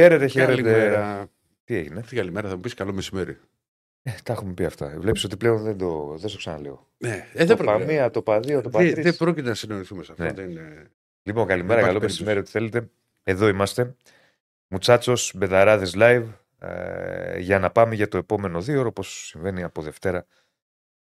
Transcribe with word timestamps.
Χαίρετε, 0.00 0.26
χαίρετε. 0.26 0.62
Καλημέρα. 0.62 1.26
Τι 1.64 1.74
έγινε. 1.74 2.02
Τι 2.02 2.16
καλημέρα, 2.16 2.48
θα 2.48 2.54
μου 2.54 2.60
πεις 2.60 2.74
καλό 2.74 2.92
μεσημέρι. 2.92 3.38
Ε, 4.02 4.12
τα 4.24 4.32
έχουμε 4.32 4.52
πει 4.52 4.64
αυτά. 4.64 4.94
Βλέπεις 4.98 5.24
ότι 5.24 5.36
πλέον 5.36 5.62
δεν 5.62 5.78
το, 5.78 6.16
δεν 6.18 6.30
το 6.30 6.36
ξαναλέω. 6.36 6.88
Ναι, 6.96 7.28
ε, 7.32 7.38
το 7.38 7.46
δεν 7.46 7.56
πρόκειται. 7.56 7.78
παμία, 7.78 8.10
το 8.10 8.22
παδίο, 8.22 8.60
το 8.60 8.70
Δεν, 8.70 8.86
πατρί. 8.86 9.02
δεν 9.02 9.16
πρόκειται 9.16 9.48
να 9.48 9.54
συνεννοηθούμε 9.54 10.02
σε 10.02 10.12
αυτό. 10.12 10.24
Ναι. 10.24 10.32
Δεν 10.32 10.50
είναι... 10.50 10.90
Λοιπόν, 11.22 11.46
καλημέρα, 11.46 11.80
υπάρχει 11.80 11.86
καλό 11.86 11.98
περίπτωση. 11.98 12.22
μεσημέρι, 12.22 12.38
ό,τι 12.38 12.50
θέλετε. 12.50 12.90
Εδώ 13.22 13.48
είμαστε. 13.48 13.96
Μουτσάτσος, 14.68 15.32
Μπεδαράδες 15.36 15.94
live. 15.96 16.26
Ε, 16.58 17.38
για 17.38 17.58
να 17.58 17.70
πάμε 17.70 17.94
για 17.94 18.08
το 18.08 18.18
επόμενο 18.18 18.60
δύο 18.60 18.78
ώρο, 18.78 18.88
όπως 18.88 19.26
συμβαίνει 19.26 19.62
από 19.62 19.82
Δευτέρα 19.82 20.26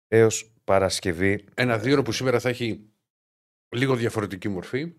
έως 0.08 0.54
Παρασκευή. 0.64 1.46
Ένα 1.54 1.78
δύο 1.78 2.02
που 2.02 2.12
σήμερα 2.12 2.40
θα 2.40 2.50
έχει 2.50 2.90
λίγο 3.70 3.96
διαφορετική 3.96 4.50
μορφή. 4.50 4.94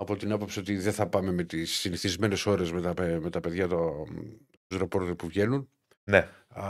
Από 0.00 0.16
την 0.16 0.32
άποψη 0.32 0.58
ότι 0.58 0.76
δεν 0.76 0.92
θα 0.92 1.06
πάμε 1.06 1.32
με 1.32 1.42
τις 1.44 1.70
συνηθισμένες 1.72 2.46
ώρες 2.46 2.72
με 2.72 2.80
τα, 2.80 2.94
παι- 2.94 3.20
με 3.22 3.30
τα 3.30 3.40
παιδιά 3.40 3.68
το, 3.68 4.06
τους 4.66 4.78
ρεπόρτερ 4.78 5.14
που 5.14 5.26
βγαίνουν. 5.26 5.68
Ναι, 6.04 6.28
Α, 6.48 6.64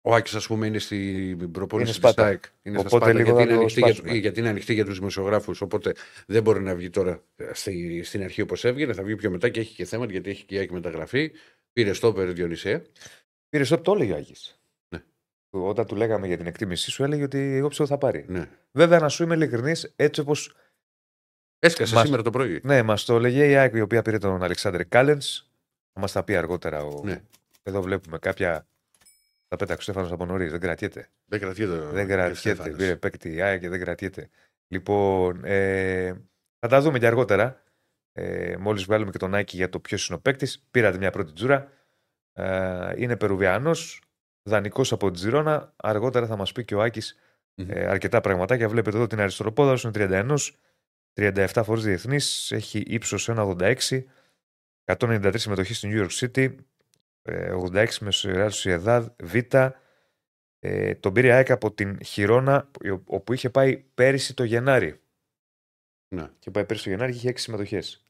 ο 0.00 0.14
Άκης, 0.14 0.34
ας 0.34 0.46
πούμε, 0.46 0.66
είναι 0.66 0.78
στην 0.78 1.50
προπόνηση 1.50 1.90
Είναι 1.90 2.00
τη 2.00 2.06
Σπάτα. 2.08 2.22
ΣΤΑΕΚ. 2.22 2.44
Είναι 2.62 2.78
στα 2.78 2.86
Οπότε 2.86 3.04
Σπάτα, 3.04 3.18
λίγο 3.18 3.24
γιατί, 3.24 3.36
θα 3.36 3.42
είναι 3.42 3.52
το 3.54 3.58
ανοιχτή 3.60 3.80
για, 3.80 3.92
σπάσουμε. 3.94 4.14
γιατί 4.18 4.40
είναι 4.40 4.48
ανοιχτή 4.48 4.74
για 4.74 4.84
τους 4.84 4.98
δημοσιογράφους. 4.98 5.60
Οπότε 5.60 5.92
δεν 6.26 6.42
μπορεί 6.42 6.62
να 6.62 6.74
βγει 6.74 6.90
τώρα 6.90 7.22
ε, 7.36 7.50
στη, 7.52 8.02
στην 8.02 8.22
αρχή 8.22 8.40
όπως 8.42 8.64
έβγαινε. 8.64 8.92
Θα 8.92 9.02
βγει 9.02 9.16
πιο 9.16 9.30
μετά 9.30 9.48
και 9.48 9.60
έχει 9.60 9.74
και 9.74 9.84
θέμα 9.84 10.06
γιατί 10.10 10.30
έχει 10.30 10.44
και 10.44 10.54
η 10.54 10.58
Άκη 10.58 10.72
μεταγραφή. 10.72 11.30
Πήρε 11.72 11.92
στόπερ 11.92 12.32
Διονυσέα. 12.32 12.82
πήρε 13.48 13.64
στο 13.64 13.78
το 13.78 13.92
έλεγε 13.92 14.12
ο 14.12 14.16
Άγης. 14.16 14.60
Ναι. 14.88 14.98
Του- 15.50 15.64
Όταν 15.64 15.86
του 15.86 15.96
λέγαμε 15.96 16.26
για 16.26 16.36
την 16.36 16.46
εκτίμησή 16.46 16.90
σου, 16.90 17.04
έλεγε 17.04 17.22
ότι 17.22 17.38
εγώ 17.38 17.68
πιστεύω 17.68 17.88
θα 17.88 17.98
πάρει. 17.98 18.24
Ναι. 18.28 18.48
Βέβαια, 18.72 18.98
να 18.98 19.08
σου 19.08 19.22
είμαι 19.22 19.34
ειλικρινής, 19.34 19.92
έτσι 19.96 20.20
όπως 20.20 20.54
Έσκασε 21.64 21.94
Μας- 21.94 22.04
σήμερα 22.04 22.22
το 22.22 22.30
πρωί. 22.30 22.60
Ναι, 22.62 22.82
μας 22.82 23.04
το 23.04 23.16
έλεγε 23.16 23.48
η 23.50 23.56
ΑΕΚ 23.56 23.74
η 23.74 23.80
οποία 23.80 24.02
πήρε 24.02 24.18
τον 24.18 24.42
Αλεξάνδρ 24.42 24.84
Κάλεν. 24.88 25.20
Θα 25.92 26.00
μας 26.00 26.12
τα 26.12 26.22
πει 26.24 26.36
αργότερα. 26.36 26.82
Ο... 26.84 27.00
Ναι. 27.04 27.22
Εδώ 27.62 27.82
βλέπουμε 27.82 28.18
κάποια. 28.18 28.66
Τα 29.48 29.56
πέταξε 29.56 29.80
ο 29.80 29.82
Στέφανος 29.92 30.12
από 30.12 30.26
νωρίς. 30.26 30.50
Δεν 30.50 30.60
κρατιέται. 30.60 31.08
Δεν 31.26 31.40
κρατιέται. 31.40 31.76
δεν 31.78 32.06
κρατιέται. 32.08 32.34
Στέφανος. 32.38 32.76
Πήρε 32.76 32.96
παίκτη 32.96 33.34
η 33.34 33.40
ΑΕΚ 33.40 33.60
και 33.60 33.68
δεν 33.68 33.80
κρατιέται. 33.80 34.28
Λοιπόν, 34.68 35.40
ε, 35.44 36.12
θα 36.58 36.68
τα 36.68 36.80
δούμε 36.80 36.98
και 36.98 37.06
αργότερα. 37.06 37.62
Ε, 38.12 38.56
Μόλις 38.58 38.84
βγάλουμε 38.84 39.10
και 39.10 39.18
τον 39.18 39.34
Άκη 39.34 39.56
για 39.56 39.68
το 39.68 39.78
ποιος 39.80 40.06
είναι 40.06 40.16
ο 40.16 40.20
παίκτης. 40.20 40.64
Πήρατε 40.70 40.98
μια 40.98 41.10
πρώτη 41.10 41.32
τζούρα. 41.32 41.70
Ε, 42.32 42.92
είναι 42.96 43.16
Περουβιανό. 43.16 43.70
Δανεικός 44.42 44.92
από 44.92 45.06
την 45.06 45.14
Τζιρόνα. 45.14 45.72
Αργότερα 45.76 46.26
θα 46.26 46.36
μας 46.36 46.52
πει 46.52 46.64
και 46.64 46.74
ο 46.74 46.82
Άκης 46.82 47.18
Μμμ. 47.54 47.66
ε, 47.70 47.86
αρκετά 47.86 48.20
πραγματάκια. 48.20 48.68
Βλέπετε 48.68 48.96
εδώ 48.96 49.06
την 49.06 49.20
αριστεροπόδα 49.20 49.78
είναι 49.84 49.92
31, 49.92 50.36
37 51.14 51.62
φορές 51.64 51.84
διεθνής, 51.84 52.52
έχει 52.52 52.78
ύψος 52.78 53.28
1,86, 53.28 54.04
193 54.84 55.38
συμμετοχή 55.38 55.74
στην 55.74 55.90
New 55.92 56.06
York 56.06 56.10
City, 56.20 56.54
ε, 57.22 57.52
86 57.52 58.00
με 58.00 58.10
Real 58.22 58.50
Sociedad 58.50 59.06
Β. 59.22 59.34
Ε, 60.58 60.94
τον 60.94 61.12
πήρε 61.12 61.26
η 61.26 61.30
ΑΕΚ 61.30 61.50
από 61.50 61.72
την 61.72 62.04
Χιρόνα, 62.04 62.70
όπου 63.04 63.32
είχε 63.32 63.50
πάει 63.50 63.76
πέρυσι 63.76 64.34
το 64.34 64.44
Γενάρη. 64.44 65.00
Ναι. 66.14 66.30
Και 66.38 66.50
πάει 66.50 66.64
πέρυσι 66.64 66.84
το 66.84 66.90
Γενάρη 66.90 67.12
και 67.12 67.18
είχε 67.18 67.28
6 67.28 67.38
συμμετοχές. 67.38 68.04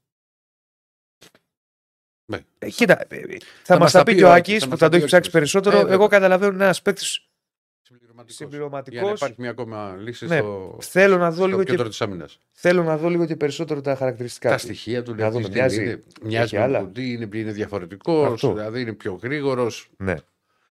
Ναι. 2.33 2.39
Ε, 2.59 2.71
κοίτα, 2.71 3.07
ε, 3.15 3.37
θα, 3.63 3.79
μας 3.79 3.79
μας 3.79 3.93
τα 3.93 3.99
τα 3.99 4.05
πει 4.05 4.13
πει 4.13 4.19
και 4.19 4.25
ο 4.25 4.29
ο 4.29 4.31
Άκης, 4.31 4.55
Άκης 4.55 4.59
θα 4.59 4.69
που 4.69 4.71
μας 4.71 4.79
θα 4.79 4.85
τα 4.85 4.91
το 4.91 4.97
πει 4.97 4.97
έχει 4.97 5.05
ο 5.05 5.07
ψάξει 5.07 5.29
Άκης. 5.29 5.31
περισσότερο. 5.31 5.77
Ε, 5.77 5.81
Εγώ 5.81 5.89
βέβαια. 5.89 6.07
καταλαβαίνω 6.09 6.53
είναι 6.53 6.65
ένας 6.65 6.83
παίκτης 6.83 7.29
Συμπληρωματικός. 7.87 8.37
συμπληρωματικό. 8.37 8.97
Για 8.97 9.05
να 9.07 9.11
υπάρχει 9.11 9.35
μια 9.39 9.51
ακόμα 9.51 9.97
λύση 10.01 10.27
Ναι, 10.27 10.39
στο, 10.39 10.77
Θέλω 10.81 11.17
να 11.17 11.31
δω 11.31 11.37
στο 11.37 11.47
λίγο 11.47 11.63
και 11.65 11.71
κέντρο 11.71 11.89
της 11.89 12.01
άμυνας. 12.03 12.39
Θέλω 12.53 12.83
να 12.83 12.97
δω 12.97 13.09
λίγο 13.09 13.27
και 13.27 13.37
περισσότερο 13.37 13.81
τα 13.81 13.95
χαρακτηριστικά 13.97 14.49
Τα 14.51 14.55
του. 14.57 14.61
στοιχεία 14.61 15.03
του 15.03 15.15
Να 15.15 15.31
δούμε, 15.31 15.49
τι 15.49 15.55
μοιάζει. 15.55 15.83
είναι. 15.83 16.03
Μοιάζει 16.23 16.45
Έχει 16.45 16.57
με 16.57 16.63
άλλα. 16.63 16.79
τον 16.79 16.87
Κουντί, 16.87 17.13
είναι, 17.13 17.29
είναι 17.35 17.53
διαφορετικός, 17.53 18.33
Αυτό. 18.33 18.53
δηλαδή 18.53 18.81
είναι 18.81 18.93
πιο 18.93 19.19
γρήγορος. 19.23 19.91
Ναι. 19.97 20.15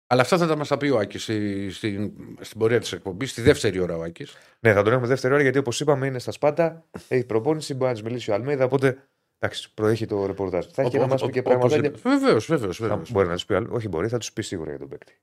Αλλά 0.07 0.21
αυτά 0.21 0.37
θα 0.37 0.47
τα 0.47 0.55
μας 0.55 0.67
τα 0.67 0.77
πει 0.77 0.89
ο 0.89 0.97
Άκης 0.97 1.23
στη, 1.23 1.69
στην, 1.71 2.11
στην 2.41 2.59
πορεία 2.59 2.79
της 2.79 2.91
εκπομπής, 2.91 3.31
στη 3.31 3.41
δεύτερη 3.41 3.79
ώρα 3.79 3.95
ο 3.97 4.01
Άκης. 4.01 4.33
ναι, 4.59 4.73
θα 4.73 4.83
τον 4.83 4.91
έχουμε 4.93 5.07
δεύτερη 5.07 5.33
ώρα 5.33 5.41
γιατί 5.43 5.57
όπως 5.57 5.79
είπαμε 5.79 6.07
είναι 6.07 6.19
στα 6.19 6.31
Σπάτα. 6.31 6.85
Έχει 7.07 7.23
προπόνηση, 7.25 7.73
μπορεί 7.73 7.85
να 7.87 7.93
της 7.93 8.03
μιλήσει 8.03 8.31
ο 8.31 8.33
Αλμέιδα. 8.33 8.65
Οπότε 8.65 8.97
εντάξει, 9.39 9.73
προέχει 9.73 10.05
το 10.05 10.25
ρεπορτάζ. 10.25 10.65
Θα 10.71 10.81
έχει 10.81 10.91
και 10.91 10.97
να 10.99 11.07
μας 11.07 11.21
πει 11.25 11.31
και 11.31 11.41
πράγματα. 11.41 11.91
Βεβαίως, 12.03 12.45
βεβαίως. 12.45 12.77
Θα, 12.77 13.01
μπορεί 13.09 13.27
να 13.27 13.37
του 13.37 13.45
πει, 13.45 13.53
άλλο. 13.53 13.69
όχι 13.73 13.87
μπορεί, 13.87 14.07
θα 14.07 14.17
τους 14.17 14.33
πει 14.33 14.41
σίγουρα 14.41 14.69
για 14.69 14.79
τον 14.79 14.87
παίκτη. 14.87 15.13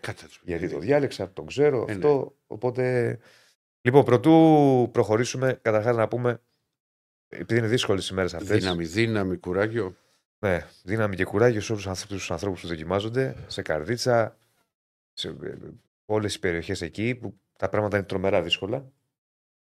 Κάτσε 0.00 0.22
να 0.22 0.28
τους 0.28 0.38
πει. 0.38 0.44
Γιατί 0.46 0.68
το 0.68 0.78
διάλεξα, 0.78 1.32
τον 1.32 1.46
ξέρω 1.46 1.84
Ε, 1.88 1.92
αυτό. 1.92 2.36
Οπότε. 2.46 3.18
Λοιπόν, 3.80 4.04
πρωτού 4.04 4.88
προχωρήσουμε, 4.92 5.58
καταρχάς 5.62 5.96
να 5.96 6.08
πούμε, 6.08 6.40
επειδή 7.28 7.58
είναι 7.58 7.68
δύσκολες 7.68 8.08
οι 8.08 8.14
μέρες 8.14 8.34
αυτές. 8.34 8.58
Δύναμη, 8.58 8.84
δύναμη, 8.84 9.36
κουράγιο. 9.36 9.96
Ναι, 10.38 10.66
δύναμη 10.82 11.16
και 11.16 11.24
κουράγιο 11.24 11.60
σε 11.60 11.72
όλους 11.72 12.06
τους 12.08 12.30
ανθρώπους 12.30 12.60
που 12.60 12.66
δοκιμάζονται, 12.66 13.36
σε 13.46 13.62
καρδίτσα, 13.62 14.36
σε 15.12 15.36
όλες 16.04 16.32
τι 16.32 16.38
περιοχές 16.38 16.80
εκεί 16.80 17.14
που 17.14 17.38
τα 17.58 17.68
πράγματα 17.68 17.96
είναι 17.96 18.06
τρομερά 18.06 18.42
δύσκολα. 18.42 18.92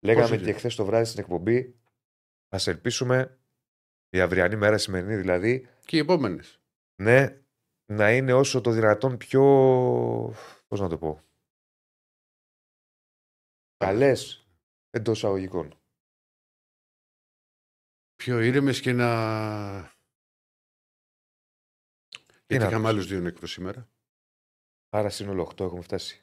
Λέγαμε 0.00 0.34
είναι; 0.36 0.44
και 0.44 0.52
χθες 0.52 0.74
το 0.74 0.84
βράδυ 0.84 1.04
στην 1.04 1.20
εκπομπή, 1.20 1.74
ας 2.48 2.66
ελπίσουμε 2.66 3.38
η 4.10 4.20
αυριανή 4.20 4.56
μέρα, 4.56 4.74
η 4.74 4.78
σημερινή 4.78 5.16
δηλαδή, 5.16 5.68
Και 5.84 5.96
οι 5.96 6.00
επόμενες. 6.00 6.60
ναι, 6.96 7.38
να 7.86 8.12
είναι 8.16 8.32
όσο 8.32 8.60
το 8.60 8.70
δυνατόν 8.70 9.16
πιο. 9.16 9.42
Πώς 10.68 10.80
να 10.80 10.88
το 10.88 10.98
πω. 10.98 11.20
Καλές 13.76 14.46
εντός 14.90 15.24
αγωγικών. 15.24 15.78
Πιο 18.16 18.40
ήρεμες 18.40 18.80
και 18.80 18.92
να. 18.92 19.10
Γιατί 22.48 22.58
να 22.58 22.66
είχαμε 22.66 22.76
πεις. 22.82 22.88
άλλους 22.88 23.06
δύο 23.06 23.20
νεκρού 23.20 23.46
σήμερα. 23.46 23.88
Άρα 24.88 25.08
σύνολο 25.10 25.42
8 25.42 25.64
έχουμε 25.64 25.82
φτάσει. 25.82 26.20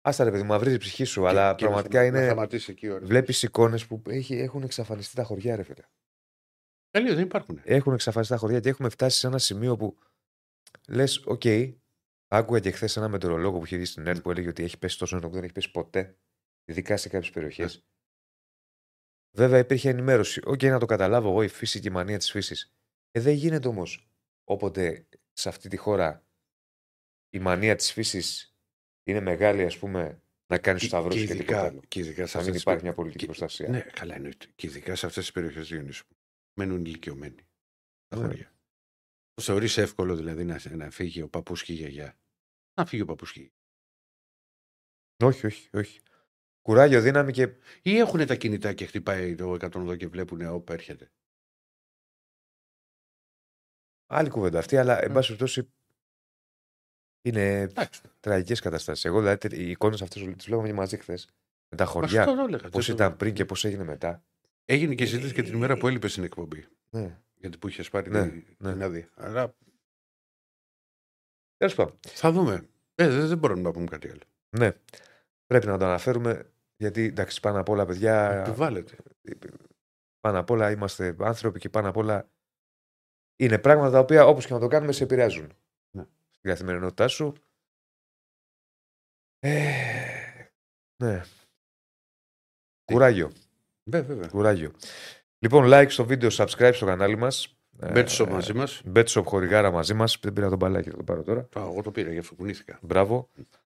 Άστα 0.00 0.24
ρε 0.24 0.30
παιδί 0.30 0.42
μου, 0.42 0.48
μαυρίζει 0.48 0.74
η 0.74 0.78
ψυχή 0.78 1.04
σου, 1.04 1.26
αλλά 1.28 1.50
Και- 1.50 1.56
και 1.56 1.64
να 1.64 1.70
πραγματικά 1.70 1.98
σταμα- 1.98 2.10
Να 2.10 2.18
είναι. 2.18 2.26
σταματήσει 2.26 2.70
εκεί 2.70 2.88
ο 2.88 2.98
Βλέπεις 3.02 3.42
εικόνες 3.42 3.86
που 3.86 4.02
έχει, 4.06 4.34
έχουν 4.34 4.62
εξαφανιστεί 4.62 5.14
τα 5.16 5.24
χωριά, 5.24 5.56
ρε 5.56 5.62
φίλε. 5.62 5.82
Καλή, 6.90 7.14
δεν 7.14 7.24
υπάρχουν. 7.24 7.60
Έχουν 7.64 7.92
εξαφανιστεί 7.92 8.34
τα 8.34 8.40
χωριά 8.40 8.60
και 8.60 8.68
έχουμε 8.68 8.88
φτάσει 8.88 9.18
σε 9.18 9.26
ένα 9.26 9.38
σημείο 9.38 9.76
που 9.76 9.98
λες, 10.88 11.22
οκ, 11.26 11.42
άκουγα 12.28 12.60
και 12.60 12.70
χθες 12.70 12.96
ένα 12.96 13.08
μετεωρολόγο 13.08 13.58
που 13.58 13.64
είχε 13.64 13.76
δει 13.76 13.84
στην 13.84 14.06
ΕΡΤ 14.06 14.20
που 14.22 14.30
έλεγε 14.30 14.48
ότι 14.48 14.62
έχει 14.62 14.78
πέσει 14.78 14.98
τόσο 14.98 15.14
νερό 15.16 15.28
που 15.28 15.34
δεν 15.34 15.44
έχει 15.44 15.52
πέσει 15.52 15.70
ποτέ, 15.70 16.16
ειδικά 16.64 16.96
σε 16.96 17.08
κάποιες 17.08 17.30
περιοχές. 17.30 17.74
Ναι. 17.76 17.82
Βέβαια 19.36 19.58
υπήρχε 19.58 19.88
ενημέρωση. 19.88 20.40
Οκ, 20.44 20.62
να 20.62 20.78
το 20.78 20.86
καταλάβω 20.86 21.28
εγώ, 21.28 21.42
η 21.42 21.48
φύση 21.48 21.80
και 21.80 21.88
η 21.88 21.90
μανία 21.90 22.18
της 22.18 22.30
φύσης. 22.30 22.72
Ε, 23.10 23.20
δεν 23.20 23.34
γίνεται 23.34 23.68
όμως 23.68 24.10
όποτε 24.44 25.06
σε 25.32 25.48
αυτή 25.48 25.68
τη 25.68 25.76
χώρα 25.76 26.26
η 27.30 27.38
μανία 27.38 27.76
της 27.76 27.92
φύσης 27.92 28.56
είναι 29.04 29.20
μεγάλη, 29.20 29.64
ας 29.64 29.78
πούμε, 29.78 30.22
να 30.46 30.58
κάνεις 30.58 30.80
Και- 30.82 30.86
σταυρό 30.88 31.08
και 31.08 31.14
και, 31.14 31.20
τίποτα 31.26 31.42
ειδικά, 31.42 31.62
άλλο. 31.62 31.80
και 31.88 31.98
ειδικά 32.00 32.26
σε 32.26 32.36
Να 32.36 32.42
μην 32.42 32.52
αυτές 32.52 32.52
τις 32.52 32.60
υπάρχει 32.62 32.80
πε- 32.82 32.82
μια 32.82 32.92
πολιτική 32.94 33.18
και- 33.18 33.26
προστασία. 33.26 33.68
Ναι, 33.68 33.80
καλά 33.80 34.14
εννοείται. 34.14 34.46
Και 34.54 34.66
ειδικά 34.66 34.94
σε 34.94 35.06
αυτές 35.06 35.22
τις 35.22 35.32
περιοχές 35.32 35.68
Διονύσου 35.68 36.06
που 36.06 36.16
μένουν 36.58 36.84
ηλικιωμένοι. 36.84 37.46
Τα 38.08 38.16
Ναι. 38.16 38.24
χωριά. 38.26 38.52
Το 39.34 39.42
θεωρείς 39.42 39.76
εύκολο 39.76 40.16
δηλαδή 40.16 40.44
να, 40.44 40.60
να 40.76 40.90
φύγει 40.90 41.22
ο 41.22 41.28
παππούς 41.28 41.62
και 41.64 41.72
η 41.72 41.76
γιαγιά; 41.76 42.18
Να 42.74 42.86
φύγει 42.86 43.02
ο 43.02 43.04
παππούς 43.06 43.32
και 43.32 43.40
η 43.40 43.42
γιαγιά. 43.42 43.56
Όχι, 45.36 45.46
όχι, 45.46 45.68
όχι. 45.76 46.00
Κουράγιο, 46.62 47.00
δύναμη 47.00 47.32
και 47.32 47.42
Ή 47.82 47.96
έχουν 47.98 48.26
τα 48.26 48.34
κινητά 48.36 48.72
και 48.72 48.86
χτυπάει 48.86 49.34
το 49.34 49.52
102 49.60 49.96
και 49.96 50.08
βλέπουν 50.08 50.42
όπου 50.46 50.72
έρχεται. 50.72 51.10
Άλλη 54.06 54.28
κουβέντα 54.30 54.58
αυτή, 54.58 54.76
αλλά 54.76 55.02
εν 55.02 55.10
Mm. 55.10 55.14
πάση 55.14 55.26
περιπτώσει 55.26 55.72
είναι 57.22 57.60
Εντάξει. 57.60 58.00
τραγικές 58.20 58.60
καταστάσεις. 58.60 59.04
Εγώ 59.04 59.18
δηλαδή 59.18 59.38
τε- 59.38 59.52
οι 59.52 59.70
εικόνες 59.70 60.02
αυτές 60.02 60.22
τις 60.36 60.44
βλέπαμε 60.44 60.66
και 60.68 60.74
μαζί 60.74 60.96
χθες. 60.96 61.26
Με 61.70 61.76
τα 61.76 61.84
Μα 61.84 61.90
χωριά, 61.90 62.20
αυτό 62.22 62.34
το 62.34 62.42
έλεγα. 62.42 62.68
πώς 62.68 62.86
Δεν 62.86 62.96
το- 62.96 63.04
ήταν 63.04 63.16
πριν 63.16 63.34
και 63.34 63.44
πώς 63.44 63.64
έγινε 63.64 63.84
μετά. 63.84 64.24
Έγινε 64.64 64.94
και 64.94 65.04
συζήτηση 65.06 65.34
και 65.34 65.42
την 65.42 65.54
ημέρα 65.54 65.76
που 65.76 65.88
έλειπε 65.88 66.08
στην 66.08 66.24
εκπομπή. 66.24 66.66
Ναι. 66.90 67.22
Γιατί 67.42 67.58
που 67.58 67.68
είχες 67.68 67.90
πάρει 67.90 68.10
Ναι, 68.10 68.28
την, 68.28 68.56
ναι. 68.58 68.72
την 68.72 68.82
άδεια. 68.82 69.10
Αλλά 69.14 69.54
Τέλος 71.56 71.74
πάντων. 71.74 71.98
θα 72.08 72.32
δούμε. 72.32 72.68
Ε, 72.94 73.08
δεν, 73.08 73.28
δεν 73.28 73.38
μπορούμε 73.38 73.60
να 73.62 73.70
πούμε 73.70 73.86
κάτι 73.86 74.08
άλλο. 74.10 74.22
Ναι. 74.56 74.72
Πρέπει 75.46 75.66
να 75.66 75.78
το 75.78 75.84
αναφέρουμε 75.84 76.52
γιατί 76.76 77.02
εντάξει, 77.02 77.40
πάνω 77.40 77.60
απ' 77.60 77.68
όλα, 77.68 77.86
παιδιά. 77.86 78.30
Επιβάλλεται. 78.30 78.96
Πάνω 80.20 80.38
απ' 80.38 80.50
όλα 80.50 80.70
είμαστε 80.70 81.16
άνθρωποι 81.20 81.58
και 81.58 81.68
πάνω 81.68 81.88
απ' 81.88 81.96
όλα 81.96 82.30
είναι 83.36 83.58
πράγματα 83.58 83.90
τα 83.90 83.98
οποία 83.98 84.26
όπως 84.26 84.46
και 84.46 84.52
να 84.52 84.58
το 84.60 84.66
κάνουμε 84.66 84.92
σε 84.92 85.04
επηρεάζουν. 85.04 85.52
Ναι. 85.96 86.02
Στην 86.30 86.50
καθημερινότητά 86.50 87.08
σου. 87.08 87.32
Ε, 89.38 90.46
ναι. 91.02 91.22
Κουράγιο. 92.84 93.32
Βέβαια, 93.90 94.14
βέβαια. 94.14 94.28
Κουράγιο. 94.28 94.72
Λοιπόν, 95.42 95.64
like 95.66 95.86
στο 95.88 96.04
βίντεο, 96.04 96.28
subscribe 96.32 96.70
στο 96.74 96.86
κανάλι 96.86 97.16
μας. 97.16 97.56
Μπέτσο 97.70 98.26
μαζί 98.26 98.52
μας. 98.52 98.82
Betshop 98.94 99.22
χορηγάρα 99.24 99.70
μαζί 99.70 99.94
μας. 99.94 100.18
Δεν 100.22 100.32
πήρα 100.32 100.48
τον 100.48 100.58
μπαλάκι, 100.58 100.90
θα 100.90 100.96
το 100.96 101.02
πάρω 101.02 101.22
τώρα. 101.22 101.48
Εγώ 101.56 101.82
το 101.82 101.90
πήρα, 101.90 102.12
γι' 102.12 102.18
αυτό 102.18 102.34
κουνήθηκα. 102.34 102.78
Μπράβο. 102.82 103.30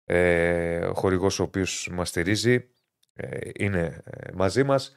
Ε, 0.04 0.84
ο 0.86 0.94
χορηγός 0.94 1.38
ο 1.38 1.42
οποίος 1.42 1.88
μας 1.92 2.08
στηρίζει 2.08 2.68
ε, 3.12 3.50
είναι 3.54 4.02
ε, 4.04 4.30
μαζί 4.34 4.62
μας. 4.62 4.94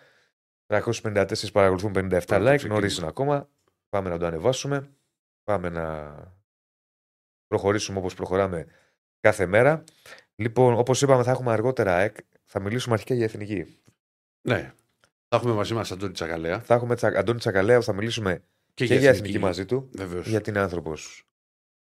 354 0.67 1.51
παρακολουθούν 1.51 1.91
57 1.91 1.93
Πάμε 1.95 2.09
το 2.09 2.35
like. 2.35 2.43
ξεκίνημα. 2.45 2.73
Νωρίς 2.73 2.97
είναι 2.97 3.07
ακόμα. 3.07 3.49
Πάμε 3.89 4.09
να 4.09 4.17
το 4.17 4.25
ανεβάσουμε. 4.25 4.89
Πάμε 5.43 5.69
να 5.69 6.15
προχωρήσουμε 7.47 7.97
όπως 7.97 8.13
προχωράμε 8.13 8.65
κάθε 9.19 9.45
μέρα. 9.45 9.83
Λοιπόν, 10.35 10.73
όπως 10.77 11.01
είπαμε 11.01 11.23
θα 11.23 11.31
έχουμε 11.31 11.51
αργότερα 11.51 11.99
ΕΚ. 11.99 12.15
Θα 12.45 12.59
μιλήσουμε 12.59 12.93
αρχικά 12.93 13.13
για 13.13 13.25
εθνική. 13.25 13.77
Ναι. 14.41 14.73
Θα 15.35 15.41
έχουμε 15.41 15.53
μαζί 15.53 15.73
μας 15.73 15.91
Αντώνη 15.91 16.13
Τσακαλέα. 16.13 16.61
Θα 16.61 16.73
έχουμε 16.73 16.95
τσα... 16.95 17.07
Αντώνη 17.07 17.39
Τσακαλέα, 17.39 17.81
θα 17.81 17.93
μιλήσουμε 17.93 18.43
και, 18.73 18.85
και 18.85 18.95
για 18.95 19.09
εθνική 19.09 19.39
μαζί 19.39 19.65
του. 19.65 19.89
Βεβαίως. 19.93 20.27
Γιατί 20.27 20.49
είναι 20.49 20.59
άνθρωπος 20.59 21.27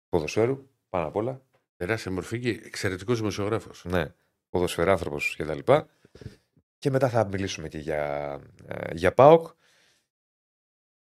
ποδοσφαίρου, 0.09 0.69
πάνω 0.89 1.07
απ' 1.07 1.15
όλα. 1.15 1.41
Τεράστια 1.75 2.11
μορφή 2.11 2.39
και 2.39 2.49
εξαιρετικός 2.49 3.17
δημοσιογράφος. 3.17 3.85
Ναι, 3.85 4.13
ποδοσφαιράνθρωπος 4.49 5.35
κτλ. 5.37 5.59
Και, 5.59 5.83
και 6.77 6.89
μετά 6.89 7.09
θα 7.09 7.27
μιλήσουμε 7.27 7.67
και 7.67 7.77
για, 7.77 8.33
ε, 8.67 8.93
για 8.95 9.13
ΠΑΟΚ. 9.13 9.47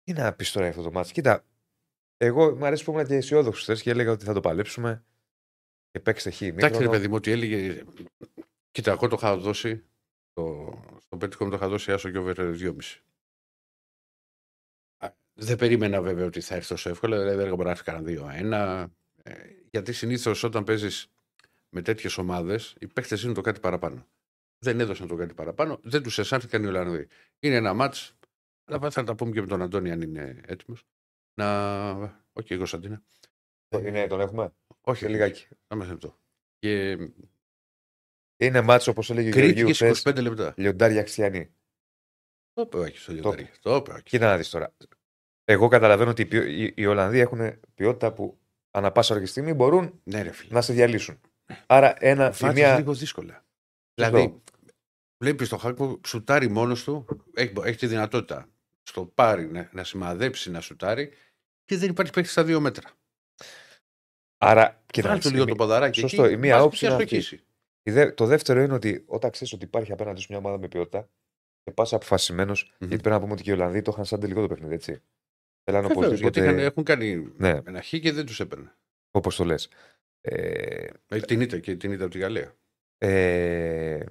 Τι 0.03 0.13
να 0.13 0.33
πεις 0.33 0.53
τώρα 0.53 0.67
για 0.67 0.75
αυτό 0.77 0.91
το 0.91 0.97
μάτι. 0.97 1.13
Κοίτα, 1.13 1.45
εγώ 2.17 2.57
μου 2.57 2.65
αρέσει 2.65 2.85
που 2.85 2.91
ήμουν 2.93 3.07
και 3.07 3.15
αισιόδοξος 3.15 3.83
και 3.83 3.91
έλεγα 3.91 4.11
ότι 4.11 4.25
θα 4.25 4.33
το 4.33 4.41
παλέψουμε 4.41 5.05
και 5.91 6.01
παίξτε 6.01 6.31
χ. 6.31 6.43
Εντάξει, 6.43 6.81
ρε 6.81 6.89
παιδί 6.89 7.09
μου, 7.09 7.15
ότι 7.15 7.31
έλεγε. 7.31 7.85
Κοίτα, 8.71 8.91
εγώ 8.91 9.09
το 9.09 9.17
είχα 9.19 9.37
δώσει. 9.37 9.85
Το... 10.32 10.75
Στο 11.00 11.17
πέτυχο 11.17 11.44
μου 11.44 11.50
το 11.50 11.56
είχα 11.56 11.69
δώσει 11.69 11.93
άσο 11.93 12.11
και 12.11 12.19
over 12.19 12.35
2,5. 12.38 12.73
Δεν 15.43 15.56
περίμενα 15.56 16.03
βέβαια 16.03 16.27
ότι 16.27 16.41
θα 16.41 16.55
έρθει 16.55 16.69
τόσο 16.69 16.88
εύκολα. 16.88 17.19
Δηλαδή 17.19 17.37
δεν 17.37 17.49
μπορεί 17.49 17.65
να 17.65 17.71
έρθει 17.71 17.85
κανένα 17.85 18.87
2-1. 18.87 18.91
Ε, 19.23 19.32
γιατί 19.71 19.93
συνήθως 19.93 20.43
όταν 20.43 20.65
παίζεις 20.65 21.11
με 21.69 21.82
τέτοιες 21.82 22.19
ομάδες, 22.19 22.77
οι 22.79 22.87
παίχτε 22.87 23.19
είναι 23.25 23.32
το 23.32 23.41
κάτι 23.41 23.61
παραπάνω. 23.61 24.06
Δεν 24.59 24.81
έδωσαν 24.81 25.06
το 25.06 25.15
κάτι 25.15 25.35
παραπάνω, 25.35 25.79
δεν 25.82 26.03
τους 26.03 26.19
αισθάνθηκαν 26.19 26.62
οι 26.62 26.67
Ολλανδοί. 26.67 27.09
Είναι 27.38 27.55
ένα 27.55 27.75
μάτς, 27.75 28.17
αλλά 28.65 28.91
θα 28.91 29.05
τα 29.05 29.15
πούμε 29.15 29.31
και 29.31 29.41
με 29.41 29.47
τον 29.47 29.62
Αντώνη 29.62 29.91
αν 29.91 30.00
είναι 30.00 30.41
έτοιμος. 30.47 30.85
Να. 31.35 31.93
Όχι, 32.32 32.55
εγώ 32.55 32.67
Σαντίνα. 32.67 33.03
Είναι, 33.69 34.06
τον 34.06 34.21
έχουμε. 34.21 34.53
Όχι, 34.81 35.06
λιγάκι. 35.06 35.49
Να 35.69 35.77
μας 35.77 35.88
λεπτό. 35.88 36.17
Και... 36.59 36.99
Είναι 38.41 38.61
μάτσο 38.61 38.91
όπως 38.91 39.11
έλεγε 39.11 39.29
ο 39.29 39.33
Κρήτη 39.33 39.73
και 39.73 39.93
25 40.05 40.23
λεπτά. 40.23 40.55
Λιοντάρια 40.57 41.01
Αξιανή. 41.01 41.51
Το 42.53 42.63
είπε 42.63 42.79
όχι 42.79 42.99
στο 42.99 43.13
Λιοντάρια. 43.13 43.51
Το 43.61 43.75
είπε 43.75 43.93
όχι. 43.93 44.03
Κοίτα 44.03 44.27
να 44.27 44.37
δεις 44.37 44.51
τώρα. 44.51 44.73
Εγώ 45.45 45.69
καταλαβαίνω 45.69 46.11
ότι 46.11 46.29
οι, 46.33 46.73
οι 46.77 46.87
Ολλανδοί 46.87 47.19
έχουν 47.19 47.61
ποιότητα 47.75 48.13
που 48.13 48.39
ανά 48.71 48.93
πάσα 48.93 49.15
ώρα 49.15 49.27
στιγμή 49.27 49.53
μπορούν 49.53 50.01
ναι, 50.05 50.23
ρε, 50.23 50.31
να 50.49 50.61
σε 50.61 50.73
διαλύσουν. 50.73 51.21
Άρα 51.67 51.95
ένα. 51.99 52.31
Βάζεις 52.31 52.59
μια... 52.59 52.77
λίγο 52.77 52.95
δύσκολα. 52.95 53.45
Δηλαδή, 53.95 54.43
βλέπεις 55.19 55.49
το 55.49 55.57
Χάκο 55.57 56.01
σουτάρει 56.07 56.49
μόνος 56.49 56.85
του, 56.85 57.07
έχει, 57.35 57.53
έχει 57.65 57.77
τη 57.77 57.87
δυνατότητα 57.87 58.49
στο 58.83 59.05
πάρει 59.05 59.47
να, 59.47 59.71
να 59.73 59.85
σημαδέψει, 59.85 60.51
να 60.51 60.61
σουτάρει 60.61 61.13
και 61.65 61.77
δεν 61.77 61.91
υπάρχει 61.91 62.13
παίχτη 62.13 62.31
στα 62.31 62.45
δύο 62.45 62.61
μέτρα. 62.61 62.91
Άρα, 64.39 64.83
κοιτάξτε. 64.87 65.31
λίγο 65.31 65.45
το 65.45 65.55
ποδαράκι. 65.55 66.01
Σωστό. 66.01 66.25
Εκεί, 66.25 66.35
η 66.35 66.37
μία 66.37 66.63
όψη 66.63 66.87
είναι 67.82 68.03
αυτή. 68.03 68.15
Το 68.15 68.27
δεύτερο 68.27 68.61
είναι 68.61 68.75
ότι 68.75 69.05
όταν 69.06 69.31
ξέρεις 69.31 69.53
ότι 69.53 69.65
υπάρχει 69.65 69.93
απέναντι 69.93 70.21
σου 70.21 70.27
μια 70.31 70.38
ομάδα 70.38 70.59
με 70.59 70.69
ποιότητα 70.69 71.11
και 71.62 71.71
πας 71.71 71.93
αποφασισμένος, 71.93 72.65
mm-hmm. 72.65 72.88
γιατί 72.88 73.03
πρέπει 73.03 73.15
να 73.15 73.21
πούμε 73.21 73.32
ότι 73.32 73.43
και 73.43 73.50
οι 73.50 73.53
Ολλανδοί 73.53 73.82
το 73.82 73.91
είχαν 73.93 74.05
σαν 74.05 74.21
τελικό 74.21 74.41
το 74.41 74.47
παιχνίδι, 74.47 74.75
έτσι. 74.75 75.03
Θέλανε 75.65 75.87
οπωσδήποτε. 75.87 76.41
Γιατί 76.41 76.62
έχουν 76.62 76.85
κάνει 76.85 77.32
ναι. 77.37 77.61
ένα 77.65 77.82
χ 77.82 77.88
και 77.88 78.12
δεν 78.12 78.27
τους 78.27 78.41
έπαιρνε. 78.41 78.77
Όπως 79.11 79.37
το 79.37 79.44
λες. 79.44 79.69
Ε... 80.21 80.87
ε, 81.06 81.21
την 81.21 81.41
ήττα 81.41 81.59
και 81.59 81.77
την 81.77 81.93
ήττα 81.93 82.05
από 82.05 82.12
τη 82.12 82.19
Γαλλία. 82.19 82.56
Ε... 82.99 84.05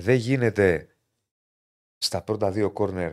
Δεν 0.00 0.16
γίνεται 0.16 0.96
στα 1.98 2.22
πρώτα 2.22 2.50
δύο 2.50 2.70
κόρνερ 2.70 3.12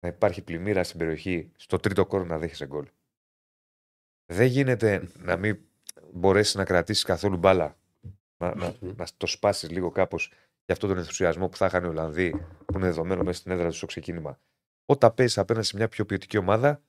να 0.00 0.08
υπάρχει 0.08 0.42
πλημμύρα 0.42 0.84
στην 0.84 0.98
περιοχή, 0.98 1.52
στο 1.56 1.78
τρίτο 1.78 2.06
κόρνερ 2.06 2.28
να 2.28 2.38
δέχεσαι 2.38 2.66
γκολ. 2.66 2.88
Δεν 4.32 4.46
γίνεται 4.46 5.08
να 5.18 5.36
μην 5.36 5.58
μπορέσεις 6.12 6.54
να 6.54 6.64
κρατήσεις 6.64 7.04
καθόλου 7.04 7.36
μπάλα. 7.36 7.80
Να, 8.42 8.54
να, 8.54 8.74
να 8.80 9.06
το 9.16 9.26
σπάσεις 9.26 9.70
λίγο 9.70 9.90
κάπως 9.90 10.32
για 10.64 10.74
αυτόν 10.74 10.88
τον 10.88 10.98
ενθουσιασμό 10.98 11.48
που 11.48 11.56
θα 11.56 11.66
είχαν 11.66 11.84
οι 11.84 11.86
Ολλανδοί, 11.86 12.30
που 12.66 12.74
είναι 12.76 12.86
δεδομένο 12.86 13.22
μέσα 13.22 13.38
στην 13.38 13.52
έδρα 13.52 13.68
τους 13.68 13.76
στο 13.76 13.86
ξεκίνημα. 13.86 14.38
Όταν 14.86 15.14
παίζει 15.14 15.40
απέναντι 15.40 15.66
σε 15.66 15.76
μια 15.76 15.88
πιο 15.88 16.04
ποιοτική 16.06 16.36
ομάδα, 16.36 16.82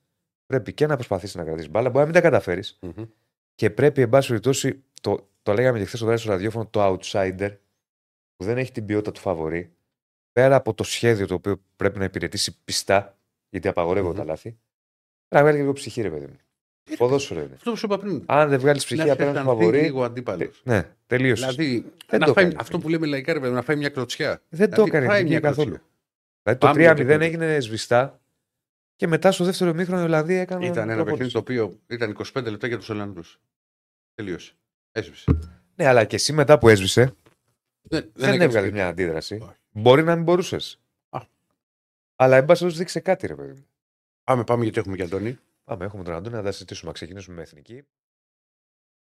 πρέπει 0.46 0.74
και 0.74 0.88
να 0.88 0.96
προσπαθήσεις 0.96 1.36
να 1.36 1.44
κρατήσεις 1.44 1.70
μπάλα. 1.70 1.90
Μπορεί 1.90 2.00
να 2.00 2.06
μην 2.06 2.14
τα 2.14 2.22
καταφέρεις. 2.22 2.80
Mm-hmm. 2.82 3.08
Και 3.56 3.70
πρέπει, 3.70 4.02
εν 4.02 4.10
πάση 4.10 4.28
περιπτώσει, 4.28 4.84
το, 5.02 5.30
το 5.42 5.54
λέγαμε 5.54 5.80
και 5.80 5.86
χθες 5.86 6.00
στο 6.00 6.18
στο 6.18 6.30
ραδιόφωνο, 6.30 6.68
το 6.68 6.86
outsider, 6.86 7.58
που 8.36 8.44
δεν 8.44 8.58
έχει 8.58 8.72
την 8.72 8.86
ποιότητα 8.86 9.12
του 9.12 9.20
φαβορή, 9.20 9.76
πέρα 10.32 10.56
από 10.56 10.74
το 10.74 10.84
σχέδιο 10.84 11.28
το 11.28 11.34
οποίο 11.34 11.62
πρέπει 11.76 12.00
να 12.00 12.06
υπηρετήσει 12.06 12.58
πιστά, 12.64 13.18
γιατί 13.50 13.68
απαγορεύονται 13.68 14.16
mm-hmm. 14.16 14.26
τα 14.26 14.26
λάθη, 14.26 14.50
πρέπει 15.28 15.36
να 15.36 15.42
βγάλει 15.42 15.56
και 15.56 15.62
λίγο 15.62 15.74
ψυχή, 15.74 16.02
ρε 16.02 16.10
παιδί 16.10 16.26
μου. 16.26 16.38
Ποδόσφαιρο 16.98 17.40
είναι. 17.40 17.54
Αυτό 17.56 17.72
που 17.72 17.78
σου 17.78 17.86
είπα 17.86 17.98
πριν. 17.98 18.24
Αν 18.26 18.50
δεν 18.50 18.60
βγάλεις 18.60 18.86
ψυχή 18.86 19.10
απέναντι 19.10 19.38
στο 19.38 19.46
φαβορή. 19.46 19.82
λίγο 19.82 20.04
αντίπαλος. 20.04 20.62
Ναι, 20.64 20.90
τελείωσες. 21.08 21.56
Δηλαδή, 21.56 21.86
δεν 22.08 22.20
να 22.20 22.26
το 22.26 22.34
φάει, 22.34 22.52
αυτό 22.56 22.80
που 22.80 22.90
λέμε 22.90 23.06
λαϊκά, 23.06 23.34
ρε, 23.34 23.50
να 23.50 23.62
φάει 23.62 23.76
μια 23.76 23.90
κλωτσιά. 23.90 24.42
Δεν 24.50 24.70
δηλαδή, 24.70 24.92
το 24.92 24.98
έκανε 24.98 25.40
καθόλου. 25.40 25.78
Δηλαδή 26.44 26.60
το 26.60 26.70
3-0 26.70 27.22
έγινε 27.22 27.60
σβηστά 27.60 28.20
και 28.96 29.08
μετά 29.08 29.32
στο 29.32 29.44
δεύτερο 29.44 29.74
μήχρονο 29.74 30.02
η 30.02 30.06
Ολλανδία 30.06 30.42
έκανε. 30.42 30.66
Ήταν 30.66 30.90
ένα 30.90 31.04
παιχνίδι 31.04 31.32
το 31.32 31.40
οποίο 31.40 31.80
ήταν 31.88 32.18
25 32.34 32.44
λεπτά 32.44 32.68
για 32.68 32.78
τους 32.78 32.90
Ολλανδούς. 32.90 33.40
Τελείωσε. 34.16 34.54
Έσβησε. 34.92 35.40
Ναι, 35.76 35.88
αλλά 35.88 36.06
και 36.06 36.16
εσύ 36.16 36.34
μετά 36.34 36.58
που 36.58 36.70
έσβησε. 36.70 37.16
Δεν, 37.82 38.10
δεν, 38.14 38.32
δεν 38.32 38.42
έβγαλε 38.42 38.72
μια 38.72 38.88
αντίδραση. 38.88 39.56
Μπορεί 39.72 40.04
να 40.04 40.16
μην 40.16 40.24
μπορούσες. 40.24 40.78
Αλλά 42.16 42.38
εν 42.38 42.46
πάση 42.46 42.68
δείξε 42.68 43.00
κάτι, 43.00 43.28
ρε 43.28 43.36
παιδί. 43.36 43.66
Πάμε, 44.24 44.44
πάμε 44.44 44.64
γιατί 44.64 44.80
έχουμε 44.80 44.96
και 44.96 45.04
Αντώνη. 45.04 45.40
Πάμε, 45.64 45.86
έχουμε 45.86 46.04
τον 46.04 46.14
Αντώνη 46.14 46.36
να 46.36 46.44
τα 46.44 46.52
συζητήσουμε. 46.52 46.88
Να 46.88 46.94
ξεκινήσουμε 46.94 47.36
με 47.36 47.42
εθνική. 47.42 47.88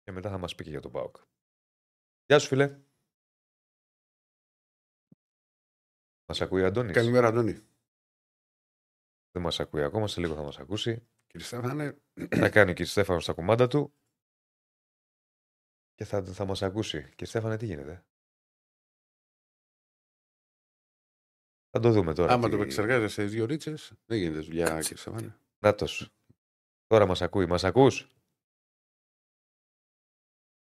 Και 0.01 0.11
μετά 0.11 0.29
θα 0.29 0.37
μας 0.37 0.55
πει 0.55 0.63
και 0.63 0.69
για 0.69 0.81
τον 0.81 0.91
Πάοκ. 0.91 1.15
Γεια 2.25 2.39
σου, 2.39 2.47
φίλε. 2.47 2.81
Μας 6.25 6.41
ακούει 6.41 6.61
ο 6.61 6.65
Αντώνης; 6.65 6.93
Καλημέρα, 6.93 7.27
Αντώνη. 7.27 7.53
Δεν 9.31 9.41
μας 9.41 9.59
ακούει 9.59 9.83
ακόμα, 9.83 10.07
σε 10.07 10.19
λίγο 10.19 10.35
θα 10.35 10.43
μας 10.43 10.59
ακούσει. 10.59 11.07
Κύριε 11.27 11.47
Στέφανε. 11.47 12.01
Θα 12.29 12.49
κάνει 12.49 12.71
ο 12.71 12.73
κύριε 12.73 12.91
Στέφανο 12.91 13.19
στα 13.19 13.33
κουμάντα 13.33 13.67
του 13.67 13.93
και 15.93 16.05
θα, 16.05 16.23
θα 16.23 16.45
μας 16.45 16.61
ακούσει. 16.61 17.01
Κύριε 17.01 17.25
Στέφανε, 17.25 17.57
τι 17.57 17.65
γίνεται; 17.65 18.05
Θα 21.69 21.79
το 21.79 21.91
δούμε 21.91 22.13
τώρα. 22.13 22.33
Άμα 22.33 22.45
τι... 22.45 22.55
το 22.55 22.61
επεξεργάζεσαι 22.61 23.13
σε 23.13 23.25
δύο 23.25 23.45
ρίτσε, 23.45 23.75
δεν 24.05 24.17
γίνεται 24.17 24.39
δουλειά, 24.39 24.65
κύριε 24.65 24.81
Στέφανε. 24.81 25.37
Νάτο. 25.59 25.85
Τώρα 26.93 27.05
μας 27.05 27.21
ακούει. 27.21 27.45
Μας 27.45 27.63
ακούς; 27.63 28.07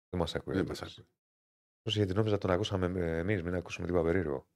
Δεν 0.08 0.20
μας 0.20 0.34
ακούει. 0.34 0.54
Δεν 0.54 0.66
μας 0.66 0.82
ακούει. 0.82 1.04
γιατί 1.82 2.14
νόμιζα 2.14 2.38
τον 2.38 2.50
ακούσαμε 2.50 2.86
εμείς, 3.18 3.42
μην 3.42 3.54
ακούσουμε 3.54 3.86
τίποτα 3.86 4.04
περίεργο. 4.04 4.46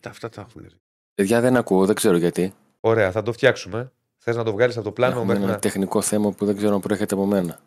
Τα 0.00 0.10
αυτά 0.10 0.28
τα 0.28 0.40
έχουμε. 0.40 0.80
Παιδιά 1.14 1.40
δεν 1.40 1.56
ακούω, 1.56 1.86
δεν 1.86 1.94
ξέρω 1.94 2.16
γιατί. 2.16 2.54
Ωραία, 2.80 3.10
θα 3.12 3.22
το 3.22 3.32
φτιάξουμε. 3.32 3.92
Θες 4.16 4.36
να 4.36 4.44
το 4.44 4.52
βγάλεις 4.52 4.76
από 4.76 4.84
το 4.84 4.92
πλάνο 4.92 5.12
Έχουμε 5.12 5.26
μέχρι 5.26 5.42
ένα 5.42 5.52
να... 5.52 5.58
τεχνικό 5.58 6.02
θέμα 6.02 6.32
που 6.32 6.44
δεν 6.44 6.56
ξέρω 6.56 6.74
αν 6.74 6.80
προέρχεται 6.80 7.14
από 7.14 7.26
μένα. 7.26 7.60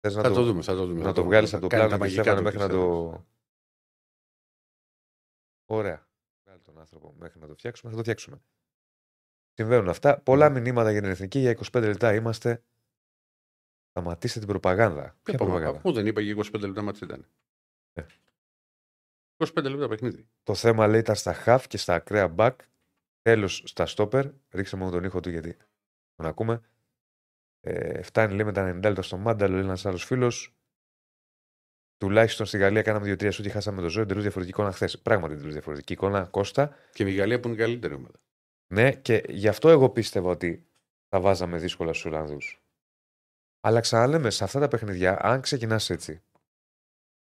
Θες 0.00 0.14
να 0.14 0.22
θα 0.22 0.28
το, 0.28 0.34
το 0.34 0.44
δούμε, 0.44 0.62
θα 0.62 0.74
το 0.74 0.86
δούμε. 0.86 1.00
Να 1.00 1.12
το, 1.12 1.12
το 1.12 1.24
βγάλεις 1.24 1.52
από 1.52 1.62
το 1.62 1.76
πλάνο 1.76 1.98
μέχρι, 1.98 2.42
μέχρι 2.42 2.58
να 2.58 2.68
το. 2.68 3.24
Ωραία. 5.66 6.08
Βγάλει 6.44 6.60
τον 6.62 6.78
άνθρωπο 6.78 7.14
μέχρι 7.18 7.40
να 7.40 7.46
το 7.46 7.54
φτιάξουμε, 7.54 7.90
θα 7.90 7.96
το 7.96 8.02
φτιάξουμε. 8.02 8.42
Συμβαίνουν 9.58 9.88
αυτά. 9.88 10.20
Πολλά 10.20 10.50
μηνύματα 10.50 10.90
για 10.90 11.00
την 11.00 11.10
εθνική. 11.10 11.38
Για 11.38 11.58
25 11.72 11.80
λεπτά 11.80 12.14
είμαστε. 12.14 12.62
Σταματήστε 13.90 14.38
την 14.38 14.48
προπαγάνδα. 14.48 15.16
Ποια 15.22 15.38
προπαγάνδα; 15.38 15.80
Πού 15.80 15.92
δεν 15.92 16.06
είπα 16.06 16.20
για 16.20 16.36
25 16.36 16.60
λεπτά 16.60 16.82
μα 16.82 16.92
ήταν; 17.02 17.26
25 19.36 19.62
λεπτά 19.62 19.88
παιχνίδι. 19.88 20.28
Το 20.42 20.54
θέμα 20.54 20.86
λέει 20.86 21.00
ήταν 21.00 21.16
στα 21.16 21.42
half 21.46 21.62
και 21.68 21.78
στα 21.78 21.94
ακραία 21.94 22.34
back. 22.36 22.54
Τέλος 23.22 23.62
στα 23.64 23.86
stopper. 23.88 24.32
Ρίξτε 24.50 24.76
μόνο 24.76 24.90
τον 24.90 25.04
ήχο 25.04 25.20
του 25.20 25.30
γιατί 25.30 25.56
τον 26.14 26.26
ακούμε. 26.26 26.60
Ε, 27.60 28.02
φτάνει 28.02 28.34
λέει 28.34 28.44
με 28.44 28.52
τα 28.52 28.76
90 28.76 28.82
λεπτά 28.82 29.02
στο 29.02 29.16
Μάνταλο, 29.16 29.54
λέει 29.54 29.64
ένας 29.64 29.86
άλλος 29.86 30.04
φίλος. 30.04 30.56
Τουλάχιστον 31.96 32.46
στη 32.46 32.58
Γαλλία 32.58 32.82
κάναμε 32.82 33.12
2-3 33.12 33.32
σου 33.32 33.42
και 33.42 33.50
χάσαμε 33.50 33.80
το 33.82 33.88
ζώο. 33.88 34.02
Εντελώς 34.02 34.22
διαφορετική 34.22 34.58
εικόνα 34.58 34.72
χθες. 34.72 34.98
Πράγματι 34.98 35.34
εντελώς 35.34 35.52
διαφορετική 35.52 35.92
εικόνα. 35.92 36.26
Κώστα. 36.26 36.76
Και 36.92 37.04
με 37.04 37.10
η 37.10 37.14
Γαλλία 37.14 37.40
που 37.40 37.48
είναι 37.48 37.56
η 37.56 37.60
καλύτερη 37.60 37.94
ομάδα. 37.94 38.20
Ναι, 38.66 38.92
και 38.92 39.22
γι' 39.28 39.48
αυτό 39.48 39.68
εγώ 39.68 39.88
πίστευα 39.88 40.30
ότι 40.30 40.66
θα 41.08 41.20
βάζαμε 41.20 41.58
δύσκολα 41.58 41.92
στους 41.92 42.04
Ολλανδούς. 42.04 42.60
Αλλά 43.60 43.80
ξαναλέμε, 43.80 44.30
σε 44.30 44.44
αυτά 44.44 44.60
τα 44.60 44.68
παιχνιδιά, 44.68 45.18
αν 45.20 45.40
ξεκινάς 45.40 45.90
έτσι, 45.90 46.22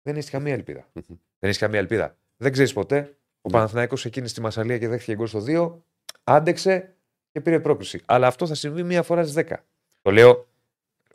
δεν 0.02 0.16
έχει 0.16 0.30
καμία 0.30 0.52
ελπίδα. 0.52 0.88
Mm-hmm. 0.94 1.18
Δεν 1.38 1.50
έχει 1.50 1.58
καμία 1.58 1.78
ελπίδα. 1.78 2.16
Δεν 2.36 2.52
ξέρεις 2.52 2.72
ποτέ. 2.72 3.16
Ο 3.40 3.48
ναι. 3.48 3.52
Παναθηναϊκός 3.52 4.04
εκείνη 4.04 4.28
στη 4.28 4.40
Μασαλία 4.40 4.78
και 4.78 4.88
δέχτηκε 4.88 5.14
γκολ 5.14 5.26
στο 5.26 5.44
2, 5.46 5.72
άντεξε 6.24 6.94
και 7.30 7.40
πήρε 7.40 7.60
πρόκληση. 7.60 8.00
Αλλά 8.04 8.26
αυτό 8.26 8.46
θα 8.46 8.54
συμβεί 8.54 8.82
μία 8.82 9.02
φορά 9.02 9.26
στις 9.26 9.44
10. 9.48 9.56
Το 10.02 10.10
λέω 10.10 10.48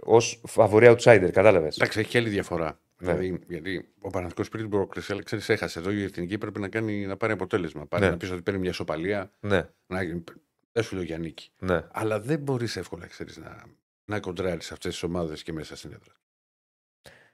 ως 0.03 0.41
φαβορή 0.45 0.87
outsider, 0.89 1.29
κατάλαβες. 1.33 1.75
Εντάξει, 1.75 1.99
έχει 1.99 2.09
και 2.09 2.17
άλλη 2.17 2.29
διαφορά. 2.29 2.79
Ναι. 3.01 3.13
Δηλαδή, 3.13 3.39
γιατί 3.47 3.77
ο 3.95 4.09
Παναθηναϊκός 4.09 4.49
πήρε 4.49 4.61
την 4.61 4.71
πρόκληση, 4.71 5.11
αλλά 5.11 5.23
ξέρεις, 5.23 5.49
έχασε. 5.49 5.79
Εδώ 5.79 5.91
η 5.91 6.03
εθνική 6.03 6.37
πρέπει 6.37 6.59
να, 6.59 6.69
κάνει, 6.69 7.05
να 7.05 7.17
πάρει 7.17 7.33
αποτέλεσμα. 7.33 7.85
Πάρει 7.85 8.03
ναι. 8.03 8.09
να 8.09 8.17
πεις 8.17 8.31
ότι 8.31 8.41
παίρνει 8.41 8.59
μια 8.59 8.73
σοπαλία. 8.73 9.31
Ναι. 9.39 9.69
Να... 9.87 9.99
Δεν 10.71 10.83
σου 10.83 10.95
λέω 10.95 11.03
για 11.03 11.17
νίκη. 11.17 11.51
Ναι. 11.59 11.87
Αλλά 11.91 12.19
δεν 12.19 12.39
μπορείς 12.39 12.75
εύκολα 12.75 13.07
ξέρεις, 13.07 13.37
να, 13.37 13.63
να 14.05 14.19
κοντράρεις 14.19 14.71
αυτές 14.71 14.91
τις 14.91 15.03
ομάδες 15.03 15.43
και 15.43 15.53
μέσα 15.53 15.75
στην 15.75 15.91
έδρα. 15.91 16.13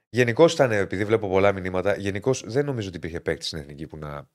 Γενικώς 0.10 0.53
ήταν, 0.53 0.72
επειδή 0.72 1.05
βλέπω 1.05 1.29
πολλά 1.29 1.51
μηνύματα, 1.51 1.95
γενικώς 1.95 2.43
δεν 2.48 2.65
νομίζω 2.65 2.88
ότι 2.88 2.98
υπήρχε 2.98 3.22
παίκτης 3.22 3.48
στην 3.48 3.60
εθνική 3.60 3.88
που 3.88 3.98
να 3.98 4.29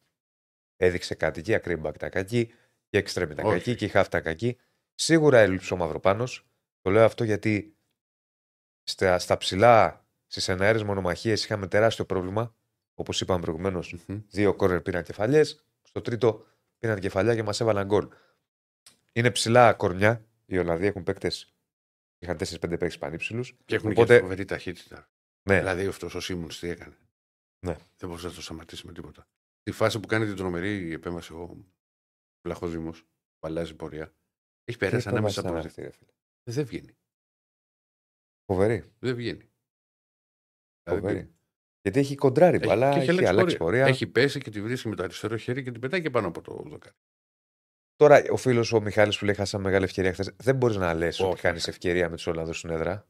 έδειξε 0.76 1.14
κάτι. 1.14 1.42
Και 1.42 1.50
η 1.50 1.54
ακρίμπακ 1.54 1.98
τα 1.98 2.08
κακή, 2.08 2.46
και 2.46 2.96
η 2.96 2.98
εξτρέμι 2.98 3.34
τα 3.34 3.42
Όχι. 3.42 3.52
κακή, 3.52 3.74
και 3.74 3.84
η 3.84 3.88
χάφ 3.88 4.08
τα 4.08 4.20
κακή. 4.20 4.56
Σίγουρα 4.94 5.38
έλειψε 5.38 5.74
ο 5.74 5.76
Μαυροπάνος. 5.76 6.46
Το 6.80 6.90
λέω 6.90 7.04
αυτό 7.04 7.24
γιατί 7.24 7.76
στα, 8.82 9.18
στα 9.18 9.36
ψηλά, 9.36 10.06
στις 10.30 10.48
εναέρε 10.48 10.84
μονομαχίες 10.84 11.44
είχαμε 11.44 11.66
τεράστιο 11.66 12.04
πρόβλημα. 12.06 12.54
Όπως 12.94 13.20
είπαμε 13.20 13.40
προηγουμένως, 13.40 13.94
δύο 14.28 14.54
κόρνερ 14.54 14.80
πήραν 14.80 15.02
κεφαλιές. 15.02 15.64
Στο 15.82 16.00
τρίτο 16.00 16.46
πήραν 16.78 17.00
κεφαλιά 17.00 17.34
και 17.34 17.42
μας 17.42 17.60
έβαλαν 17.60 17.86
γκολ. 17.86 18.08
Είναι 19.12 19.30
ψηλά 19.30 19.74
κορμιά. 19.74 20.24
Οι 20.46 20.58
Ολλανδοί 20.58 20.86
έχουν 20.86 21.02
παίκτες. 21.02 21.54
Είχαν 22.18 22.36
4-5 22.36 22.58
παίκτες 22.78 22.98
πανύψηλους. 22.98 23.56
Και 23.64 23.74
έχουν 23.74 23.90
Οπότε- 23.90 24.14
και 24.16 24.22
φοβερή 24.22 24.44
ταχύτητα. 24.44 25.10
Ναι, 25.48 25.58
Δηλαδή 25.58 25.86
αυτός 25.86 26.14
ο 26.14 26.20
Σίμουν 26.20 26.48
τι 26.48 26.68
έκανε; 26.68 26.96
Ναι. 27.66 27.76
Δεν 27.96 28.08
μπορούσε 28.08 28.26
να 28.26 28.32
το 28.32 28.42
σταματήσει 28.42 28.86
με 28.86 28.92
τίποτα. 28.92 29.28
Τη 29.62 29.72
φάση 29.72 30.00
που 30.00 30.06
κάνει 30.06 30.26
την 30.26 30.36
τρομερή 30.36 30.92
επέμβαση 30.92 31.32
ο 31.32 31.64
Βλαχοδήμο, 32.42 32.90
που 33.38 33.46
αλλάζει 33.46 33.74
πορεία, 33.74 34.14
έχει 34.64 34.78
περάσει 34.78 35.04
Τι 35.04 35.10
ανάμεσα 35.10 35.40
επέμβαση 35.40 35.66
από. 35.66 35.78
ήταν 35.80 35.82
αυτή, 35.82 35.82
ρε 35.82 35.90
φίλε. 35.90 36.10
Δεν 36.50 36.64
βγαίνει. 36.64 36.96
Φοβερή. 38.44 38.92
Δεν 38.98 39.14
βγαίνει. 39.14 39.50
Δηλαδή, 40.82 41.00
Φοβερή. 41.06 41.34
Γιατί 41.82 41.98
έχει 41.98 42.14
κοντράρει 42.14 42.56
έχει- 42.56 42.66
μπαλά, 42.66 42.92
και 42.92 43.10
έχει, 43.10 43.26
αλλάξει 43.26 43.56
πορεία. 43.56 43.86
Έχει 43.86 44.06
πέσει 44.06 44.40
και 44.40 44.50
τη 44.50 44.62
βρίσκει 44.62 44.88
με 44.88 44.94
το 44.96 45.02
αριστερό 45.02 45.36
χέρι 45.36 45.62
και 45.62 45.70
την 45.70 45.80
πετάει 45.80 46.02
και 46.02 46.10
πάνω 46.10 46.26
από 46.28 46.40
το 46.40 46.62
δοκάρι. 46.66 46.94
Τώρα 47.96 48.22
ο 48.30 48.36
φίλος 48.36 48.72
ο 48.72 48.80
Μιχάλης 48.80 49.18
που 49.18 49.24
λέει: 49.24 49.34
Χάσαμε 49.34 49.64
μεγάλη 49.64 49.84
ευκαιρία 49.84 50.12
χθες. 50.12 50.34
Δεν 50.36 50.56
μπορείς 50.56 50.76
να 50.76 50.94
λες 50.94 51.20
Όχι, 51.20 51.30
ότι 51.32 51.40
κάνεις 51.40 51.60
όχι. 51.60 51.70
ευκαιρία 51.70 52.08
με 52.10 52.16
τους 52.16 52.26
Ολλανδούς 52.26 52.58
στην 52.58 52.70
έδρα; 52.70 53.08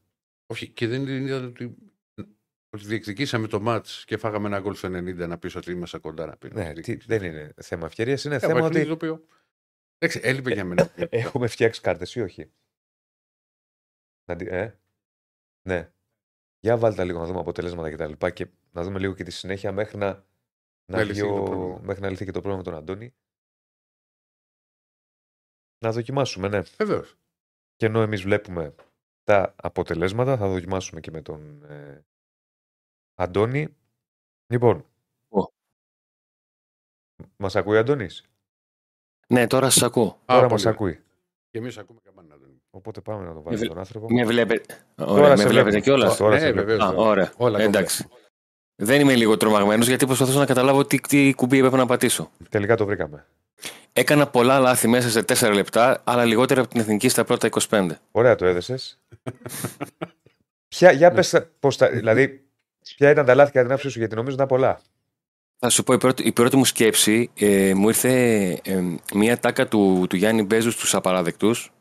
Όχι, 0.53 0.69
και 0.69 0.87
δεν 0.87 1.07
είδα 1.07 1.45
ότι, 1.45 1.75
ότι 2.69 2.85
διεκδικήσαμε 2.85 3.47
το 3.47 3.59
μάτς 3.59 4.05
και 4.05 4.17
φάγαμε 4.17 4.47
ένα 4.47 4.59
γκολ 4.59 4.75
στο 4.75 4.87
90 4.87 5.27
να 5.27 5.37
πεις 5.37 5.55
ότι 5.55 5.71
είμαστε 5.71 5.97
κοντά 5.97 6.25
να 6.25 6.37
πει. 6.37 6.49
Ναι, 6.53 6.73
τι, 6.73 6.95
δεν 6.95 7.23
είναι 7.23 7.53
θέμα 7.61 7.85
ευκαιρίας, 7.85 8.23
είναι 8.23 8.35
Ε, 8.35 8.39
θέμα 8.39 8.53
παιχνίδι 8.53 8.77
ότι 8.79 8.87
το 8.87 8.93
οποίο- 8.93 9.25
Εντάξει, 9.97 10.19
έλειπε 10.23 10.53
για 10.53 10.63
μένα. 10.65 10.91
έχουμε 11.09 11.47
φτιάξει 11.47 11.81
κάρτες 11.81 12.15
ή 12.15 12.21
όχι; 12.21 12.51
Να, 14.29 14.35
τη- 14.35 14.47
ε; 14.47 14.79
Ναι. 15.67 15.91
Για 16.63 16.77
βάλτε 16.77 17.03
λίγο 17.03 17.19
να 17.19 17.25
δούμε 17.25 17.39
αποτελέσματα 17.39 17.89
και 17.89 17.95
τα 17.95 18.07
λοιπά 18.07 18.29
και 18.29 18.47
να 18.71 18.83
δούμε 18.83 18.99
λίγο 18.99 19.13
και 19.13 19.23
τη 19.23 19.31
συνέχεια 19.31 19.71
μέχρι 19.71 19.97
να, 19.97 20.07
να, 20.85 20.97
Να 20.97 20.97
βγει 21.03 21.07
λυθεί 21.07 21.21
και 21.21 21.27
το 21.27 21.33
ο- 21.41 21.43
πρόβλημα. 21.43 21.79
μέχρι 21.83 22.01
να 22.01 22.09
λυθεί 22.09 22.25
και 22.25 22.31
το 22.31 22.41
πρόβλημα 22.41 22.57
με 22.57 22.63
τον 22.71 22.75
Αντώνη. 22.75 23.13
Να 25.79 25.91
δοκιμάσουμε, 25.91 26.47
ναι. 26.47 26.61
Βεβαίως. 26.61 27.15
Και 27.75 27.85
ενώ 27.85 28.01
εμείς 28.01 28.21
βλέπουμε 28.21 28.75
τα 29.23 29.55
αποτελέσματα, 29.57 30.37
θα 30.37 30.47
δοκιμάσουμε 30.49 30.99
και 30.99 31.11
με 31.11 31.21
τον 31.21 31.63
ε, 31.63 32.05
Αντώνη. 33.15 33.75
Λοιπόν. 34.47 34.85
Ω. 35.29 35.39
Μας 37.37 37.55
ακούει 37.55 37.75
ο 37.75 37.79
Αντώνης; 37.79 38.29
Ναι, 39.27 39.47
τώρα 39.47 39.69
σας 39.69 39.83
ακούω. 39.83 40.21
Τώρα 40.25 40.49
μας 40.49 40.65
ακούει. 40.65 41.03
Και 41.49 41.57
εμείς 41.57 41.77
ακούμε 41.77 41.99
καμπάνα. 42.03 42.37
Αντώνη. 42.71 42.83
Οπότε 42.83 43.01
πάμε 43.01 43.19
να 43.25 43.33
τον 43.33 43.43
βάλουμε 43.43 43.55
βλέ- 43.55 43.69
τον 43.69 43.77
άνθρωπο. 43.79 44.07
Με 44.09 44.25
βλέπετε. 44.25 44.75
Τώρα 44.95 45.11
Ωραία, 45.11 45.35
σε 45.35 45.43
με 45.43 45.49
βλέπετε 45.49 45.69
βλέπω. 45.69 45.83
κιόλας. 45.85 46.17
Τώρα 46.17 46.33
ναι, 46.33 46.39
σε 46.39 46.51
βλέπω. 46.51 46.67
βεβαίως, 46.67 46.83
Α, 46.83 46.89
βέβαια. 46.89 47.05
ωραία. 47.05 47.31
Όλα 47.37 47.59
Εντάξει. 47.61 48.05
Δεν 48.75 49.01
είμαι 49.01 49.15
λίγο 49.15 49.37
τρομαγμένος 49.37 49.87
γιατί 49.87 50.05
προσπαθούσα 50.05 50.39
να 50.39 50.45
καταλάβω 50.45 50.85
τι, 50.85 50.99
τι 50.99 51.33
κουμπί 51.33 51.57
έπρεπε 51.57 51.77
να 51.77 51.85
πατήσω. 51.85 52.31
Τελικά 52.49 52.75
το 52.75 52.85
βρήκαμε. 52.85 53.25
Έκανα 53.93 54.27
πολλά 54.27 54.59
λάθη 54.59 54.87
μέσα 54.87 55.09
σε 55.09 55.21
4 55.23 55.53
λεπτά, 55.53 56.01
αλλά 56.03 56.25
λιγότερα 56.25 56.61
από 56.61 56.69
την 56.69 56.79
εθνική 56.79 57.09
στα 57.09 57.23
πρώτα 57.23 57.49
25. 57.69 57.87
Ωραία 58.11 58.35
το 58.35 58.45
έδεσες. 58.45 58.99
Ποια, 60.67 60.91
για 60.91 61.11
πες, 61.11 61.29
τα- 61.29 61.49
πώς 61.59 61.77
τα, 61.77 61.89
δηλαδή, 61.89 62.43
ποια 62.97 63.09
ήταν 63.09 63.25
τα 63.25 63.35
λάθη 63.35 63.51
κατά 63.51 63.61
την 63.63 63.71
άποψή 63.71 63.89
σου, 63.89 63.99
γιατί 63.99 64.15
νομίζω 64.15 64.35
ήταν 64.35 64.47
πολλά. 64.47 64.79
Θα 65.59 65.69
σου 65.69 65.83
πω, 65.83 65.93
η 65.93 65.97
πρώτη, 65.97 66.23
η 66.23 66.31
πρώτη 66.31 66.55
μου 66.57 66.65
σκέψη 66.65 67.29
ε, 67.35 67.73
μου 67.75 67.87
ήρθε 67.87 68.11
ε, 68.63 68.81
μία 69.13 69.37
τάκα 69.39 69.67
του, 69.67 70.05
του 70.09 70.15
Γιάννη 70.15 70.43
Μπέζου 70.43 70.71
στους 70.71 70.95
απαράδεκτους 70.95 71.71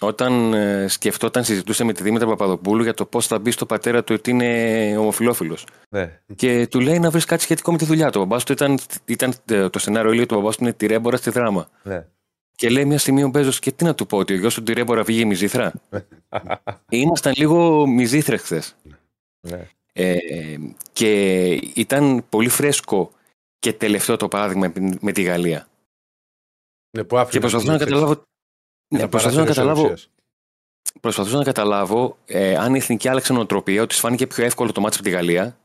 όταν 0.00 0.52
ε, 0.54 0.88
σκεφτόταν, 0.88 1.44
συζητούσε 1.44 1.84
με 1.84 1.92
τη 1.92 2.02
Δήμητρα 2.02 2.26
Παπαδοπούλου 2.28 2.82
για 2.82 2.94
το 2.94 3.06
πώς 3.06 3.26
θα 3.26 3.38
μπει 3.38 3.50
στο 3.50 3.66
πατέρα 3.66 4.04
του 4.04 4.14
ότι 4.18 4.30
είναι 4.30 4.94
ομοφιλόφιλος. 4.98 5.66
Ναι. 5.88 6.20
Και 6.34 6.66
του 6.66 6.80
λέει 6.80 6.98
να 6.98 7.10
βρεις 7.10 7.24
κάτι 7.24 7.42
σχετικό 7.42 7.72
με 7.72 7.78
τη 7.78 7.84
δουλειά 7.84 8.10
του. 8.10 8.20
Ο 8.20 8.24
μπαμπάς 8.24 8.44
του 8.44 8.52
ήταν, 8.52 8.78
ήταν 9.04 9.34
ε, 9.44 9.68
το 9.68 9.78
σενάριο 9.78 10.10
λέει 10.12 10.22
ότι 10.22 10.34
ο 10.34 10.36
μπαμπάς 10.38 10.56
του 10.56 10.64
είναι 10.64 10.72
τυρέμπορας 10.72 11.20
στη 11.20 11.30
δράμα. 11.30 11.68
ναι. 11.82 12.06
Και 12.58 12.68
λέει 12.70 12.84
μια 12.84 12.98
στιγμή 12.98 13.22
ο 13.22 13.28
Μπέζος, 13.28 13.58
και 13.58 13.72
τι 13.72 13.84
να 13.84 13.94
του 13.94 14.06
πω, 14.06 14.16
ότι 14.18 14.32
ο 14.32 14.36
γιος 14.36 14.54
του 14.54 14.62
τυρέμπορα 14.62 15.02
βγήκε 15.02 15.24
μυζήθρα; 15.26 15.72
Ήμασταν 16.88 17.32
λίγο 17.36 17.86
μυζήθρες 17.86 18.40
χθες. 18.42 18.76
ναι. 19.40 19.66
Ε, 19.92 20.16
και 20.92 21.42
ήταν 21.74 22.24
πολύ 22.28 22.48
φρέσκο 22.48 23.10
και 23.58 23.72
τελευταίο 23.72 24.16
το 24.16 24.28
παράδειγμα 24.28 24.72
με- 24.74 24.96
με 25.00 25.12
τη 25.12 25.22
Γαλλία. 25.22 25.66
Ναι, 26.96 27.04
που 27.04 27.16
άφηνε 27.16 27.32
Και 27.32 27.38
προσπαθούσα 27.40 27.72
να 27.72 27.78
τις- 27.78 27.86
καταλάβω. 27.86 28.22
Τα 28.88 28.96
Ναι, 28.96 29.08
προσπαθούσα 29.08 29.40
να 29.40 29.44
παράθυρα 29.46 29.54
καταλάβω, 29.54 29.80
ισορροπίας. 29.80 30.10
προσπαθούσα 31.00 31.36
να 31.36 31.44
καταλάβω 31.44 32.18
ε, 32.26 32.56
αν 32.56 32.74
η 32.74 32.78
εθνική 32.78 33.08
άλλαξε 33.08 33.32
νοοτροπία, 33.32 33.80
ότι 33.80 33.88
της 33.88 33.98
φάνηκε 34.00 34.26
πιο 34.26 34.44
εύκολο 34.44 34.72
το 34.72 34.80
μάτι 34.80 34.94
από 34.94 35.04
τη 35.04 35.10
Γαλλία. 35.10 35.58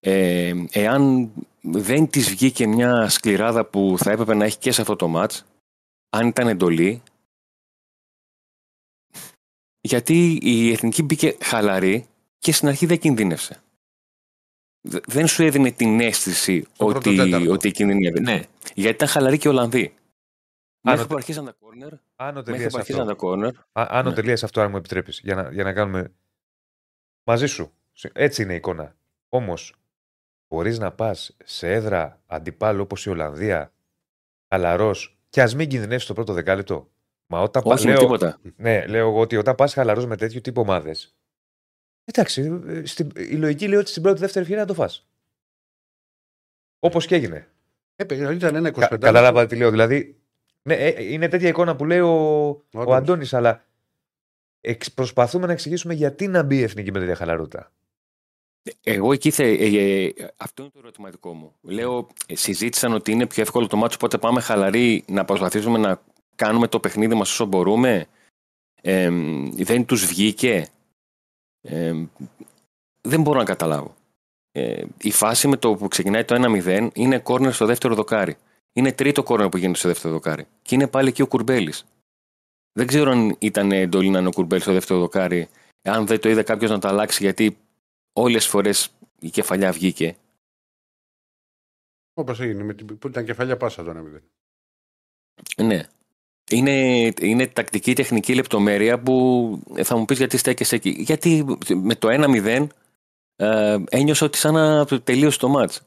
Ε, 0.00 0.54
εάν 0.70 1.30
δεν 1.60 2.08
της 2.10 2.28
βγήκε 2.30 2.66
μια 2.66 3.08
σκληράδα 3.08 3.64
που 3.64 3.94
θα 3.98 4.10
έπρεπε 4.10 4.34
να 4.34 4.44
έχει 4.44 4.58
και 4.58 4.72
σε 4.72 4.80
αυτό 4.80 4.96
το 4.96 5.08
μάτς, 5.08 5.44
αν 6.10 6.26
ήταν 6.28 6.48
εντολή, 6.48 7.02
γιατί 9.80 10.38
η 10.42 10.70
εθνική 10.72 11.02
μπήκε 11.02 11.36
χαλαρή 11.42 12.06
και 12.38 12.52
στην 12.52 12.68
αρχή 12.68 12.86
δεν 12.86 12.98
κινδύνευσε. 12.98 13.62
Δε- 14.80 15.00
Δεν 15.06 15.26
σου 15.26 15.42
έδινε 15.42 15.70
την 15.70 16.00
αίσθηση 16.00 16.62
Στο 16.74 16.84
πρώτο 16.84 17.10
ότι, 17.10 17.16
τέταρτο. 17.16 17.52
ότι 17.52 17.70
κινδύνευε. 17.70 18.20
Ναι, 18.20 18.42
γιατί 18.74 18.94
ήταν 18.96 19.08
χαλαροί 19.08 19.38
και 19.38 19.48
Ολλανδοί. 19.48 19.94
Μέχρι 20.80 21.00
το- 21.00 21.06
που 21.06 21.14
αρχίσαν 21.14 21.44
τα 21.44 21.52
κόρνερ, 21.52 21.92
Άνω 22.16 22.32
μέχρι 22.32 22.52
τελεία 22.52 22.68
που 22.68 22.76
αρχίσαν 22.78 23.00
αυτό. 23.00 23.12
τα 23.12 23.18
κόρνερ, 23.18 23.54
Α- 23.72 23.86
Άνω 23.90 24.08
Ναι. 24.08 24.14
τελεία 24.14 24.34
αυτό, 24.34 24.60
αν 24.60 24.70
μου 24.70 24.76
επιτρέπεις, 24.76 25.20
για 25.22 25.34
να, 25.34 25.52
για 25.52 25.64
να 25.64 25.72
κάνουμε. 25.72 26.12
Μαζί 27.24 27.46
σου. 27.46 27.72
Έτσι 28.12 28.42
είναι 28.42 28.52
η 28.52 28.56
εικόνα. 28.56 28.96
Όμως, 29.28 29.74
μπορείς 30.48 30.78
να 30.78 30.92
πας 30.92 31.36
σε 31.44 31.72
έδρα 31.72 32.22
αντιπάλου 32.26 32.82
όπως 32.82 33.06
η 33.06 33.10
Ολλανδία, 33.10 33.72
χαλαρός, 34.48 35.18
και 35.28 35.42
ας 35.42 35.54
μην 35.54 35.68
κινδυνεύσεις 35.68 36.08
το 36.08 36.14
πρώτο 36.14 36.32
δεκάλεπτο. 36.32 36.90
Μα 37.26 37.40
όταν 37.40 37.62
πα. 37.62 37.72
όχι 37.72 37.86
με 37.86 37.92
Λέω, 37.92 38.00
τίποτα. 38.00 38.40
ναι, 38.56 38.86
λέω 38.86 39.08
εγώ 39.08 39.20
ότι 39.20 39.36
όταν 39.36 39.54
πας 39.54 39.72
χαλαρός 39.74 40.06
με 40.06 40.16
τέτοιου 40.16 40.40
τύπου 40.40 40.60
ομάδες. 40.60 41.14
Εντάξει, 42.04 42.62
ε, 42.66 42.84
στην, 42.86 43.10
η 43.14 43.36
λογική 43.36 43.68
λέει 43.68 43.78
ότι 43.78 43.90
στην 43.90 44.02
πρώτη-δεύτερη 44.02 44.40
ευκαιρία 44.40 44.62
να 44.62 44.68
το 44.68 44.74
φας. 44.74 45.08
Όπως 46.78 47.06
και 47.06 47.14
έγινε. 47.14 47.48
Ε, 47.96 48.04
παιδιά, 48.04 48.32
ήταν 48.32 48.54
ένα 48.54 48.68
25. 48.68 48.88
Κα, 48.88 48.98
κατάλαβα 48.98 49.46
τι 49.46 49.56
λέω. 49.56 49.70
Δηλαδή, 49.70 50.19
ναι, 50.62 50.74
ε, 50.74 51.12
είναι 51.12 51.28
τέτοια 51.28 51.48
εικόνα 51.48 51.76
που 51.76 51.84
λέει 51.84 52.00
ο, 52.00 52.08
ο 52.08 52.64
Αντώνης. 52.72 52.96
Αντώνης, 52.96 53.34
αλλά 53.34 53.64
εξ, 54.60 54.92
προσπαθούμε 54.92 55.46
να 55.46 55.52
εξηγήσουμε 55.52 55.94
γιατί 55.94 56.28
να 56.28 56.42
μπει 56.42 56.56
η 56.56 56.62
εθνική 56.62 56.92
με 56.92 56.98
τέτοια 56.98 57.14
χαλαρότητα. 57.14 57.72
Εγώ 58.82 59.12
εκεί 59.12 59.30
θε, 59.30 59.44
ε, 59.44 60.04
ε, 60.06 60.12
αυτό 60.36 60.62
είναι 60.62 60.72
το 60.72 60.78
ερωτηματικό 60.78 61.32
μου. 61.32 61.54
Λέω, 61.60 62.06
ε, 62.26 62.34
συζήτησαν 62.34 62.92
ότι 62.92 63.12
είναι 63.12 63.26
πιο 63.26 63.42
εύκολο 63.42 63.66
το 63.66 63.76
μάτσο, 63.76 63.96
οπότε 64.00 64.18
πάμε 64.18 64.40
χαλαροί 64.40 65.04
να 65.08 65.24
προσπαθήσουμε 65.24 65.78
να 65.78 66.02
κάνουμε 66.34 66.68
το 66.68 66.80
παιχνίδι 66.80 67.14
μας 67.14 67.30
όσο 67.30 67.44
μπορούμε. 67.44 68.06
Ε, 68.82 69.10
δεν 69.56 69.84
τους 69.84 70.06
βγήκε. 70.06 70.66
Ε, 71.60 71.94
δεν 73.00 73.22
μπορώ 73.22 73.38
να 73.38 73.44
καταλάβω. 73.44 73.94
Ε, 74.52 74.84
η 75.00 75.10
φάση 75.10 75.48
με 75.48 75.56
το 75.56 75.74
που 75.74 75.88
ξεκινάει 75.88 76.24
το 76.24 76.60
1-0 76.64 76.88
είναι 76.94 77.18
κόρνερ 77.18 77.52
στο 77.52 77.66
δεύτερο 77.66 77.94
δοκάρι. 77.94 78.36
Είναι 78.72 78.92
τρίτο 78.92 79.22
κόρνερ 79.22 79.48
που 79.48 79.56
γίνεται 79.56 79.78
στο 79.78 79.88
δεύτερο 79.88 80.12
δοκάρι. 80.12 80.46
Και 80.62 80.74
είναι 80.74 80.86
πάλι 80.86 81.08
εκεί 81.08 81.22
ο 81.22 81.26
Κουρμπέλης. 81.26 81.84
Δεν 82.72 82.86
ξέρω 82.86 83.10
αν 83.10 83.36
ήταν 83.38 83.72
εντολή 83.72 84.08
να 84.08 84.18
είναι 84.18 84.28
ο 84.28 84.32
Κουρμπέλης 84.32 84.64
στο 84.64 84.72
δεύτερο 84.72 85.00
δοκάρι. 85.00 85.48
Αν 85.82 86.06
δεν 86.06 86.20
το 86.20 86.28
είδε 86.28 86.42
κάποιος 86.42 86.70
να 86.70 86.78
το 86.78 86.88
αλλάξει, 86.88 87.22
γιατί 87.22 87.58
όλες 88.12 88.42
τις 88.42 88.50
φορές 88.50 88.92
η 89.18 89.30
κεφαλιά 89.30 89.72
βγήκε. 89.72 90.16
Όπως 92.14 92.40
έγινε. 92.40 92.62
Με 92.62 92.74
την, 92.74 92.98
που 92.98 93.08
ήταν 93.08 93.24
κεφαλιά 93.24 93.56
πάσα 93.56 93.84
το 93.84 93.90
1-0. 93.90 94.20
Ναι. 95.64 95.86
Είναι, 96.50 97.06
είναι 97.20 97.46
τακτική 97.46 97.94
τεχνική 97.94 98.34
λεπτομέρεια 98.34 99.00
που 99.00 99.58
θα 99.82 99.96
μου 99.96 100.04
πεις 100.04 100.18
γιατί 100.18 100.36
στέκεσαι 100.36 100.74
εκεί. 100.74 100.90
Γιατί 100.90 101.58
με 101.74 101.94
το 101.94 102.08
1-0 102.10 102.66
ε, 103.36 103.78
ένιωσα 103.88 104.26
ότι 104.26 104.38
σαν 104.38 104.54
να 104.54 104.86
τελείωσε 104.86 105.38
το 105.38 105.48
μάτς. 105.48 105.82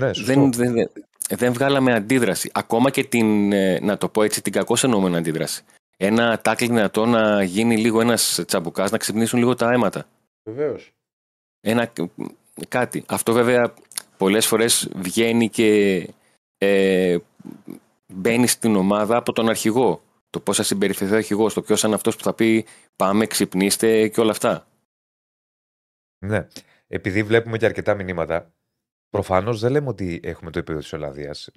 Ναι, 0.00 0.12
σωστό. 0.12 0.32
Δεν, 0.32 0.52
δεν, 0.52 0.90
δεν, 1.28 1.38
δεν 1.38 1.52
βγάλαμε 1.52 1.94
αντίδραση. 1.94 2.50
Ακόμα 2.54 2.90
και 2.90 3.04
την, 3.04 3.52
ε, 3.52 3.78
να 3.80 3.96
το 3.96 4.08
πω 4.08 4.22
έτσι, 4.22 4.42
την 4.42 4.52
κακό 4.52 4.76
εννοούμενη 4.82 5.16
αντίδραση. 5.16 5.64
Ένα 5.96 6.40
τάκλι 6.40 6.66
δυνατό 6.66 7.06
να 7.06 7.42
γίνει 7.42 7.76
λίγο 7.76 8.00
ένας 8.00 8.42
τσαμπουκάς, 8.46 8.90
να 8.90 8.98
ξυπνήσουν 8.98 9.38
λίγο 9.38 9.54
τα 9.54 9.72
αίματα. 9.72 10.06
Βεβαίως. 10.44 10.92
Ένα, 11.60 11.92
κάτι. 12.68 13.04
Αυτό 13.06 13.32
βέβαια 13.32 13.74
πολλές 14.16 14.46
φορές 14.46 14.90
βγαίνει 14.94 15.48
και 15.48 16.00
ε, 16.58 17.18
μπαίνει 18.06 18.46
στην 18.46 18.76
ομάδα 18.76 19.16
από 19.16 19.32
τον 19.32 19.48
αρχηγό. 19.48 20.00
Το 20.30 20.40
πώς 20.40 20.56
θα 20.56 20.62
συμπεριφερθεί 20.62 21.14
ο 21.14 21.16
αρχηγός, 21.16 21.54
το 21.54 21.62
ποιος 21.62 21.82
είναι 21.82 21.94
αυτός 21.94 22.16
που 22.16 22.22
θα 22.22 22.34
πει 22.34 22.66
Πάμε, 22.96 23.26
ξυπνήστε 23.26 24.08
και 24.08 24.20
όλα 24.20 24.30
αυτά. 24.30 24.66
Ναι. 26.18 26.46
Επειδή 26.86 27.22
βλέπουμε 27.22 27.58
και 27.58 27.66
αρκετά 27.66 27.94
μηνύματα, 27.94 28.52
προφανώς 29.22 29.60
δεν 29.60 29.70
λέμε 29.70 29.88
ότι 29.88 30.20
έχουμε 30.22 30.50
το 30.50 30.58
επίπεδο 30.58 30.80
της 30.80 30.92
Ολλανδίας. 30.92 31.48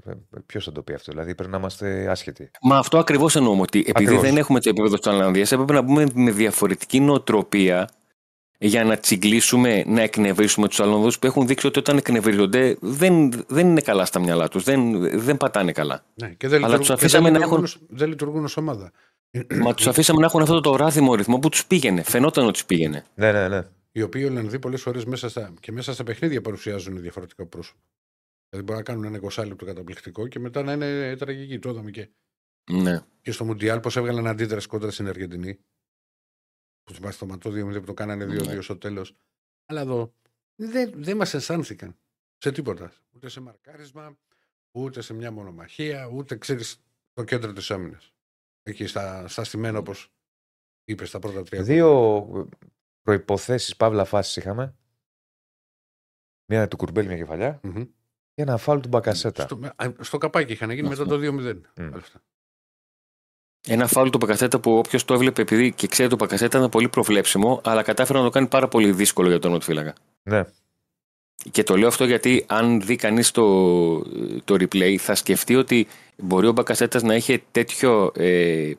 Ποιος 0.45 0.63
θα 0.65 0.71
το 0.71 0.81
πει 0.81 0.93
αυτό, 0.93 1.11
Δηλαδή 1.11 1.35
πρέπει 1.35 1.51
να 1.51 1.57
είμαστε 1.57 2.07
άσχετοι. 2.09 2.51
Μα 2.61 2.77
αυτό 2.77 2.97
ακριβώς 2.97 3.35
εννοούμε. 3.35 3.61
Ότι 3.61 3.79
επειδή 3.79 4.03
Ακριβώς. 4.03 4.21
δεν 4.23 4.37
έχουμε 4.37 4.59
το 4.59 4.69
επίπεδο 4.69 4.97
της 4.97 5.07
Ολλανδίας, 5.07 5.51
έπρεπε 5.51 5.73
να 5.73 5.81
μπούμε 5.81 6.05
με 6.13 6.31
διαφορετική 6.31 6.99
νοοτροπία 6.99 7.89
για 8.61 8.83
να 8.83 8.97
τσιγκλίσουμε, 8.97 9.83
να 9.87 10.01
εκνευρίσουμε 10.01 10.67
τους 10.67 10.79
Ολλανδούς 10.79 11.19
που 11.19 11.25
έχουν 11.25 11.47
δείξει 11.47 11.67
ότι 11.67 11.79
όταν 11.79 11.97
εκνευρίζονται 11.97 12.77
δεν, 12.81 13.31
δεν 13.47 13.67
είναι 13.67 13.81
καλά 13.81 14.05
στα 14.05 14.19
μυαλά 14.19 14.47
τους. 14.47 14.63
Δεν, 14.63 14.99
δεν 15.19 15.37
πατάνε 15.37 15.71
καλά. 15.71 16.03
Ναι, 16.13 16.27
και 16.27 16.47
δεν 16.47 16.63
Αλλά 16.63 16.67
λειτουργούν- 16.67 16.77
τους 16.77 16.87
και 16.87 16.93
αφήσαμε 16.93 17.23
δεν 17.23 17.33
να 17.33 17.37
λειτουργούν 17.39 17.63
ως- 17.63 17.77
Δεν 17.89 18.07
λειτουργούν 18.09 18.43
ως 18.43 18.57
ομάδα. 18.57 18.91
Μα 19.61 19.73
τους 19.73 19.87
αφήσαμε 19.87 20.19
να 20.19 20.25
έχουν 20.25 20.41
αυτό 20.41 20.61
το 20.61 20.75
ράθιμο 20.75 21.15
ρυθμό 21.15 21.39
που 21.39 21.49
τους 21.49 21.65
πήγαινε. 21.65 22.03
Φαινόταν 22.03 22.43
ότι 22.43 22.53
τους 22.53 22.65
πήγαινε. 22.65 23.03
Ναι, 23.15 23.31
ναι, 23.31 23.47
ναι. 23.47 23.61
Οι 23.91 24.01
οποίοι 24.01 24.25
Ολλανδοί 24.29 24.59
πολλές 24.59 24.81
φορές 24.81 25.05
μέσα 25.05 25.29
στα, 25.29 25.53
και 25.59 25.71
μέσα 25.71 25.93
στα 25.93 26.03
παιχνίδια 26.03 26.41
παρουσιάζουν 26.41 27.01
διαφορετικά 27.01 27.45
πρόσωπα. 27.45 27.81
Δηλαδή 28.49 28.67
μπορεί 28.67 28.77
να 28.79 28.83
κάνουν 28.85 29.03
ένα 29.03 29.19
20 29.31 29.47
λεπτό 29.47 29.65
καταπληκτικό 29.65 30.27
και 30.27 30.39
μετά 30.39 30.63
να 30.63 30.73
είναι 30.73 31.15
τραγική. 31.15 31.59
Το 31.59 31.69
είδαμε 31.69 31.91
και, 31.91 32.09
Ναι. 32.71 33.05
και 33.21 33.31
στο 33.31 33.45
Μουντιάλ 33.45 33.79
πώς 33.79 33.95
έβγαλαν 33.95 34.27
αντίδραση 34.27 34.67
κόντρα 34.67 34.91
στην 34.91 35.07
Αργεντινή. 35.07 35.59
Που 36.83 36.93
θυμάστε 36.93 37.25
το 37.25 37.31
ματό 37.31 37.49
2 37.49 37.79
που 37.79 37.85
το 37.85 37.93
κάνανε 37.93 38.25
2-2 38.25 38.55
Ναι. 38.55 38.61
στο 38.61 38.77
τέλος. 38.77 39.15
Αλλά 39.65 39.81
εδώ 39.81 40.13
δεν, 40.55 40.91
δεν 40.95 41.17
μας 41.17 41.33
αισθάνθηκαν 41.33 41.97
σε 42.37 42.51
τίποτα. 42.51 42.93
Ούτε 43.15 43.29
σε 43.29 43.39
μαρκάρισμα, 43.39 44.17
ούτε 44.71 45.01
σε 45.01 45.13
μια 45.13 45.31
μονομαχία, 45.31 46.05
ούτε 46.07 46.37
ξέρεις 46.37 46.81
το 47.13 47.23
κέντρο 47.23 47.53
της 47.53 47.71
άμυνας. 47.71 48.13
Εκεί 48.63 48.85
στα, 48.87 49.27
στα 49.27 49.43
στημένα, 49.43 49.79
όπως 49.79 50.11
είπες, 50.83 51.07
στα 51.07 51.19
πρώτα 51.19 51.43
τρία. 51.43 51.63
Δύο 51.63 52.49
προποθέσει 53.17 53.75
παύλα 53.75 54.05
φάσεις 54.05 54.35
είχαμε. 54.35 54.75
Μία 56.45 56.67
του 56.67 56.77
Κουρμπέλη, 56.77 57.07
μια 57.07 57.17
κεφαλιά. 57.17 57.59
Μμμ. 57.63 57.83
Και 58.33 58.41
ένα 58.41 58.57
φάουλ 58.57 58.79
του 58.79 58.87
Μπακασέτα. 58.87 59.43
Στο, 59.43 59.59
α, 59.75 59.93
στο 59.99 60.17
καπάκι 60.17 60.51
είχαν 60.51 60.69
γίνει 60.69 60.87
μετά 60.87 61.05
το 61.05 61.15
2-0. 61.15 61.61
Μμ. 61.75 61.89
Μάλιστα. 61.89 62.21
Ένα 63.67 63.87
φάουλ 63.87 64.09
του 64.09 64.17
Πακασέτα 64.17 64.59
που 64.59 64.77
όποιος 64.77 65.05
το 65.05 65.13
έβλεπε 65.13 65.41
επειδή 65.41 65.71
και 65.71 65.87
ξέρει 65.87 66.09
το 66.09 66.15
Πακασέτα 66.15 66.57
ήταν 66.57 66.69
πολύ 66.69 66.89
προβλέψιμο, 66.89 67.61
αλλά 67.63 67.81
κατάφερε 67.81 68.17
να 68.19 68.23
το 68.23 68.29
κάνει 68.29 68.47
πάρα 68.47 68.67
πολύ 68.67 68.91
δύσκολο 68.91 69.27
για 69.27 69.39
τον 69.39 69.51
Νότφυλακα. 69.51 69.93
Ναι. 70.23 70.43
Και 71.51 71.63
το 71.63 71.77
λέω 71.77 71.87
αυτό 71.87 72.05
γιατί 72.05 72.45
αν 72.47 72.81
δει 72.81 72.95
κανείς 72.95 73.31
το, 73.31 73.99
το 74.43 74.53
replay, 74.53 74.95
θα 74.95 75.15
σκεφτεί 75.15 75.55
ότι 75.55 75.87
μπορεί 76.17 76.47
ο 76.47 76.51
Μπακασέτας 76.51 77.03
να 77.03 77.15
είχε 77.15 77.41
τέτοιο. 77.51 78.11
Ε, 78.15 78.71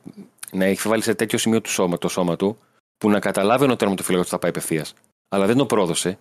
να 0.53 0.65
έχει 0.65 0.89
βάλει 0.89 1.03
σε 1.03 1.15
τέτοιο 1.15 1.39
σημείο 1.39 1.61
του 1.61 1.71
σώμα, 1.71 1.99
το 1.99 2.09
σώμα 2.09 2.37
του, 2.37 2.59
που 3.01 3.11
να 3.11 3.19
καταλάβει 3.19 3.71
ο 3.71 3.77
τερματοφύλακα 3.77 4.21
ότι 4.21 4.31
θα 4.31 4.39
πάει 4.39 4.51
απευθείας. 4.51 4.95
Αλλά 5.29 5.47
δεν 5.47 5.57
το 5.57 5.67
πρόδωσε. 5.67 6.19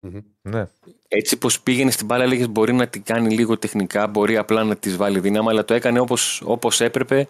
Μμμ. 0.00 0.20
ναι. 0.42 0.68
Έτσι 1.08 1.38
πως 1.38 1.60
πήγαινε 1.60 1.90
στην 1.90 2.06
μπάλα, 2.06 2.24
έλεγες 2.24 2.48
μπορεί 2.48 2.72
να 2.72 2.88
την 2.88 3.02
κάνει 3.02 3.34
λίγο 3.34 3.58
τεχνικά, 3.58 4.06
μπορεί 4.06 4.36
απλά 4.36 4.64
να 4.64 4.76
της 4.76 4.96
βάλει 4.96 5.20
δύναμη, 5.20 5.48
αλλά 5.48 5.64
το 5.64 5.74
έκανε 5.74 6.00
όπως 6.00 6.42
όπως 6.44 6.80
έπρεπε 6.80 7.28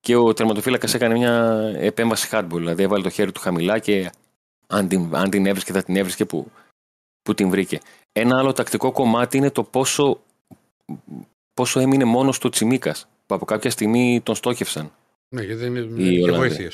και 0.00 0.16
ο 0.16 0.32
τερματοφύλακας 0.32 0.94
έκανε 0.94 1.14
μια 1.14 1.62
επέμβαση 1.76 2.28
hardball. 2.32 2.48
Δηλαδή 2.48 2.82
έβαλε 2.82 3.02
το 3.02 3.10
χέρι 3.10 3.32
του 3.32 3.40
χαμηλά 3.40 3.78
και 3.78 4.10
αν 4.66 4.88
την, 4.88 5.16
αν 5.16 5.30
την 5.30 5.46
έβρισκε, 5.46 5.72
θα 5.72 5.82
την 5.82 5.96
έβρισκε 5.96 6.24
που, 6.24 6.50
που 7.22 7.34
την 7.34 7.48
βρήκε. 7.48 7.80
Ένα 8.12 8.38
άλλο 8.38 8.52
τακτικό 8.52 8.92
κομμάτι 8.92 9.36
είναι 9.36 9.50
το 9.50 9.62
πόσο, 9.62 10.20
πόσο 11.54 11.80
έμεινε 11.80 12.04
μόνος 12.04 12.38
του 12.38 12.48
Τσιμίκας, 12.48 13.08
που 13.26 13.34
από 13.34 13.44
κάποια 13.44 13.70
στιγμή 13.70 14.20
τον 14.22 14.34
στόχευσαν. 14.34 14.92
Ναι, 15.28 15.42
γιατί 15.42 15.68
δεν, 15.68 15.76
Οι 15.76 16.20
δεν 16.20 16.42
είχε 16.44 16.70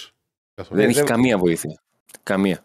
Ολλανδοί. 0.63 0.75
βοήθειε. 0.75 0.77
Δεν 0.77 0.89
έχει 0.89 0.99
δεν- 0.99 1.07
καμία 1.07 1.39
βοήθεια. 1.39 1.81
Καμία. 2.23 2.65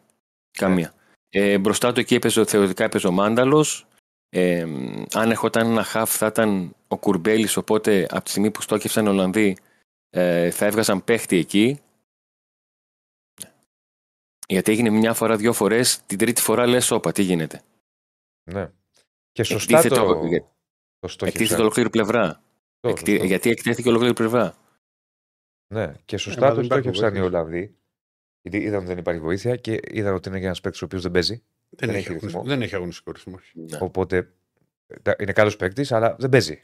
Καμία. 0.52 0.94
Ε, 1.30 1.58
μπροστά 1.58 1.92
του 1.94 2.00
εκεί 2.00 2.16
έπαιζε, 2.16 2.46
θεωρητικά 2.46 2.84
έπαιζε 2.84 3.08
ο 3.08 3.12
Μάνταλος. 3.12 3.88
Ε, 4.30 4.62
αν 5.14 5.30
ερχόταν 5.30 5.68
ένα 5.68 5.84
χαφ 5.84 6.16
θα 6.18 6.26
ήταν 6.28 6.76
ο 6.88 6.98
Κουρμπέλης, 6.98 7.58
οπότε 7.58 8.08
από 8.10 8.24
τη 8.24 8.30
στιγμή 8.30 8.52
που 8.52 8.62
στόχευσαν 8.62 9.06
οι 9.06 9.10
Ολλανδοί 9.10 9.58
ε, 10.10 10.52
θα 10.52 10.66
έβγαζαν 10.66 11.04
παίχτη 11.04 11.38
εκεί. 11.38 11.80
Γιατί 14.48 14.72
έγινε 14.72 14.90
μια 14.90 15.14
φορά, 15.14 15.36
δύο 15.36 15.54
φορές, 15.54 16.02
την 16.06 16.18
τρίτη 16.18 16.42
φορά 16.42 16.68
λες: 16.68 16.92
Όπα, 16.92 17.12
τι 17.12 17.22
γίνεται. 17.24 17.62
ναι. 18.52 18.72
Και 19.32 19.44
σωστά 19.44 19.78
Εκτίθεται 19.78 20.02
το, 20.02 20.10
ο- 20.10 20.14
το 21.00 21.08
στόχευσαν. 21.08 21.28
Εκτίθεται 21.28 21.62
ολόκληρη 21.62 21.90
πλευρά. 21.90 22.42
Το- 22.80 22.90
Εκτι- 22.90 23.18
το- 23.20 23.26
Γιατί 23.26 23.50
εκτέθηκε 23.50 23.90
ολόκληρη 23.90 24.14
πλευρά. 24.14 24.56
Ναι, 25.74 25.94
και 26.06 26.16
Ε, 26.16 26.20
σωστά 26.20 26.42
μα 26.42 26.50
το 26.50 26.56
δεν 26.56 26.66
υπάρχει 26.66 26.84
στόχευσαν 26.84 27.16
οι 27.16 27.20
βοήθεια. 27.20 27.40
Ολλανδοί. 27.40 27.78
Γιατί 28.44 28.58
είδαν 28.66 28.78
ότι 28.80 28.88
δεν 28.88 28.98
υπάρχει 28.98 29.20
βοήθεια 29.22 29.56
και 29.56 29.80
είδαν 29.92 30.14
ότι 30.14 30.30
είναι 30.30 30.40
και 30.40 30.46
ένας 30.46 30.62
παίκτης 30.62 30.82
ο 30.82 30.86
οποίος 30.86 31.02
δεν 31.02 31.12
παίζει. 31.12 31.34
Δεν, 31.70 31.80
Δεν 31.80 31.90
έχει 31.90 31.98
έχει 31.98 32.08
αγωνιστικό- 32.08 32.42
ρυθμό. 32.42 32.56
δεν 32.56 32.62
έχει 32.62 32.76
αγωνιστικό 32.76 33.12
ρυθμό. 33.12 33.34
όχι. 33.36 33.60
Ναι. 33.60 33.78
Οπότε 33.82 34.30
τα- 35.02 35.16
είναι 35.20 35.34
καλός 35.34 35.56
παίκτης, 35.56 35.92
αλλά 35.92 36.16
δεν 36.20 36.30
παίζει. 36.30 36.64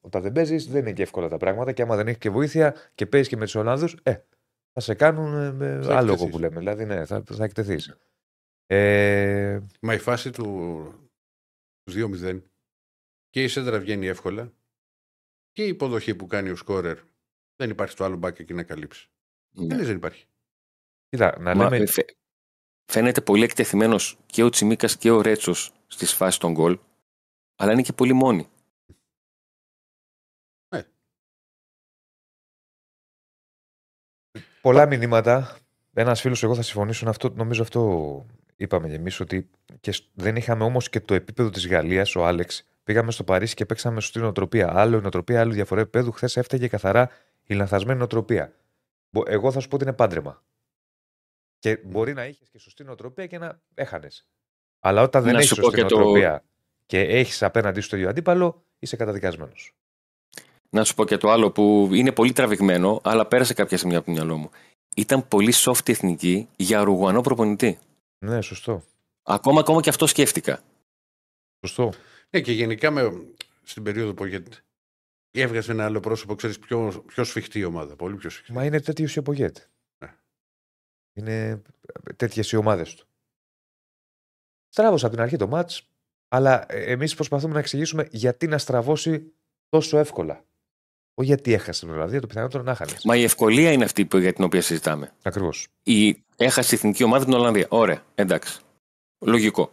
Όταν 0.00 0.22
δεν 0.22 0.32
παίζεις, 0.32 0.66
δεν 0.68 0.80
είναι 0.80 0.92
και 0.92 1.02
εύκολα 1.02 1.28
τα 1.28 1.36
πράγματα. 1.36 1.72
Και 1.72 1.82
άμα 1.82 1.96
δεν 1.96 2.06
έχεις 2.06 2.18
και 2.18 2.30
βοήθεια 2.30 2.74
και 2.94 3.06
παίζεις 3.06 3.28
και 3.28 3.36
με 3.36 3.44
τους 3.44 3.54
Ολλανδούς, 3.54 3.96
ε, 4.02 4.16
θα 4.72 4.80
σε 4.80 4.94
κάνουν 4.94 5.34
ε, 5.42 5.52
με 5.52 5.80
Θα 5.82 5.96
άλογο 5.96 6.12
εκτεθείς. 6.12 6.30
που 6.32 6.38
λέμε. 6.38 6.58
Δηλαδή, 6.58 6.84
ναι, 6.84 7.04
θα, 7.04 7.22
θα 7.32 7.44
εκτεθείς. 7.44 7.96
Ε, 8.66 9.60
Μα 9.80 9.94
η 9.94 9.98
φάση 9.98 10.30
του, 10.30 10.44
τους 11.84 11.94
2-0 11.94 12.42
και 13.30 13.42
η 13.42 13.48
σέντρα 13.48 13.78
βγαίνει 13.78 14.06
εύκολα 14.06 14.52
και 15.52 15.64
η 15.64 15.68
υποδοχή 15.68 16.14
που 16.14 16.26
κάνει 16.26 16.50
ο 16.50 16.56
σκόρερ 16.56 16.98
δεν 17.56 17.70
υπάρχει 17.70 17.96
το 17.96 18.04
άλλο 18.04 18.16
μπακ 18.16 18.38
εκεί 18.38 18.54
να 18.54 18.62
καλύψει. 18.62 19.08
Ναι. 19.50 19.76
Δεν, 19.76 19.84
δεν 19.86 19.96
υπάρχει. 19.96 20.26
Κοίτα, 21.08 21.38
να 21.40 21.54
Μα, 21.54 21.62
λέμε. 21.70 21.76
ε, 21.76 21.86
φαι- 21.86 22.16
φαίνεται 22.92 23.20
πολύ 23.20 23.44
εκτεθειμένος 23.44 24.18
και 24.26 24.42
ο 24.42 24.48
Τσιμίκας 24.48 24.96
και 24.96 25.10
ο 25.10 25.20
Ρέτσος 25.22 25.72
στις 25.86 26.12
φάσεις 26.14 26.38
των 26.40 26.52
γκολ, 26.52 26.78
αλλά 27.56 27.72
είναι 27.72 27.82
και 27.82 27.92
πολύ 27.92 28.12
μόνοι. 28.12 28.48
Πολλά 34.60 34.86
μηνύματα. 34.86 35.58
Ένας 35.92 36.20
φίλος, 36.20 36.42
εγώ 36.42 36.54
θα 36.54 36.62
συμφωνήσω. 36.62 36.98
είναι 37.00 37.10
Αυτό, 37.10 37.28
νομίζω 37.34 37.62
αυτό 37.62 38.26
είπαμε 38.56 38.88
κι 38.88 38.94
εμείς. 38.94 39.20
Ότι 39.20 39.50
και 39.80 39.92
σ- 39.92 40.04
δεν 40.14 40.36
είχαμε 40.36 40.64
όμως 40.64 40.88
και 40.88 41.00
το 41.00 41.14
επίπεδο 41.14 41.50
της 41.50 41.68
Γαλλίας, 41.68 42.14
ο 42.16 42.26
Άλεξ. 42.26 42.66
Πήγαμε 42.84 43.10
στο 43.10 43.24
Παρίσι 43.24 43.54
και 43.54 43.66
παίξαμε 43.66 44.00
σωστή 44.00 44.18
νοοτροπία. 44.18 44.72
Άλλο 44.78 44.96
η 44.98 45.00
νοοτροπία, 45.00 45.40
άλλο 45.40 45.52
διαφορά 45.52 45.80
επίπεδου. 45.80 46.12
Χθες 46.12 46.36
έφταιγε 46.36 46.68
καθαρά 46.68 47.10
η 47.42 47.54
λανθασμένη 47.54 47.98
νοοτροπία. 47.98 48.52
Μπο- 49.10 49.22
Εγώ 49.26 49.52
θα 49.52 49.60
σου 49.60 49.68
πω 49.68 49.74
ότι 49.74 49.84
είναι 49.84 49.92
πάντρεμα. 49.92 50.42
Και 51.58 51.76
μπορεί 51.84 52.12
να 52.12 52.26
είχες 52.26 52.48
και 52.48 52.58
σωστή 52.58 52.84
νοοτροπία 52.84 53.26
και 53.26 53.38
να 53.38 53.60
έχανες. 53.74 54.26
Αλλά 54.80 55.02
όταν 55.02 55.22
δεν 55.22 55.32
Να 55.32 55.38
έχεις 55.38 55.48
σου 55.50 55.56
πω 55.56 55.62
σωστή 55.62 55.76
και 55.80 55.86
το- 55.86 55.94
νοοτροπία 55.98 56.44
και 56.86 57.00
έχεις 57.00 57.42
απέναντί 57.42 57.80
σου 57.80 57.88
το 57.88 57.96
ίδιο 57.96 58.08
αντίπαλο, 58.08 58.64
είσαι 58.78 58.96
καταδικασμένος. 58.96 59.72
Να 60.70 60.84
σου 60.84 60.94
πω 60.94 61.04
και 61.04 61.16
το 61.16 61.30
άλλο 61.30 61.50
που 61.50 61.90
είναι 61.92 62.12
πολύ 62.12 62.32
τραβηγμένο, 62.32 63.00
αλλά 63.04 63.26
πέρασε 63.26 63.54
κάποια 63.54 63.76
στιγμή 63.76 63.96
από 63.96 64.04
το 64.06 64.10
μυαλό 64.12 64.36
μου. 64.36 64.50
Ήταν 64.96 65.28
πολύ 65.28 65.52
soft 65.56 65.88
η 65.88 65.90
εθνική 65.92 66.48
για 66.56 66.82
Ρουγουανό 66.84 67.20
προπονητή. 67.20 67.78
Ναι, 68.18 68.40
σωστό. 68.40 68.82
Ακόμα, 69.22 69.60
ακόμα 69.60 69.80
και 69.80 69.88
αυτό 69.88 70.06
σκέφτηκα. 70.06 70.62
Σωστό. 71.66 71.92
Ναι, 72.30 72.40
και 72.40 72.52
γενικά 72.52 72.90
με, 72.90 73.22
στην 73.62 73.82
περίοδο 73.82 74.14
που 74.14 74.24
είχε- 74.24 74.42
έβγαζε 75.30 75.72
ένα 75.72 75.84
άλλο 75.84 76.00
πρόσωπο, 76.00 76.34
ξέρεις 76.34 76.58
πιο, 76.58 77.02
πιο 77.06 77.24
σφιχτή 77.24 77.58
η 77.58 77.64
ομάδα. 77.64 77.96
Πολύ 77.96 78.14
πιο 78.16 78.30
σφιχτή. 78.30 78.52
Μα 78.52 78.64
είναι 78.64 78.80
τέτοιος 78.80 79.16
ο 79.16 79.22
Πογέτ. 79.22 79.56
Ναι. 81.22 81.32
Είναι 81.32 81.62
τέτοιες 82.16 82.52
οι 82.52 82.56
ομάδες 82.56 82.94
του. 82.94 83.06
Στράβωσε 84.68 85.06
από 85.06 85.14
την 85.14 85.24
αρχή 85.24 85.36
το 85.36 85.46
μάτς, 85.46 85.88
αλλά 86.28 86.72
εμείς 86.72 87.14
προσπαθούμε 87.14 87.52
να 87.52 87.58
εξηγήσουμε 87.58 88.08
γιατί 88.10 88.46
να 88.46 88.58
στραβώσει 88.58 89.32
τόσο 89.68 89.98
εύκολα. 89.98 90.44
Όχι 91.14 91.28
γιατί 91.28 91.52
έχασε 91.52 91.84
την 91.84 91.94
Ολλανδία, 91.94 92.20
το 92.20 92.26
πιθανότερο 92.26 92.62
να 92.62 92.74
χάνε. 92.74 92.92
Μα 93.04 93.16
η 93.16 93.22
ευκολία 93.22 93.72
είναι 93.72 93.84
αυτή 93.84 94.06
που, 94.06 94.18
για 94.18 94.32
την 94.32 94.44
οποία 94.44 94.62
συζητάμε. 94.62 95.12
Ακριβώς. 95.22 95.68
Η 95.82 96.24
έχασε 96.36 96.74
η 96.74 96.78
εθνική 96.78 97.04
ομάδα 97.04 97.24
την 97.24 97.34
Ολλανδία. 97.34 97.66
Ωραία, 97.68 98.02
εντάξει. 98.14 98.60
Λογικό. 99.18 99.72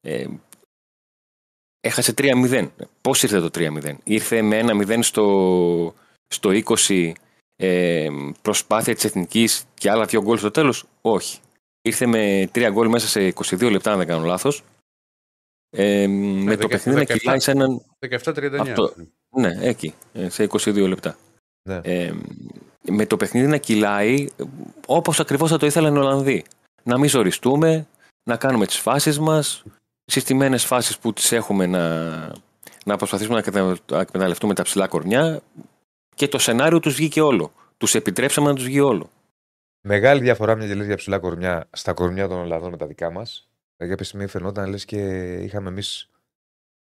Ε, 0.00 0.26
έχασε 1.80 2.14
3-0. 2.16 2.68
Πώς 3.00 3.22
ήρθε 3.22 3.40
το 3.40 3.50
3-0, 3.54 3.96
Ήρθε 4.04 4.42
με 4.42 4.60
1-0 4.62 4.98
στο, 5.02 5.94
στο 6.26 6.50
20 6.86 7.12
ε, 7.56 8.08
προσπάθεια 8.42 8.94
της 8.94 9.04
εθνικής 9.04 9.64
και 9.74 9.90
άλλα 9.90 10.04
δύο 10.04 10.22
γκολ 10.22 10.38
στο 10.38 10.50
τέλος; 10.50 10.84
Όχι. 11.00 11.38
Ήρθε 11.82 12.06
με 12.06 12.48
τρία 12.52 12.70
γκολ 12.70 12.88
μέσα 12.88 13.06
σε 13.06 13.32
22 13.34 13.70
λεπτά, 13.70 13.92
αν 13.92 13.98
δεν 13.98 14.06
κάνω 14.06 14.24
λάθος. 14.24 14.62
Ε, 15.70 16.06
με 16.06 16.56
το 16.56 16.66
17, 16.66 16.68
παιχνίδι 16.68 16.98
να 16.98 17.04
17. 17.04 17.18
κυλάει 17.18 17.40
σε 17.40 17.50
έναν. 17.50 17.82
17-39. 17.98 18.56
Αυτό. 18.60 18.92
Ναι, 19.36 19.56
εκεί, 19.60 19.94
ε, 20.12 20.28
σε 20.28 20.42
22 20.42 20.88
λεπτά. 20.88 21.16
Ναι. 21.68 21.80
Ε, 21.82 22.14
με 22.88 23.06
το 23.06 23.16
παιχνίδι 23.16 23.46
να 23.46 23.56
κυλάει 23.56 24.26
όπως 24.86 25.20
ακριβώς 25.20 25.50
θα 25.50 25.56
το 25.58 25.66
ήθελαν 25.66 25.94
οι 25.94 25.98
Ολλανδοί. 25.98 26.44
Να 26.82 26.98
μην 26.98 27.08
ζοριστούμε, 27.08 27.86
να 28.24 28.36
κάνουμε 28.36 28.66
τις 28.66 28.78
φάσεις 28.78 29.18
μας, 29.18 29.64
συστημένες 30.04 30.64
φάσεις 30.64 30.98
που 30.98 31.12
τις 31.12 31.32
έχουμε 31.32 31.66
να, 31.66 32.08
να 32.84 32.96
προσπαθήσουμε 32.96 33.34
να 33.34 33.38
εκμετα- 33.46 33.94
να 33.94 34.00
εκμεταλλευτούμε 34.00 34.54
τα 34.54 34.62
ψηλά 34.62 34.88
κορμιά 34.88 35.40
και 36.16 36.28
το 36.28 36.38
σενάριο 36.38 36.80
τους 36.80 36.94
βγήκε 36.94 37.20
όλο. 37.20 37.52
Τους 37.76 37.94
επιτρέψαμε 37.94 38.48
να 38.48 38.54
τους 38.54 38.64
βγει 38.64 38.80
όλο. 38.80 39.10
Μεγάλη 39.80 40.20
διαφορά 40.20 40.54
μια 40.54 40.66
και 40.66 40.74
λες 40.74 40.86
για 40.86 40.96
ψηλά 40.96 41.18
κορμιά 41.18 41.68
στα 41.72 41.92
κορμιά 41.92 42.28
των 42.28 42.38
Ολλανδών 42.38 42.70
με 42.70 42.76
τα 42.76 42.86
δικά 42.86 43.10
μας. 43.10 43.48
Δηλαδή, 43.76 43.90
κάποια 43.94 44.04
στιγμή 44.08 44.26
φαινόταν 44.26 44.68
λες 44.70 44.84
και 44.84 45.32
είχαμε 45.34 45.68
εμείς. 45.68 46.10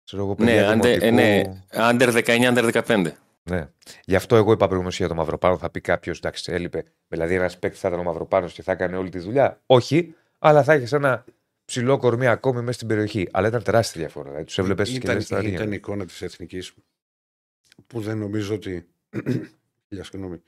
Ξέρω 0.04 0.24
εγώ, 0.24 0.36
Ναι, 0.40 0.46
παιδιά 0.46 0.70
άντε- 0.70 1.00
δημοτικού- 1.00 1.14
ναι. 1.16 1.64
Under 1.72 2.12
19, 2.12 2.54
under 2.54 2.64
15. 2.64 3.12
Ναι. 3.44 3.68
Γι' 4.06 4.16
αυτό 4.16 4.36
εγώ 4.36 4.52
είπα 4.52 4.66
προηγουμένως 4.66 4.98
για 4.98 5.08
το 5.08 5.16
Μαυροπάνο. 5.16 5.58
Θα 5.58 5.70
πει 5.70 5.82
κάποιος, 5.82 6.18
εντάξει, 6.18 6.52
έλειπε. 6.52 6.84
Δηλαδή, 7.08 7.36
ένας 7.36 7.58
παίκτης 7.60 7.80
θα 7.80 7.88
ήταν 7.88 8.00
ο 8.00 8.04
Μαυροπάνος 8.04 8.54
και 8.54 8.62
θα 8.64 8.72
έκανε 8.72 8.98
όλη 8.98 9.10
τη 9.10 9.20
δουλειά. 9.20 9.62
Όχι, 9.66 10.16
αλλά 10.40 10.64
θα 10.64 10.74
έχει 10.74 10.96
ένα 10.96 11.26
ψηλό 11.66 11.98
κορμί 11.98 12.28
ακόμη 12.28 12.60
μέσα 12.60 12.72
στην 12.72 12.88
περιοχή. 12.88 13.28
Αλλά 13.32 13.48
ήταν 13.48 13.64
τεράστια 13.64 14.02
διαφορά. 14.02 14.28
Δηλαδή, 14.30 14.46
τους 14.46 14.58
έβλεπες 14.58 14.90
και 14.90 14.96
ήταν, 14.96 15.16
λες, 15.16 15.28
«Τα 15.28 15.40
ήταν 15.40 15.50
ρίγα». 15.52 15.72
η 15.72 15.76
εικόνα 15.76 16.06
της 16.06 16.22
εθνικής 16.22 16.74
που 17.88 18.02
δεν 18.02 18.18
νομίζω 18.18 18.54
ότι. 18.56 18.88
Χίλια 19.88 20.04
συγγνώμη. 20.04 20.42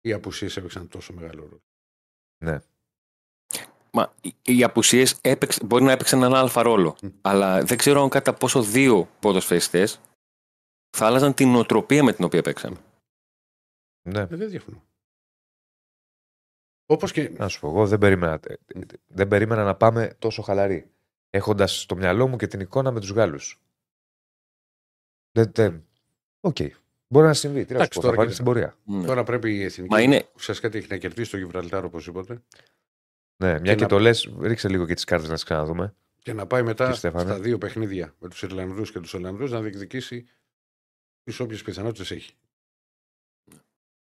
Οι 0.00 0.12
απουσίες 0.12 0.56
έπαιξαν 0.56 0.88
τόσο 0.88 1.12
μεγάλο 1.12 1.42
ρόλο. 1.42 2.62
Μα 3.92 4.14
οι- 4.20 4.36
οι 4.42 4.64
απουσίες 4.64 5.20
μπορεί 5.64 5.84
να 5.84 5.92
έπαιξαν 5.92 6.22
έναν 6.22 6.34
αλφα 6.34 6.62
ρόλο. 6.62 6.96
Μμ. 7.02 7.08
Αλλά 7.20 7.62
δεν 7.64 7.78
ξέρω 7.78 8.02
αν 8.02 8.08
κατά 8.08 8.34
πόσο 8.34 8.62
δύο 8.62 9.08
ποδοσφαιριστές 9.20 10.00
θα 10.96 11.06
άλλαζαν 11.06 11.34
την 11.34 11.48
νοοτροπία 11.50 12.04
με 12.04 12.12
την 12.12 12.24
οποία 12.24 12.42
παίξαν. 12.42 12.78
Ναι. 14.08 14.20
Ε, 14.20 14.26
δεν 14.26 14.48
διαφωνώ. 14.48 14.84
Όπως 16.86 17.12
και. 17.12 17.28
Να 17.28 17.48
σου 17.48 17.60
πω, 17.60 17.68
εγώ 17.68 17.86
δεν 17.86 17.98
περίμενα, 17.98 18.40
δεν 19.06 19.28
περίμενα 19.28 19.64
να 19.64 19.76
πάμε 19.76 20.16
τόσο 20.18 20.42
χαλαροί. 20.42 20.90
Έχοντας 21.30 21.80
στο 21.80 21.96
μυαλό 21.96 22.28
μου 22.28 22.36
και 22.36 22.46
την 22.46 22.60
εικόνα 22.60 22.90
με 22.90 23.00
τους 23.00 23.10
Γάλλους. 23.10 23.60
Δεν. 25.30 25.52
δεν. 25.52 25.86
Οκ. 26.40 26.56
Μπορεί 27.08 27.26
να 27.26 27.34
συμβεί. 27.34 27.64
Τι 27.64 27.72
να 27.72 27.78
σου 27.78 27.82
Εντάξει, 27.84 28.00
πω, 28.00 28.00
θα 28.00 28.06
τώρα 28.06 28.16
πάνε 28.16 28.30
κοίτα. 28.30 28.32
στην 28.32 28.44
πορεία. 28.44 28.76
Ναι. 29.00 29.06
Τώρα 29.06 29.22
πρέπει 29.24 29.54
η 29.56 29.62
εθνική. 29.62 29.90
Μα 29.90 30.00
είναι, 30.00 30.28
Ουσιαστικά 30.34 30.68
τι 30.70 30.78
έχει 30.78 30.86
να 30.90 30.96
κερδίσει 30.96 31.30
το 31.30 31.36
Γιβραλτάρ 31.36 31.84
οπωσδήποτε 31.84 32.42
Ναι, 33.42 33.60
μια 33.60 33.74
και, 33.74 33.82
να- 33.82 33.88
το 33.88 33.98
λες, 33.98 34.30
ρίξε 34.40 34.68
λίγο 34.68 34.86
και 34.86 34.94
τις 34.94 35.04
κάρτες 35.04 35.28
να 35.28 35.34
τις 35.34 35.44
ξαναδούμε. 35.44 35.94
και 36.18 36.32
να 36.32 36.46
πάει 36.46 36.62
μετά 36.62 36.90
Τι, 36.90 36.96
Στέφανε; 36.96 37.24
στα 37.30 37.40
δύο 37.40 37.58
παιχνίδια 37.58 38.14
με 38.18 38.28
τους 38.28 38.42
Ιρλανδούς 38.42 38.92
και 38.92 39.00
τους 39.00 39.14
Ολλανδούς 39.14 39.50
να 39.50 39.60
διεκδικήσει 39.60 40.26
τις 41.22 41.40
όποιες 41.40 41.62
πιθανότητες 41.62 42.10
έχει. 42.10 42.32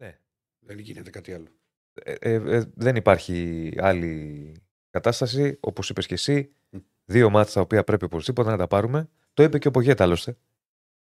Ναι. 0.02 0.18
Δεν 0.58 0.78
γίνεται 0.78 1.10
κάτι 1.10 1.32
άλλο. 1.32 1.46
Ε, 1.94 2.12
ε, 2.12 2.34
ε, 2.34 2.64
δεν 2.74 2.96
υπάρχει 2.96 3.72
άλλη 3.78 4.52
κατάσταση. 4.90 5.56
Όπως 5.60 5.90
είπες 5.90 6.06
και 6.06 6.14
εσύ, 6.14 6.52
Μμ. 6.70 6.78
δύο 7.04 7.30
μάτια 7.30 7.52
τα 7.52 7.60
οποία 7.60 7.84
πρέπει 7.84 8.04
οπωσδήποτε 8.04 8.50
να 8.50 8.56
τα 8.56 8.66
πάρουμε. 8.66 9.08
Το 9.34 9.42
είπε 9.42 9.58
και 9.58 9.68
ο 9.68 9.70
Πογέτα 9.70 10.04
άλλωστε. 10.04 10.36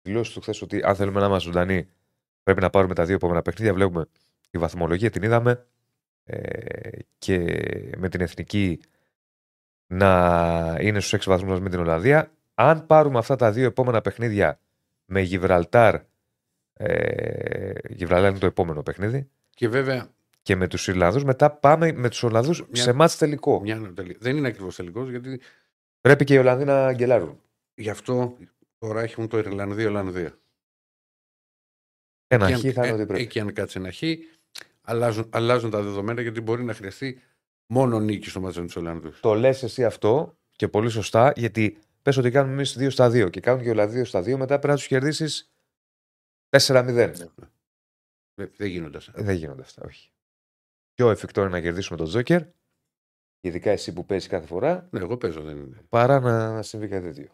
Δηλώσεις 0.03 0.33
του 0.33 0.41
χθες 0.41 0.61
ότι 0.61 0.81
αν 0.83 0.95
θέλουμε 0.95 1.19
να 1.19 1.25
είμαστε 1.25 1.47
ζωντανοί, 1.51 1.87
πρέπει 2.43 2.61
να 2.61 2.69
πάρουμε 2.69 2.93
τα 2.93 3.05
δύο 3.05 3.15
επόμενα 3.15 3.41
παιχνίδια. 3.41 3.73
Βλέπουμε 3.73 4.05
τη 4.49 4.57
βαθμολογία, 4.57 5.09
την 5.09 5.23
είδαμε. 5.23 5.65
Ε, 6.25 6.89
και 7.17 7.37
με 7.97 8.09
την 8.09 8.21
εθνική 8.21 8.79
να 9.87 10.77
είναι 10.79 10.99
στους 10.99 11.13
6 11.13 11.23
βαθμούς 11.29 11.59
με 11.59 11.69
την 11.69 11.79
Ολλανδία. 11.79 12.31
Αν 12.55 12.85
πάρουμε 12.85 13.17
αυτά 13.17 13.35
τα 13.35 13.51
δύο 13.51 13.65
επόμενα 13.65 14.01
παιχνίδια 14.01 14.59
με 15.05 15.21
Γιβραλτάρ. 15.21 15.95
Ε, 16.73 17.71
Γιβραλτάρ 17.89 18.29
είναι 18.29 18.39
το 18.39 18.45
επόμενο 18.45 18.83
παιχνίδι 18.83 19.29
Και 19.49 19.67
βέβαια 19.69 20.07
και 20.41 20.55
με 20.55 20.67
τους 20.67 20.87
Ιρλανδούς. 20.87 21.23
Μετά 21.23 21.51
πάμε 21.51 21.91
με 21.91 22.09
τους 22.09 22.23
Ολλανδούς 22.23 22.65
Μια- 22.69 22.81
σε 22.83 22.93
μάτς 22.93 23.17
τελικό. 23.17 23.61
μια, 23.61 23.93
δεν 24.19 24.37
είναι 24.37 24.47
ακριβώς 24.47 24.75
τελικός 24.75 25.09
γιατί 25.09 25.41
Πρέπει 26.01 26.23
και 26.23 26.33
οι 26.33 26.37
Ολλανδοί 26.37 26.63
να 26.65 26.93
γκελάρουν. 26.93 27.39
γι' 27.75 27.89
αυτό 27.89 28.37
τώρα 28.87 29.01
έχουν 29.01 29.27
το 29.27 29.37
Ιρλανδία-Ολλανδία. 29.37 30.39
Ένα 32.27 32.47
Και 32.47 32.55
χ 32.69 32.73
θα 32.73 32.85
είναι 32.85 32.87
ε, 32.87 32.91
ότι 32.91 33.05
πρέπει. 33.05 33.21
Εκεί 33.21 33.39
αν 33.39 33.53
κάτσει 33.53 33.79
ένα 33.79 33.91
χ, 33.91 34.01
αλλάζουν, 34.81 35.29
αλλάζουν 35.33 35.69
τα 35.69 35.81
δεδομένα 35.81 36.21
γιατί 36.21 36.41
μπορεί 36.41 36.63
να 36.63 36.73
χρειαστεί 36.73 37.21
μόνο 37.67 37.99
νίκη 37.99 38.29
στο 38.29 38.39
μάτσο 38.39 38.59
με 38.59 38.65
τους 38.65 38.75
Ολλανδούς. 38.75 39.19
Το 39.19 39.33
λες 39.33 39.63
εσύ 39.63 39.85
αυτό 39.85 40.37
και 40.51 40.67
πολύ 40.67 40.89
σωστά, 40.89 41.33
γιατί 41.35 41.77
πες 42.01 42.17
ότι 42.17 42.31
κάνουμε 42.31 42.53
εμείς 42.53 42.77
2 42.79 42.87
στα 42.91 43.09
2 43.09 43.29
και 43.29 43.39
κάνουν 43.39 43.61
και 43.61 43.67
οι 43.67 43.71
Ολλανδοί 43.71 44.01
2 44.01 44.05
στα 44.05 44.19
2, 44.19 44.25
μετά 44.37 44.45
πρέπει 44.45 44.67
να 44.67 44.75
τους 44.75 44.87
κερδίσεις 44.87 45.53
4-0. 46.57 47.13
Δεν 48.35 48.67
γίνονται 48.67 48.97
αυτά. 48.97 49.13
Ε, 49.15 49.23
Δεν 49.23 49.35
γίνονται 49.35 49.61
αυτά, 49.61 49.83
όχι. 49.85 50.11
Πιο 50.93 51.09
εφικτό 51.09 51.41
είναι 51.41 51.49
να 51.49 51.61
κερδίσουμε 51.61 51.97
τον 51.97 52.07
Τζόκερ, 52.07 52.41
ειδικά 53.41 53.71
εσύ 53.71 53.93
που 53.93 54.05
παίζεις 54.05 54.27
κάθε 54.29 54.45
φορά, 54.47 54.87
Ναι, 54.91 54.99
εγώ 54.99 55.17
παίζω, 55.17 55.41
δεν 55.41 55.57
είναι. 55.57 55.81
παρά 55.89 56.19
να, 56.19 56.53
να 56.53 56.61
συμβεί 56.61 56.87
κάτι 56.87 57.05
τέτοιο. 57.05 57.31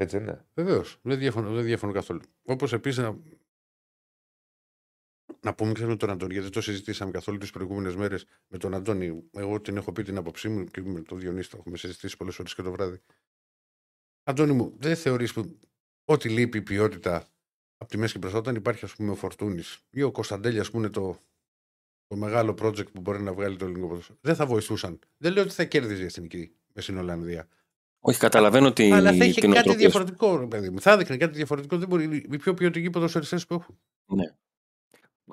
Έτσι 0.00 0.16
δεν 0.18 0.26
είναι. 0.26 0.44
Βεβαίως. 0.54 0.98
Δεν 1.02 1.18
διαφωνώ, 1.18 1.54
δεν 1.54 1.64
διαφωνώ 1.64 1.92
καθόλου. 1.92 2.20
Όπως 2.42 2.72
επίσης 2.72 3.02
να, 3.02 3.18
να 5.40 5.54
πούμε 5.54 5.72
και 5.72 5.86
με 5.86 5.96
τον 5.96 6.10
Αντώνη, 6.10 6.32
γιατί 6.32 6.50
το 6.50 6.60
συζητήσαμε 6.60 7.10
καθόλου 7.10 7.38
τις 7.38 7.50
προηγούμενες 7.50 7.96
μέρες 7.96 8.26
με 8.48 8.58
τον 8.58 8.74
Αντώνη. 8.74 9.28
Εγώ 9.32 9.60
την 9.60 9.76
έχω 9.76 9.92
πει 9.92 10.02
την 10.02 10.16
άποψή 10.16 10.48
μου 10.48 10.64
και 10.64 10.82
με 10.82 11.00
τον 11.00 11.18
Διονύση 11.18 11.50
το 11.50 11.56
έχουμε 11.56 11.76
συζητήσει 11.76 12.16
πολλές 12.16 12.38
ώρες 12.38 12.54
και 12.54 12.62
το 12.62 12.70
βράδυ. 12.70 13.00
Αντώνη 14.22 14.52
μου, 14.52 14.74
δεν 14.78 14.96
θεωρείς 14.96 15.32
που 15.32 15.58
ό,τι 16.04 16.28
λείπει 16.28 16.58
η 16.58 16.62
ποιότητα 16.62 17.28
από 17.76 17.90
τη 17.90 17.98
μέση 17.98 18.12
και 18.12 18.18
μπροστά, 18.18 18.38
όταν 18.38 18.54
υπάρχει 18.54 18.84
ας 18.84 18.94
πούμε 18.94 19.10
ο 19.10 19.14
Φορτούνης 19.14 19.86
ή 19.90 20.02
ο 20.02 20.10
Κωνσταντέλη, 20.10 20.60
ας 20.60 20.70
πούμε, 20.70 20.88
το, 20.88 21.20
το 22.06 22.16
μεγάλο 22.16 22.56
project 22.60 22.92
που 22.92 23.00
μπορεί 23.00 23.22
να 23.22 23.32
βγάλει 23.32 23.56
το 23.56 23.64
ελληνικό 23.64 23.88
ποδόσφαιρο, 23.88 24.18
δεν 24.22 24.34
θα 24.34 24.46
βοηθούσαν. 24.46 24.98
Δεν 25.16 25.32
λέω 25.32 25.42
ότι 25.42 25.52
θα 25.52 25.64
κέρδιζε 25.64 26.02
η 26.02 26.04
εθνική 26.04 26.54
με 26.72 26.82
στην 26.82 26.96
Ολλανδία. 26.96 27.48
Όχι, 28.00 28.18
καταλαβαίνω 28.18 28.72
την, 28.72 28.94
Αλλά 28.94 29.12
θα 29.12 29.24
είχε 29.24 29.40
την 29.40 29.50
κάτι 29.50 29.58
οτροπία 29.68 29.72
σου. 29.72 29.78
διαφορετικό, 29.78 30.36
ρε 30.36 30.46
παιδί 30.46 30.70
μου. 30.70 30.80
Θα 30.80 30.90
έδειχνε 30.92 31.16
κάτι 31.16 31.36
διαφορετικό. 31.36 31.76
Δεν 31.78 31.88
μπορεί. 31.88 32.26
Οι 32.30 32.36
πιο 32.36 32.54
ποιοτικοί 32.54 32.90
ποδοσφαιριστές 32.90 33.46
που 33.46 33.54
έχουν. 33.54 33.78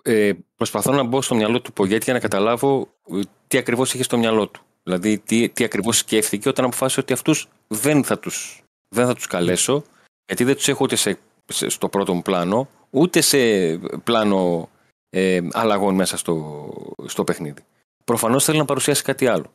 Ε, 0.01 0.31
προσπαθώ 0.55 0.91
να 0.93 1.03
μπω 1.03 1.21
στο 1.21 1.35
μυαλό 1.35 1.61
του 1.61 1.73
Πογέτη 1.73 2.03
για 2.03 2.13
να 2.13 2.19
καταλάβω 2.19 2.87
ε, 3.11 3.19
τι 3.47 3.57
ακριβώς 3.57 3.93
είχε 3.93 4.03
στο 4.03 4.17
μυαλό 4.17 4.47
του. 4.47 4.61
Δηλαδή, 4.83 5.17
τι, 5.19 5.49
τι 5.49 5.63
ακριβώς 5.63 5.97
σκέφτηκε 5.97 6.49
όταν 6.49 6.65
αποφάσισε 6.65 6.99
ότι 6.99 7.13
αυτούς 7.13 7.47
δεν 7.67 8.03
θα 8.03 8.19
τους 8.19 8.61
δεν 8.95 9.05
θα 9.05 9.13
τους 9.15 9.27
καλέσω, 9.27 9.83
γιατί 10.25 10.43
δεν 10.43 10.55
τους 10.55 10.67
έχω 10.67 10.83
ούτε 10.83 10.95
σε, 10.95 11.17
σε- 11.45 11.69
στο 11.69 11.89
πρώτο 11.89 12.13
μου 12.13 12.21
πλάνο, 12.21 12.69
ούτε 12.89 13.21
σε 13.21 13.37
πλάνο 14.03 14.69
ε, 15.09 15.39
αλλαγών 15.51 15.95
μέσα 15.95 16.17
στο, 16.17 16.67
στο 17.05 17.23
παιχνίδι. 17.23 17.61
Προφανώς 18.05 18.43
θέλει 18.43 18.57
να 18.57 18.65
παρουσιάσει 18.65 19.03
κάτι 19.03 19.27
άλλο. 19.27 19.51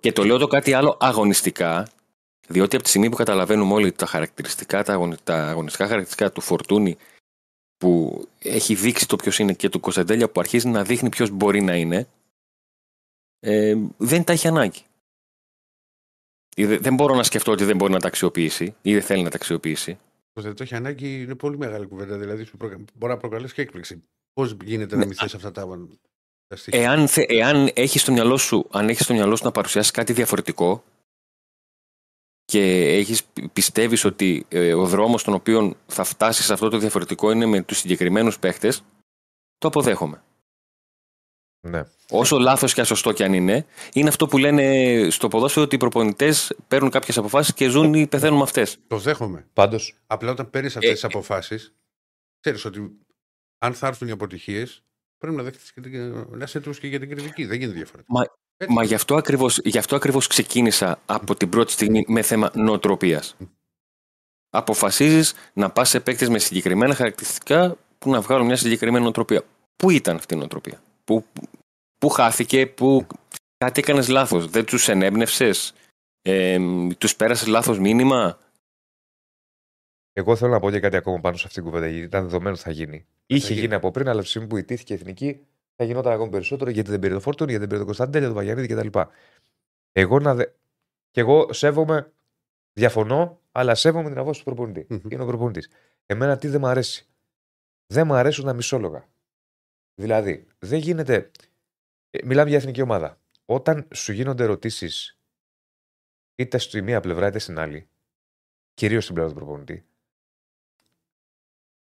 Και 0.00 0.12
το 0.12 0.24
λέω 0.24 0.38
το 0.38 0.46
κάτι 0.46 0.72
άλλο 0.72 0.96
αγωνιστικά, 1.00 1.88
διότι 2.48 2.74
από 2.74 2.84
τη 2.84 2.88
στιγμή 2.90 3.08
που 3.10 3.16
καταλαβαίνουμε 3.16 3.72
όλοι 3.74 3.92
τα 3.92 4.06
χαρακτηριστικά, 4.06 4.84
τα, 4.84 4.92
αγωνι- 4.92 5.22
τα 5.24 5.48
αγωνιστικά 5.48 5.84
χαρακτηριστικά 5.86 6.32
του 6.32 6.40
Φορτούνη, 6.40 6.96
που 7.76 8.22
έχει 8.38 8.74
δείξει 8.74 9.08
το 9.08 9.16
ποιος 9.16 9.38
είναι 9.38 9.52
και 9.52 9.68
του 9.68 9.80
Κωνσταντέλια 9.80 10.30
που 10.30 10.40
αρχίζει 10.40 10.68
να 10.68 10.84
δείχνει 10.84 11.08
ποιος 11.08 11.30
μπορεί 11.30 11.60
να 11.62 11.76
είναι, 11.76 12.08
ε, 13.40 13.74
δεν 13.96 14.24
τα 14.24 14.32
έχει 14.32 14.48
ανάγκη. 14.48 14.82
Ή 16.56 16.66
δε- 16.66 16.78
Δεν 16.78 16.94
μπορώ 16.94 17.14
να 17.14 17.22
σκεφτώ 17.22 17.52
ότι 17.52 17.64
δεν 17.64 17.76
μπορεί 17.76 17.92
να 17.92 18.00
τα 18.00 18.06
αξιοποιήσει 18.06 18.74
ή 18.82 18.92
δεν 18.92 19.02
θέλει 19.02 19.22
να 19.22 19.30
τα 19.30 19.36
αξιοποιήσει. 19.36 19.98
Το 20.32 20.42
δεν 20.42 20.54
το 20.54 20.62
έχει 20.62 20.74
ανάγκη 20.74 21.22
είναι 21.22 21.34
πολύ 21.34 21.58
μεγάλη 21.58 21.86
κουβέντα. 21.86 22.18
Δηλαδή, 22.18 22.44
σου 22.44 22.56
προκα... 22.56 22.76
μπορεί 22.94 23.12
να 23.12 23.18
προκαλέσει 23.18 23.54
και 23.54 23.62
έκπληξη. 23.62 24.02
Πώς 24.32 24.56
γίνεται 24.64 24.94
Ναι, 24.94 25.00
να 25.00 25.06
μην 25.06 25.16
θες 25.16 25.34
αυτά 25.34 25.50
τα, 25.52 25.66
τα 25.66 25.76
στοιχεία. 25.76 25.98
Εάν, 26.64 27.08
θε, 27.08 27.24
εάν 27.28 27.70
έχεις 27.74 28.00
στο 28.00 28.12
μυαλό 28.12 28.36
σου, 28.36 28.66
αν 28.70 28.88
έχεις 28.88 29.04
στο 29.04 29.14
μυαλό 29.14 29.36
σου 29.36 29.44
να 29.44 29.50
παρουσιάσεις 29.50 29.90
κάτι 29.90 30.12
διαφορετικό 30.12 30.84
και 32.44 32.94
έχεις, 32.96 33.24
πιστεύεις 33.52 34.04
ότι 34.04 34.46
ε, 34.48 34.74
ο 34.74 34.86
δρόμος 34.86 35.20
στον 35.20 35.34
οποίο 35.34 35.76
θα 35.86 36.04
φτάσεις 36.04 36.44
σε 36.44 36.52
αυτό 36.52 36.68
το 36.68 36.78
διαφορετικό 36.78 37.30
είναι 37.30 37.46
με 37.46 37.62
τους 37.62 37.78
συγκεκριμένους 37.78 38.38
παίχτες, 38.38 38.84
το 39.58 39.68
αποδέχομαι. 39.68 40.22
Ναι. 41.60 41.82
Όσο 42.10 42.38
λάθος 42.38 42.74
και 42.74 42.80
ασωστό 42.80 43.12
κι 43.12 43.24
αν 43.24 43.32
είναι, 43.32 43.66
είναι 43.92 44.08
αυτό 44.08 44.26
που 44.26 44.38
λένε 44.38 45.06
στο 45.10 45.28
ποδόσφαιρο 45.28 45.64
ότι 45.64 45.74
οι 45.74 45.78
προπονητές 45.78 46.56
παίρνουν 46.68 46.90
κάποιες 46.90 47.18
αποφάσεις 47.18 47.54
και 47.54 47.68
ζουν 47.68 47.94
ή 47.94 48.06
πεθαίνουν 48.06 48.36
με 48.36 48.42
αυτές. 48.42 48.78
Το 48.86 48.98
δέχομαι. 48.98 49.46
Πάντως, 49.52 49.94
Απλά 50.06 50.30
όταν 50.30 50.50
παίρνεις 50.50 50.76
αυτές 50.76 50.90
Ε, 50.90 50.94
τι 50.94 51.14
αποφάσεις, 51.14 51.74
ξέρεις 52.40 52.64
ότι 52.64 52.98
αν 53.58 53.74
θα 53.74 53.86
έρθουν 53.86 54.08
οι 54.08 54.10
αποτυχίες, 54.10 54.82
πρέπει 55.18 55.36
να 55.36 55.42
δεχτείς 55.42 55.72
και 55.72 55.80
την... 55.80 56.26
να 56.30 56.44
είσαι 56.44 56.58
έτοιμος 56.58 56.78
και 56.78 56.86
για 56.86 56.98
την 56.98 57.08
κριτική. 57.08 57.44
Δεν 57.44 57.58
γίνεται 57.58 57.76
διαφορετικά. 57.76 58.12
Μα- 58.18 58.26
Έτσι. 58.60 58.74
Μα 58.74 58.84
γι' 58.84 58.94
αυτό 58.94 59.14
ακριβώς, 59.16 59.60
γι 59.64 59.78
αυτό 59.78 59.96
ακριβώς 59.96 60.26
ξεκίνησα 60.26 61.00
από 61.06 61.34
την 61.34 61.48
πρώτη 61.48 61.72
στιγμή 61.72 62.04
με 62.08 62.22
θέμα 62.22 62.50
νοοτροπίας. 62.54 63.36
Αποφασίζεις 64.50 65.34
να 65.52 65.70
πας 65.70 65.88
σε 65.88 66.00
παίκτες 66.00 66.28
με 66.28 66.38
συγκεκριμένα 66.38 66.94
χαρακτηριστικά 66.94 67.76
που 67.98 68.10
να 68.10 68.20
βγάλουν 68.20 68.46
μια 68.46 68.56
συγκεκριμένη 68.56 69.02
νοοτροπία. 69.04 69.42
Πού 69.76 69.90
ήταν 69.90 70.16
αυτή 70.16 70.34
η 70.34 70.36
νοοτροπία, 70.36 70.82
πού, 71.04 71.24
πού 71.98 72.08
χάθηκε, 72.08 72.66
πού 72.66 73.06
κάτι 73.56 73.80
έκανες 73.80 74.08
λάθος, 74.08 74.46
δεν 74.46 74.64
τους 74.64 74.88
ενέπνευσες, 74.88 75.72
ε, 76.22 76.58
τους 76.98 77.16
πέρασες 77.16 77.46
λάθος 77.46 77.78
μήνυμα; 77.78 78.38
Εγώ 80.18 80.36
θέλω 80.36 80.52
να 80.52 80.60
πω 80.60 80.70
και 80.70 80.80
κάτι 80.80 80.96
ακόμα 80.96 81.20
πάνω 81.20 81.36
σε 81.36 81.46
αυτήν 81.46 81.62
την 81.62 81.70
κουβέντα, 81.70 81.90
γιατί 81.90 82.06
ήταν 82.06 82.22
δεδομένο 82.22 82.50
ότι 82.50 82.62
θα 82.62 82.70
γίνει. 82.70 83.06
Είχε 83.26 83.46
γίνει. 83.48 83.60
γίνει 83.60 83.74
από 83.74 83.90
πριν, 83.90 84.04
αλλά 84.04 84.14
από 84.14 84.22
τη 84.22 84.28
στιγμή 84.28 84.48
που 84.48 84.56
ιτήθηκε 84.56 84.92
η 84.92 84.96
εθνική, 84.96 85.46
θα 85.76 85.84
γινόταν 85.84 86.12
ακόμη 86.12 86.30
περισσότερο 86.30 86.70
γιατί 86.70 86.90
δεν 86.90 86.98
πήρε 86.98 87.14
το 87.14 87.20
Φόρτον, 87.20 87.48
γιατί 87.48 87.60
δεν 87.60 87.68
πήρε 87.68 87.78
τον 87.78 87.86
Κωνσταντέλια, 87.86 88.26
τον 88.26 88.36
Βαγιανίδη 88.36 88.66
κτλ. 88.66 88.98
Εγώ 89.92 90.18
να 90.18 90.34
δε... 90.34 90.44
Και 91.10 91.20
εγώ 91.20 91.52
σέβομαι 91.52 92.12
Διαφωνώ, 92.78 93.40
αλλά 93.52 93.74
σέβομαι 93.74 94.08
την 94.08 94.18
απόφαση 94.18 94.38
του 94.38 94.44
προπονητή. 94.44 94.86
Μμμ. 94.94 95.00
Είναι 95.10 95.22
ο 95.22 95.26
προπονητής. 95.26 95.70
Εμένα 96.06 96.36
τι 96.36 96.48
δεν 96.48 96.60
μ' 96.60 96.66
αρέσει. 96.66 97.08
Δεν 97.86 98.06
μ' 98.06 98.12
αρέσουν 98.12 98.44
τα 98.44 98.52
μισόλογα. 98.52 99.08
Δηλαδή, 99.94 100.46
δεν 100.58 100.78
γίνεται. 100.78 101.30
ε, 102.10 102.24
Μιλάμε 102.24 102.48
για 102.48 102.58
εθνική 102.58 102.82
ομάδα. 102.82 103.20
Όταν 103.44 103.88
σου 103.94 104.12
γίνονται 104.12 104.42
ερωτήσεις 104.42 105.18
είτε 106.34 106.58
στη 106.58 106.82
μία 106.82 107.00
πλευρά 107.00 107.26
είτε 107.26 107.38
στην 107.38 107.58
άλλη, 107.58 107.88
κυρίως 108.74 109.02
στην 109.02 109.14
πλευρά 109.14 109.32
του 109.32 109.38
προπονητή, 109.38 109.86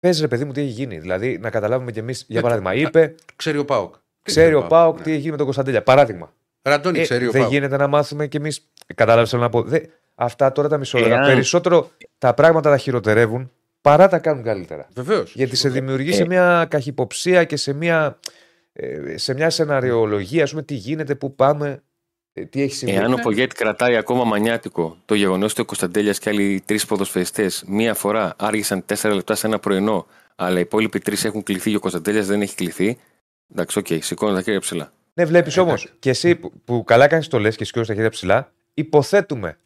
πες 0.01 0.19
ρε 0.21 0.27
παιδί 0.27 0.45
μου 0.45 0.51
τι 0.51 0.61
έχει 0.61 0.69
γίνει. 0.69 0.99
Δηλαδή, 0.99 1.37
να 1.41 1.49
καταλάβουμε 1.49 1.91
κι 1.91 1.99
εμείς, 1.99 2.25
για 2.27 2.35
Ναι, 2.35 2.41
παράδειγμα, 2.41 2.71
το- 2.71 2.77
είπε, 2.79 3.15
Ξέρει 3.35 3.57
ο 3.57 3.65
Πάοκ. 3.65 3.93
Τι 3.95 3.99
ξέρει 4.31 4.53
ο 4.53 4.63
Πάοκ 4.67 4.97
ναι. 4.97 5.03
τι 5.03 5.09
έχει 5.09 5.19
γίνει 5.19 5.31
με 5.31 5.37
τον 5.37 5.45
Κωνσταντέλια. 5.45 5.83
Παράδειγμα. 5.83 6.33
Ραντώνη, 6.61 6.99
Ε, 6.99 7.03
ξέρει 7.03 7.27
ο 7.27 7.31
δεν 7.31 7.41
Πάοκ. 7.41 7.53
γίνεται 7.53 7.77
να 7.77 7.87
μάθουμε 7.87 8.27
κι 8.27 8.37
εμείς. 8.37 8.67
Κατάλαβες 8.95 9.29
θέλω 9.29 9.41
να 9.41 9.49
πω. 9.49 9.61
Δε- 9.61 9.79
αυτά 10.15 10.51
τώρα 10.51 10.67
τα 10.67 10.77
μισόλογα. 10.77 11.15
Εάν- 11.15 11.25
Περισσότερο 11.25 11.89
τα 12.17 12.33
πράγματα 12.33 12.69
τα 12.69 12.77
χειροτερεύουν 12.77 13.51
παρά 13.81 14.07
τα 14.07 14.19
κάνουν 14.19 14.43
καλύτερα. 14.43 14.87
Βεβαίως. 14.95 15.33
Γιατί 15.35 15.55
σε 15.55 15.69
δημιουργεί 15.69 16.09
Ε. 16.09 16.13
σε 16.13 16.25
μια 16.25 16.65
καχυποψία 16.69 17.43
και 17.43 17.55
σε 17.55 17.73
μια, 17.73 18.17
ε, 18.73 19.17
σε 19.17 19.33
μια 19.33 19.49
σεναριολογία, 19.49 20.43
ας 20.43 20.49
πούμε, 20.49 20.61
τι 20.63 20.73
γίνεται, 20.73 21.15
πού 21.15 21.35
πάμε, 21.35 21.69
ε, 21.69 21.81
τι 22.49 22.61
έχει 22.61 22.73
συμβεί; 22.75 22.95
Εάν 22.95 23.13
ο 23.13 23.17
Πογέτ 23.21 23.55
κρατάει 23.55 23.95
ακόμα 23.95 24.23
μανιάτικο 24.23 24.97
το 25.05 25.15
γεγονός 25.15 25.51
ότι 25.51 25.61
ο 25.61 25.65
Κωνσταντέλιας 25.65 26.19
και 26.19 26.29
άλλοι 26.29 26.61
τρεις 26.65 26.85
ποδοσφαιριστές 26.85 27.63
μία 27.67 27.93
φορά 27.93 28.33
άργησαν 28.37 28.85
τέσσερα 28.85 29.13
λεπτά 29.15 29.35
σε 29.35 29.47
ένα 29.47 29.59
πρωινό, 29.59 30.05
αλλά 30.35 30.57
οι 30.57 30.61
υπόλοιποι 30.61 30.99
τρεις 30.99 31.25
έχουν 31.25 31.43
κληθεί 31.43 31.69
και 31.69 31.75
ο 31.75 31.79
Κωνσταντέλιας 31.79 32.25
δεν 32.27 32.41
έχει 32.41 32.55
κληθεί; 32.55 32.97
Εντάξει, 33.51 33.79
οκ, 33.79 33.87
σηκώνω 33.99 34.33
τα 34.33 34.41
χέρια 34.41 34.59
ψηλά. 34.59 34.91
Ναι, 35.13 35.25
βλέπεις 35.25 35.57
όμως. 35.57 35.81
Εντάξει. 35.83 35.99
Και 35.99 36.09
εσύ 36.09 36.35
που, 36.35 36.51
που 36.65 36.83
καλά 36.83 37.07
κάνεις 37.07 37.27
το 37.27 37.39
λες 37.39 37.55
και 37.55 37.65
σηκώνεις 37.65 37.87
τα 37.87 37.93
χέρια 37.93 38.09
ψηλά, 38.09 38.51
υποθέτουμε. 38.73 39.57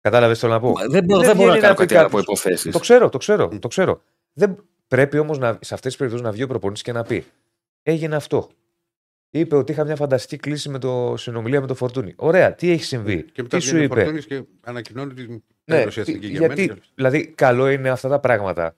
Κατάλαβες 0.00 0.38
θέλω 0.38 0.52
να 0.52 0.60
πω; 0.60 0.70
Μα 0.70 0.86
Δεν, 0.86 1.04
μπορώ- 1.04 1.20
Δεν 1.20 1.28
δεν 1.28 1.36
μπορώ 1.36 1.48
να 1.48 1.54
βγαίνει 1.54 1.60
κάνω 1.60 1.72
να 1.72 1.74
πει 1.80 1.86
κάτι 1.86 1.94
άλλο 1.96 2.06
από 2.06 2.16
κάποιος. 2.16 2.38
υποθέσεις. 2.40 2.72
Το 2.72 2.78
ξέρω, 2.78 3.08
το 3.08 3.18
ξέρω, 3.18 3.48
Μμ. 3.52 3.58
το 3.58 3.68
ξέρω. 3.68 4.00
Δεν 4.32 4.56
πρέπει 4.88 5.18
όμως 5.18 5.36
σε 5.36 5.74
αυτές 5.74 5.80
τις 5.80 5.96
περιπτώσεις 5.96 6.26
να 6.26 6.32
βγει 6.32 6.42
ο 6.42 6.46
προπονητής 6.46 6.82
και 6.82 6.92
να 6.92 7.02
πει: 7.02 7.24
Έγινε 7.82 8.16
αυτό. 8.16 8.48
Είπε 9.36 9.56
ότι 9.56 9.72
είχα 9.72 9.84
μια 9.84 9.96
φανταστική 9.96 10.36
κλίση 10.36 10.68
με 10.68 10.78
το 10.78 11.14
συνομιλία 11.16 11.60
με 11.60 11.66
το 11.66 11.74
Φορτούνι. 11.74 12.12
Ωραία, 12.16 12.54
τι 12.54 12.70
έχει 12.70 12.84
συμβεί; 12.84 13.22
Και 13.22 13.42
μετά 13.42 13.56
τι 13.56 13.62
σου 13.62 13.68
βγαίνει 13.70 13.82
ο 13.82 13.86
είπε; 13.86 13.94
Φορτούνης 14.00 14.26
και 14.26 14.42
ανακοινώνει 14.64 15.14
την 15.14 15.42
Ναι, 15.64 15.80
ένωση 15.80 16.00
εθνική 16.00 16.26
για 16.26 16.38
γιατί, 16.38 16.66
μένα. 16.66 16.78
δηλαδή, 16.94 17.26
καλό 17.26 17.68
είναι 17.68 17.88
αυτά 17.90 18.08
τα 18.08 18.20
πράγματα 18.20 18.76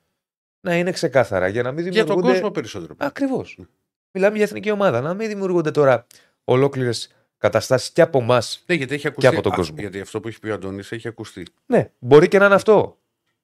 να 0.60 0.76
είναι 0.76 0.90
ξεκάθαρα 0.92 1.48
για 1.48 1.62
να 1.62 1.72
μην 1.72 1.82
Για 1.86 1.92
τον 1.92 2.04
δημιουργούνται. 2.06 2.32
κόσμο 2.32 2.50
περισσότερο. 2.50 2.94
Ακριβώς. 2.98 3.54
Ναι. 3.58 3.64
Μιλάμε 4.12 4.36
για 4.36 4.44
εθνική 4.44 4.70
ομάδα. 4.70 5.00
Να 5.00 5.14
μην 5.14 5.28
δημιουργούνται 5.28 5.70
τώρα 5.70 6.06
ολόκληρες 6.44 7.14
καταστάσεις 7.38 7.90
και 7.90 8.02
από 8.02 8.18
εμάς. 8.18 8.62
Ναι, 8.66 8.74
γιατί 8.74 8.94
έχει 8.94 9.06
ακουστεί. 9.06 9.26
από 9.28 9.42
τον 9.42 9.52
Α, 9.52 9.56
κόσμο. 9.56 9.76
Γιατί 9.78 10.00
αυτό 10.00 10.20
που 10.20 10.28
έχει 10.28 10.38
πει 10.38 10.48
ο 10.48 10.54
Αντώνης 10.54 10.92
έχει 10.92 11.08
ακουστεί. 11.08 11.42
Ναι, 11.66 11.90
μπορεί 11.98 12.28
και 12.28 12.38
να 12.38 12.44
είναι 12.46 12.54
αυτό. 12.54 12.98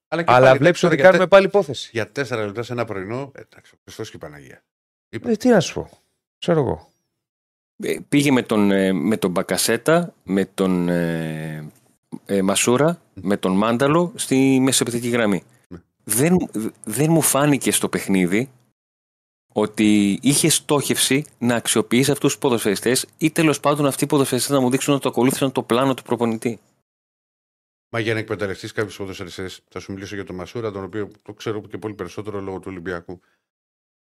Αλλά, 0.08 0.22
και 0.22 0.32
Αλλά 0.32 0.46
πάλι, 0.46 0.58
βλέπεις 0.58 0.80
τώρα 0.80 0.92
ότι 0.94 1.02
για 1.02 1.10
κάνουμε 1.10 1.28
τε- 1.28 1.38
πάλι 1.38 1.46
υπόθεση. 1.46 1.90
Για 1.92 2.10
τέσσερα 2.10 2.44
λεπτά 2.46 2.62
σε 2.62 2.72
ένα 2.72 2.84
πρωινό. 2.84 3.32
Εντάξει, 3.34 3.72
ο 3.74 3.78
Χριστός 3.84 4.10
και 4.10 4.16
η 4.16 4.18
Παναγία. 4.18 4.62
Ε, 5.08 5.18
τι 5.18 5.48
να 5.48 5.60
σου 5.60 5.74
πω. 5.74 5.90
Ξέρω 6.38 6.60
εγώ. 6.60 6.91
Ε, 7.82 7.96
Πήγε 8.08 8.30
με 8.30 8.42
τον, 8.42 8.70
ε, 8.70 8.92
με 8.92 9.16
τον 9.16 9.30
Μπακασέτα, 9.30 10.14
με 10.22 10.44
τον 10.44 10.88
ε, 10.88 11.72
ε, 12.26 12.42
Μασούρα, 12.42 13.02
με 13.14 13.36
τον 13.36 13.56
Μάνταλο 13.56 14.12
στη 14.14 14.58
μεσοπαιδική 14.60 15.08
γραμμή. 15.08 15.42
Ναι. 15.68 15.78
Δεν, 16.04 16.36
δεν 16.84 17.10
μου 17.10 17.20
φάνηκε 17.20 17.72
στο 17.72 17.88
παιχνίδι 17.88 18.50
ότι 19.52 20.18
είχε 20.22 20.48
στόχευση 20.48 21.24
να 21.38 21.54
αξιοποιήσει 21.54 22.10
αυτούς 22.10 22.30
τους 22.30 22.40
ποδοσφαιριστές 22.40 23.06
ή 23.18 23.30
τέλος 23.30 23.60
πάντων 23.60 23.86
αυτοί 23.86 24.04
οι 24.04 24.06
ποδοσφαιριστές 24.06 24.56
να 24.56 24.60
μου 24.60 24.70
δείξουν 24.70 24.94
ότι 24.94 25.08
ακολούθησαν 25.08 25.52
το 25.52 25.62
πλάνο 25.62 25.94
του 25.94 26.02
προπονητή. 26.02 26.60
Μα 27.94 28.00
για 28.00 28.12
να 28.14 28.18
εκμεταλλευτείς 28.18 28.72
κάποιους 28.72 28.96
ποδοσφαιριστές, 28.96 29.60
θα 29.68 29.80
σου 29.80 29.92
μιλήσω 29.92 30.14
για 30.14 30.24
τον 30.24 30.36
Μασούρα, 30.36 30.70
τον 30.70 30.84
οποίο 30.84 31.10
το 31.22 31.32
ξέρω 31.32 31.60
και 31.60 31.78
πολύ 31.78 31.94
περισσότερο 31.94 32.40
λόγω 32.40 32.58
του 32.58 32.66
Ολυμπιακού. 32.68 33.20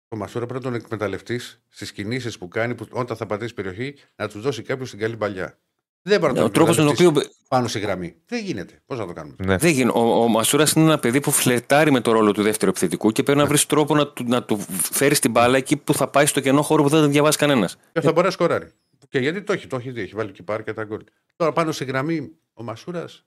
Το 0.09 0.17
Μασούρα 0.17 0.47
πρέπει 0.47 0.65
να 0.65 0.71
τον 0.71 0.81
εκμεταλλευτείς 0.81 1.63
στις 1.69 1.93
κινήσεις 1.93 2.39
που 2.39 2.49
κάνει, 2.49 2.75
που 2.75 2.87
όταν 2.91 3.17
θα 3.17 3.27
πατήσει 3.27 3.55
περιοχή, 3.55 3.95
να 4.17 4.29
τους 4.29 4.43
δώσει 4.43 4.63
κάποιο 4.63 4.87
την 4.87 4.99
καλή 4.99 5.17
παλιά. 5.17 5.59
Δεν 6.03 6.21
μπορεί 6.21 6.33
να 6.33 6.41
Ο 6.41 6.43
τον 6.43 6.53
τρόπος 6.53 6.77
με 6.77 6.83
τον 6.83 6.93
εκμεταλλευτείς 6.93 7.29
οποίο. 7.29 7.47
πάνω 7.49 7.69
στη 7.69 7.79
γραμμή. 7.79 8.17
Δεν 8.27 8.45
γίνεται. 8.45 8.83
Πώς 8.87 8.99
να 8.99 9.07
το 9.07 9.13
κάνουμε; 9.13 9.37
Ναι. 9.45 9.57
Δεν 9.57 9.71
γίνει. 9.71 9.91
Ο, 9.95 10.23
ο 10.23 10.29
Μασούρας 10.29 10.73
είναι 10.73 10.85
ένα 10.85 10.99
παιδί 10.99 11.21
που 11.21 11.31
φλερτάρει 11.31 11.91
με 11.91 12.01
το 12.01 12.13
ρόλο 12.13 12.33
του 12.33 12.43
δεύτερου 12.43 12.71
επιθετικού 12.71 13.11
και 13.11 13.23
πρέπει 13.23 13.39
να 13.39 13.47
βρεις 13.47 13.67
τρόπο 13.67 13.95
να 13.95 14.07
του, 14.13 14.25
να 14.25 14.45
του 14.45 14.59
φέρεις 14.71 15.19
την 15.19 15.31
μπάλα 15.31 15.57
εκεί 15.57 15.77
που 15.77 15.95
θα 15.95 16.09
πάει 16.09 16.27
στο 16.27 16.41
κενό 16.41 16.63
χώρο 16.63 16.83
που 16.83 16.89
δεν 16.89 17.01
θα 17.01 17.09
διαβάσει 17.09 17.39
κανένας. 17.39 17.77
Και 17.93 18.01
θα 18.01 18.13
μπορεί 18.13 18.27
να 18.27 18.33
σκοράρει. 18.33 18.71
Και 19.09 19.19
γιατί 19.19 19.43
το 19.43 19.53
έχει, 19.53 19.67
το 19.67 19.77
έχει 19.77 19.91
δει, 19.91 20.01
έχει 20.01 20.15
βάλει 20.15 20.33
και 20.33 20.43
πάρει 20.43 20.63
και 20.63 20.73
τα 20.73 20.85
γκολ. 20.85 21.05
Τώρα 21.37 21.53
πάνω 21.53 21.73
στη 21.73 21.85
γραμμή 21.85 22.31
ο 22.53 22.63
Μασούρας 22.63 23.27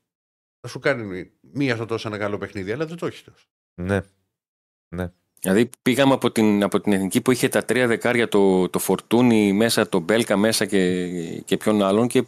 θα 0.60 0.68
σου 0.68 0.80
κάνει 0.80 1.32
μία 1.42 1.76
στο 1.76 1.86
τόσο 1.86 2.08
ένα 2.08 2.18
καλό 2.18 2.38
παιχνίδι, 2.38 2.72
αλλά 2.72 2.86
δεν 2.86 2.98
το 2.98 3.06
έχει 3.06 3.24
τόσο. 3.24 3.46
Ναι. 3.76 5.12
Δηλαδή 5.42 5.70
πήγαμε 5.82 6.14
από 6.14 6.32
την, 6.32 6.64
από 6.64 6.80
την 6.80 6.94
εθνική 6.94 7.22
που 7.22 7.32
είχε 7.32 7.48
τα 7.48 7.66
τρία 7.66 7.88
δεκάρια, 7.88 8.28
το, 8.28 8.70
το 8.70 8.80
Φορτούνι 8.80 9.54
μέσα, 9.54 9.90
το 9.90 10.00
Μπέλκα 10.00 10.38
μέσα 10.38 10.66
και, 10.66 11.08
και 11.46 11.58
ποιον 11.58 11.82
άλλον 11.84 12.08
και 12.08 12.26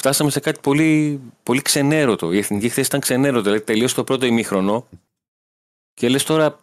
φτάσαμε 0.00 0.30
σε 0.30 0.40
κάτι 0.40 0.60
πολύ, 0.60 1.20
πολύ 1.42 1.62
ξενέρωτο. 1.62 2.32
Η 2.32 2.38
εθνική 2.38 2.68
χθε 2.68 2.80
ήταν 2.80 3.00
ξενέρωτο. 3.00 3.42
Δηλαδή 3.42 3.60
τελείωσε 3.60 3.94
το 3.94 4.04
πρώτο 4.04 4.26
ημίχρονο 4.26 4.88
και 5.94 6.08
λες 6.08 6.24
τώρα 6.24 6.60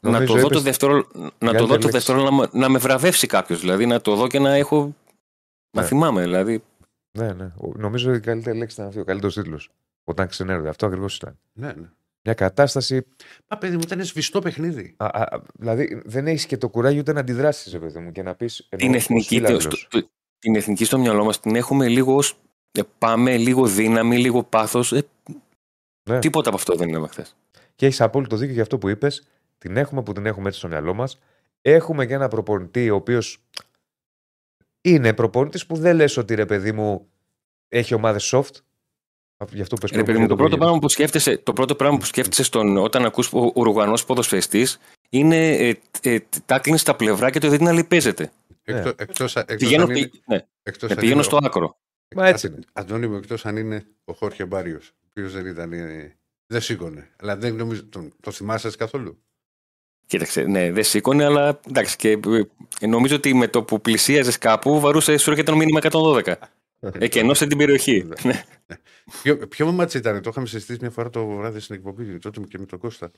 να 0.00 0.10
Νομίζω 0.10 0.34
το 0.34 0.40
δω 0.40 0.48
το 0.48 0.48
είπες 0.48 0.62
δεύτερο, 0.62 1.06
να 1.38 1.52
το, 1.54 1.58
δω 1.58 1.66
το 1.66 1.72
λέξη. 1.72 1.88
δεύτερο 1.90 2.22
να, 2.22 2.32
με- 2.32 2.48
να 2.52 2.68
με 2.68 2.78
βραβεύσει 2.78 3.26
κάποιος. 3.26 3.60
Δηλαδή 3.60 3.86
να 3.86 4.00
το 4.00 4.14
δω 4.16 4.26
και 4.26 4.38
να 4.38 4.54
έχω. 4.54 4.94
Να 5.76 5.80
Ναι. 5.82 5.86
θυμάμαι. 5.88 6.22
Δηλαδή 6.22 6.62
Ναι, 7.18 7.32
ναι. 7.32 7.44
Ο- 7.56 7.72
Νομίζω 7.76 8.08
ότι 8.08 8.18
η 8.18 8.20
καλύτερη 8.20 8.58
λέξη 8.58 8.74
ήταν 8.74 8.86
αυτή, 8.88 9.00
ο 9.00 9.04
καλύτερος 9.04 9.34
τίτλος. 9.34 9.70
Όταν 10.04 10.28
ξενέρονται. 10.28 10.68
Αυτό 10.68 10.86
ακριβώς 10.86 11.16
ήταν. 11.16 11.38
Ναι, 11.52 11.66
ναι. 11.72 11.88
Μια 12.24 12.34
κατάσταση. 12.34 13.06
Μα 13.48 13.58
παιδί 13.58 13.74
μου 13.74 13.82
ήταν 13.82 14.04
σβηστό 14.04 14.38
παιχνίδι. 14.40 14.94
Α, 14.96 15.06
α, 15.06 15.40
δηλαδή 15.54 16.02
δεν 16.04 16.26
έχεις 16.26 16.46
και 16.46 16.56
το 16.56 16.68
κουράγιο 16.68 17.00
ούτε 17.00 17.12
να 17.12 17.20
αντιδράσεις, 17.20 17.72
ρε 17.72 17.78
παιδί 17.78 17.98
μου, 17.98 18.12
και 18.12 18.22
να 18.22 18.34
πεις. 18.34 18.68
την 18.76 18.94
εθνική, 18.94 19.40
το- 19.40 19.60
στο- 19.60 19.88
το- 19.88 20.08
την 20.38 20.54
εθνική 20.56 20.84
στο 20.84 20.98
μυαλό 20.98 21.24
μας 21.24 21.40
την 21.40 21.56
έχουμε 21.56 21.88
λίγο 21.88 22.14
ως 22.14 22.38
ε, 22.72 22.80
πάμε, 22.98 23.36
λίγο 23.36 23.66
δύναμη, 23.66 24.18
λίγο 24.18 24.42
πάθος. 24.42 24.92
Ε, 24.92 25.02
Ναι. 26.10 26.18
Τίποτα 26.18 26.48
από 26.48 26.58
αυτό 26.58 26.74
δεν 26.74 26.88
είναι 26.88 27.06
χθες. 27.06 27.36
Και 27.74 27.86
έχεις 27.86 28.00
απόλυτο 28.00 28.36
δίκιο 28.36 28.52
για 28.54 28.62
αυτό 28.62 28.78
που 28.78 28.88
είπες. 28.88 29.26
Την 29.58 29.76
έχουμε 29.76 30.02
που 30.02 30.12
την 30.12 30.26
έχουμε 30.26 30.46
έτσι 30.48 30.58
στο 30.58 30.68
μυαλό 30.68 30.94
μας. 30.94 31.18
Έχουμε 31.62 32.06
και 32.06 32.14
ένα 32.14 32.28
προπονητή 32.28 32.90
ο 32.90 32.94
οποίος 32.94 33.38
είναι 34.80 35.12
προπονητής 35.12 35.66
που 35.66 35.76
δεν 35.76 35.96
λες 35.96 36.16
ότι 36.16 36.34
ρε 36.34 36.46
παιδί 36.46 36.72
μου 36.72 37.08
έχει 37.68 37.94
ομάδες 37.94 38.30
soft. 38.34 38.50
Γι' 39.52 39.60
αυτό 39.60 39.76
πες 39.76 39.90
Ρε 39.90 40.02
παιδί 40.02 40.18
μου, 40.18 40.26
το 40.26 40.36
πρώτο 40.36 40.56
πράγμα 40.58 40.78
που 40.78 40.88
σκέφτεσαι, 40.88 41.38
το 41.38 41.52
πρώτο 41.52 41.74
πράγμα 41.74 41.98
που 41.98 42.04
σκέφτεσαι 42.04 42.42
στον, 42.42 42.76
όταν 42.76 43.04
ακούς 43.04 43.32
ο 43.32 43.52
Ουρουγανός 43.54 44.04
ποδοσφαιριστής 44.04 44.78
είναι 45.10 45.56
ε, 45.56 45.74
ε, 46.02 46.18
τάκλινγκ 46.46 46.78
στα 46.78 46.96
πλευρά 46.96 47.30
και 47.30 47.38
το 47.38 47.48
δεν 47.48 47.62
να 47.62 47.84
παίζεται. 47.84 48.32
Ναι. 48.64 48.76
Εκτός, 48.78 48.92
εκτός, 48.96 49.36
εκτός 49.36 49.56
Πηγαίνω, 49.56 49.82
αν 49.82 49.90
είναι, 49.90 50.06
πη- 50.08 50.22
ναι, 50.26 50.46
εκτός 50.62 50.88
ναι, 50.88 50.94
αν 50.94 51.00
πηγαίνω 51.00 51.14
είναι 51.14 51.22
στο 51.22 51.36
ο- 51.36 51.46
άκρο. 51.46 51.78
Μα 52.16 52.28
έτσι 52.28 52.46
είναι. 52.46 52.58
Αντώνη 52.72 53.06
μου, 53.06 53.16
εκτός 53.16 53.46
αν 53.46 53.56
είναι 53.56 53.86
ο 54.04 54.12
Χόρχε 54.12 54.44
Μπάριος, 54.44 54.88
ο 54.88 55.06
οποίος 55.08 55.32
δεν 55.32 55.46
ήταν, 55.46 55.72
ε, 55.72 56.16
δεν 56.46 56.60
σήκωνε. 56.60 57.08
Αλλά 57.16 57.36
δεν 57.36 57.54
νομίζω, 57.54 57.84
τον, 57.84 58.12
το 58.20 58.30
θυμάσαι 58.30 58.70
καθόλου; 58.78 59.18
Κοίταξε, 60.06 60.42
ναι, 60.42 60.72
δεν 60.72 60.84
σήκωνε, 60.84 61.24
αλλά 61.24 61.60
εντάξει. 61.68 61.96
Και, 61.96 62.18
ε, 62.80 62.86
νομίζω 62.86 63.16
ότι 63.16 63.34
με 63.34 63.48
το 63.48 63.62
που 63.62 63.80
πλησίαζες 63.80 64.38
κάπου, 64.38 64.80
βαρούσε 64.80 65.16
σου 65.16 65.30
έρχεται 65.30 65.50
το 65.50 65.56
μήνυμα 65.56 65.80
112. 65.82 66.34
Εκενώσε 66.98 67.46
την 67.46 67.58
περιοχή. 67.58 68.08
Ναι. 68.22 68.44
Ποιο, 69.22 69.36
ποιο 69.48 69.72
μάτς 69.72 69.94
ήταν, 69.94 70.22
το 70.22 70.30
είχαμε 70.30 70.46
συζητήσει 70.46 70.78
μια 70.80 70.90
φορά 70.90 71.10
το 71.10 71.26
βράδυ 71.26 71.60
στην 71.60 71.74
εκπομπή, 71.74 72.18
τότε 72.18 72.40
και 72.40 72.58
με 72.58 72.66
τον 72.66 72.78
Κώστα. 72.78 73.10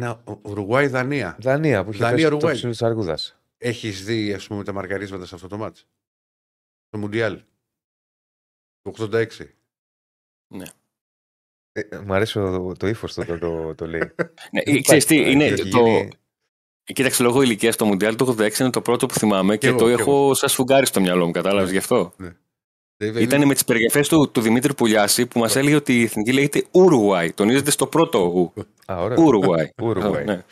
Να, 0.00 0.22
Ουρουγουάη-Δανία. 0.42 1.36
Δανία 1.40 1.84
που 1.84 1.90
είχε 1.90 1.98
Δανία, 2.02 2.14
πέσει 2.16 2.28
το 2.28 2.34
Ουρουγουάη. 2.34 2.54
ψηλό 2.54 2.70
της 2.70 2.82
Αργούδας. 2.82 3.38
Έχεις 3.58 4.04
δει, 4.04 4.32
ας 4.34 4.46
πούμε, 4.46 4.64
τα 4.64 4.72
μαρκαρίσματα 4.72 5.26
σε 5.26 5.34
αυτό 5.34 5.46
το 5.48 5.56
μάτς; 5.56 5.86
Το 6.88 6.98
Μουντιάλ. 6.98 7.42
Το 8.82 8.90
86. 8.90 9.56
Ε, 11.72 11.98
μου 11.98 12.14
αρέσει 12.14 12.32
το, 12.32 12.72
το 12.72 12.86
ύφος 12.86 13.14
το, 13.14 13.24
το, 13.24 13.38
το, 13.38 13.74
το 13.74 13.86
λέει. 13.86 14.00
Ναι, 14.52 14.62
Δεν 14.64 14.82
ξέρεις 14.82 15.04
τι, 15.04 15.14
υπάρχει, 15.14 15.32
είναι 15.32 15.44
έχει 15.44 15.68
το, 15.68 15.78
γίνει- 15.86 16.10
Κοίταξε, 16.92 17.22
λόγω 17.22 17.42
ηλικίας 17.42 17.76
το 17.76 17.84
Μουντιάλ 17.84 18.16
το 18.16 18.36
86 18.38 18.58
είναι 18.58 18.70
το 18.70 18.80
πρώτο 18.80 19.06
που 19.06 19.14
θυμάμαι 19.14 19.56
και, 19.56 19.66
εγώ, 19.66 19.78
το 19.78 19.84
κι 19.84 19.90
έχω 20.00 20.34
σαν 20.34 20.48
σφουγγάρι 20.48 20.86
στο 20.86 21.00
μυαλό 21.00 21.26
μου, 21.26 21.30
κατάλαβες 21.32 21.64
Ναι. 21.66 21.72
γι' 21.72 21.78
αυτό. 21.78 22.12
Δηλαδή, 22.96 23.22
Ήταν 23.22 23.46
με 23.46 23.54
τις 23.54 23.64
περιγραφές 23.64 24.08
του, 24.08 24.30
του 24.30 24.40
Δημήτρη 24.40 24.74
Πουλιάση 24.74 25.26
που 25.26 25.38
μας 25.38 25.56
έλεγε 25.56 25.74
ότι 25.76 26.00
η 26.00 26.02
εθνική 26.02 26.32
λέγεται 26.32 26.64
Ουρουάη. 26.70 27.32
Τονίζεται 27.32 27.70
στο 27.70 27.86
πρώτο 27.86 28.18
Ου. 28.18 28.52
Α, 28.92 28.96
ωραίο. 29.02 29.22
Ουρουάη. 29.22 29.68
Ουρουάη. 29.82 30.24
Ναι. 30.24 30.44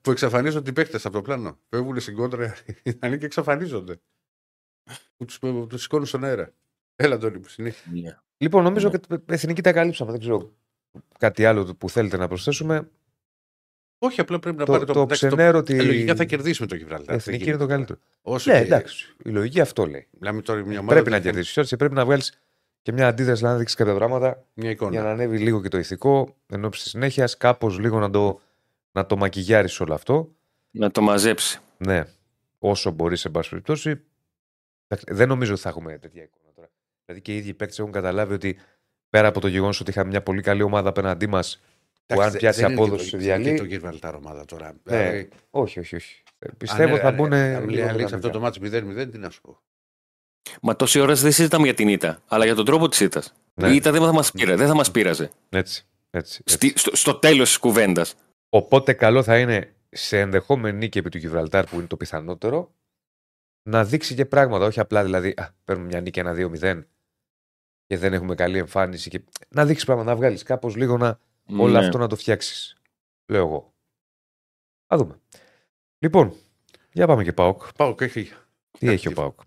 Που 0.00 0.10
εξαφανίζονται 0.10 0.70
οι 0.70 0.72
παίχτε 0.72 0.96
από 0.96 1.10
το 1.10 1.22
πλάνο. 1.22 1.58
Φεύγουν 1.68 2.00
στην 2.00 2.16
κόντρα 2.16 2.44
οι 2.66 2.74
Ιταλοί 2.82 3.18
και 3.18 3.24
εξαφανίζονται. 3.24 4.00
Που 5.16 5.24
τους 5.24 5.38
τους 5.68 5.82
σηκώνουν 5.82 6.06
στον 6.06 6.24
αέρα. 6.24 6.52
Έλα, 6.96 7.14
Αντώνη, 7.14 7.38
που 7.38 7.48
συνέχεια. 7.48 8.24
Λοιπόν, 8.36 8.62
νομίζω 8.62 8.88
Ναι. 8.88 8.94
ότι 8.94 9.06
την 9.18 9.34
εθνική 9.34 9.62
τα 9.62 9.72
καλύψαμε. 9.72 10.10
Δεν 10.10 10.20
ξέρω 10.20 10.52
κάτι 11.18 11.44
άλλο 11.44 11.74
που 11.78 11.90
θέλετε 11.90 12.16
να 12.16 12.28
προσθέσουμε. 12.28 12.88
Όχι, 14.04 14.20
απλά 14.20 14.38
πρέπει 14.38 14.56
να 14.58 14.64
Το, 14.64 14.72
πάρει 14.72 14.84
το, 14.84 14.92
το, 14.92 15.00
εντάξει, 15.00 15.26
ξενέρω 15.26 15.58
ότι 15.58 15.76
Ε, 15.76 15.82
Λογικά 15.82 16.14
θα 16.14 16.24
κερδίσουμε 16.24 16.68
το 16.68 16.74
Γιβραλτάρ. 16.74 17.14
η 17.14 17.16
εθνική 17.18 17.48
είναι 17.48 17.56
το 17.56 17.66
καλύτερο. 17.66 17.98
Όσο 18.22 18.50
Ναι, 18.52 18.58
και- 18.58 18.64
εντάξει. 18.64 19.14
Η 19.24 19.30
λογική 19.30 19.60
αυτό 19.60 19.86
λέει. 19.86 20.06
Μιλάμε 20.18 20.42
τώρα 20.42 20.58
για 20.60 20.68
μια 20.68 20.78
ομάδα. 20.78 20.94
Πρέπει 20.94 21.10
να 21.10 21.16
που- 21.16 21.22
κερδίσεις. 21.22 21.68
Και 21.68 21.76
πρέπει 21.76 21.94
να 21.94 22.04
βγάλεις 22.04 22.40
και 22.82 22.92
μια 22.92 23.06
αντίδραση 23.08 23.42
να 23.42 23.56
δείξεις 23.56 23.76
κάποια 23.76 23.94
πράγματα 23.94 24.44
Μια 24.54 24.70
εικόνα. 24.70 24.90
για 24.90 25.02
να 25.02 25.10
ανέβει 25.10 25.38
λίγο 25.38 25.62
και 25.62 25.68
το 25.68 25.78
ηθικό 25.78 26.36
εν 26.46 26.64
ώψη 26.64 26.82
της 26.82 26.90
συνέχειας, 26.90 27.36
κάπως 27.36 27.78
λίγο 27.78 27.98
να 27.98 28.10
το, 28.10 28.40
να 28.92 29.06
το 29.06 29.16
μακιγιάρει 29.16 29.68
όλο 29.78 29.94
αυτό. 29.94 30.32
Να 30.70 30.90
το 30.90 31.00
μαζέψει. 31.00 31.58
Ναι, 31.76 32.04
όσο 32.58 32.90
μπορείς, 32.90 33.20
σε 33.20 33.28
πάση 33.28 33.48
περιπτώσει. 33.48 34.00
Εντάξει, 34.88 35.14
Δεν 35.14 35.28
νομίζω 35.28 35.52
ότι 35.52 35.60
θα 35.60 35.68
έχουμε 35.68 35.98
τέτοια 35.98 36.22
εικόνα 36.22 36.52
τώρα. 36.54 36.68
Δηλαδή 37.04 37.22
και 37.24 37.32
οι 37.32 37.36
ίδιοι 37.36 37.54
παίκτες 37.54 37.78
έχουν 37.78 37.92
καταλάβει 37.92 38.34
ότι 38.34 38.58
πέρα 39.10 39.28
από 39.28 39.40
το 39.40 39.48
γεγονός 39.48 39.80
ότι 39.80 39.90
είχαμε 39.90 40.08
μια 40.08 40.22
πολύ 40.22 40.40
καλή 40.42 40.62
ομάδα 40.62 40.88
απέναντί 40.88 41.26
μας, 41.26 41.62
που 42.06 42.14
αν 42.14 42.18
Εντάξει, 42.20 42.38
πιάσει 42.38 42.60
δεν 42.60 42.70
είναι 42.70 42.78
και 42.80 42.84
απόδοση 42.86 43.10
το- 43.10 43.10
σε 43.10 43.16
δεν 43.16 43.26
είναι 43.26 43.36
διαλύει. 43.42 43.52
και 43.54 43.58
το 43.62 43.64
Γιβραλτάρ 43.68 44.14
ομάδα 44.14 44.44
τώρα. 44.44 44.72
Ναι. 44.82 44.96
Δηλαδή, 44.96 45.28
Όχι, 45.50 45.78
όχι, 45.80 45.96
όχι. 45.96 46.22
Ε, 46.38 46.48
Πιστεύω 46.58 46.94
αν- 46.94 47.00
θα 47.00 47.08
αν- 47.08 47.14
μπουν. 47.14 47.32
Αν 47.32 47.68
λέει 47.68 47.82
Αλέξη 47.82 48.14
αυτό 48.14 48.30
το 48.30 48.40
μάτι 48.40 48.60
0-0, 48.60 49.10
τι 49.10 49.18
να 49.18 49.30
σου 49.30 49.40
πω. 49.40 49.58
Μα 50.62 50.76
τόση 50.76 51.00
ώρα 51.00 51.14
δεν 51.14 51.32
συζητάμε 51.32 51.64
για 51.64 51.74
την 51.74 51.88
ήττα, 51.88 52.22
αλλά 52.26 52.44
για 52.44 52.54
τον 52.54 52.64
τρόπο 52.64 52.88
της 52.88 53.00
ήττας. 53.00 53.32
Ναι. 53.54 53.68
Η 53.68 53.74
ήττα 53.76 53.90
δεν 53.92 54.00
θα 54.02 54.12
μας 54.12 54.30
πείραζε. 54.32 54.56
Δεν 54.56 54.66
θα 54.66 54.74
μας 54.74 54.90
πείραζε. 54.90 55.30
Έτσι, 55.48 55.84
έτσι, 56.10 56.40
έτσι. 56.40 56.42
Στη- 56.46 56.78
στο 56.78 56.96
στο 56.96 57.14
τέλος 57.14 57.48
της 57.48 57.58
κουβέντας. 57.58 58.14
Οπότε 58.48 58.92
καλό 58.92 59.22
θα 59.22 59.38
είναι 59.38 59.72
σε 59.90 60.18
ενδεχόμενη 60.20 60.78
νίκη 60.78 60.98
επί 60.98 61.08
του 61.08 61.18
Γιβραλτάρ 61.18 61.64
που 61.64 61.76
είναι 61.76 61.86
το 61.86 61.96
πιθανότερο 61.96 62.74
να 63.68 63.84
δείξει 63.84 64.14
και 64.14 64.26
πράγματα. 64.26 64.64
Όχι 64.66 64.80
απλά 64.80 65.02
δηλαδή 65.04 65.28
α, 65.36 65.54
παίρνουμε 65.64 65.88
μια 65.88 66.00
νίκη 66.00 66.18
ένα 66.20 66.32
2-0 66.34 66.82
και 67.86 67.96
δεν 67.98 68.12
έχουμε 68.12 68.34
καλή 68.34 68.58
εμφάνιση. 68.58 69.10
Και... 69.10 69.20
Να 69.48 69.64
δείξει 69.66 69.84
πράγματα, 69.84 70.10
να 70.10 70.16
βγάλεις 70.16 70.42
κάπως 70.42 70.76
λίγο 70.76 70.96
να 70.96 71.18
όλο 71.56 71.72
Ναι. 71.72 71.78
αυτό 71.78 71.98
να 71.98 72.06
το 72.08 72.16
φτιάξεις. 72.16 72.76
Λέω 73.26 73.46
εγώ. 73.46 73.72
Α 74.94 74.96
δούμε. 74.96 75.20
Λοιπόν, 75.98 76.34
για 76.92 77.06
πάμε 77.06 77.24
και 77.24 77.32
ΠΑΟΚ. 77.32 77.62
Πάω 77.76 77.94
και 77.94 78.04
έχει. 78.04 78.32
Τι 78.78 78.88
έχει 78.88 79.08
ο 79.08 79.12
ΠΑΟΚ; 79.12 79.40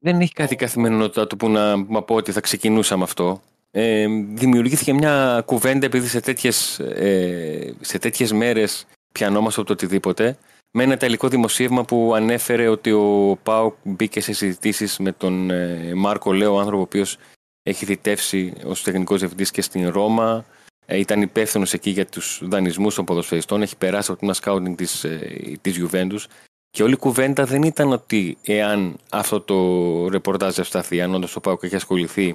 Δεν 0.00 0.20
έχει 0.20 0.32
κάτι 0.32 0.56
καθημερινότητα 0.56 1.26
του 1.26 1.36
που 1.36 1.48
να 1.48 1.76
μα 1.76 2.02
πω 2.02 2.14
ότι 2.14 2.32
θα 2.32 2.40
ξεκινούσα 2.40 2.96
με 2.96 3.02
αυτό. 3.02 3.42
Ε, 3.70 4.06
δημιουργήθηκε 4.34 4.92
μια 4.92 5.42
κουβέντα 5.46 5.86
επειδή 5.86 6.06
σε 6.06 6.20
τέτοιες, 6.20 6.78
ε, 6.78 7.74
σε 7.80 7.98
τέτοιες 7.98 8.32
μέρες 8.32 8.86
πιανόμαστε 9.12 9.60
από 9.60 9.68
το 9.68 9.74
οτιδήποτε 9.74 10.38
με 10.70 10.82
ένα 10.82 10.96
τελικό 10.96 11.28
δημοσίευμα 11.28 11.84
που 11.84 12.12
ανέφερε 12.14 12.68
ότι 12.68 12.92
ο 12.92 13.38
Πάουκ 13.42 13.74
μπήκε 13.82 14.20
σε 14.20 14.32
συζητήσεις 14.32 14.98
με 14.98 15.12
τον 15.12 15.50
ε, 15.50 15.92
Μάρκο 15.94 16.32
Λέο, 16.32 16.58
άνθρωπο 16.58 16.78
ο 16.78 16.82
οποίος 16.82 17.18
έχει 17.62 17.84
θητεύσει 17.84 18.52
ως 18.64 18.82
τεχνικός 18.82 19.18
διευθυντής 19.18 19.50
και 19.50 19.62
στην 19.62 19.88
Ρώμα 19.88 20.44
ε, 20.46 20.59
ήταν 20.96 21.22
υπεύθυνος 21.22 21.72
εκεί 21.72 21.90
για 21.90 22.06
τους 22.06 22.40
δανεισμούς 22.42 22.94
των 22.94 23.04
ποδοσφαιριστών 23.04 23.62
έχει 23.62 23.76
περάσει 23.76 24.10
από 24.10 24.20
την 24.20 24.34
σκάουτινγκ 24.34 24.76
της, 24.76 25.04
ε, 25.04 25.58
της 25.60 25.76
Juventus 25.82 26.24
και 26.70 26.82
όλη 26.82 26.92
η 26.92 26.96
κουβέντα 26.96 27.44
δεν 27.44 27.62
ήταν 27.62 27.92
ότι 27.92 28.38
εάν 28.42 28.96
αυτό 29.10 29.40
το 29.40 30.08
ρεπορτάζ 30.08 30.58
ευσταθεί, 30.58 31.00
αν 31.00 31.14
όντως 31.14 31.36
ο 31.36 31.40
Πάουκ 31.40 31.62
έχει 31.62 31.74
ασχοληθεί 31.74 32.34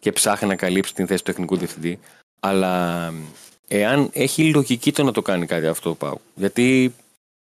και 0.00 0.12
ψάχνει 0.12 0.48
να 0.48 0.56
καλύψει 0.56 0.94
την 0.94 1.06
θέση 1.06 1.24
του 1.24 1.30
τεχνικού 1.30 1.56
διευθυντή, 1.56 1.98
αλλά 2.40 3.12
εάν 3.68 4.10
έχει 4.12 4.50
λογική 4.50 4.92
το 4.92 5.02
να 5.02 5.12
το 5.12 5.22
κάνει 5.22 5.46
κάτι 5.46 5.66
αυτό 5.66 5.90
ο 5.90 5.94
Πάουκ. 5.94 6.20
Γιατί 6.34 6.94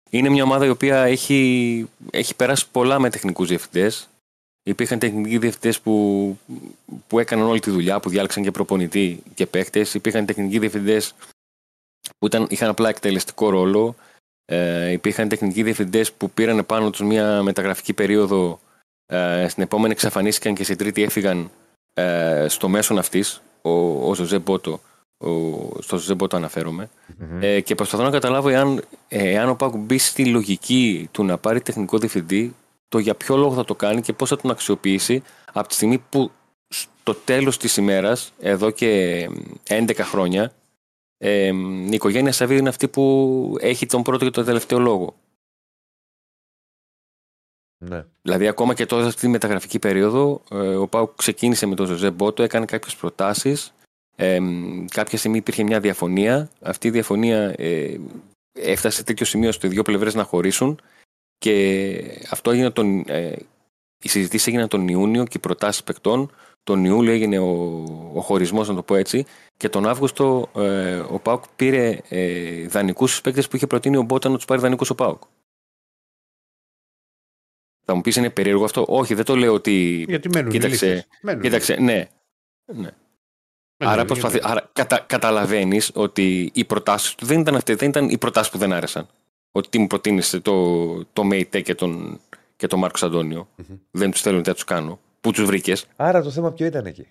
είναι 0.10 0.30
μια 0.30 0.44
ομάδα 0.44 0.65
η 0.65 0.70
οποία 0.70 1.04
έχει, 1.04 1.89
έχει 2.12 2.36
περάσει 2.36 2.65
πολλά 2.72 3.00
με 3.00 3.10
τεχνικούς 3.10 3.48
διευθυντές. 3.48 4.10
Υπήρχαν 4.67 4.99
τεχνικοί 4.99 5.38
διευθυντές 5.38 5.80
που, 5.80 6.38
που 7.08 7.19
έκαναν 7.19 7.45
όλη 7.45 7.60
τη 7.60 7.69
δουλειά, 7.71 7.99
που 7.99 8.10
διάλεξαν 8.10 8.43
και 8.43 8.51
προπονητή 8.51 9.23
και 9.34 9.45
παίχτε. 9.45 9.86
Υπήρχαν 9.93 10.25
τεχνικοί 10.25 10.60
διευθυντές 10.60 11.13
που 12.17 12.25
ήταν, 12.25 12.47
είχαν 12.49 12.69
απλά 12.69 12.89
εκτελεστικό 12.89 13.49
ρόλο. 13.49 13.95
Ε, 14.45 14.91
υπήρχαν 14.91 15.28
τεχνικοί 15.28 15.63
διευθυντές 15.63 16.12
που 16.12 16.30
πήραν 16.30 16.65
πάνω 16.65 16.89
τους 16.89 17.01
μια 17.01 17.43
μεταγραφική 17.43 17.93
περίοδο. 17.93 18.60
Ε, 19.06 19.47
στην 19.47 19.63
επόμενη 19.63 19.93
εξαφανίστηκαν 19.93 20.56
και 20.56 20.63
στην 20.63 20.78
τρίτη 20.78 21.04
έφυγαν 21.04 21.51
ε, 21.93 22.45
στο 22.49 22.67
μέσον 22.67 22.97
αυτής. 22.97 23.41
Ο, 23.62 23.69
ο 24.10 24.15
Ζωζέ 24.15 24.39
Μπότο. 24.39 24.80
Ο, 25.17 25.32
στο 25.82 25.97
Ζωζέ 25.97 26.13
Μπότο 26.13 26.36
αναφέρομαι. 26.36 26.89
Μμμ. 27.17 27.43
Ε, 27.43 27.60
και 27.60 27.75
προσπαθώ 27.75 28.04
να 28.04 28.10
καταλάβω 28.10 28.49
εάν, 28.49 28.84
ε, 29.08 29.30
εάν 29.30 29.49
ο 29.49 29.56
Πάκου 29.56 29.78
μπει 29.78 29.97
στη 29.97 30.25
λογική 30.25 31.10
του 31.12 31.23
να 31.23 31.38
πάρει 31.38 31.62
τεχνικό 31.62 31.97
διευθυντή, 31.97 32.56
το 32.95 33.01
για 33.01 33.15
ποιο 33.15 33.36
λόγο 33.36 33.53
θα 33.53 33.63
το 33.63 33.75
κάνει 33.75 34.01
και 34.01 34.13
πώς 34.13 34.29
θα 34.29 34.38
τον 34.38 34.51
αξιοποιήσει 34.51 35.23
από 35.53 35.67
τη 35.67 35.73
στιγμή 35.73 35.97
που 35.97 36.31
στο 36.67 37.13
τέλος 37.13 37.58
της 37.58 37.77
ημέρας, 37.77 38.34
εδώ 38.39 38.71
και 38.71 39.29
11 39.67 39.95
χρόνια, 39.99 40.53
ε, 41.17 41.47
η 41.89 41.89
οικογένεια 41.91 42.31
Σαββίδη 42.31 42.60
είναι 42.60 42.69
αυτή 42.69 42.88
που 42.88 43.55
έχει 43.60 43.86
τον 43.86 44.03
πρώτο 44.03 44.25
και 44.25 44.31
τον 44.31 44.45
τελευταίο 44.45 44.79
λόγο. 44.79 45.15
Ναι. 47.77 48.05
Δηλαδή, 48.21 48.47
ακόμα 48.47 48.73
και 48.73 48.86
τώρα, 48.86 49.05
αυτή 49.05 49.21
τη 49.21 49.27
μεταγραφική 49.27 49.79
περίοδο, 49.79 50.41
ε, 50.51 50.75
ο 50.75 50.88
Πάουκ 50.88 51.15
ξεκίνησε 51.15 51.65
με 51.65 51.75
τον 51.75 51.86
Ζωζέ 51.86 52.12
Μπότο, 52.12 52.43
έκανε 52.43 52.65
κάποιες 52.65 52.95
προτάσεις. 52.95 53.73
Ε, 54.15 54.39
κάποια 54.91 55.17
στιγμή 55.17 55.38
υπήρχε 55.38 55.63
μια 55.63 55.79
διαφωνία. 55.79 56.49
Αυτή 56.62 56.88
η 56.88 56.91
διαφωνία 56.91 57.53
ε, 57.58 57.99
έφτασε 58.51 58.97
σε 58.97 59.03
τέτοιο 59.03 59.25
σημείο 59.25 59.49
ώστε 59.49 59.67
οι 59.67 59.69
δύο 59.69 59.81
πλευρές 59.81 60.13
να 60.13 60.23
χωρίσουν. 60.23 60.79
Και 61.38 62.28
αυτό 62.30 62.52
έγινε 62.52 62.69
τον. 62.69 63.04
Ε, 63.08 63.36
οι 64.02 64.10
συζητήσει 64.10 64.50
έγιναν 64.50 64.67
τον 64.67 64.88
Ιούνιο 64.88 65.24
και 65.24 65.38
οι 65.38 65.39
προτάσεις 65.39 65.84
παικτών. 65.84 66.32
Τον 66.63 66.86
Ιούλιο 66.86 67.12
έγινε 67.12 67.39
ο, 67.39 67.84
ο 68.13 68.21
χωρισμός, 68.21 68.67
να 68.67 68.76
το 68.76 68.84
πω 68.84 68.95
έτσι. 68.95 69.26
Και 69.58 69.69
τον 69.69 69.88
Αύγουστο 69.88 70.50
ε, 70.56 70.95
ο 70.98 71.19
Πάουκ 71.19 71.43
πήρε 71.56 72.00
ε, 72.10 72.67
δανεικούς 72.67 73.21
παίκτες 73.21 73.48
που 73.48 73.56
είχε 73.56 73.67
προτείνει 73.67 73.98
ο 73.98 74.02
Μπότα 74.02 74.30
να 74.30 74.36
τους 74.36 74.45
πάρει 74.45 74.62
δανεικούς 74.62 74.89
ο 74.89 74.95
Πάουκ. 74.95 75.21
Θα 77.86 77.95
μου 77.95 78.02
πεις 78.02 78.15
είναι 78.15 78.30
περίεργο 78.30 78.63
αυτό; 78.63 78.86
Όχι, 78.88 79.13
δεν 79.13 79.26
το 79.26 79.36
λέω 79.36 79.54
ότι. 79.54 80.06
Γιατί 80.08 80.30
μένουν. 80.30 80.50
οι 80.50 80.52
Κοίταξε, 80.52 80.88
λύσεις. 80.88 81.08
Μένουν. 81.21 81.41
Κοίταξε, 81.41 81.76
ναι. 81.76 81.84
ναι. 81.84 82.10
Μένουν. 82.74 82.93
Άρα, 83.78 84.06
προσπαθει... 84.06 84.39
Άρα 84.43 84.69
κατα... 84.74 85.00
καταλαβαίνεις 85.00 85.91
ότι 85.93 86.52
οι 86.54 86.65
προτάσεις 86.65 87.15
του 87.15 87.26
δεν 87.26 87.39
ήταν 87.39 87.56
αυτές, 87.56 87.76
δεν 87.76 87.89
ήταν 87.89 88.10
οι 88.10 88.17
προτάσεις 88.17 88.52
που 88.52 88.58
δεν 88.58 88.74
άρεσαν. 88.74 89.08
Ότι 89.58 89.70
τι 89.70 89.80
μου 89.80 89.88
προτείνεις 89.88 90.39
το, 90.41 91.06
το 91.06 91.24
ΜΕΙΤΕ 91.24 91.62
και 91.62 91.76
τον, 91.76 92.20
και 92.56 92.68
τον 92.68 92.80
Μάρκο 92.80 93.06
Αντώνιο. 93.06 93.48
Μμμ. 93.56 93.78
Δεν 93.91 94.12
τους 94.12 94.22
θέλω, 94.22 94.36
δεν 94.36 94.44
θα 94.46 94.54
τους 94.54 94.63
κάνω. 94.63 95.00
Πού 95.22 95.32
τους 95.32 95.46
βρήκες; 95.46 95.86
Άρα 95.96 96.22
το 96.22 96.30
θέμα 96.32 96.52
ποιο 96.52 96.65
ήταν 96.65 96.86
εκεί; 96.86 97.08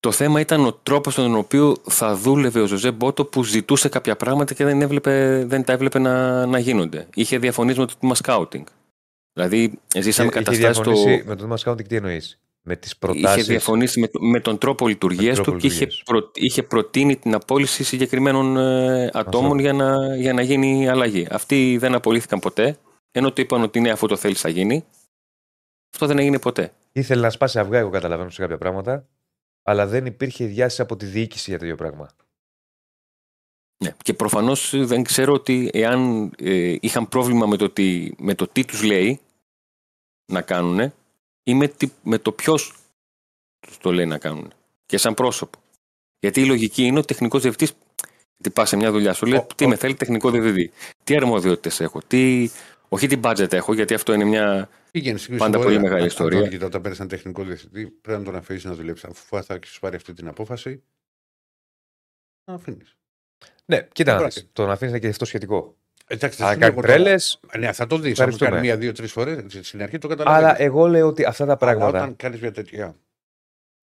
Το 0.00 0.12
θέμα 0.12 0.40
ήταν 0.40 0.64
ο 0.66 0.72
τρόπος 0.72 1.12
στον 1.12 1.34
οποίο 1.34 1.76
θα 1.84 2.14
δούλευε 2.16 2.60
ο 2.60 2.66
Ζωζέ 2.66 2.90
Μπότο 2.90 3.24
που 3.24 3.44
ζητούσε 3.44 3.88
κάποια 3.88 4.16
πράγματα 4.16 4.54
και 4.54 4.64
δεν, 4.64 4.82
έβλεπε, 4.82 5.44
δεν 5.46 5.64
τα 5.64 5.72
έβλεπε 5.72 5.98
να, 5.98 6.46
να 6.46 6.58
γίνονται. 6.58 7.08
Είχε 7.14 7.38
διαφωνήσει 7.38 7.78
με 7.78 7.86
το 7.86 7.94
τμήμα 7.98 8.14
σκάουτινγκ. 8.14 8.64
Δηλαδή, 9.32 9.78
ζήσαμε 9.98 10.28
Είχε- 10.28 10.40
είχε 10.40 10.60
καταστάσεις 10.60 10.76
στο. 10.76 10.90
διαφωνήσει 10.92 11.24
Με 11.26 11.36
τον 11.36 11.52
Thomas 11.52 11.70
Counting 11.72 11.86
τι 11.86 11.96
εννοείς; 11.96 12.40
Με 12.66 12.76
τις 12.76 12.90
Είχε 12.90 12.98
προτάσεις. 12.98 13.46
διαφωνήσει 13.46 14.00
με, 14.00 14.08
με 14.20 14.40
τον 14.40 14.58
τρόπο 14.58 14.88
λειτουργίας 14.88 15.34
τρόπο 15.34 15.50
του 15.50 15.56
και 15.56 15.66
είχε, 15.66 15.78
λειτουργίας. 15.78 16.02
προ, 16.04 16.30
είχε 16.34 16.62
προτείνει 16.62 17.16
την 17.16 17.34
απόλυση 17.34 17.84
συγκεκριμένων 17.84 18.56
ε, 18.56 19.04
ατόμων 19.12 19.24
Ανθρώπων. 19.24 19.58
για 19.58 19.72
να, 19.72 20.16
για 20.16 20.32
να 20.32 20.42
γίνει 20.42 20.82
η 20.82 20.88
αλλαγή. 20.88 21.26
Αυτοί 21.30 21.76
δεν 21.78 21.94
απολύθηκαν 21.94 22.38
ποτέ, 22.38 22.78
ενώ 23.10 23.32
του 23.32 23.40
είπαν 23.40 23.62
ότι 23.62 23.80
ναι, 23.80 23.90
αφού 23.90 24.06
το 24.06 24.16
θέλεις 24.16 24.40
θα 24.40 24.48
γίνει. 24.48 24.84
Αυτό 25.94 26.06
δεν 26.06 26.18
έγινε 26.18 26.38
ποτέ. 26.38 26.72
Ήθελε 26.92 27.20
να 27.20 27.30
σπάσει 27.30 27.58
αυγά, 27.58 27.78
εγώ 27.78 27.90
καταλαβαίνω 27.90 28.30
σε 28.30 28.40
κάποια 28.40 28.58
πράγματα. 28.58 29.08
Αλλά 29.62 29.86
δεν 29.86 30.06
υπήρχε 30.06 30.44
διάσταση 30.46 30.82
από 30.82 30.96
τη 30.96 31.06
διοίκηση 31.06 31.50
για 31.50 31.58
τέτοιο 31.58 31.74
πράγμα. 31.76 32.10
Ναι. 33.84 33.94
Και 34.02 34.14
προφανώς 34.14 34.72
δεν 34.76 35.02
ξέρω 35.02 35.32
ότι 35.32 35.70
εάν 35.72 36.32
ε, 36.38 36.76
είχαν 36.80 37.08
πρόβλημα 37.08 37.46
με 37.46 37.56
το, 37.56 37.70
τι, 37.70 38.10
με 38.18 38.34
το 38.34 38.46
τι 38.48 38.64
τους 38.64 38.82
λέει 38.82 39.20
να 40.32 40.42
κάνουν 40.42 40.92
ή 41.44 41.54
με, 41.54 41.68
τι- 41.68 41.92
με 42.02 42.18
το 42.18 42.32
ποιος 42.32 42.74
του 43.60 43.72
το 43.80 43.92
λέει 43.92 44.06
να 44.06 44.18
κάνουν. 44.18 44.52
Και 44.86 44.96
σαν 44.98 45.14
πρόσωπο. 45.14 45.58
Γιατί 46.18 46.40
η 46.40 46.46
λογική 46.46 46.82
είναι 46.82 46.98
ο 46.98 47.04
τεχνικός 47.04 47.42
διευθυντής. 47.42 47.76
Τι 48.42 48.50
πας 48.50 48.68
σε 48.68 48.76
μια 48.76 48.90
δουλειά 48.90 49.12
σου, 49.12 49.26
λέει: 49.26 49.38
Ο- 49.38 49.46
Τι 49.56 49.64
ο- 49.64 49.68
με 49.68 49.76
θέλει 49.76 49.94
τεχνικό 49.94 50.30
διευθυντή. 50.30 50.70
Τι 51.04 51.16
αρμοδιότητες 51.16 51.80
έχω. 51.80 52.00
Τι... 52.06 52.48
Όχι 52.88 53.06
τι 53.06 53.20
budget 53.22 53.52
έχω, 53.52 53.74
γιατί 53.74 53.94
αυτό 53.94 54.12
είναι 54.12 54.24
μια. 54.24 54.68
Πήγαινε 54.90 55.18
στην 55.18 55.36
Πάντα 55.36 55.50
Κρήση 55.50 55.62
πολύ 55.64 55.74
Βόρεια. 55.74 55.80
μεγάλη 55.80 56.00
Αν- 56.02 56.06
ιστορία. 56.08 56.36
Αν 56.38 56.42
τον 56.44 56.52
κοιτάω, 56.52 56.68
όταν 56.68 56.80
παίρνεις 56.80 56.98
έναν 56.98 57.10
τεχνικό 57.10 57.42
διευθυντή, 57.44 57.86
πρέπει 57.86 58.18
να 58.18 58.24
τον 58.24 58.36
αφήσεις 58.36 58.64
να 58.64 58.74
δουλέψει. 58.74 59.06
Αφού 59.10 59.42
θα 59.42 59.54
έχει 59.62 59.80
πάρει 59.80 59.96
αυτή 59.96 60.12
την 60.12 60.28
απόφαση, 60.28 60.82
να 62.44 62.54
αφήνεις. 62.54 62.96
Ναι, 63.64 63.88
κοίτα, 63.92 64.10
να 64.12 64.16
Τώρα- 64.18 64.30
δεις, 64.30 64.48
το 64.52 64.66
να 64.66 64.72
αφήνεις 64.72 64.92
να 64.92 64.98
και 64.98 65.08
αυτό 65.08 65.24
σχετικό. 65.24 65.76
Εντάξει, 66.06 66.38
θα 66.38 66.46
Αν 66.46 66.52
σου 66.52 66.58
λέω 66.58 66.68
κάνει 66.68 66.78
εγώ 66.78 66.86
τώρα- 66.86 67.04
τρέλε. 67.04 67.66
Ναι, 67.66 67.72
θα 67.72 67.86
το 67.86 67.96
δεις. 67.96 68.04
Αν 68.06 68.10
Ευχαριστούμε. 68.10 68.50
κάνει 68.50 68.60
μία-δύο-τρει 68.62 69.06
φορές, 69.06 69.66
στην 69.66 69.82
αρχή 69.82 69.98
το 69.98 70.08
καταλαβαίνεις. 70.08 70.48
Αλλά 70.48 70.60
εγώ 70.62 70.86
λέω 70.86 71.06
ότι 71.06 71.24
αυτά 71.24 71.44
τα 71.44 71.50
Αλλά 71.50 71.56
πράγματα. 71.58 71.98
όταν 72.02 72.16
κάνεις 72.16 72.40
μια 72.40 72.52
τέτοια. 72.52 72.98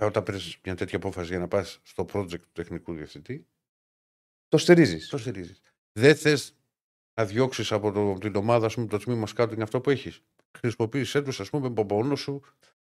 Όταν 0.03 0.24
παίρνεις 0.24 0.57
μια 0.63 0.76
τέτοια 0.76 0.97
απόφαση 0.97 1.28
για 1.28 1.39
να 1.39 1.47
πας 1.47 1.80
στο 1.84 2.05
project 2.13 2.39
του 2.39 2.51
τεχνικού 2.53 2.93
διευθυντή, 2.93 3.47
Το 4.47 4.57
στηρίζεις. 4.57 5.07
το 5.07 5.17
στηρίζεις. 5.17 5.61
Δεν 5.99 6.15
θες 6.15 6.55
να 7.19 7.26
διώξεις 7.26 7.72
από, 7.72 7.91
το, 7.91 8.09
από 8.11 8.19
την 8.19 8.36
ομάδα 8.36 8.65
ας 8.65 8.74
πούμε, 8.74 8.88
το 8.88 8.97
τμήμα 8.97 9.28
σκάουτινγκ 9.28 9.61
αυτό 9.61 9.82
που 9.82 9.89
έχεις. 9.89 10.22
Χρησιμοποίησέ 10.57 11.22
τους, 11.22 11.39
ας 11.39 11.49
πούμε, 11.49 11.67
από 11.67 11.84
μόνο 11.95 12.15
σου 12.15 12.41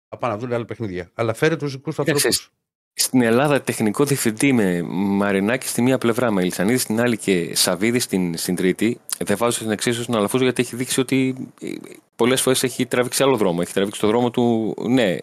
να 0.08 0.18
πάνε 0.18 0.34
να 0.34 0.38
δουν 0.40 0.52
άλλα 0.52 0.64
παιχνίδια. 0.64 1.10
Αλλά 1.14 1.34
φέρε 1.34 1.56
τους 1.56 1.72
δικούς 1.72 1.94
του 1.94 2.02
Κοίταξε, 2.04 2.26
ανθρώπους. 2.26 2.54
Στην 2.98 3.22
Ελλάδα 3.22 3.60
τεχνικό 3.62 4.04
διευθυντή 4.04 4.52
με 4.52 4.82
Μαρινάκη 4.90 5.66
στη 5.68 5.82
μία 5.82 5.98
πλευρά, 5.98 6.30
με 6.30 6.42
Ελισανίδη 6.42 6.78
στην 6.78 7.00
άλλη 7.00 7.16
και 7.16 7.54
Σαβίδη 7.54 7.98
στην, 7.98 8.36
στην 8.36 8.56
τρίτη, 8.56 9.00
δεν 9.18 9.36
βάζω 9.36 9.56
στην 9.56 9.70
εξίσωση 9.70 10.02
στον 10.02 10.16
Αλαφούζο 10.16 10.44
γιατί 10.44 10.62
έχει 10.62 10.76
δείξει 10.76 11.00
ότι 11.00 11.34
ε, 11.60 11.68
πολλές 12.16 12.40
φορές 12.40 12.62
έχει 12.62 12.86
τραβήξει 12.86 13.22
άλλο 13.22 13.36
δρόμο. 13.36 13.58
Έχει 13.62 13.72
τραβήξει 13.72 14.00
το 14.00 14.06
δρόμο 14.06 14.30
του. 14.30 14.74
Ναι, 14.88 15.16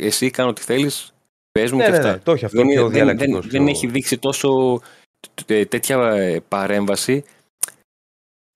εσύ 0.00 0.30
κάνω 0.30 0.48
ό,τι 0.48 0.62
θέλεις, 0.62 1.12
πες 1.52 1.70
μου 1.72 1.78
ναι, 1.78 1.84
και 1.84 1.90
ναι, 1.90 1.96
αυτά. 1.96 2.10
ναι, 2.12 2.18
το 2.18 2.32
έχει 2.32 2.44
αυτό 2.44 2.56
δεν, 2.58 2.66
πιο 2.66 2.82
δεν, 2.82 2.90
δεν, 2.92 2.94
διαλεκτικός, 2.94 3.46
δεν 3.46 3.62
πιο- 3.62 3.70
έχει 3.70 3.86
δείξει 3.86 4.18
τόσο 4.18 4.80
τ- 5.34 5.68
τέτοια 5.68 5.96
ε, 6.14 6.40
παρέμβαση. 6.48 7.24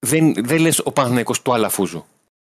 Δεν, 0.07 0.35
δεν 0.45 0.61
λες 0.61 0.79
ο 0.85 0.93
Παναθηναϊκός 0.93 1.43
του 1.43 1.53
Αλαφούζου. 1.53 2.05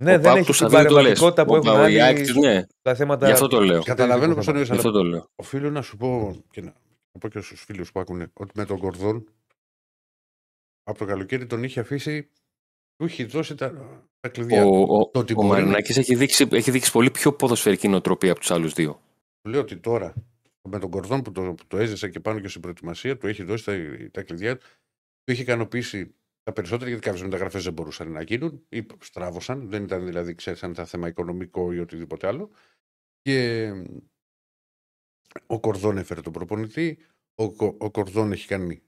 Ναι, 0.03 0.11
ο 0.11 0.13
δεν 0.15 0.21
Πάουκ 0.21 0.35
έχει 0.37 0.45
του 0.45 0.51
την 0.57 0.69
Σαββίδη 0.69 0.83
το 0.87 1.01
λες. 1.01 1.19
παρεμβατικότητα 1.19 1.45
που 1.45 1.53
Ο 1.53 1.55
έχουν 1.55 1.67
Πα- 1.71 1.79
ο 1.79 1.83
άλλοι 1.83 1.95
Ιάκης, 1.95 2.35
ναι, 2.35 2.63
στα 2.79 2.95
θέματα. 2.95 3.25
γι' 3.25 3.31
αυτό 3.31 3.47
το 3.47 3.59
λέω. 3.61 3.83
Καταλαβαίνω 3.83 4.35
πώς 4.35 4.45
το 4.45 4.51
το 4.51 4.57
νιώθει, 4.57 4.71
Γι' 4.71 4.77
αυτό 4.77 4.89
αλλά 4.89 4.97
το 4.97 5.03
λέω. 5.03 5.29
οφείλω 5.35 5.69
να 5.69 5.81
σου 5.81 5.97
πω 5.97 6.35
και 6.51 6.61
να, 6.61 6.67
να 7.11 7.19
πω 7.19 7.27
και 7.27 7.39
στους 7.41 7.61
φίλους 7.63 7.91
που 7.91 7.99
ακούνε 7.99 8.31
ότι 8.33 8.51
με 8.55 8.65
τον 8.65 8.79
Κορδόν 8.79 9.25
από 10.83 10.97
το 10.97 11.05
καλοκαίρι 11.05 11.45
τον 11.45 11.63
είχε 11.63 11.79
αφήσει. 11.79 12.29
Του 12.97 13.05
είχε 13.05 13.23
δώσει 13.25 13.55
τα, 13.55 13.73
τα 14.19 14.29
κλειδιά. 14.29 14.65
Ο, 14.65 14.81
ο, 14.81 15.09
Το 15.09 15.19
ότι 15.19 15.33
ο 15.33 15.35
μπορεί 15.35 15.47
να- 15.47 15.55
Μαρινάκης 15.55 15.97
έχει 15.97 16.15
δείξει, 16.15 16.47
έχει 16.51 16.71
δείξει 16.71 16.91
πολύ 16.91 17.11
πιο 17.11 17.33
ποδοσφαιρική 17.33 17.87
νοοτροπία 17.87 18.31
από 18.31 18.39
τους 18.39 18.51
άλλους 18.51 18.73
δύο. 18.73 19.01
Του 19.41 19.49
λέω 19.49 19.61
ότι 19.61 19.77
τώρα 19.77 20.13
με 20.69 20.79
τον 20.79 20.89
Κορδόν 20.89 21.21
που 21.21 21.31
το, 21.31 21.41
που 21.41 21.67
το 21.67 21.77
έζησε 21.77 22.09
και 22.09 22.19
πάνω 22.19 22.39
και 22.39 22.47
στην 22.47 22.61
προετοιμασία, 22.61 23.17
του 23.17 23.27
έχει 23.27 23.43
δώσει 23.43 23.63
τα, 23.65 23.73
τα 24.11 24.21
κλειδιά 24.23 24.57
του. 24.57 24.65
Του 25.23 25.31
είχε 25.31 25.41
ικανοποιήσει 25.41 26.15
τα 26.49 26.55
περισσότερα 26.55 26.89
γιατί 26.89 27.05
κάποιες 27.05 27.23
μεταγραφές 27.23 27.63
δεν 27.63 27.73
μπορούσαν 27.73 28.11
να 28.11 28.21
γίνουν 28.21 28.65
ή 28.69 28.85
στράβωσαν. 28.99 29.69
Δεν 29.69 29.83
ήταν 29.83 30.05
δηλαδή, 30.05 30.35
ξέρεις, 30.35 30.63
αν 30.63 30.71
ήταν 30.71 30.85
θέμα 30.85 31.07
οικονομικό 31.07 31.73
ή 31.73 31.79
οτιδήποτε 31.79 32.27
άλλο. 32.27 32.51
Και 33.21 33.71
ο 35.45 35.59
Κορδόν 35.59 35.97
έφερε 35.97 36.21
τον 36.21 36.33
προπονητή. 36.33 37.05
Ο, 37.35 37.51
Κο- 37.51 37.75
ο 37.79 37.91
Κορδόν 37.91 38.31
έχει 38.31 38.47
κάνει 38.47 38.81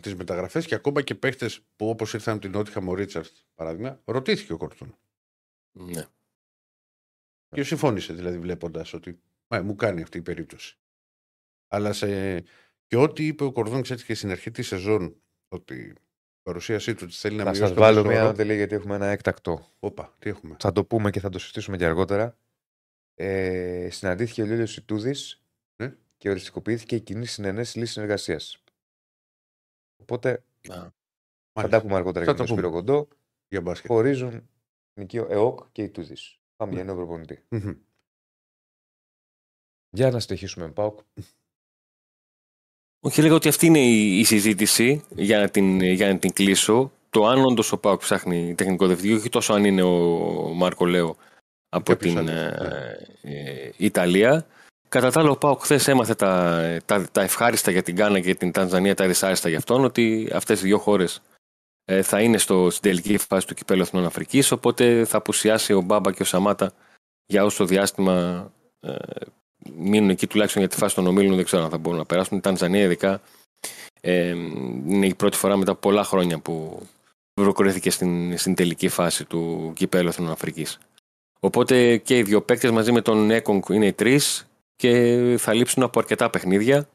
τις 0.00 0.14
μεταγραφές 0.14 0.66
και 0.66 0.74
ακόμα 0.74 1.02
και 1.02 1.14
παίχτες 1.14 1.60
που 1.76 1.88
όπως 1.88 2.14
ήρθαν 2.14 2.34
από 2.34 2.42
την 2.42 2.50
Νότιχαμ 2.50 2.88
ο 2.88 2.94
Ρίτσαρτ, 2.94 3.32
παράδειγμα, 3.54 4.00
ρωτήθηκε 4.04 4.52
ο 4.52 4.56
Κορδόν. 4.56 4.96
Ναι. 5.72 6.04
Και 7.48 7.62
συμφώνησε 7.62 8.12
δηλαδή 8.12 8.38
βλέποντας 8.38 8.92
ότι 8.92 9.20
«Μα, 9.48 9.62
μου 9.62 9.74
κάνει 9.74 10.02
αυτή 10.02 10.18
η 10.18 10.22
περίπτωση. 10.22 10.78
Αλλά 11.68 11.92
σε... 11.92 12.40
και 12.86 12.96
ό,τι 12.96 13.26
είπε 13.26 13.44
ο 13.44 13.52
Κορδόν, 13.52 13.82
ξέρεις 13.82 14.04
και 14.04 14.14
στην 14.14 14.30
αρχή 14.30 14.50
της 14.50 14.66
σεζόν, 14.66 15.22
ότι 15.48 15.74
η 15.74 15.94
παρουσίασή 16.42 16.94
του 16.94 17.00
ότι 17.04 17.14
θέλει 17.14 17.36
να, 17.36 17.44
Να 17.44 17.50
μειώσει 17.50 17.60
σας 17.66 17.74
το 17.74 17.80
βάλω 17.80 17.96
μέσο 17.96 18.08
μια 18.10 18.20
όρο. 18.20 18.30
οντελή 18.30 18.54
γιατί 18.56 18.74
έχουμε 18.74 18.94
ένα 18.94 19.06
έκτακτο. 19.06 19.68
Όπα, 19.80 20.14
τι 20.18 20.28
έχουμε; 20.30 20.56
Θα 20.58 20.72
το 20.72 20.84
πούμε 20.84 21.10
και 21.10 21.20
θα 21.20 21.28
το 21.28 21.38
συζητήσουμε 21.38 21.76
και 21.76 21.84
αργότερα. 21.86 22.36
Ε, 23.14 23.88
συναντήθηκε 23.90 24.42
ο 24.42 24.44
Λίλιος 24.44 24.76
Ιτούδης 24.76 25.42
Ναι. 25.82 25.96
και 26.16 26.30
οριστικοποιήθηκε 26.30 26.94
η 26.96 27.00
κοινή 27.00 27.26
συνενέση 27.26 27.78
λύση 27.78 27.92
συνεργασίας. 27.92 28.62
Οπότε 29.96 30.44
θα 30.62 30.74
τα 30.74 30.92
Μάλιστα. 31.60 31.80
πούμε 31.82 31.94
αργότερα 31.94 32.24
Θα 32.24 32.30
για 32.30 32.40
τα 32.40 32.46
τον 32.46 32.56
Σπύρο 32.56 32.68
πούμε. 32.70 32.80
Κοντό. 32.80 33.08
Για 33.48 33.60
μπάσκετ. 33.60 33.90
Χωρίζουν 33.90 34.48
νοικείο 35.00 35.26
ΕΟΚ 35.30 35.66
και 35.72 35.82
Ιτούδης. 35.82 36.38
Πάμε 36.56 36.70
Ναι. 36.70 36.76
για 36.76 36.84
νέο 36.86 36.94
προπονητή. 36.94 37.44
Μμμ. 37.48 37.72
Για 39.90 40.10
να 40.10 40.20
συνεχίσουμε 40.20 40.66
με 40.66 40.72
ΠΑΟΚ. 40.72 41.00
Όχι, 43.04 43.22
λέγα 43.22 43.34
ότι 43.34 43.48
αυτή 43.48 43.66
είναι 43.66 43.78
η, 43.78 44.18
η 44.18 44.24
συζήτηση 44.24 45.04
για 45.08 45.38
να, 45.38 45.48
την, 45.48 45.80
για 45.80 46.12
να 46.12 46.18
την 46.18 46.32
κλείσω. 46.32 46.92
Το 47.10 47.26
αν 47.26 47.44
όντως 47.44 47.72
ο 47.72 47.78
Πάουκ 47.78 48.00
ψάχνει 48.00 48.54
τεχνικό 48.54 48.86
διευθυντή, 48.86 49.14
όχι 49.14 49.28
τόσο 49.28 49.52
αν 49.52 49.64
είναι 49.64 49.82
ο 49.82 49.98
Μάρκο 50.54 50.86
Λέο 50.86 51.16
από 51.68 51.92
κάποιος 51.92 52.14
την 52.14 52.18
άλλος, 52.18 52.34
ε, 52.34 53.08
ε, 53.22 53.72
Ιταλία. 53.76 54.46
Κατά 54.88 55.10
τα 55.10 55.20
άλλα, 55.20 55.30
ο 55.30 55.36
Πάουκ 55.36 55.60
χθες 55.62 55.88
έμαθε 55.88 56.14
τα, 56.14 56.60
τα, 56.84 57.08
τα 57.12 57.22
ευχάριστα 57.22 57.70
για 57.70 57.82
την 57.82 57.96
Κάνα 57.96 58.20
και 58.20 58.34
την 58.34 58.52
Τανζανία, 58.52 58.94
τα 58.94 59.06
δυσάρεστα 59.06 59.48
για 59.48 59.58
αυτόν, 59.58 59.84
ότι 59.84 60.30
αυτές 60.32 60.60
οι 60.60 60.64
δύο 60.64 60.78
χώρες 60.78 61.22
ε, 61.84 62.02
θα 62.02 62.20
είναι 62.20 62.38
στο, 62.38 62.70
στην 62.70 62.82
τελική 62.82 63.18
φάση 63.18 63.46
του 63.46 63.54
κυπέλου 63.54 63.82
Εθνών 63.82 64.04
Αφρικής. 64.04 64.52
Οπότε 64.52 65.04
θα 65.04 65.16
απουσιάσει 65.16 65.72
ο 65.72 65.80
Μπάμπα 65.80 66.12
και 66.12 66.22
ο 66.22 66.24
Σαμάτα 66.24 66.72
για 67.26 67.44
όσο 67.44 67.66
διάστημα 67.66 68.50
ε, 68.80 68.94
μείνουν 69.78 70.10
εκεί 70.10 70.26
τουλάχιστον 70.26 70.62
για 70.62 70.70
τη 70.70 70.76
φάση 70.76 70.94
των 70.94 71.06
ομίλων. 71.06 71.36
Δεν 71.36 71.44
ξέρω 71.44 71.64
αν 71.64 71.70
θα 71.70 71.78
μπορούν 71.78 71.98
να 71.98 72.04
περάσουν. 72.04 72.38
Η 72.38 72.40
Τανζανία, 72.40 72.82
ειδικά, 72.82 73.20
ε, 74.00 74.28
είναι 74.86 75.06
η 75.06 75.14
πρώτη 75.14 75.36
φορά 75.36 75.56
μετά 75.56 75.70
από 75.70 75.80
πολλά 75.80 76.04
χρόνια 76.04 76.38
που 76.38 76.82
προκρίθηκε 77.34 77.90
στην, 77.90 78.38
στην 78.38 78.54
τελική 78.54 78.88
φάση 78.88 79.24
του 79.24 79.72
κυπέλου 79.74 80.08
Εθνών 80.08 80.30
Αφρικής. 80.30 80.78
Οπότε 81.40 81.96
και 81.96 82.18
οι 82.18 82.22
δύο 82.22 82.42
παίκτες 82.42 82.70
μαζί 82.70 82.92
με 82.92 83.00
τον 83.00 83.30
Έκονγκ 83.30 83.62
είναι 83.68 83.86
οι 83.86 83.92
τρεις 83.92 84.46
και 84.76 85.34
θα 85.38 85.52
λείψουν 85.54 85.82
από 85.82 85.98
αρκετά 85.98 86.30
παιχνίδια. 86.30 86.88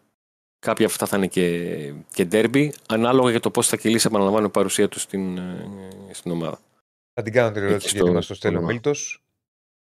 Κάποια 0.60 0.86
από 0.86 0.94
αυτά 0.94 1.06
θα 1.06 1.18
είναι 1.18 1.28
και, 1.28 1.94
και 2.14 2.26
ντέρμπι, 2.26 2.74
ανάλογα 2.88 3.30
για 3.32 3.40
το 3.40 3.52
πώς 3.52 3.68
θα 3.68 3.78
κυλήσει, 3.78 4.08
επαναλαμβάνω, 4.10 4.46
η 4.46 4.50
παρουσία 4.50 4.88
του 4.88 5.00
στην, 5.00 5.38
ε, 5.38 5.68
στην 6.12 6.32
ομάδα. 6.32 6.60
Θα 7.14 7.22
την 7.24 7.34
κάνω 7.34 7.52
την 7.52 7.64
ερώτηση 7.64 7.88
Εκεί 7.88 7.96
γιατί 7.96 8.08
στο- 8.10 8.14
μα 8.20 8.22
το 8.22 8.34
στέλνει 8.34 8.56
ο 8.58 8.60
όνομα. 8.60 8.74
Μίλτος. 8.74 9.22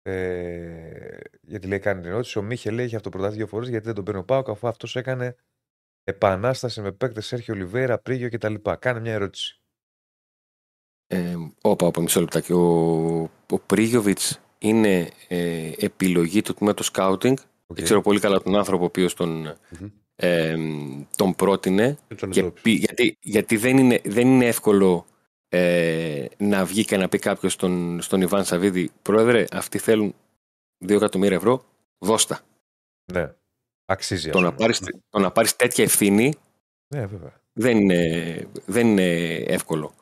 Ε, 0.08 1.18
γιατί 1.42 1.68
λέει 1.68 1.80
κάνει 1.80 2.02
την 2.02 2.10
ερώτηση. 2.10 2.38
Ο 2.38 2.42
Μίχε 2.42 2.72
λέει 2.72 2.86
έχει 2.86 2.96
αυτοπροτάθει 2.96 3.36
δύο 3.36 3.48
φορές 3.48 3.70
γιατί 3.70 3.86
δεν 3.86 3.96
τον 3.96 4.04
παίρνει 4.04 4.20
ο 4.20 4.24
Πάοκ 4.24 4.50
αφού 4.50 4.68
αυτός 4.68 4.96
έκανε 4.96 5.36
επανάσταση 6.04 6.82
με 6.82 6.92
παίκτες 6.92 7.22
Σέρχιο 7.22 7.54
Ολιβέρα, 7.54 7.98
Πρίγιο 7.98 8.30
κτλ. 8.30 8.56
Κάνε 8.80 9.00
μια 9.00 9.14
ερώτηση. 9.14 9.60
Ε, 11.08 11.36
όπα, 11.62 11.88
όπα, 11.88 12.02
μισό 12.02 12.20
λεπτάκι. 12.20 12.54
Ο, 12.54 12.64
ο 13.52 13.60
Πρίγιοβιτς 13.66 14.40
είναι 14.58 15.10
ε, 15.28 15.72
επιλογή 15.80 16.42
του 16.42 16.54
τμήματος 16.54 16.86
scouting. 16.86 17.38
OK. 17.68 17.82
Ξέρω 17.82 18.02
πολύ 18.02 18.20
καλά 18.20 18.42
τον 18.42 18.56
άνθρωπο 18.56 18.84
ο 18.84 18.86
οποίος 18.86 19.14
τον, 19.14 19.30
Μμμ. 19.80 19.90
ε, 20.16 20.56
τον 21.16 21.36
πρότεινε. 21.36 21.98
Και 22.08 22.16
τον 22.16 22.30
Και 22.32 22.40
εντόπισε. 22.40 22.62
πει- 22.64 22.78
γιατί 22.80 23.18
γιατί 23.22 23.58
δεν, 23.58 23.78
είναι, 23.78 24.02
δεν 24.06 24.28
είναι 24.28 24.46
εύκολο 24.48 25.06
ε, 25.56 26.28
να 26.38 26.66
βγει 26.66 26.86
και 26.86 26.98
να 26.98 27.10
πει 27.10 27.20
κάποιος 27.20 27.54
στον, 27.54 28.02
στον 28.02 28.22
Ιβάν 28.22 28.46
Σαββίδη, 28.46 28.92
Πρόεδρε, 29.02 29.46
αυτοί 29.52 29.78
θέλουν 29.78 30.16
2 30.86 30.90
εκατομμύρια 30.90 31.36
ευρώ, 31.36 31.66
δώστα. 31.98 32.42
Ναι. 33.14 33.34
Αξίζει. 33.86 34.30
Το 34.30 34.38
ας 34.38 34.44
να, 34.44 34.50
πούμε. 34.50 34.60
πάρεις, 34.60 34.80
το 35.10 35.20
να 35.20 35.32
πάρεις 35.32 35.56
τέτοια 35.56 35.84
ευθύνη 35.84 36.34
Ναι, 36.96 37.06
βέβαια. 37.06 37.42
δεν 37.54 37.78
είναι, 37.78 38.48
δεν 38.66 38.88
είναι 38.88 39.34
εύκολο. 39.34 39.94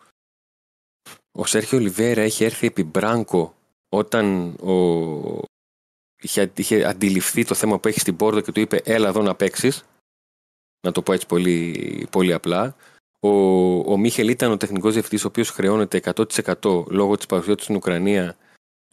Ο 1.31 1.45
Σέρχιο 1.45 1.77
Ολιβέρα 1.77 2.21
έχει 2.21 2.43
έρθει 2.43 2.67
επί 2.67 2.83
Μπράνκο 2.83 3.55
όταν 3.89 4.47
ο... 4.53 5.41
είχε, 6.21 6.51
είχε 6.55 6.83
αντιληφθεί 6.85 7.45
το 7.45 7.55
θέμα 7.55 7.79
που 7.79 7.87
έχει 7.87 7.99
στην 7.99 8.15
πόρτα 8.15 8.41
και 8.41 8.51
του 8.51 8.59
είπε 8.59 8.81
έλα 8.83 9.07
εδώ 9.07 9.21
να 9.21 9.35
παίξεις. 9.35 9.83
Να 10.85 10.91
το 10.91 11.01
πω 11.01 11.13
έτσι 11.13 11.25
πολύ, 11.25 12.07
πολύ 12.11 12.33
απλά. 12.33 12.75
Ο, 13.25 13.29
ο 13.91 13.97
Μίχελ 13.97 14.27
ήταν 14.27 14.51
ο 14.51 14.57
τεχνικός 14.57 14.93
διευθυντής, 14.93 15.23
ο 15.23 15.27
οποίος 15.27 15.49
χρεώνεται 15.49 16.01
100% 16.15 16.85
λόγω 16.87 17.17
της 17.17 17.25
παρουσίας 17.25 17.57
του 17.57 17.63
στην 17.63 17.75
Ουκρανία 17.75 18.37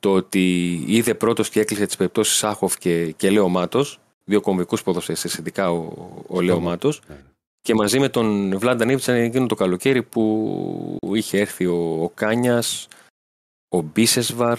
το 0.01 0.12
ότι 0.12 0.72
είδε 0.87 1.14
πρώτος 1.14 1.51
και 1.51 1.61
έκλεισε 1.61 1.87
τις 1.87 1.97
περιπτώσεις 1.97 2.37
Σάχοφ 2.37 2.78
και, 2.78 3.12
και 3.12 3.31
Λέο 3.31 3.49
Μάτος. 3.49 4.01
Δύο 4.24 4.41
κομβικούς 4.41 4.83
ποδοσφαιριστές, 4.83 5.35
ειδικά 5.35 5.70
ο, 5.70 5.93
ο 6.26 6.41
Λέο 6.41 6.61
Μάτος. 6.61 7.03
Ναι. 7.09 7.16
Και 7.61 7.74
μαζί 7.74 7.99
με 7.99 8.09
τον 8.09 8.59
Βλάντα 8.59 8.85
Νίβτσαν 8.85 9.14
εκείνο 9.14 9.47
το 9.47 9.55
καλοκαίρι 9.55 10.03
που 10.03 10.99
είχε 11.14 11.39
έρθει 11.39 11.66
ο, 11.66 12.03
ο 12.03 12.11
Κάνιας, 12.14 12.89
ο 13.68 13.81
Μπίσεσβαρ, 13.81 14.59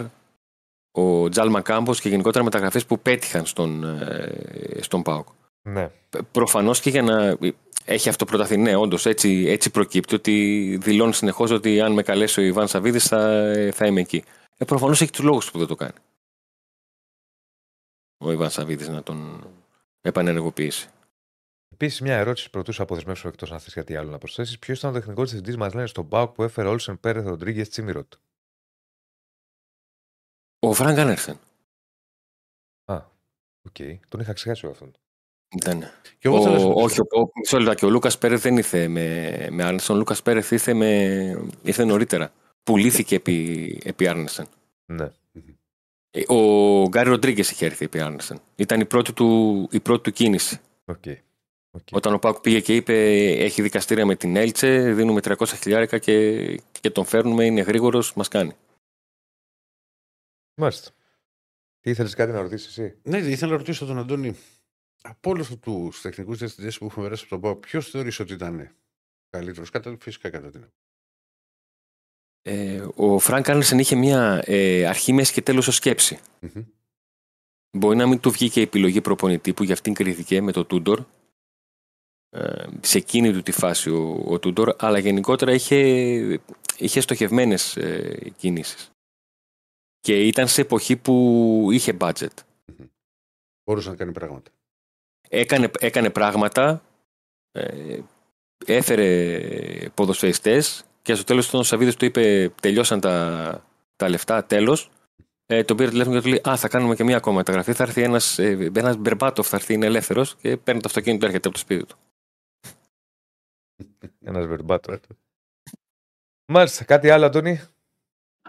ο 0.91 1.29
Τζάλμα 1.29 1.61
Κάμπος 1.61 2.01
και 2.01 2.09
γενικότερα 2.09 2.43
μεταγραφές 2.43 2.85
που 2.85 2.99
πέτυχαν 2.99 3.45
στον, 3.45 3.83
ε, 3.83 4.81
στον 4.81 5.01
ΠΑΟΚ. 5.01 5.27
Ναι. 5.61 5.91
Προφανώς 6.31 6.79
και 6.79 6.89
για 6.89 7.01
να 7.01 7.37
έχει 7.85 8.09
αυτό 8.09 8.25
προταθεί, 8.25 8.57
ναι, 8.57 8.75
όντως 8.75 9.05
έτσι, 9.05 9.45
έτσι 9.47 9.71
προκύπτει 9.71 10.15
ότι 10.15 10.77
δηλώνει 10.81 11.13
συνεχώς 11.13 11.51
ότι 11.51 11.81
αν 11.81 11.93
με 11.93 12.03
καλέσει 12.03 12.39
ο 12.39 12.43
Ιβάν 12.43 12.67
Σαββίδης 12.67 13.07
θα, 13.07 13.53
θα 13.73 13.85
είμαι 13.85 13.99
εκεί. 14.01 14.23
Ε, 14.57 14.65
προφανώς 14.65 15.01
έχει 15.01 15.11
τους 15.11 15.23
λόγους 15.23 15.45
του 15.45 15.51
που 15.51 15.57
δεν 15.57 15.67
το 15.67 15.75
κάνει. 15.75 15.97
Ο 18.17 18.31
Ιβάν 18.31 18.49
Σαββίδης 18.49 18.87
να 18.87 19.03
τον 19.03 19.47
επανενεργοποιήσει. 20.01 20.89
Επίσης, 21.73 22.01
μια 22.01 22.17
ερώτηση 22.17 22.49
πρωτού 22.49 22.71
σε 22.71 22.81
αποδεσμεύσω 22.81 23.27
εκτός 23.27 23.51
αν 23.51 23.59
θες 23.59 23.73
κάτι 23.73 23.95
άλλο 23.95 24.11
να 24.11 24.17
προσθέσεις. 24.17 24.59
Ποιος 24.59 24.77
ήταν 24.77 24.89
ο 24.89 24.93
τεχνικός 24.93 25.29
διευθυντής, 25.29 25.57
μας 25.57 25.73
λένε 25.73 25.87
στον 25.87 26.07
ΠΑΟΚ 26.07 26.33
που 26.33 26.43
έφερε 26.43 26.67
Όλσεν 26.67 26.99
Πέρεθ 26.99 27.25
Ροντρίγκες 27.25 27.69
Τσίμιροτ; 27.69 28.13
Ο 30.59 30.73
Φρανκ 30.73 30.97
Άρνεσεν 30.97 31.39
Α, 32.85 33.05
οκ. 33.61 33.75
Τον 34.07 34.19
είχα 34.19 34.33
ξεχάσει 34.33 34.61
εγώ 34.63 34.73
αυτόν. 34.73 34.91
Ήταν. 35.57 35.79
Και 36.17 36.27
εγώ 36.27 36.41
θέλω 36.41 36.55
να 36.55 36.59
Ο, 36.59 36.59
σε 36.59 36.67
ρωτήσω. 36.67 36.83
όχι, 36.85 36.99
ο, 36.99 37.19
ο, 37.21 37.31
μισό 37.35 37.57
λεπτάκι, 37.57 37.85
ο 37.85 37.89
Λούκας 37.89 38.17
Πέρεθ 38.17 38.41
δεν 38.41 38.57
ήρθε 38.57 38.87
με, 38.87 39.47
με 39.51 39.63
Άρνεσεν. 39.63 39.95
Ο 39.95 39.97
Λούκας 39.97 40.21
Πέρεθ 40.21 40.51
ήρθε, 40.51 40.73
με, 40.73 41.51
ήρθε 41.63 41.83
νωρίτερα. 41.83 42.31
Πουλήθηκε 42.63 43.15
επί, 43.15 43.79
επί 43.83 44.07
Άρνεσεν. 44.07 44.47
Ναι. 44.85 45.07
Ε, 46.11 46.23
Ο 46.33 46.87
Γκάρι 46.87 47.09
Ροντρίγκες 47.09 47.51
είχε 47.51 47.65
έρθει 47.65 47.85
επί 47.85 47.99
Άρνεσεν. 47.99 48.39
Ήταν 48.55 48.79
η 48.79 48.85
πρώτη 48.85 49.13
του, 49.13 49.67
η 49.71 49.79
πρώτη 49.79 50.03
του 50.03 50.11
κίνηση. 50.11 50.59
OK. 50.85 51.03
OK. 51.71 51.81
Όταν 51.91 52.13
ο 52.13 52.17
ΠΑΟΚ 52.19 52.39
πήγε 52.39 52.59
και 52.59 52.75
είπε: 52.75 52.93
Έχει 53.43 53.61
δικαστήρια 53.61 54.05
με 54.05 54.15
την 54.15 54.35
Έλτσε, 54.35 54.93
δίνουμε 54.93 55.19
300 55.23 55.45
χιλιάρικα 55.47 55.97
και, 55.97 56.37
και 56.81 56.89
τον 56.89 57.05
φέρνουμε, 57.05 57.45
είναι 57.45 57.61
γρήγορος, 57.61 58.13
μας 58.13 58.27
κάνει. 58.27 58.51
Μάλιστα. 60.53 60.91
Τι 61.79 61.89
ήθελες 61.89 62.13
κάτι 62.13 62.31
να 62.31 62.41
ρωτήσεις 62.41 62.67
εσύ; 62.77 62.97
Ναι, 63.03 63.17
ήθελα 63.17 63.51
να 63.51 63.57
ρωτήσω 63.57 63.85
τον 63.85 63.97
Αντώνη. 63.97 64.35
Από 65.01 65.29
όλους 65.29 65.55
τους 65.59 66.01
τεχνικούς 66.01 66.37
διευθυντές 66.37 66.77
που 66.77 66.85
έχουμε 66.85 67.03
περάσει 67.03 67.21
από 67.23 67.29
τον 67.29 67.41
ΠΑΟΚ, 67.41 67.55
ποιος 67.55 67.89
θεωρείς 67.89 68.19
ότι 68.19 68.33
ήταν 68.33 68.75
καλύτερος, 69.29 69.69
κατά, 69.69 69.97
φυσικά 69.99 70.29
κατά 70.29 70.49
την 70.49 70.65
ε, 72.43 72.87
ο 72.95 73.19
Φρανκ 73.19 73.49
Άρνεσεν 73.49 73.79
είχε 73.79 73.95
μια 73.95 74.43
ε, 74.45 74.85
αρχή, 74.85 75.13
μέση 75.13 75.33
και 75.33 75.41
τέλος 75.41 75.67
ως 75.67 75.75
σκέψη 75.75 76.19
mm-hmm. 76.41 76.65
Μπορεί 77.77 77.97
να 77.97 78.07
μην 78.07 78.19
του 78.19 78.31
βγήκε 78.31 78.59
η 78.59 78.63
επιλογή 78.63 79.01
προπονητή 79.01 79.53
που 79.53 79.63
για 79.63 79.73
αυτήν 79.73 79.93
κρίθηκε 79.93 80.41
με 80.41 80.51
το 80.51 80.65
Τούντορ. 80.65 81.05
Ε, 82.29 82.67
σε 82.81 82.97
εκείνη 82.97 83.31
του 83.31 83.41
τη 83.41 83.51
φάση 83.51 83.89
ο, 83.89 84.23
ο 84.27 84.39
Τούντορ, 84.39 84.75
αλλά 84.77 84.99
γενικότερα 84.99 85.51
είχε, 85.51 85.77
είχε 86.77 86.99
στοχευμένες 86.99 87.77
ε, 87.77 88.31
κινήσεις. 88.37 88.91
Και 89.99 90.27
ήταν 90.27 90.47
σε 90.47 90.61
εποχή 90.61 90.97
που 90.97 91.67
είχε 91.71 91.97
budget. 91.99 92.25
Mm-hmm. 92.25 92.89
Μπορούσε 93.63 93.89
να 93.89 93.95
κάνει 93.95 94.11
πράγματα. 94.11 94.51
Έκανε, 95.33 95.71
έκανε 95.79 96.09
πράγματα, 96.09 96.81
ε, 97.51 97.99
έφερε 98.65 99.89
ποδοσφαιριστές 99.93 100.85
και 101.01 101.15
στο 101.15 101.23
τέλος 101.23 101.53
ο 101.53 101.63
Σαββίδη 101.63 101.95
του 101.95 102.05
είπε: 102.05 102.51
Τελειώσαν 102.61 102.99
τα, 102.99 103.65
τα 103.95 104.09
λεφτά, 104.09 104.45
τέλος. 104.45 104.89
Ε, 105.45 105.63
τον 105.63 105.77
πήρε 105.77 105.89
τηλέφωνο 105.89 106.15
και 106.15 106.21
του 106.21 106.29
λέει: 106.29 106.41
Α, 106.49 106.57
θα 106.57 106.67
κάνουμε 106.67 106.95
και 106.95 107.03
μία 107.03 107.17
ακόμα 107.17 107.35
μεταγραφή. 107.37 107.73
Θα 107.73 107.83
έρθει 107.83 108.01
ένας 108.01 108.39
ένας 108.39 108.97
Μπερμπάτοφ, 108.97 109.47
θα 109.47 109.55
έρθει, 109.55 109.73
είναι 109.73 109.85
ελεύθερος 109.85 110.35
και 110.35 110.57
παίρνει 110.57 110.81
το 110.81 110.87
αυτοκίνητο, 110.87 111.25
έρχεται 111.25 111.47
από 111.47 111.57
το 111.57 111.63
σπίτι 111.63 111.85
του. 111.85 111.97
Ένας 114.29 114.47
Μπερμπάτοφ. 114.47 114.99
Μάλιστα, 116.45 116.83
κάτι 116.83 117.09
άλλο, 117.09 117.25
Αντώνη; 117.25 117.61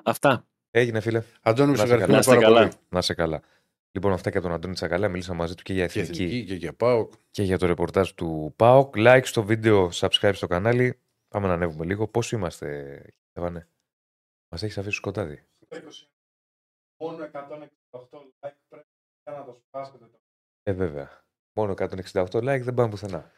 Αυτά. 0.05 0.47
Έγινε, 0.71 1.01
φίλε. 1.01 1.23
Αντώνη, 1.43 1.73
να, 1.77 1.87
καλά. 1.87 2.07
να, 2.07 2.37
καλά. 2.37 2.73
να 2.89 3.01
σε 3.01 3.15
καλά. 3.15 3.43
Λοιπόν, 3.93 4.13
αυτά 4.13 4.31
και 4.31 4.41
τον 4.41 4.53
Αντώνη 4.53 4.75
Τσακαλά. 4.75 5.09
Μίλησα 5.09 5.35
μαζί 5.35 5.55
του 5.55 5.63
και 5.63 5.73
για 5.73 5.85
εθνική. 5.85 6.13
Και, 6.13 6.23
εθνική 6.23 6.45
και 6.45 6.55
για 6.55 6.75
ΠΑΟΚ. 6.75 7.13
Και 7.31 7.43
για 7.43 7.59
το 7.59 7.67
ρεπορτάζ 7.67 8.11
του 8.11 8.53
ΠΑΟΚ. 8.57 8.95
Like 8.97 9.23
στο 9.25 9.45
βίντεο, 9.45 9.89
subscribe 9.93 10.35
στο 10.35 10.47
κανάλι. 10.47 10.99
Πάμε 11.29 11.47
να 11.47 11.53
ανέβουμε 11.53 11.85
λίγο. 11.85 12.09
Πώς 12.09 12.33
είμαστε, 12.33 13.03
Εβάνε. 13.33 13.69
Μας 14.53 14.63
έχεις 14.63 14.79
αφήσει 14.79 14.97
σκοτάδι. 14.97 15.47
Μόνο 17.01 17.31
168 17.33 17.69
like 18.41 18.55
πρέπει 18.69 18.87
να 19.25 19.45
το 19.45 19.53
σπάσετε. 19.53 20.11
Ε, 20.63 20.73
βέβαια. 20.73 21.25
Μόνο 21.59 21.73
168 21.73 22.27
like 22.27 22.61
δεν 22.63 22.75
πάμε 22.75 22.91
πουθενά. 22.91 23.33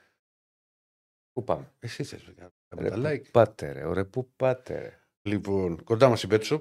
Πού 1.32 1.44
πάμε; 1.44 1.72
Εσύ 1.78 2.05
θες 2.05 2.26
να 2.26 2.32
κάνουμε 2.32 2.90
τα 2.90 3.11
like. 3.11 3.30
Πάτε 3.30 3.72
ρε, 3.72 3.84
ωραία, 3.84 4.07
πού 4.07 4.30
πάτε 4.36 4.78
ρε. 4.78 5.00
Λοιπόν, 5.22 5.84
κοντά 5.84 6.09
μας 6.09 6.22
η 6.22 6.28
BetShop. 6.30 6.61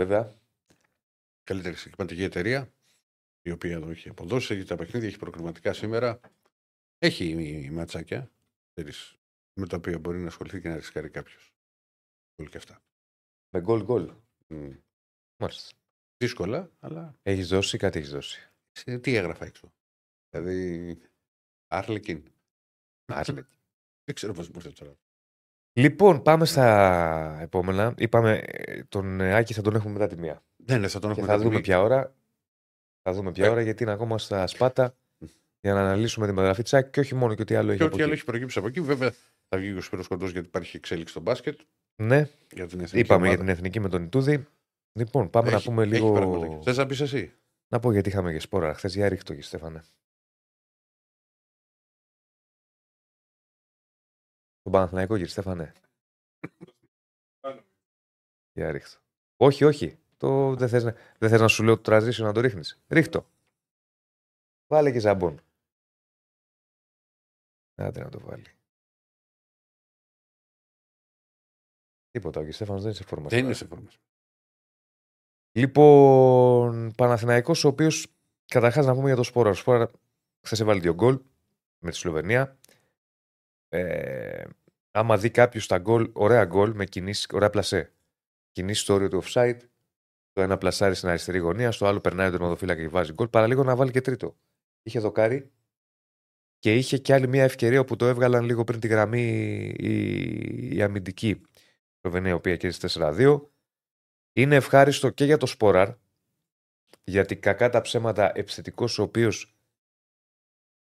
Βέβαια. 0.00 0.41
Καλύτερη 1.44 1.76
συγκεκριματική 1.76 2.22
εταιρεία, 2.22 2.72
η 3.42 3.50
οποία 3.50 3.72
εδώ 3.72 3.90
έχει 3.90 4.08
αποδώσει, 4.08 4.54
έχει 4.54 4.64
τα 4.64 4.76
παιχνίδια, 4.76 5.08
έχει 5.08 5.18
προκριματικά 5.18 5.72
σήμερα. 5.72 6.20
Έχει 6.98 7.28
η 7.64 7.70
ματσάκια 7.70 8.30
με 9.54 9.66
τα 9.66 9.76
οποία 9.76 9.98
μπορεί 9.98 10.18
να 10.18 10.26
ασχοληθεί 10.26 10.60
και 10.60 10.68
να 10.68 10.76
ρισκάρει 10.76 11.10
κάποιος. 11.10 11.54
Γκολ 12.36 12.50
και 12.50 12.56
αυτά. 12.56 12.82
Με 13.50 13.60
γκολ 13.60 13.84
γκολ. 13.84 14.12
Mm. 14.48 14.78
Μάλιστα. 15.36 15.76
Δύσκολα, 16.16 16.70
αλλά. 16.80 17.18
Έχεις 17.22 17.48
δώσει 17.48 17.78
κάτι 17.78 17.98
έχεις 17.98 18.10
δώσει. 18.10 18.50
Τι 19.00 19.16
έγραφα 19.16 19.44
έξω. 19.44 19.72
Δηλαδή. 20.30 20.98
Άρλεκιν. 21.66 22.32
Άρλεκιν. 23.04 23.46
Δεν 24.04 24.14
ξέρω 24.14 24.32
πώς 24.32 24.50
μπορεί 24.50 24.72
τώρα. 24.72 24.96
Λοιπόν, 25.72 26.22
πάμε 26.22 26.44
στα 26.44 27.38
επόμενα. 27.40 27.94
Είπαμε 27.98 28.38
ε, 28.46 28.84
τον 28.84 29.20
Άκη 29.20 29.54
θα 29.54 29.62
τον 29.62 29.74
έχουμε 29.74 29.92
μετά 29.92 30.06
τη 30.06 30.16
μία. 30.16 30.44
Ναι, 30.66 30.78
ναι, 30.78 30.88
θα 30.88 30.98
τον 30.98 31.10
έχουμε 31.10 31.26
και 31.26 31.32
θα 31.32 31.38
δούμε 31.38 31.60
ποια 31.60 31.82
ώρα. 31.82 32.14
Θα 33.02 33.12
δούμε 33.12 33.32
ποια 33.32 33.46
ε. 33.46 33.48
ώρα 33.48 33.60
γιατί 33.60 33.82
είναι 33.82 33.92
ακόμα 33.92 34.18
στα 34.18 34.46
σπάτα 34.46 34.96
για 35.60 35.72
να 35.72 35.80
αναλύσουμε 35.80 36.26
της 36.26 36.34
μεταγραφή 36.34 36.62
Τσάκ 36.62 36.90
και 36.90 37.00
όχι 37.00 37.14
μόνο 37.14 37.34
και 37.34 37.42
ό,τι 37.42 37.54
άλλο 37.54 37.66
και 37.66 37.72
έχει. 37.72 37.78
Και 37.78 37.94
ό,τι 37.94 38.02
άλλο 38.02 38.12
έχει 38.12 38.24
προκύψει 38.24 38.58
από 38.58 38.68
εκεί. 38.68 38.80
Βέβαια 38.80 39.12
θα 39.48 39.58
βγει 39.58 39.72
ο 39.72 39.80
Σπύρος 39.80 40.08
Κοντός 40.08 40.30
γιατί 40.30 40.46
υπάρχει 40.46 40.76
εξέλιξη 40.76 41.12
στο 41.12 41.20
μπάσκετ. 41.20 41.60
Ναι, 42.02 42.28
για 42.52 42.66
την 42.66 42.80
είπαμε 42.80 43.02
ομάδα. 43.14 43.28
για 43.28 43.38
την 43.38 43.48
εθνική 43.48 43.80
με 43.80 43.88
τον 43.88 44.04
Ιτούδη. 44.04 44.46
Λοιπόν, 44.92 45.30
πάμε 45.30 45.48
έχει, 45.48 45.56
να 45.56 45.62
πούμε 45.62 45.84
λίγο. 45.84 46.60
Θες 46.62 46.76
να 46.76 46.86
πεις 46.86 47.00
εσύ; 47.00 47.32
Να 47.68 47.78
πω 47.78 47.92
γιατί 47.92 48.08
είχαμε 48.08 48.32
και 48.32 48.38
σπόρα 48.38 48.74
χθες. 48.74 48.94
Για 48.94 49.08
ρίχτω 49.08 49.34
και 49.34 49.42
Στέφανε. 49.42 49.84
Τον 54.62 54.72
Παναθηναϊκό, 54.72 55.12
κύριε 55.12 55.30
Στέφανε. 55.30 55.72
Για 58.52 58.70
ρίχτω. 58.70 59.00
Όχι, 59.36 59.64
όχι. 59.64 60.01
Το, 60.22 60.54
δεν 60.54 60.68
θες, 60.68 60.82
δεν 61.18 61.28
θες 61.28 61.40
να 61.40 61.48
σου 61.48 61.62
λέω 61.62 61.76
το 61.76 61.82
τραζίσιο 61.82 62.24
να 62.24 62.32
το 62.32 62.40
ρίχνεις. 62.40 62.80
Ρίχτω. 62.88 63.26
Βάλε 64.66 64.92
και 64.92 64.98
ζαμπόν. 64.98 65.40
Άντε 67.74 68.02
να 68.02 68.08
το 68.08 68.20
βάλει. 68.20 68.46
Τίποτα, 72.10 72.40
ο 72.40 72.52
Στέφανος 72.52 72.82
δεν 72.82 72.90
είναι 72.90 73.00
σε 73.00 73.04
φόρμα. 73.04 73.28
Δεν 73.28 73.44
είναι 73.44 73.52
σε 73.52 73.66
φόρμα. 73.66 73.88
Λοιπόν, 75.52 76.92
Παναθηναϊκός 76.96 77.64
ο 77.64 77.68
οποίος 77.68 78.14
καταρχάς 78.44 78.86
να 78.86 78.94
πούμε 78.94 79.06
για 79.06 79.16
το 79.16 79.22
Σπόρα. 79.22 79.50
Ο 79.50 79.54
Σπόρα 79.54 79.90
χθες 80.46 80.60
έβαλε 80.60 80.80
δύο 80.80 80.94
γκολ 80.94 81.22
με 81.78 81.90
τη 81.90 81.96
Σλοβενία. 81.96 82.58
Ε, 83.68 84.44
άμα 84.90 85.18
δει 85.18 85.30
κάποιος 85.30 85.66
τα 85.66 85.78
γκολ, 85.78 86.10
ωραία 86.12 86.44
γκολ 86.44 86.74
με 86.74 86.84
κινήσεις, 86.84 87.26
ωραία 87.32 87.50
πλασέ. 87.50 87.92
Κινήσεις 88.50 88.82
στο 88.82 88.94
όριο 88.94 89.08
του 89.08 89.22
offside. 89.24 89.58
Το 90.32 90.42
ένα 90.42 90.58
πλασάρι 90.58 90.94
στην 90.94 91.08
αριστερή 91.08 91.38
γωνία, 91.38 91.72
στο 91.72 91.86
άλλο 91.86 92.00
περνάει 92.00 92.30
τον 92.30 92.42
οδοφύλακα 92.42 92.80
και 92.80 92.88
βάζει 92.88 93.12
γκολ. 93.12 93.28
Παραλίγο 93.28 93.62
να 93.62 93.76
βάλει 93.76 93.90
και 93.90 94.00
τρίτο. 94.00 94.36
Είχε 94.82 95.00
δοκάρι 95.00 95.50
και 96.58 96.76
είχε 96.76 96.98
και 96.98 97.14
άλλη 97.14 97.28
μια 97.28 97.44
ευκαιρία 97.44 97.84
που 97.84 97.96
το 97.96 98.06
έβγαλαν 98.06 98.44
λίγο 98.44 98.64
πριν 98.64 98.80
τη 98.80 98.86
γραμμή 98.86 99.22
η, 99.78 100.76
η 100.76 100.82
αμυντική 100.82 101.40
Σλοβενία, 102.00 102.30
η 102.30 102.34
οποία 102.34 102.56
κέρδισε 102.56 103.00
4-2. 103.00 103.40
Είναι 104.32 104.56
ευχάριστο 104.56 105.10
και 105.10 105.24
για 105.24 105.36
το 105.36 105.46
Σπόραρ, 105.46 105.94
γιατί 107.04 107.36
κακά 107.36 107.68
τα 107.68 107.80
ψέματα 107.80 108.32
επιθετικός 108.34 108.98
ο 108.98 109.02
οποίος 109.02 109.56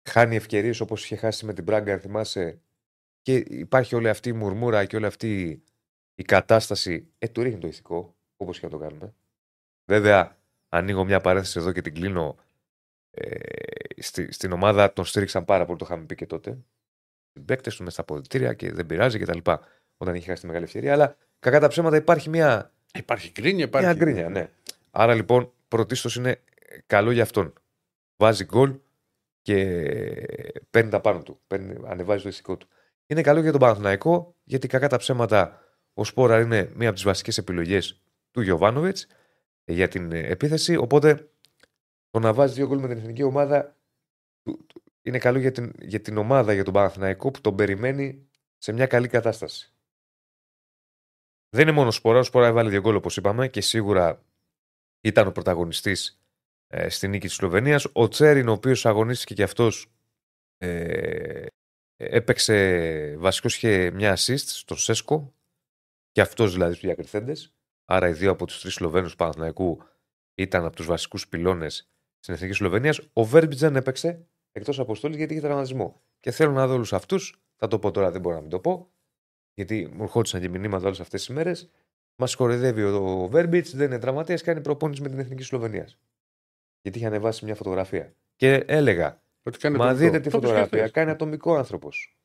χάνει 0.10 0.36
ευκαιρίες 0.36 0.80
όπως 0.80 1.04
είχε 1.04 1.16
χάσει 1.16 1.46
με 1.46 1.54
την 1.54 1.64
Μπράγκα, 1.64 1.94
αν 1.94 2.00
θυμάσαι, 2.00 2.62
και 3.22 3.36
υπάρχει 3.36 3.96
όλη 3.96 4.10
αυτή 4.10 4.30
η 4.30 4.34
μουρμούρα 4.34 4.86
και 4.86 4.96
όλη 4.96 5.06
αυτή 5.06 5.64
η 6.16 6.24
κατάσταση. 6.24 7.14
Ε, 7.18 7.28
του 7.28 7.42
ρίχνει 7.42 7.60
το 7.60 7.68
ηθικό, 7.68 8.16
όπως 8.38 8.60
και 8.60 8.66
να 8.66 8.72
το 8.72 8.78
κάνουμε. 8.78 9.16
Βέβαια, 9.88 10.38
ανοίγω 10.70 11.06
μια 11.06 11.22
παρένθεση 11.22 11.60
εδώ 11.60 11.72
και 11.72 11.82
την 11.82 11.94
κλείνω. 11.94 12.36
Ε, 13.12 14.02
στη, 14.02 14.32
στην 14.32 14.52
ομάδα 14.52 14.94
τον 14.94 15.06
στήριξαν 15.06 15.46
πάρα 15.46 15.66
πολύ, 15.66 15.78
το 15.78 15.86
είχαμε 15.90 16.06
πει 16.06 16.16
και 16.16 16.26
τότε. 16.26 16.58
Οι 17.34 17.40
παίκτες 17.40 17.76
του 17.76 17.84
μες 17.84 17.94
στα 17.94 18.02
αποδητήρια 18.02 18.54
και 18.54 18.72
δεν 18.72 18.86
πειράζει 18.86 19.20
κτλ. 19.20 19.52
Όταν 19.98 20.16
είχε 20.16 20.30
χάσει 20.30 20.42
τη 20.42 20.48
μεγάλη 20.48 20.64
ευκαιρία. 20.64 20.94
Αλλά 20.94 21.18
κακά 21.40 21.60
τα 21.60 21.68
ψέματα 21.68 21.96
υπάρχει 21.96 22.30
μια. 22.30 22.72
Υπάρχει 22.94 23.32
γκρίνια, 23.32 23.64
υπάρχει. 23.64 23.88
Μια 23.88 23.96
γκρίνια, 23.96 24.30
ναι. 24.30 24.50
Άρα 24.92 25.14
λοιπόν 25.14 25.52
πρωτίστως 25.68 26.16
είναι 26.16 26.42
καλό 26.86 27.12
για 27.12 27.24
αυτόν. 27.24 27.54
Βάζει 28.18 28.44
γκολ 28.44 28.80
και 29.42 29.56
παίρνει 30.70 30.90
τα 30.90 31.02
πάνω 31.02 31.24
του. 31.24 31.40
Παίρνει, 31.48 31.76
ανεβάζει 31.86 32.24
το 32.24 32.30
ηθικό 32.30 32.58
του. 32.58 32.68
Είναι 33.08 33.22
καλό 33.22 33.40
για 33.40 33.52
τον 33.52 33.60
Παναθηναϊκό 33.60 34.36
γιατί 34.44 34.68
κακά 34.68 34.88
τα 34.88 34.98
ψέματα 34.98 35.62
ο 35.94 36.04
Σπόρα 36.04 36.40
είναι 36.40 36.72
μία 36.76 36.88
από 36.88 36.96
τις 36.96 37.06
βασικές 37.06 37.38
επιλογές 37.38 38.02
του 38.32 38.42
Γιωβάνοβιτς 38.42 39.08
για 39.68 39.88
την 39.88 40.12
επίθεση. 40.12 40.76
Οπότε 40.76 41.30
το 42.10 42.20
να 42.20 42.34
βάζεις 42.34 42.56
δύο 42.56 42.68
γκολ 42.68 42.80
με 42.80 42.88
την 42.88 42.98
εθνική 42.98 43.24
ομάδα 43.24 43.78
είναι 45.02 45.18
καλό 45.18 45.40
για 45.40 45.52
την, 45.52 45.74
για 45.80 46.02
την 46.02 46.18
ομάδα, 46.18 46.54
για 46.54 46.64
τον 46.64 46.74
Παναθηναϊκό 46.74 47.32
που 47.32 47.42
τον 47.42 47.56
περιμένει 47.56 48.30
σε 48.58 48.72
μια 48.72 48.88
καλή 48.88 49.08
κατάσταση. 49.08 49.72
Δεν 51.50 51.62
είναι 51.62 51.72
μόνο 51.72 51.92
Σπορά. 51.92 52.20
Ο 52.20 52.24
Σπορά 52.24 52.48
έβαλε 52.48 52.70
δύο 52.70 52.82
γκολ 52.82 52.96
όπως 52.96 53.18
είπαμε 53.18 53.48
και 53.48 53.62
σίγουρα 53.62 54.26
ήταν 55.02 55.28
ο 55.28 55.32
πρωταγωνιστής 55.32 56.22
ε, 56.68 56.90
στη 56.90 57.08
νίκη 57.08 57.28
της 57.28 57.36
Σλοβενίας. 57.36 57.88
Ο 57.94 58.08
Τσέριν, 58.08 58.48
ο 58.48 58.52
οποίος 58.52 58.86
αγωνίστηκε 58.86 59.34
και 59.34 59.44
αυτός 59.44 59.92
ε, 60.58 61.46
έπαιξε 61.96 63.16
βασικό 63.18 63.48
είχε 63.48 63.92
μια 63.92 64.18
assist 64.18 64.38
στον 64.38 64.78
Σέσκο 64.78 65.34
και 66.12 66.22
αυτός 66.22 66.52
δηλαδή 66.54 66.74
στους 66.74 66.86
διακριθέντες. 66.86 67.57
Άρα 67.90 68.08
οι 68.08 68.14
δύο 68.14 68.32
από 68.32 68.46
τους 68.46 68.62
τρεις 68.62 68.74
Σλοβαίνους 68.74 69.12
του 69.12 69.18
Παναθηναϊκού 69.18 69.84
ήταν 70.36 70.66
από 70.66 70.76
τους 70.76 70.86
βασικούς 70.86 71.28
πυλώνες 71.28 71.90
στην 72.20 72.34
εθνική 72.34 72.54
Σλοβενίας. 72.54 73.02
Ο 73.14 73.24
Βέρμπιτ 73.24 73.58
δεν 73.58 73.76
έπαιξε 73.76 74.28
εκτός 74.52 74.80
αποστολή 74.80 75.16
γιατί 75.16 75.34
είχε 75.34 75.42
τραυματισμό. 75.42 76.02
Και 76.20 76.32
θέλω 76.32 76.52
να 76.52 76.68
δω 76.68 76.74
όλους 76.74 76.94
αυτούς. 76.94 77.42
Θα 77.56 77.68
το 77.68 77.80
πω 77.80 77.92
τώρα, 77.92 78.12
δεν 78.12 78.22
μπορώ 78.22 78.36
να 78.36 78.42
μην 78.42 78.50
το 78.50 78.60
πω. 78.60 78.90
Γιατί 79.54 79.90
μου 79.94 80.04
ερχόντουσαν 80.04 80.42
και 80.42 80.50
μηνύματα 80.50 80.86
όλες 80.86 81.00
αυτές 81.00 81.26
τις 81.26 81.36
μέρες. 81.36 81.70
Μας 82.16 82.36
κοροϊδεύει 82.36 82.84
ο 82.84 83.28
Βέρμπιτς, 83.28 83.76
δεν 83.76 83.86
είναι 83.86 84.00
τραυματίας, 84.00 84.42
κάνει 84.42 84.62
προπόνηση 84.62 85.02
με 85.02 85.10
την 85.10 85.20
εθνική 85.20 85.44
Σλοβενίας. 85.44 85.98
Γιατί 86.82 86.98
είχε 86.98 87.08
ανεβάσει 87.08 87.46
μια 87.46 87.56
φωτογραφία. 87.56 88.14
Και 88.36 88.54
έλεγα, 88.54 89.22
Μα 89.72 89.94
δείτε 89.94 90.20
τη 90.20 90.30
φωτογραφία, 90.30 90.90
κάνει 90.90 91.10
ατομικό 91.10 91.56
άνθρωπος. 91.56 92.17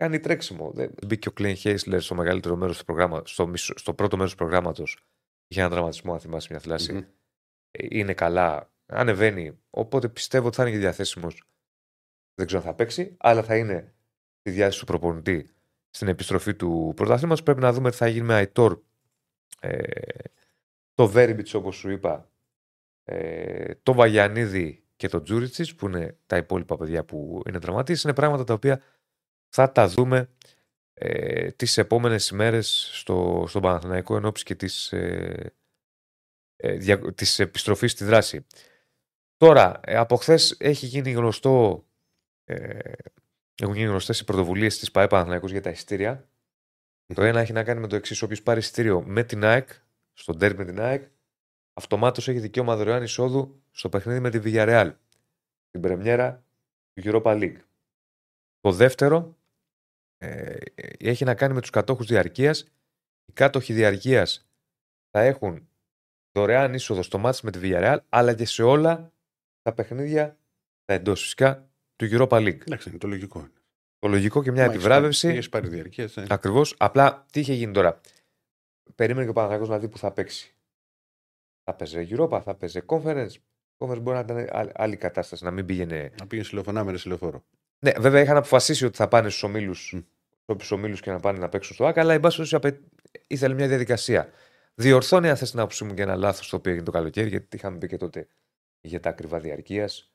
Κάνει 0.00 0.20
τρέξιμο. 0.20 0.70
Δεν... 0.70 0.94
Μπήκε 1.06 1.28
ο 1.28 1.32
Κλέιν 1.32 1.56
Χέισλερ 1.56 2.00
στο 2.00 2.14
μεγαλύτερο 2.14 2.56
μέρος 2.56 2.78
του 2.78 2.84
προγράμματο, 2.84 3.28
στο, 3.28 3.52
στο 3.54 3.94
πρώτο 3.94 4.16
μέρος 4.16 4.30
του 4.30 4.36
προγράμματος. 4.36 4.98
Είχε 5.48 5.60
ένα 5.60 5.70
τραυματισμό, 5.70 6.12
αν 6.12 6.20
θυμάσαι 6.20 6.46
μια 6.50 6.60
θλάση. 6.60 6.92
Mm-hmm. 6.98 7.86
Είναι 7.90 8.14
καλά 8.14 8.72
ανεβαίνει. 8.86 9.58
Οπότε 9.70 10.08
πιστεύω 10.08 10.46
ότι 10.46 10.56
θα 10.56 10.62
είναι 10.62 10.70
και 10.70 10.78
διαθέσιμος. 10.78 11.44
Δεν 12.34 12.46
ξέρω 12.46 12.62
αν 12.62 12.68
θα 12.68 12.74
παίξει, 12.74 13.16
αλλά 13.18 13.42
θα 13.42 13.56
είναι 13.56 13.94
στη 14.40 14.50
διάθεση 14.50 14.78
του 14.78 14.84
προπονητή 14.84 15.50
στην 15.90 16.08
επιστροφή 16.08 16.54
του 16.54 16.92
πρωταθλήματος. 16.96 17.42
Πρέπει 17.42 17.60
να 17.60 17.72
δούμε 17.72 17.90
τι 17.90 17.96
θα 17.96 18.08
γίνει 18.08 18.26
με 18.26 18.34
Αϊτόρ. 18.34 18.80
Ε, 19.60 19.82
το 20.94 21.08
Βέριμπιτ, 21.08 21.54
όπως 21.54 21.76
σου 21.76 21.90
είπα, 21.90 22.30
ε, 23.04 23.74
το 23.82 23.92
Βαγιανίδη 23.92 24.84
και 24.96 25.08
το 25.08 25.22
Τζούριτσις, 25.22 25.74
που 25.74 25.86
είναι 25.86 26.16
τα 26.26 26.36
υπόλοιπα 26.36 26.76
παιδιά 26.76 27.04
που 27.04 27.42
είναι 27.48 27.58
τραυματίες, 27.58 28.02
είναι 28.02 28.14
πράγματα 28.14 28.44
τα 28.44 28.54
οποία 28.54 28.82
θα 29.50 29.72
τα 29.72 29.88
δούμε 29.88 30.28
ε, 30.94 31.50
τις 31.50 31.78
επόμενες 31.78 32.28
ημέρες 32.28 32.90
στο, 32.92 33.44
στον 33.48 33.62
Παναθηναϊκό 33.62 34.16
εν 34.16 34.24
ώψη 34.24 34.44
και 34.44 34.54
της, 34.54 34.92
ε, 34.92 35.54
ε, 36.56 36.72
δια, 36.72 37.14
της 37.14 37.38
επιστροφής 37.38 37.92
στη 37.92 38.04
δράση. 38.04 38.46
Τώρα, 39.36 39.80
ε, 39.84 39.96
από 39.96 40.16
χθες 40.16 40.56
έχει 40.58 40.86
γίνει 40.86 41.10
γνωστό 41.10 41.84
ε, 42.44 42.78
έχουν 43.62 43.74
γίνει 43.74 43.88
γνωστές 43.88 44.20
οι 44.20 44.24
πρωτοβουλίες 44.24 44.78
της 44.78 44.90
ΠαΕ 44.90 45.06
Παναθηναϊκός 45.06 45.50
για 45.50 45.62
τα 45.62 45.70
εισιτήρια. 45.70 46.28
Το 47.14 47.22
ένα 47.22 47.40
έχει 47.40 47.52
να 47.52 47.64
κάνει 47.64 47.80
με 47.80 47.86
το 47.86 47.96
εξής: 47.96 48.22
Όποιο 48.22 48.36
πάρει 48.42 48.58
εισιτήριο 48.58 49.02
με 49.02 49.24
την 49.24 49.44
ΑΕΚ, 49.44 49.68
στον 50.12 50.38
τέρμι 50.38 50.58
με 50.58 50.64
την 50.64 50.80
ΑΕΚ, 50.80 51.04
αυτομάτως 51.72 52.28
έχει 52.28 52.38
δικαίωμα 52.38 52.76
δωρεάν 52.76 53.02
εισόδου 53.02 53.62
στο 53.70 53.88
παιχνίδι 53.88 54.20
με 54.20 54.30
τη 54.30 54.40
Villarreal. 54.44 54.92
Την 55.70 55.80
πρεμιέρα 55.80 56.44
του 56.92 57.02
Europa 57.04 57.32
League. 57.40 57.56
Το 58.60 58.72
δεύτερο 58.72 59.36
ε, 60.20 60.56
έχει 60.98 61.24
να 61.24 61.34
κάνει 61.34 61.54
με 61.54 61.60
τους 61.60 61.70
κατόχους 61.70 62.06
διαρκείας. 62.06 62.60
Οι 63.24 63.32
κάτοχοι 63.32 63.72
διαρκείας 63.72 64.48
θα 65.10 65.20
έχουν 65.20 65.68
δωρεάν 66.32 66.74
είσοδο 66.74 67.02
στο 67.02 67.18
μάτι 67.18 67.38
με 67.42 67.50
τη 67.50 67.58
Villarreal, 67.62 67.98
αλλά 68.08 68.34
και 68.34 68.44
σε 68.44 68.62
όλα 68.62 69.12
τα 69.62 69.72
παιχνίδια, 69.72 70.38
τα 70.84 70.94
εντός 70.94 71.20
φυσικά, 71.20 71.70
του 71.96 72.06
Europa 72.10 72.36
League. 72.38 72.60
Εντάξει, 72.60 72.88
είναι 72.88 72.98
το 72.98 73.08
λογικό. 73.08 73.48
Το 73.98 74.08
λογικό 74.08 74.42
και 74.42 74.50
μια 74.50 74.66
Μα 74.66 74.72
επιβράβευση. 74.72 75.28
Έχει 75.28 75.48
πάρει 75.48 75.68
διαρκείας. 75.68 76.16
Ναι. 76.16 76.24
Ακριβώς. 76.28 76.74
Απλά 76.78 77.26
τι 77.32 77.40
είχε 77.40 77.52
γίνει 77.52 77.72
τώρα; 77.72 78.00
Περίμενε 78.94 79.24
και 79.24 79.30
ο 79.30 79.34
Παναγιώτο 79.34 79.70
να 79.70 79.78
δει 79.78 79.88
που 79.88 79.98
θα 79.98 80.12
παίξει. 80.12 80.54
Θα 81.64 81.74
παίζει 81.74 82.08
Europa, 82.10 82.40
θα 82.44 82.54
παίζει 82.54 82.80
Conference. 82.86 83.30
Conference 83.78 84.00
μπορεί 84.00 84.16
να 84.16 84.20
ήταν 84.20 84.46
άλλη- 84.50 84.72
άλλη 84.74 84.96
κατάσταση, 84.96 85.44
να 85.44 85.50
μην 85.50 85.66
πήγαινε. 85.66 86.12
Να 86.18 86.26
πήγαινε 86.26 86.48
συλλοφωνά 86.48 86.84
με 86.84 86.96
συλλοφόρο. 86.96 87.44
Ναι, 87.80 87.92
βέβαια 87.98 88.20
είχαν 88.20 88.36
αποφασίσει 88.36 88.84
ότι 88.84 88.96
θα 88.96 89.08
πάνε 89.08 89.28
στους 89.28 89.42
ομίλους 89.42 89.92
Μμ. 90.46 90.50
στους 90.54 90.70
ομίλους 90.70 91.00
και 91.00 91.10
να 91.10 91.20
πάνε 91.20 91.38
να 91.38 91.48
παίξουν 91.48 91.74
στο 91.74 91.86
ΑΚΑ, 91.86 92.00
αλλά 92.00 92.12
εν 92.14 92.20
πάση 92.20 92.36
περιπτώσει 92.36 92.68
απαι- 92.68 92.80
ήθελε 93.26 93.54
μια 93.54 93.68
διαδικασία. 93.68 94.28
Διορθώνει, 94.74 95.28
αν 95.28 95.36
θες 95.36 95.50
την 95.50 95.58
άποψή 95.58 95.84
μου, 95.84 95.94
και 95.94 96.02
ένα 96.02 96.16
λάθος 96.16 96.48
το 96.48 96.56
οποίο 96.56 96.70
έγινε 96.70 96.86
το 96.86 96.92
καλοκαίρι, 96.92 97.28
γιατί 97.28 97.56
είχαμε 97.56 97.78
πει 97.78 97.86
και 97.86 97.96
τότε 97.96 98.28
για 98.80 99.00
τα 99.00 99.08
ακριβά 99.08 99.40
διαρκείας. 99.40 100.12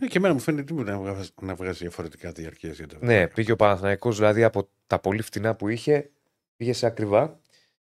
Ε, 0.00 0.06
και 0.06 0.18
εμένα 0.18 0.34
μου 0.34 0.40
φαίνεται 0.40 0.64
τίποτα 0.64 0.92
να 0.92 0.98
βγάζει, 0.98 1.30
να 1.40 1.54
βγάζει 1.54 1.78
διαφορετικά 1.78 2.32
διαρκεία 2.32 2.70
για 2.70 2.86
τα 2.86 2.98
Ναι, 3.00 3.28
πήγε 3.28 3.52
ο 3.52 3.56
Παναθηναϊκός 3.56 4.16
δηλαδή 4.16 4.42
από 4.44 4.68
τα 4.86 4.98
πολύ 4.98 5.22
φτηνά 5.22 5.54
που 5.56 5.68
είχε, 5.68 6.10
πήγε 6.56 6.72
σε 6.72 6.86
ακριβά. 6.86 7.40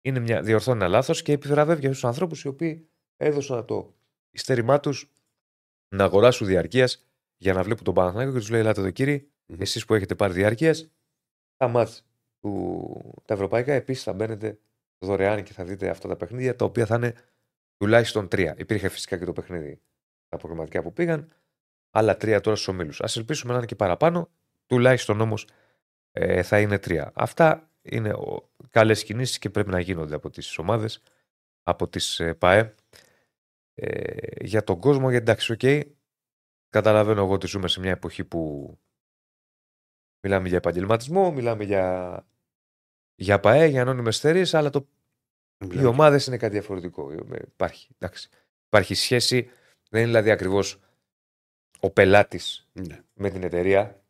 Είναι 0.02 0.18
μια, 0.18 0.42
διορθώνει 0.42 0.78
ένα 0.78 0.88
λάθος 0.88 1.22
και 1.22 1.32
επιβραβεύει 1.32 1.80
αυτούς 1.80 2.00
τους 2.00 2.04
ανθρώπους 2.08 2.42
οι 2.42 2.48
οποίοι 2.48 2.88
έδωσαν 3.16 3.64
το 3.66 3.94
ειστέρημά 4.30 4.80
τους 4.80 5.10
να 5.88 6.04
αγοράσουν 6.04 6.46
διαρκείας 6.46 7.06
για 7.36 7.52
να 7.52 7.62
βλέπουν 7.62 7.84
τον 7.84 7.94
Παναθηναϊκό 7.94 8.32
και 8.32 8.38
τους 8.38 8.50
λέει: 8.50 8.60
Ελάτε 8.60 8.80
εδώ 8.80 8.90
κύριοι, 8.90 9.30
Μμμ. 9.46 9.60
εσείς 9.60 9.84
που 9.84 9.94
έχετε 9.94 10.14
πάρει 10.14 10.32
διαρκεία, 10.32 10.74
τα 11.56 11.68
μάτς 11.68 12.04
του, 12.40 13.22
τα 13.24 13.34
ευρωπαϊκά 13.34 13.72
επίσης 13.72 14.02
θα 14.02 14.12
μπαίνετε 14.12 14.58
δωρεάν 14.98 15.42
και 15.42 15.52
θα 15.52 15.64
δείτε 15.64 15.88
αυτά 15.88 16.08
τα 16.08 16.16
παιχνίδια 16.16 16.56
τα 16.56 16.64
οποία 16.64 16.86
θα 16.86 16.94
είναι 16.94 17.14
τουλάχιστον 17.76 18.28
τρία. 18.28 18.54
Υπήρχε 18.58 18.88
φυσικά 18.88 19.18
και 19.18 19.24
το 19.24 19.32
παιχνίδι 19.32 19.80
τα 20.28 20.36
προγραμματικά 20.36 20.82
που 20.82 20.92
πήγαν, 20.92 21.32
άλλα 21.90 22.16
τρία 22.16 22.40
τώρα 22.40 22.56
στους 22.56 22.68
ομίλους. 22.68 23.00
Α 23.00 23.06
ελπίσουμε 23.16 23.52
να 23.52 23.58
είναι 23.58 23.66
και 23.66 23.74
παραπάνω, 23.74 24.30
τουλάχιστον 24.66 25.20
όμως 25.20 25.46
ε, 26.12 26.42
θα 26.42 26.60
είναι 26.60 26.78
τρία. 26.78 27.12
Αυτά 27.14 27.70
είναι 27.82 28.14
καλές 28.70 29.04
κινήσεις 29.04 29.38
και 29.38 29.50
πρέπει 29.50 29.70
να 29.70 29.80
γίνονται 29.80 30.14
από 30.14 30.30
τις 30.30 30.58
ομάδες, 30.58 31.02
από 31.62 31.88
τις 31.88 32.20
ε, 32.20 32.34
ΠΑΕ. 32.34 32.74
Ε, 33.74 34.44
για 34.44 34.64
τον 34.64 34.80
κόσμο, 34.80 35.10
γιατί 35.10 35.30
εντάξει, 35.30 35.52
οκ, 35.52 35.86
καταλαβαίνω 36.76 37.22
εγώ 37.22 37.32
ότι 37.32 37.46
ζούμε 37.46 37.68
σε 37.68 37.80
μια 37.80 37.90
εποχή 37.90 38.24
που 38.24 38.72
μιλάμε 40.26 40.48
για 40.48 40.56
επαγγελματισμό, 40.56 41.32
μιλάμε 41.32 41.64
για, 41.64 42.26
για 43.14 43.40
ΠΑΕ, 43.40 43.66
για 43.66 43.82
ανώνυμες 43.82 44.18
εταιρείες, 44.20 44.44
αλλά 44.52 44.70
το 44.70 44.88
οι 45.72 45.84
ομάδες 45.84 46.26
είναι 46.26 46.36
κάτι 46.36 46.52
διαφορετικό. 46.52 47.12
Ε, 47.12 47.16
Υπάρχει, 47.42 47.88
εντάξει. 47.98 48.28
Υπάρχει 48.66 48.94
σχέση. 48.94 49.42
Δεν 49.90 50.00
είναι 50.00 50.10
δηλαδή 50.10 50.30
ακριβώς 50.30 50.80
ο 51.80 51.90
πελάτης 51.90 52.68
Ναι. 52.72 53.02
με 53.14 53.30
την 53.30 53.42
εταιρεία. 53.42 54.02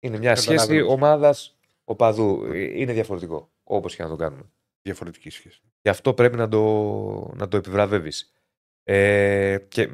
Είναι 0.00 0.18
μια 0.18 0.34
Καταλαβαίνω. 0.34 0.62
σχέση 0.62 0.80
ομάδας 0.82 1.56
οπαδού. 1.84 2.44
Ε, 2.44 2.80
Είναι 2.80 2.92
διαφορετικό. 2.92 3.50
Όπως 3.64 3.96
και 3.96 4.02
να 4.02 4.08
το 4.08 4.16
κάνουμε. 4.16 4.50
Διαφορετική 4.82 5.30
σχέση. 5.30 5.60
Και 5.80 5.88
αυτό 5.88 6.14
πρέπει 6.14 6.36
να 6.36 6.48
το, 6.48 6.62
να 7.34 7.48
το 7.48 7.56
επιβραβεύεις. 7.56 8.32
Ε, 8.82 9.58
και 9.68 9.90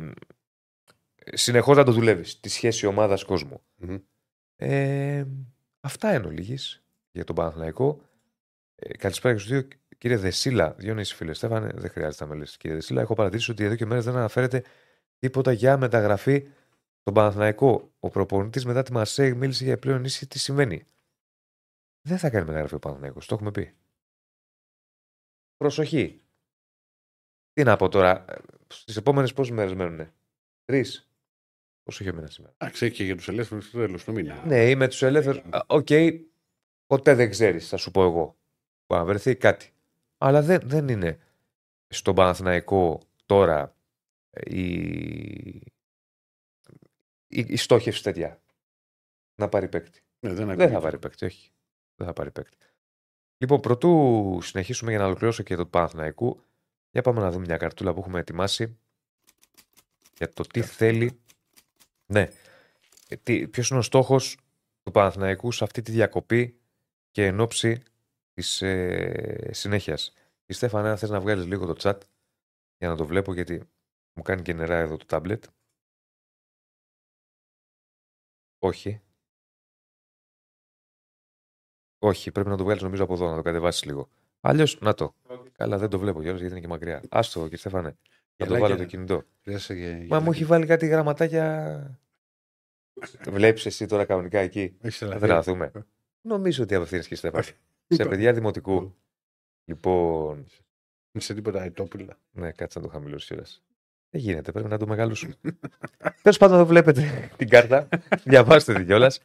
συνεχώς 1.33 1.77
να 1.77 1.85
το 1.85 1.93
δουλεύεις. 1.93 2.41
Τη 2.41 2.49
σχέση 2.49 2.87
ομάδα-κόσμου. 2.87 3.63
Μμμ. 3.77 3.99
Ε, 4.57 5.27
αυτά 5.81 6.09
εν 6.09 6.25
ολίγης 6.25 6.85
για 7.11 7.25
τον 7.25 7.35
Παναθηναϊκό. 7.35 8.01
Ε, 8.75 8.97
καλησπέρα 8.97 9.35
και 9.35 9.41
στους 9.41 9.53
δύο. 9.53 9.69
Κύριε 9.99 10.17
Δεσίλα, 10.17 10.75
Διόνυση 10.79 11.15
φίλε 11.15 11.33
Στέφανε, 11.33 11.71
δεν 11.75 11.91
χρειάζεται 11.91 12.25
να 12.25 12.31
με 12.31 12.37
λες. 12.37 12.57
Κύριε 12.57 12.77
Δεσίλα, 12.77 13.01
έχω 13.01 13.15
παρατηρήσει 13.15 13.51
ότι 13.51 13.65
εδώ 13.65 13.75
και 13.75 13.87
μέρες 13.87 14.05
δεν 14.05 14.17
αναφέρεται 14.17 14.65
τίποτα 15.19 15.53
για 15.53 15.77
μεταγραφή 15.77 16.49
στον 17.01 17.15
Παναθηναϊκό. 17.15 17.93
Ο 18.01 18.09
προπονητής 18.09 18.65
μετά 18.65 18.83
τη 18.83 18.93
Μαρσέη 18.93 19.35
μίλησε 19.35 19.65
για 19.65 19.79
πλέον 19.79 20.05
ίση. 20.05 20.27
Τι 20.27 20.39
συμβαίνει; 20.39 20.85
Δεν 22.01 22.19
θα 22.19 22.31
κάνει 22.31 22.47
μεταγραφή 22.47 22.75
ο 22.75 22.79
Παναθηναϊκός, 22.79 23.27
το 23.27 23.35
έχουμε 23.35 23.51
πει. 23.51 23.75
Προσοχή. 25.57 26.21
Τι 27.53 27.63
να 27.63 27.77
πω 27.77 27.89
τώρα, 27.89 28.25
στις 28.67 28.97
επόμενες 28.97 29.33
πόσες 29.33 29.55
μέρες 29.55 29.75
μένουνε; 29.75 30.13
Τρεις. 30.65 31.10
Πόσο 31.91 32.05
έχει 32.05 32.15
ο 32.15 32.17
μήνας 32.17 32.27
σήμερα; 32.27 32.55
Εντάξει, 32.59 32.87
έχει 32.87 32.95
και 32.95 33.05
για 33.05 33.17
τους 33.17 33.29
ελεύθερους 33.29 33.67
στο 33.67 33.79
τέλο 33.79 33.99
του 33.99 34.13
μήνα. 34.13 34.45
Ναι, 34.47 34.71
είμαι 34.71 34.89
τους 34.89 35.03
ελεύθερους. 35.03 35.43
Οκ, 35.67 35.89
ποτέ 36.87 37.15
δεν 37.15 37.31
ξέρεις, 37.31 37.69
θα 37.69 37.77
σου 37.77 37.91
πω 37.91 38.03
εγώ. 38.03 38.37
Μπορεί 38.87 39.01
να 39.01 39.05
βρεθεί 39.05 39.37
κάτι. 39.37 39.73
Αλλά 40.19 40.43
δεν, 40.43 40.61
δεν 40.65 40.89
είναι 40.89 41.19
στον 41.89 42.15
Παναθηναϊκό 42.15 43.01
τώρα 43.27 43.77
ε, 44.31 44.57
η, 44.57 44.63
η, 47.27 47.45
η 47.49 47.57
στόχευση 47.57 48.03
τέτοια. 48.03 48.43
Να 49.35 49.49
πάρει 49.49 49.69
παίκτη. 49.69 50.03
Ναι, 50.21 50.33
δεν, 50.33 50.37
Δεν 50.37 50.51
ακούγεται. 50.51 50.73
θα 50.73 50.81
πάρει 50.81 50.99
παίκτη, 50.99 51.25
όχι. 51.25 51.51
Δεν 51.95 52.07
θα 52.07 52.13
πάρει 52.13 52.31
παίκτη. 52.31 52.57
Λοιπόν, 53.39 53.61
πρωτού 53.61 54.39
συνεχίσουμε 54.43 54.91
για 54.91 55.01
να 55.01 55.07
ολοκληρώσω 55.07 55.43
και 55.43 55.57
το 55.57 55.63
του 55.63 55.71
Παναθηναϊκού, 55.71 56.43
για 56.91 57.03
πάμε 57.03 57.21
να 57.21 57.31
δούμε 57.31 57.45
μια 57.45 57.57
καρτούλα 57.57 57.95
που 57.95 58.01
έχουμε 58.01 58.19
ετοιμάσει 58.21 58.79
για 60.17 60.33
το 60.33 60.43
τι 60.43 60.63
θέλει. 60.63 61.21
Ναι. 62.11 62.29
Ε, 63.09 63.17
τι- 63.17 63.49
Ποιος 63.49 63.71
είναι 63.71 63.79
ο 63.79 63.83
στόχος 63.83 64.37
του 64.83 64.91
Παναθηναϊκού 64.91 65.53
σε 65.53 65.65
αυτή 65.65 65.83
τη 65.83 65.93
διακοπή 65.93 66.61
και 67.11 67.27
εν 67.27 67.41
ώψη 67.41 67.83
της 68.35 68.63
ε, 68.63 69.49
συνέχειας; 69.53 70.13
Η 70.47 70.53
Στέφανα, 70.53 70.91
αν 70.91 70.99
θες 70.99 71.11
να 71.11 71.21
βγάλεις 71.21 71.47
λίγο 71.47 71.67
το 71.67 71.75
chat 71.79 71.99
για 72.79 72.89
να 72.89 72.97
το 72.97 73.07
βλέπω 73.07 73.35
γιατί 73.35 73.63
μου 74.13 74.23
κάνει 74.23 74.43
και 74.43 74.53
νερά 74.53 74.79
εδώ 74.79 74.97
το 74.97 75.05
τάμπλετ. 75.07 75.45
Όχι. 78.59 79.01
Όχι, 81.99 82.31
πρέπει 82.33 82.49
να 82.49 82.57
το 82.57 82.65
βγάλεις 82.65 82.83
νομίζω 82.83 83.05
από 83.05 83.13
εδώ, 83.15 83.31
να 83.31 83.37
το 83.37 83.43
κατεβάσεις 83.43 83.85
λίγο. 83.85 84.09
Αλλιώς, 84.41 84.79
να 84.81 84.95
το. 84.95 85.15
Καλά, 85.53 85.79
δεν 85.79 85.89
το 85.89 85.99
βλέπω 85.99 86.21
κιόλας 86.23 86.41
γιατί 86.41 86.53
είναι 86.55 86.63
και 86.63 86.69
μακριά. 86.69 87.03
Άστο, 87.11 87.41
κύριε 87.43 87.57
Στέφανε. 87.57 87.97
Να 88.41 88.47
το 88.47 88.53
Γελάκια. 88.55 88.69
βάλω 88.69 88.77
το 88.77 88.85
κινητό. 88.85 89.25
Χρειάζεσαι 89.43 89.75
για- 89.75 89.93
Μα 89.97 90.05
για- 90.05 90.21
μου 90.21 90.31
έχει 90.31 90.45
βάλει 90.45 90.67
κάτι 90.67 90.87
γραμματάκια. 90.87 92.01
Βλέπεις 93.29 93.67
εσύ 93.67 93.87
τώρα 93.87 94.05
κανονικά 94.05 94.39
εκεί; 94.39 94.77
Έχεις 94.81 94.99
Θα 94.99 95.05
τρελαθεί. 95.07 95.21
τρελαθούμε. 95.27 95.71
Νομίζω 96.21 96.63
ότι 96.63 96.75
απευθύνεις 96.75 97.07
και 97.09 97.15
Στέφανε. 97.15 97.43
Όχι. 97.43 97.53
Σε 97.87 98.05
παιδιά 98.05 98.33
δημοτικού. 98.33 98.95
Λοιπόν. 99.65 100.47
Σε 101.19 101.35
τίποτα 101.35 101.63
ετόπουλα. 101.63 102.19
Ναι, 102.31 102.51
κάτσε 102.53 102.79
να 102.79 102.85
το 102.85 102.91
χαμηλώσεις 102.91 103.29
κιόλας. 103.29 103.63
Δεν 104.11 104.21
γίνεται, 104.21 104.53
πρέπει 104.53 104.69
να 104.69 104.79
το 104.79 104.87
μεγαλώσουμε. 104.87 105.35
Τέλος 106.23 106.39
πάντων, 106.39 106.57
εδώ 106.57 106.67
βλέπετε 106.67 107.31
την 107.37 107.49
κάρτα. 107.49 107.89
Διαβάστε 108.25 108.75
την 108.75 108.87
κιόλας. 108.87 109.21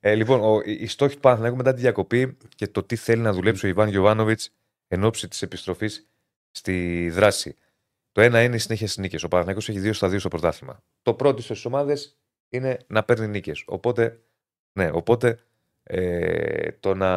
Ε, 0.00 0.14
λοιπόν, 0.14 0.40
ο, 0.40 0.60
οι 0.64 0.86
στόχοι 0.86 1.14
του 1.14 1.20
Παναθηναϊκού 1.20 1.56
μετά 1.56 1.74
τη 1.74 1.80
διακοπή 1.80 2.36
και 2.54 2.68
το 2.68 2.82
τι 2.82 2.96
θέλει 2.96 3.22
να 3.22 3.32
δουλέψει 3.32 3.66
ο 3.66 3.68
Ιβάν 3.68 3.88
Γιοβάνοβιτ 3.88 4.40
εν 4.88 5.04
ώψη 5.04 5.28
της 5.28 5.42
επιστροφής 5.42 6.08
στη 6.50 7.08
δράση. 7.10 7.56
Το 8.12 8.20
ένα 8.20 8.42
είναι 8.42 8.56
η 8.56 8.58
συνέχεια 8.58 8.86
στις 8.86 8.98
νίκες. 8.98 9.22
Ο 9.22 9.28
Παναθηναϊκός 9.28 9.68
έχει 9.68 9.80
2 9.80 9.92
στα 9.92 10.08
2 10.08 10.18
στο 10.18 10.28
πρωτάθλημα. 10.28 10.82
Το 11.02 11.14
πρώτο 11.14 11.42
στις 11.42 11.64
ομάδες 11.64 12.18
είναι 12.48 12.78
να 12.86 13.04
παίρνει 13.04 13.26
νίκες. 13.26 13.62
Οπότε, 13.66 14.20
ναι, 14.72 14.90
οπότε 14.92 15.38
ε, 15.82 16.72
το 16.72 16.94
να 16.94 17.10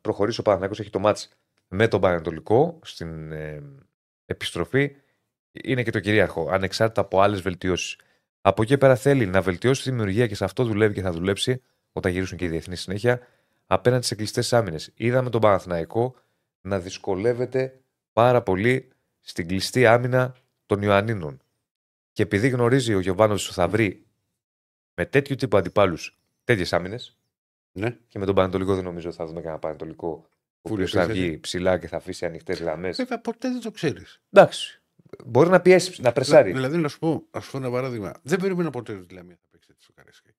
προχωρήσει 0.00 0.40
ο 0.40 0.42
Παναθηναϊκός 0.42 0.80
έχει 0.80 0.90
το 0.90 0.98
μάτς 0.98 1.28
με 1.68 1.88
τον 1.88 2.00
Πανατολικό 2.00 2.78
στην 2.82 3.32
ε, 3.32 3.62
επιστροφή 4.26 4.96
είναι 5.62 5.82
και 5.82 5.90
το 5.90 6.00
κυρίαρχο, 6.00 6.48
ανεξάρτητα 6.50 7.00
από 7.00 7.20
άλλες 7.20 7.40
βελτιώσεις. 7.40 7.98
Από 8.40 8.62
εκεί 8.62 8.78
πέρα 8.78 8.96
θέλει 8.96 9.26
να 9.26 9.40
βελτιώσει 9.40 9.82
τη 9.82 9.90
δημιουργία 9.90 10.26
και 10.26 10.34
σε 10.34 10.44
αυτό 10.44 10.64
δουλεύει 10.64 10.94
και 10.94 11.00
θα 11.00 11.12
δουλέψει 11.12 11.62
όταν 11.92 12.12
γυρίσουν 12.12 12.38
και 12.38 12.44
οι 12.44 12.48
διεθνείς 12.48 12.80
συνέχεια 12.80 13.20
απέναντι 13.66 14.06
σε 14.06 14.14
κλειστές 14.14 14.52
άμυνες. 14.52 14.92
Είδαμε 14.94 15.30
τον 15.30 15.40
Παναθηναϊκό 15.40 16.14
να 16.60 16.78
δυσκολεύεται 16.78 17.80
πάρα 18.12 18.42
πολύ 18.42 18.88
στην 19.26 19.48
κλειστή 19.48 19.86
άμυνα 19.86 20.34
των 20.66 20.82
Ιωαννίνων. 20.82 21.38
Και 22.12 22.22
επειδή 22.22 22.48
γνωρίζει 22.48 22.94
ο 22.94 23.00
Γιωβάνος 23.00 23.44
ότι 23.46 23.54
θα 23.54 23.68
βρει 23.68 24.06
με 24.94 25.06
τέτοιου 25.06 25.36
τύπου 25.36 25.56
αντιπάλους 25.56 26.18
τέτοιες 26.44 26.72
άμυνες, 26.72 27.18
Ναι. 27.72 27.98
και 28.08 28.18
με 28.18 28.26
τον 28.26 28.34
Πανατολικό 28.34 28.74
δεν 28.74 28.84
νομίζω 28.84 29.08
ότι 29.08 29.16
θα 29.16 29.26
δούμε 29.26 29.40
κανένα 29.40 29.58
Πανατολικό 29.58 30.26
ο 30.62 30.72
οποίος 30.72 30.90
θα 30.90 31.02
επίθεση. 31.02 31.20
βγει 31.26 31.38
ψηλά 31.40 31.78
και 31.78 31.88
θα 31.88 31.96
αφήσει 31.96 32.26
ανοιχτές 32.26 32.60
γραμμές. 32.60 32.96
Βέβαια, 32.96 33.20
ποτέ 33.20 33.48
δεν 33.50 33.60
το 33.60 33.70
ξέρεις. 33.70 34.20
Εντάξει. 34.30 34.82
Μπορεί 35.24 35.48
να 35.50 35.60
πιέσει, 35.60 36.02
να 36.02 36.12
πρεσάρει. 36.12 36.52
Δηλαδή, 36.52 36.76
να 36.76 36.88
σου 36.88 36.98
πω, 36.98 37.26
ας 37.30 37.44
σου 37.44 37.50
πω 37.50 37.58
ένα 37.58 37.70
παράδειγμα. 37.70 38.12
Δεν 38.22 38.40
περίμενα 38.40 38.70
ποτέ 38.70 38.92
ότι 38.92 39.06
η 39.10 39.14
Λαμία 39.14 39.36
θα 39.40 39.46
παίξει 39.50 39.68
έτσι 39.72 39.84
στο 39.84 39.92
Καρέσκακι. 39.92 40.38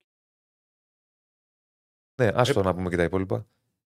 Ναι, 2.21 2.29
άστο 2.33 2.63
να 2.63 2.75
πούμε 2.75 2.89
και 2.89 2.95
τα 2.95 3.03
υπόλοιπα. 3.03 3.47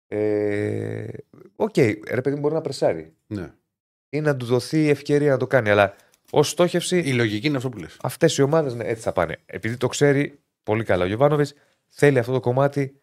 Ε, 0.09 1.09
Οκ, 1.57 1.77
ρε 2.11 2.21
παιδί 2.21 2.35
μου 2.35 2.41
μπορεί 2.41 2.55
να 2.55 2.61
πρεσάρει. 2.61 3.15
Ναι. 3.27 3.55
Ή 4.15 4.21
να 4.21 4.37
του 4.37 4.45
δοθεί 4.45 4.89
ευκαιρία 4.89 5.31
να 5.31 5.37
το 5.37 5.47
κάνει. 5.47 5.71
Αλλά 5.71 5.95
ως 6.31 6.49
στόχευση, 6.49 6.99
Η 6.99 7.13
λογική 7.13 7.47
είναι 7.47 7.57
αυτό 7.57 7.69
που 7.69 7.79
λες. 7.79 7.97
αυτές 8.03 8.37
οι 8.37 8.43
ομάδες 8.43 8.75
ναι, 8.75 8.85
έτσι 8.85 9.03
θα 9.03 9.13
πάνε. 9.13 9.39
Επειδή 9.47 9.77
το 9.77 9.89
ξέρει 9.89 10.41
πολύ 10.63 10.85
καλά 10.85 11.05
ο 11.05 11.07
Γιοβάνοβιτς, 11.07 11.55
θέλει 11.89 12.19
αυτό 12.19 12.33
το 12.33 12.41
κομμάτι 12.41 13.01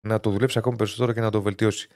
να 0.00 0.20
το 0.20 0.30
δουλέψει 0.30 0.58
ακόμη 0.58 0.76
περισσότερο 0.76 1.12
και 1.12 1.20
να 1.20 1.30
το 1.30 1.42
βελτιώσει. 1.42 1.88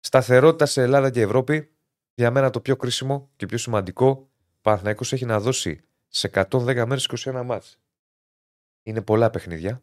Σταθερότητα 0.00 0.66
σε 0.66 0.82
Ελλάδα 0.82 1.10
και 1.10 1.20
Ευρώπη, 1.20 1.70
για 2.14 2.30
μένα 2.30 2.50
το 2.50 2.60
πιο 2.60 2.76
κρίσιμο 2.76 3.30
και 3.36 3.46
πιο 3.46 3.58
σημαντικό, 3.58 4.08
ο 4.08 4.60
Παναθηναϊκός 4.60 5.12
έχει 5.12 5.24
να 5.24 5.40
δώσει 5.40 5.80
σε 6.08 6.30
110 6.34 6.84
μέρες 6.86 7.08
21 7.24 7.42
ματς. 7.44 7.78
Είναι 8.82 9.02
πολλά 9.02 9.30
παιχνίδια, 9.30 9.82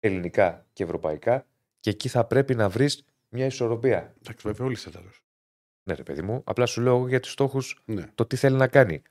ελληνικά 0.00 0.66
και 0.72 0.82
ευρωπαϊκά, 0.82 1.46
και 1.80 1.90
εκεί 1.90 2.08
θα 2.08 2.24
πρέπει 2.24 2.54
να 2.54 2.68
βρεις 2.68 3.04
μια 3.28 3.46
ισορροπία. 3.46 4.14
Εντάξει, 4.22 4.46
βέβαια, 4.48 4.66
όλοι 4.66 4.76
θα 4.76 4.90
τα 4.90 5.00
δώσουν. 5.00 5.22
Ναι, 5.88 5.94
ρε 5.94 6.02
παιδί 6.02 6.22
μου, 6.22 6.40
απλά 6.44 6.66
σου 6.66 6.80
λέω 6.80 6.96
εγώ 6.96 7.08
για 7.08 7.20
τους 7.20 7.30
στόχους 7.32 7.82
Ναι. 7.84 8.06
το 8.14 8.26
τι 8.26 8.36
θέλει 8.36 8.56
να 8.56 8.68
κάνει. 8.68 9.02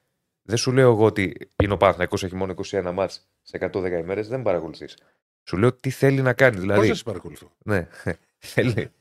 Δεν 0.41 0.57
σου 0.57 0.71
λέω 0.71 0.91
εγώ 0.91 1.05
ότι 1.05 1.49
είναι 1.63 1.73
ο 1.73 1.77
Παναθηναϊκός 1.77 2.23
έχει 2.23 2.35
μόνο 2.35 2.53
21 2.65 2.91
μάτς 2.93 3.27
σε 3.41 3.57
110 3.57 3.99
ημέρες, 3.99 4.27
δεν 4.27 4.41
παρακολουθείς. 4.41 4.97
Σου 5.43 5.57
λέω 5.57 5.73
τι 5.73 5.89
θέλει 5.89 6.21
να 6.21 6.33
κάνει. 6.33 6.55
Πώ 6.55 6.61
Δηλαδή, 6.61 6.87
θα 6.87 6.93
σε 6.95 7.03
παρακολουθώ. 7.03 7.51
ναι, 7.63 7.87
θέλει. 8.37 8.91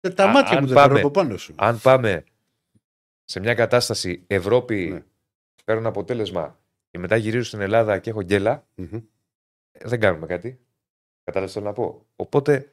Ε, 0.00 0.10
τα 0.10 0.24
Α- 0.24 0.32
μάτια 0.32 0.52
αν 0.56 0.58
μου 0.60 0.66
δεν 0.66 0.74
πάρω 0.76 0.88
πάμε- 0.88 1.00
από 1.00 1.10
πάνω 1.10 1.36
σου. 1.36 1.54
αν 1.58 1.80
πάμε 1.80 2.24
σε 3.24 3.40
μια 3.40 3.54
κατάσταση 3.54 4.24
Ευρώπη, 4.26 4.88
Ναι. 4.92 5.02
παίρνω 5.64 5.80
ένα 5.80 5.88
αποτέλεσμα 5.90 6.58
και 6.90 6.98
μετά 6.98 7.16
γυρίζω 7.16 7.44
στην 7.44 7.60
Ελλάδα 7.60 7.98
και 7.98 8.10
έχω 8.10 8.22
γκέλα, 8.22 8.66
Μμμ. 8.74 8.94
ε, 9.72 9.88
δεν 9.88 10.00
κάνουμε 10.00 10.26
κάτι. 10.26 10.60
Κατάλαβες 11.24 11.52
τι 11.54 11.58
θέλω 11.60 11.70
να 11.70 11.76
πω. 11.76 12.06
Οπότε 12.16 12.72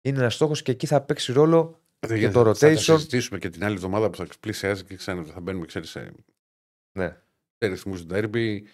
είναι 0.00 0.18
ένας 0.18 0.34
στόχος 0.34 0.62
και 0.62 0.70
εκεί 0.72 0.86
θα 0.86 1.00
παίξει 1.00 1.32
ρόλο. 1.32 1.78
Δεν 2.06 2.16
Και 2.16 2.22
γίνεται. 2.26 2.42
το 2.42 2.54
Θα 2.54 2.66
τα 2.66 2.72
rotation- 2.72 2.78
συζητήσουμε 2.98 3.38
και 3.38 3.48
την 3.50 3.64
άλλη 3.64 3.74
εβδομάδα 3.74 4.10
που 4.10 4.16
θα 4.16 4.26
πλησιάζει 4.40 4.84
και 4.84 4.96
ξανά 4.96 5.22
θα 5.24 5.40
μπαίνουμε, 5.40 5.66
ξέρεις, 5.66 5.90
σε, 5.90 6.12
Ναι, 6.98 7.08
σε 7.58 7.68
ρυθμούς 7.68 8.04
ντέρμπι 8.06 8.66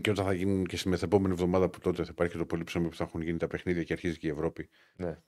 και 0.00 0.10
όταν 0.10 0.24
θα 0.24 0.32
γίνουν 0.32 0.66
και 0.66 0.76
στη 0.76 0.88
μεθεπόμενη 0.88 1.32
εβδομάδα 1.34 1.68
που 1.70 1.78
τότε 1.78 2.02
θα 2.04 2.08
υπάρχει 2.12 2.38
το 2.38 2.46
πολύ 2.46 2.64
ψωμί 2.64 2.88
που 2.88 2.96
θα 2.96 3.04
έχουν 3.04 3.20
γίνει 3.22 3.38
τα 3.38 3.46
παιχνίδια 3.46 3.82
και 3.82 3.92
αρχίζει 3.92 4.18
και 4.18 4.26
η 4.26 4.30
Ευρώπη. 4.30 4.68
ναι. 4.96 5.18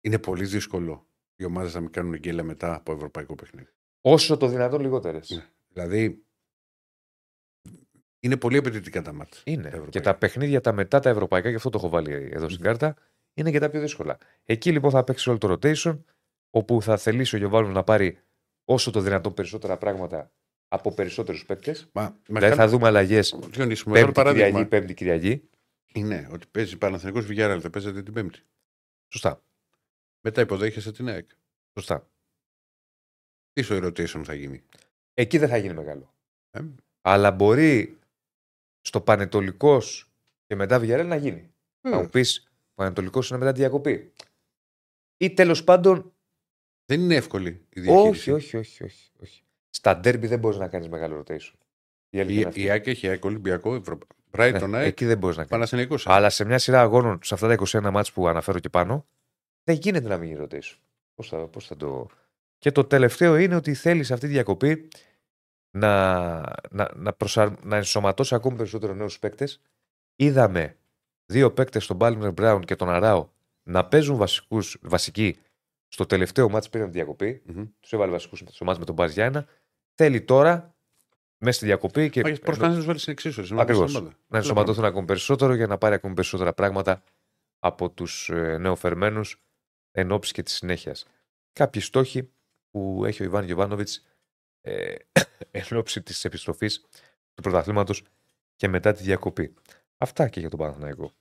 Είναι 0.00 0.18
πολύ 0.18 0.44
δύσκολο 0.44 1.06
οι 1.36 1.44
ομάδες 1.44 1.74
να 1.74 1.80
μην 1.80 1.90
κάνουν 1.90 2.14
γκέλα 2.16 2.42
μετά 2.42 2.74
από 2.74 2.92
ευρωπαϊκό 2.92 3.34
παιχνίδι. 3.34 3.68
Όσο 4.00 4.36
το 4.36 4.46
δυνατόν 4.48 4.80
λιγότερες. 4.80 5.30
Ναι. 5.30 5.46
Δηλαδή, 5.68 6.24
είναι 8.20 8.36
πολύ 8.36 8.56
απαιτητικά 8.56 9.02
τα 9.02 9.12
μάτια. 9.12 9.40
Είναι. 9.44 9.66
ευρωπαϊκά. 9.66 9.90
Και 9.90 10.00
τα 10.00 10.14
παιχνίδια 10.14 10.60
τα 10.60 10.72
μετά 10.72 11.00
τα 11.00 11.10
ευρωπαϊκά, 11.10 11.48
και 11.50 11.54
αυτό 11.56 11.70
το 11.70 11.78
έχω 11.78 11.88
βάλει 11.88 12.12
εδώ 12.32 12.48
στην 12.48 12.62
κάρτα, 12.62 12.94
είναι 13.34 13.50
και 13.50 13.58
τα 13.58 13.70
πιο 13.70 13.80
δύσκολα. 13.80 14.18
Εκεί 14.44 14.72
λοιπόν 14.72 14.90
θα 14.90 15.04
παίξει 15.04 15.28
όλο 15.28 15.38
το 15.38 15.52
rotation, 15.62 15.98
όπου 16.50 16.82
θα 16.82 16.96
θελήσει 16.96 17.34
ο 17.34 17.38
Γιωβάνο 17.38 17.68
να 17.68 17.84
πάρει 17.84 18.18
όσο 18.64 18.90
το 18.90 19.00
δυνατόν 19.00 19.34
περισσότερα 19.34 19.76
πράγματα 19.76 20.32
από 20.68 20.92
περισσότερους 20.94 21.46
παίκτες. 21.46 21.88
Μα, 21.92 22.02
Δηλαδή 22.02 22.32
μεγάλο, 22.32 22.54
θα 22.54 22.68
δούμε 22.68 22.86
αλλαγές 22.86 23.38
Διονύση, 23.50 23.88
μεγάλο 23.88 24.12
Πέμπτη 24.12 24.30
Κυριακή, 24.30 24.40
παράδειγμα 24.40 24.66
Πέμπτη 24.68 24.94
Κυριακή. 24.94 25.48
είναι 25.92 26.28
ότι 26.32 26.46
παίζει 26.50 26.78
Παναθηναϊκός 26.78 27.26
Βιγιάραλ, 27.26 27.60
θα 27.62 27.70
παίζετε 27.70 28.02
την 28.02 28.12
Πέμπτη. 28.12 28.40
Σωστά. 29.08 29.42
Μετά 30.20 30.40
υποδέχεσαι 30.40 30.92
την 30.92 31.08
ΑΕΚ. 31.08 31.30
Σωστά. 31.74 32.08
Τι 33.52 33.62
στο 33.62 33.76
rotation 33.76 34.22
θα 34.24 34.34
γίνει; 34.34 34.62
Εκεί 35.14 35.38
δεν 35.38 35.48
θα 35.48 35.56
γίνει 35.56 35.74
μεγάλο. 35.74 36.14
Ε, 36.50 36.60
Αλλά 37.00 37.30
μπορεί 37.30 37.98
στο 38.80 39.00
Πανετολικός 39.00 40.10
και 40.46 40.54
μετά 40.54 40.80
Villarreal 40.80 41.06
να 41.06 41.16
γίνει. 41.16 41.40
Θα 41.80 41.90
βέβαια. 41.90 42.00
μου 42.00 42.08
πεις 42.08 42.50
Πανετολικός 42.74 43.30
είναι 43.30 43.38
μετά 43.38 43.52
τη 43.52 43.58
διακοπή. 43.58 44.12
Ή 45.16 45.30
τέλος 45.34 45.64
πάντων. 45.64 46.12
Δεν 46.88 47.00
είναι 47.00 47.14
εύκολη 47.14 47.66
η 47.68 47.80
διαχείριση. 47.80 48.30
Όχι, 48.30 48.30
όχι, 48.30 48.56
όχι, 48.56 48.84
όχι, 48.84 49.10
όχι. 49.22 49.42
Στα 49.70 49.96
ντέρμπι 49.96 50.26
δεν 50.26 50.38
μπορείς 50.38 50.58
να 50.58 50.68
κάνεις 50.68 50.88
μεγάλο 50.88 51.18
rotation. 51.22 51.52
Η 52.10 52.20
αλήθεια 52.20 52.34
Η, 52.34 52.38
είναι 52.38 52.48
αυτή. 52.48 52.62
η 52.62 52.70
ΑΕΚ 52.70 52.86
έχει 52.86 53.08
ΑΕΚ 53.08 53.24
Ολυμπιακό, 53.24 53.74
Ευρω... 53.74 53.98
Ναι, 54.36 54.50
Brighton, 54.50 54.70
ΑΕΚ, 54.72 54.86
εκεί 54.86 55.04
δεν 55.04 55.18
μπορείς 55.18 55.36
να 55.36 55.44
κάνεις. 55.44 55.50
Παναθηναϊκός. 55.50 56.06
Αλλά 56.06 56.30
σε 56.30 56.44
μια 56.44 56.58
σειρά 56.58 56.80
αγώνων, 56.80 57.18
σε 57.22 57.34
αυτά 57.34 57.48
τα 57.48 57.56
21 57.66 57.90
μάτς 57.90 58.12
που 58.12 58.28
αναφέρω 58.28 58.58
και 58.58 58.68
πάνω, 58.68 59.06
δεν 59.64 59.76
γίνεται 59.76 60.08
να 60.08 60.16
μην 60.16 60.28
γίνει 60.28 60.46
rotation. 60.50 60.76
Πώς 61.14 61.28
θα, 61.28 61.48
πώς 61.48 61.66
θα 61.66 61.76
το. 61.76 62.06
Και 62.58 62.72
το 62.72 62.84
τελευταίο 62.84 63.36
είναι 63.36 63.54
ότι 63.54 63.74
θέλεις 63.74 64.06
σε 64.06 64.12
αυτή 64.12 64.26
τη 64.26 64.32
διακοπή 64.32 64.88
να, 65.70 66.36
να, 66.70 66.90
να, 66.94 67.12
προσαρ... 67.12 67.50
να 67.62 67.76
ενσωματώσεις 67.76 68.32
ακόμη 68.32 68.56
περισσότερο 68.56 68.94
νέους 68.94 69.18
παίκτες. 69.18 69.60
Είδαμε 70.16 70.76
δύο 71.26 71.52
παίκτες, 71.52 71.86
τον 71.86 71.96
Μπάλμερ 71.96 72.32
Μπράουν 72.32 72.64
και 72.64 72.76
τον 72.76 72.90
Αράο, 72.90 73.28
να 73.62 73.86
παίζουν 73.88 74.16
βασικούς, 74.16 74.78
βασικοί 74.82 75.38
στο 75.88 76.06
τελευταίο 76.06 76.48
μάτς 76.48 76.68
πριν 76.68 76.82
από 76.82 76.92
τη 76.92 76.96
διακοπή. 76.98 77.42
Μμμ. 77.46 77.64
Τους 77.80 77.92
έβαλε 77.92 78.10
βασικούς 78.12 78.42
στο 78.48 78.64
μάτς 78.64 78.78
με 78.78 78.84
τον 78.84 78.94
Μπάζ 78.94 79.12
Γιάννα. 79.12 79.46
Θέλει 79.94 80.22
τώρα, 80.22 80.74
μέσα 81.38 81.56
στη 81.56 81.66
διακοπή 81.66 82.10
και 82.10 82.22
Μα 82.22 82.32
Προσπαθεί 82.32 82.70
να 82.70 82.74
τους 82.76 82.84
βάλει 82.84 82.98
στην 82.98 83.12
εξίσωση. 83.12 83.54
να 83.54 83.62
Ακριβώς. 83.62 83.80
βάλεις 83.80 83.94
την 83.94 84.02
ομάδα. 84.04 84.18
να 84.28 84.38
ενσωματωθούν 84.38 84.84
ακόμη 84.84 85.06
περισσότερο 85.06 85.54
για 85.54 85.66
να 85.66 85.78
πάρει 85.78 85.94
ακόμη 85.94 86.14
περισσότερα 86.14 86.52
πράγματα 86.52 87.02
από 87.58 87.90
τους 87.90 88.30
νεοφερμένους 88.58 89.42
εν 89.90 90.12
ώψη 90.12 90.32
και 90.32 90.42
της 90.42 90.54
συνέχειας. 90.54 91.06
Κάποιοι 91.52 91.82
στόχοι 91.82 92.30
που 92.70 93.02
έχει 93.04 93.22
ο 93.22 93.24
Ιβάν 93.24 93.44
Γιοβάνοβιτ 93.44 93.88
ε, 94.60 94.94
εν 95.50 95.76
ώψη 95.76 96.02
της 96.02 96.24
επιστροφής 96.24 96.80
του 97.34 97.42
πρωταθλήματος 97.42 98.02
και 98.56 98.68
μετά 98.68 98.92
τη 98.92 99.02
διακοπή. 99.02 99.54
Αυτά 99.96 100.28
και 100.28 100.40
για 100.40 100.48
τον 100.50 100.58
Παναθηναϊκό. 100.58 101.12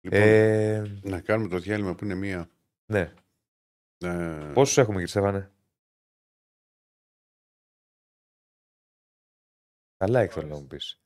Λοιπόν, 0.00 0.20
Ε, 0.20 0.98
να 1.02 1.20
κάνουμε 1.20 1.48
το 1.48 1.58
διάλειμμα 1.58 1.94
που 1.94 2.04
είναι 2.04 2.14
μία. 2.14 2.48
Ναι. 2.92 3.12
Ε, 3.98 4.50
Πόσους 4.54 4.76
έχουμε, 4.78 4.92
κύριε 4.94 5.06
Στέφανε; 5.06 5.52
Τα 9.96 10.06
like 10.08 10.28
θέλω 10.30 10.46
να 10.48 10.54
μου 10.54 10.66
πεις. 10.66 11.00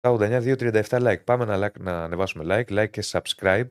89-237 0.00 0.82
like. 0.88 1.24
Πάμε 1.24 1.44
να, 1.44 1.66
like, 1.66 1.80
να 1.80 2.04
ανεβάσουμε 2.04 2.44
like, 2.46 2.78
like 2.78 2.90
και 2.90 3.02
subscribe. 3.04 3.68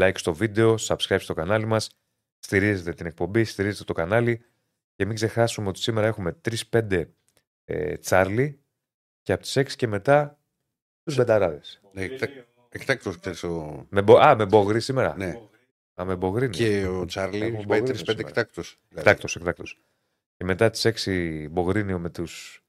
Like 0.00 0.12
στο 0.16 0.34
βίντεο, 0.34 0.74
subscribe 0.78 1.20
στο 1.20 1.34
κανάλι 1.34 1.64
μας. 1.66 1.90
Στηρίζετε 2.38 2.92
την 2.92 3.06
εκπομπή, 3.06 3.44
στηρίζετε 3.44 3.84
το 3.84 3.92
κανάλι. 3.92 4.44
Και 4.94 5.04
μην 5.04 5.14
ξεχάσουμε 5.14 5.68
ότι 5.68 5.78
σήμερα 5.78 6.06
έχουμε 6.06 6.40
3-5 6.70 7.04
ε, 7.64 7.96
Τσάρλι 7.96 8.62
και 9.22 9.32
από 9.32 9.42
τις 9.42 9.56
6 9.56 9.72
και 9.76 9.86
μετά 9.86 10.38
τους 11.02 11.16
Μπεταράδες. 11.16 11.80
ναι, 11.92 12.02
εκτα- 12.02 12.46
Εκτάκτος, 12.70 13.18
ξέρεις, 13.18 13.42
ο... 13.42 13.86
Με, 13.90 14.02
μπο- 14.02 14.18
α, 14.18 14.36
με 14.36 14.46
μπογρή 14.46 14.80
σήμερα. 14.80 15.16
Ναι. 15.16 15.47
Α, 16.00 16.04
με 16.04 16.16
μπογρή. 16.16 16.48
Και 16.50 16.86
ο 16.86 17.04
Τσάρλι 17.04 17.36
Έχουμε 17.40 17.56
έχει 17.58 17.66
πάει 17.66 17.80
μπογρίνο 17.80 17.98
3-5 17.98 18.04
σήμερα. 18.06 18.28
εκτάκτος. 18.28 18.80
Εκτάκτος, 18.88 19.36
εκτάκτος. 19.36 19.80
Και 20.36 20.44
μετά 20.44 20.70
τις 20.70 20.84
6 20.84 21.48
Μπογρίνιο 21.50 21.98
με 21.98 22.10
τους 22.10 22.62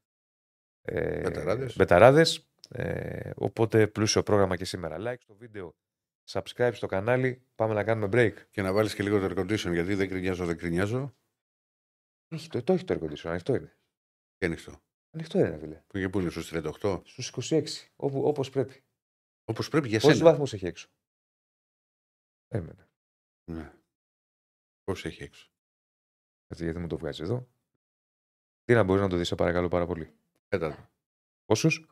ε, 0.82 1.22
Μπεταράδες. 1.22 1.76
μπεταράδες. 1.76 2.50
Ε, 2.70 3.32
οπότε 3.36 3.88
πλούσιο 3.88 4.24
πρόγραμμα 4.24 4.56
και 4.56 4.66
σήμερα. 4.66 4.98
Like 5.00 5.20
στο 5.22 5.36
βίντεο, 5.36 5.76
subscribe 6.30 6.72
στο 6.74 6.88
κανάλι. 6.88 7.42
Πάμε 7.56 7.74
να 7.74 7.84
κάνουμε 7.84 8.08
break. 8.12 8.34
Και 8.52 8.62
να 8.62 8.74
βάλεις 8.74 8.96
και 8.96 9.04
λίγο 9.04 9.20
το 9.20 9.26
air 9.26 9.40
condition, 9.40 9.72
γιατί 9.74 9.94
δεν 9.96 10.08
κρινιάζω, 10.10 10.46
δεν 10.46 10.58
κρινιάζω. 10.58 11.16
Έχει, 12.28 12.50
το, 12.50 12.64
το 12.64 12.74
έχει 12.74 12.84
το 12.84 12.94
air 12.94 13.04
condition, 13.04 13.30
ανοιχτό 13.30 13.56
είναι. 13.56 13.78
Και 14.38 14.46
ανοιχτό. 14.46 14.82
Ανοιχτό 15.12 15.40
είναι, 15.40 15.58
φίλε. 15.58 15.84
Που 15.88 15.98
και 15.98 16.10
πού 16.10 16.20
είναι 16.20 16.30
στους 16.30 16.52
38. 16.54 17.02
Στους 17.06 17.32
26, 17.52 17.64
όπου, 17.96 18.24
όπως 18.24 18.50
πρέπει. 18.50 18.84
Όπως 19.46 19.70
πρέπει 19.70 19.88
για 19.88 20.00
Πόσους 20.00 20.18
σένα. 20.18 20.30
βαθμούς 20.32 20.54
έχει 20.54 20.66
έξω. 20.66 20.88
Έμενε. 22.48 22.89
Ναι. 23.50 23.72
Πώς 24.84 25.06
έχει 25.06 25.24
έξω. 25.24 25.50
Έτσι, 26.48 26.64
γιατί 26.64 26.80
μου 26.80 26.88
το 26.88 26.98
βγάζει 26.98 27.24
εδώ. 27.24 27.48
Τι 28.64 28.74
να 28.74 28.84
μπορείς 28.84 29.02
να 29.02 29.10
το 29.10 29.16
δεις, 29.18 29.28
σε 29.28 29.36
παρακαλώ 29.36 29.68
πάρα 29.68 29.86
πολύ. 29.86 30.14
Πέτα 30.48 30.70
το. 30.70 30.88
Πόσους; 31.46 31.90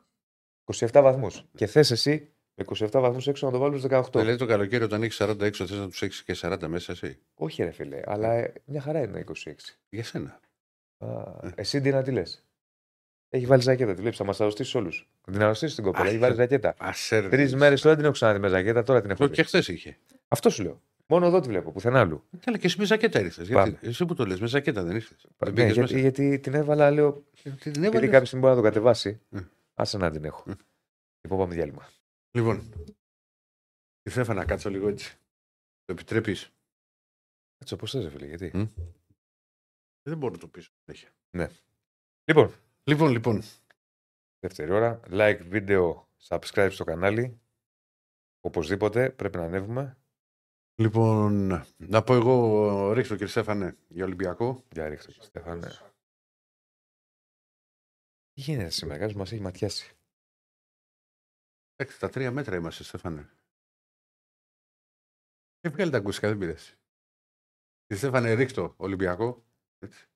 27 0.66 0.90
βαθμούς. 1.02 1.44
Και 1.56 1.66
θες 1.68 1.92
εσύ 1.92 2.34
με 2.54 2.66
27 2.68 2.90
βαθμούς 2.92 3.28
έξω 3.28 3.46
να 3.46 3.52
το 3.52 3.58
βάλεις 3.58 3.82
18. 3.90 4.04
Δηλαδή 4.12 4.38
το 4.38 4.46
καλοκαίρι 4.46 4.84
όταν 4.84 5.04
έχει 5.04 5.18
40 5.24 5.40
έξω, 5.42 5.68
θες 5.68 5.78
να 5.78 5.88
τους 5.88 6.02
έχεις 6.02 6.24
και 6.24 6.36
40 6.42 6.68
μέσα 6.68 6.92
εσύ. 6.92 7.20
Όχι 7.34 7.64
ρε 7.64 7.72
φίλε, 7.72 8.02
αλλά 8.06 8.34
ε, 8.34 8.54
μια 8.66 8.82
χαρά 8.82 9.02
είναι 9.02 9.24
26. 9.46 9.54
Για 9.90 10.04
σένα. 10.04 10.40
Α, 10.98 11.08
Ε. 11.48 11.52
εσύ 11.56 11.82
τι 11.82 11.90
να 11.92 12.04
τι 12.04 12.12
λες; 12.12 12.46
Έχει 13.30 13.46
βάλει 13.46 13.62
ζακέτα. 13.62 13.94
Τη 13.94 14.00
βλέπεις, 14.02 14.18
θα 14.18 14.24
μας 14.24 14.42
αρρωστήσεις 14.42 14.76
όλους. 14.76 15.10
Θα 15.22 15.32
την 15.32 15.42
αρρωστήσεις 15.42 15.76
την 15.76 15.84
κοπέλα. 15.84 16.04
Αχ, 16.04 16.10
Έχει 16.10 16.18
βάλει 16.20 16.36
ζακέτα. 16.36 16.76
Ασέρ. 16.78 17.30
Τρεις 17.30 17.56
μέρες 17.56 17.82
τώρα 17.82 17.96
την 17.96 18.04
έχω 18.04 18.14
ξαναδεί 18.14 18.40
με 18.40 18.48
ζακέτα, 18.48 18.84
τώρα 18.84 19.02
την 19.02 19.10
έχω 19.10 19.20
Το 19.20 19.28
δει. 19.28 19.36
και 19.36 19.44
χθες 19.44 19.68
είχε. 19.68 19.98
Αυτό 20.28 20.50
σου 20.50 20.64
λέω. 20.64 20.82
Μόνο 21.10 21.26
εδώ 21.26 21.40
τη 21.40 21.48
βλέπω, 21.48 21.72
πουθενά 21.72 22.00
άλλου. 22.00 22.24
Καλά, 22.40 22.58
και 22.58 22.66
εσύ 22.66 22.80
με 22.80 22.86
ζακέτα 22.86 23.20
ήρθε. 23.20 23.46
Πάμε. 23.46 23.70
Γιατί, 23.70 23.88
εσύ 23.88 24.06
που 24.06 24.14
το 24.14 24.26
λες, 24.26 24.40
με 24.40 24.48
ζακέτα 24.48 24.84
δεν 24.84 24.96
ήρθε. 24.96 25.16
Ναι, 25.52 25.72
γιατί, 25.72 26.00
γιατί 26.00 26.40
την 26.40 26.54
έβαλα, 26.54 26.92
λέω. 26.92 27.14
Την 27.44 27.52
Γιατί 27.62 27.86
έβαλες. 27.86 28.10
κάποια 28.10 28.26
στιγμή 28.26 28.46
μπορεί 28.46 28.56
να 28.56 28.62
το 28.62 28.68
κατεβάσει. 28.68 29.22
Ε. 29.30 29.40
Άσε 29.74 29.98
να 29.98 30.12
την 30.12 30.24
έχω. 30.26 30.44
Ε. 30.52 30.54
Λοιπόν, 31.22 31.38
πάμε 31.40 31.54
διάλειμμα. 31.54 31.90
Λοιπόν, 32.32 32.72
τη 34.02 34.10
Στέφα 34.10 34.34
να 34.34 34.46
κάτσω 34.46 34.70
λίγο 34.70 34.88
έτσι. 34.88 35.18
Το 35.86 35.94
επιτρέπεις; 35.94 36.52
Έτσι 37.58 37.74
όπω 37.74 37.86
θες, 37.86 38.08
φίλε, 38.12 38.26
γιατί; 38.26 38.52
Μμ. 38.54 38.66
Δεν 40.02 40.18
μπορώ 40.18 40.34
να 40.34 40.40
το 40.40 40.48
πει. 40.48 40.62
συνέχεια. 40.84 41.10
Λοιπόν, 42.26 42.54
Λοιπόν, 42.84 43.12
λοιπόν. 43.12 43.42
δεύτερη 44.40 44.72
ώρα. 44.72 45.00
Like, 45.10 45.40
βίντεο, 45.48 46.10
subscribe 46.28 46.70
στο 46.72 46.84
κανάλι. 46.84 47.40
Οπωσδήποτε 48.40 49.10
πρέπει 49.10 49.38
να 49.38 49.44
ανέβουμε. 49.44 49.98
Λοιπόν, 50.80 51.64
να 51.78 52.04
πω 52.04 52.14
εγώ, 52.14 52.92
ρίξω 52.94 53.14
κύριε 53.14 53.28
Στέφανε 53.28 53.78
για 53.88 54.06
Ολυμπιακό. 54.06 54.64
Για 54.72 54.88
ρίχτω, 54.90 55.12
Στέφανε. 55.12 55.68
Τι 58.32 58.42
γίνεται 58.42 58.70
σήμερα, 58.70 59.00
κάποιο 59.00 59.18
μας 59.18 59.32
έχει 59.32 59.42
ματιάσει. 59.42 59.98
Εντάξει, 61.76 62.00
τα 62.00 62.10
τρία 62.10 62.32
μέτρα 62.32 62.56
είμαστε, 62.56 62.84
Στέφανε. 62.84 63.30
Και 65.60 65.70
βγάλει 65.70 65.92
τα 65.92 65.98
ακουστικά, 65.98 66.28
δεν 66.28 66.38
πειράζει. 66.38 66.76
Κύριε 67.86 67.98
Στέφανε, 68.04 68.34
ρίξτο 68.34 68.74
Ολυμπιακό. 68.78 69.46
Έτσι. 69.80 70.08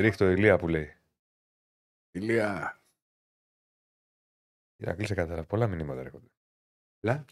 Ρίχτω 0.00 0.30
ηλία 0.30 0.58
που 0.58 0.68
λέει. 0.68 0.96
Ηλία. 2.10 2.80
Ηρακλή, 4.76 5.06
σε 5.06 5.14
καταλαβαίνω. 5.14 5.46
Πολλά 5.46 5.66
μηνύματα 5.66 6.00
έρχονται. 6.00 6.28
Λα. 7.04 7.24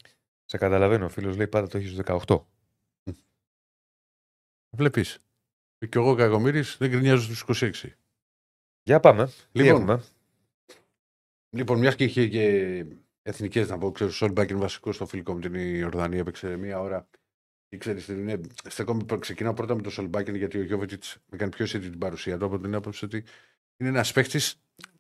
Σε 0.51 0.59
καταλαβαίνω. 0.59 1.05
Ο 1.05 1.09
φίλος 1.09 1.37
λέει 1.37 1.49
πάντα 1.49 1.67
το 1.67 1.79
έχεις 1.79 1.91
στου 1.91 2.03
18. 2.27 2.45
Βλέπεις. 4.77 5.19
Και 5.79 5.99
εγώ 5.99 6.15
Κακομήρη 6.15 6.61
δεν 6.79 6.91
γκρινιάζω 6.91 7.35
στους 7.35 7.63
26. 7.63 7.97
Για 8.83 9.01
πάμε. 9.01 9.27
Τι 9.27 9.63
Λοιπόν, 9.63 9.81
έχουμε; 9.81 10.03
Λοιπόν, 11.57 11.79
μιας 11.79 11.95
και 11.95 12.05
είχε 12.05 12.29
και 12.29 12.87
εθνικές 13.23 13.69
να 13.69 13.79
πω, 13.79 13.91
ξέρω, 13.91 14.11
ο 14.11 14.13
Σολμπάκεν 14.13 14.51
ήταν 14.51 14.59
βασικός 14.59 14.95
στο 14.95 15.07
φιλικό 15.07 15.35
με 15.35 15.41
την 15.41 15.55
Ιορδανία, 15.55 16.19
έπαιξε 16.19 16.57
μία 16.57 16.81
ώρα. 16.81 17.09
Και 17.69 17.77
ξέρεις, 17.77 18.09
είναι, 18.09 18.41
στεκόμαι, 18.69 19.05
προ- 19.05 19.21
ξεκινάω 19.21 19.55
πρώτα 19.55 19.75
με 19.75 19.83
τον 19.83 19.93
Σολμπάκεν 19.93 20.35
γιατί 20.35 20.59
ο 20.59 20.63
Γιόβετιτς 20.63 21.05
με 21.27 21.37
κάνει 21.37 21.51
πιο 21.51 21.65
αισθητή 21.65 21.91
την 21.91 21.99
παρουσία 21.99 22.39
του 22.39 22.45
από 22.45 22.59
την 22.59 22.75
άποψη 22.75 23.05
ότι 23.05 23.25
είναι 23.77 23.89
ένας 23.89 24.13
παίχτης 24.13 24.41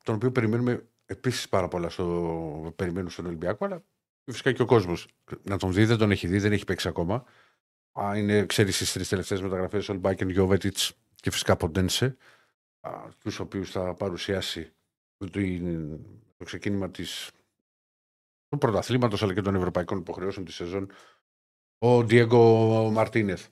τον 0.05 0.15
οποίο 0.15 0.33
περιμένουμε 0.33 0.89
επίσης 1.07 1.49
πάρα 1.49 1.69
πολλά 1.69 1.89
στο, 1.89 2.73
περιμένουμε 2.77 3.11
στον 3.11 3.27
Ολυμπιακό, 3.27 3.65
αλλά 3.65 3.85
φυσικά 4.31 4.53
και 4.53 4.63
ο 4.63 4.67
κόσμος 4.67 5.07
να 5.43 5.57
τον 5.59 5.73
δει, 5.73 5.85
δεν 5.85 5.97
τον 5.99 6.11
έχει 6.11 6.27
δει, 6.27 6.39
δεν 6.39 6.53
έχει 6.53 6.65
παίξει 6.65 6.89
ακόμα. 6.89 7.25
Α, 8.01 8.13
είναι, 8.17 8.47
ξέρεις, 8.47 8.75
στις 8.75 8.93
τρεις 8.93 9.09
τελευταίες 9.09 9.41
μεταγραφές 9.43 9.85
Σολμπάκεν, 9.85 10.29
Γιόβετιτς 10.29 10.93
και 11.15 11.31
φυσικά 11.31 11.57
Ποντένσε, 11.57 12.17
τους 13.19 13.39
οποίους 13.39 13.71
θα 13.71 13.95
παρουσιάσει 13.95 14.73
την- 15.31 15.99
το 16.37 16.45
ξεκίνημα 16.45 16.91
της, 16.91 17.31
του 18.49 18.59
πρωταθλήματος 18.59 19.23
αλλά 19.23 19.35
και 19.35 19.41
των 19.43 19.55
ευρωπαϊκών 19.55 19.99
υποχρεώσεων 19.99 20.45
της 20.45 20.55
σεζόν 20.55 20.91
ο 21.79 22.05
Ντιέγκο 22.05 22.91
Μαρτίνεθ. 22.91 23.47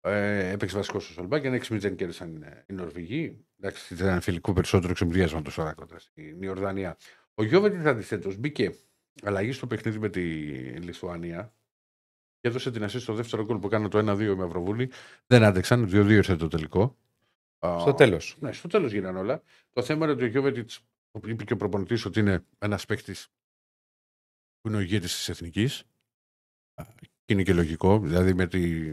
Ε, 0.00 0.50
έπαιξε 0.50 0.76
βασικός 0.76 1.04
στο 1.04 1.12
Σολμπάκεν, 1.12 1.52
6-0 1.54 1.94
κέρδισαν 1.96 2.42
ε, 2.42 2.64
οι 2.68 2.72
Νορβηγοί. 2.72 3.44
Εντάξει, 3.60 3.94
ήταν 3.94 4.20
φιλικό 4.20 4.52
περισσότερο 4.52 4.90
εξεμπλιάσματο 4.90 5.54
τώρα 5.54 5.72
κοντά 5.74 5.98
στην 5.98 6.42
Ιορδανία. 6.42 6.96
Ο 7.34 7.44
Γιώβετιτς 7.44 7.84
αντιθέτως 7.84 8.36
μπήκε 8.36 8.74
αλλαγή 9.22 9.52
στο 9.52 9.66
παιχνίδι 9.66 9.98
με 9.98 10.08
τη 10.08 10.20
Λιθουανία 10.80 11.52
και 12.40 12.48
έδωσε 12.48 12.70
την 12.70 12.84
ασύ 12.84 13.00
στο 13.00 13.14
δεύτερο 13.14 13.44
γκολ 13.44 13.58
που 13.58 13.66
έκανε 13.66 13.88
το 13.88 13.98
1-2 13.98 14.34
με 14.36 14.44
Ευρωβούλη. 14.44 14.90
Δεν 15.26 15.44
άντεξαν, 15.44 15.84
2-2 15.84 16.10
ήρθε 16.10 16.36
το 16.36 16.48
τελικό. 16.48 16.96
Στο 17.78 17.94
τέλος. 17.94 18.36
Ναι, 18.40 18.52
στο 18.52 18.68
τέλος 18.68 18.92
γίναν 18.92 19.16
όλα. 19.16 19.42
Το 19.72 19.82
θέμα 19.82 20.04
είναι 20.04 20.14
ότι 20.14 20.24
ο 20.24 20.26
Γιώβετιτς, 20.26 20.80
όπου 21.10 21.28
είπε 21.28 21.44
και 21.44 21.52
ο 21.52 21.56
προπονητής 21.56 22.04
ότι 22.04 22.20
είναι 22.20 22.44
ένας 22.58 22.86
παίκτης 22.86 23.28
που 24.60 24.68
είναι 24.68 24.76
ο 24.76 24.80
ηγέτης 24.80 25.14
της 25.14 25.28
εθνικής. 25.28 25.84
Και 27.24 27.32
είναι 27.32 27.42
και 27.42 27.52
λογικό. 27.52 27.98
Δηλαδή 27.98 28.34
με, 28.34 28.46
τη, 28.46 28.92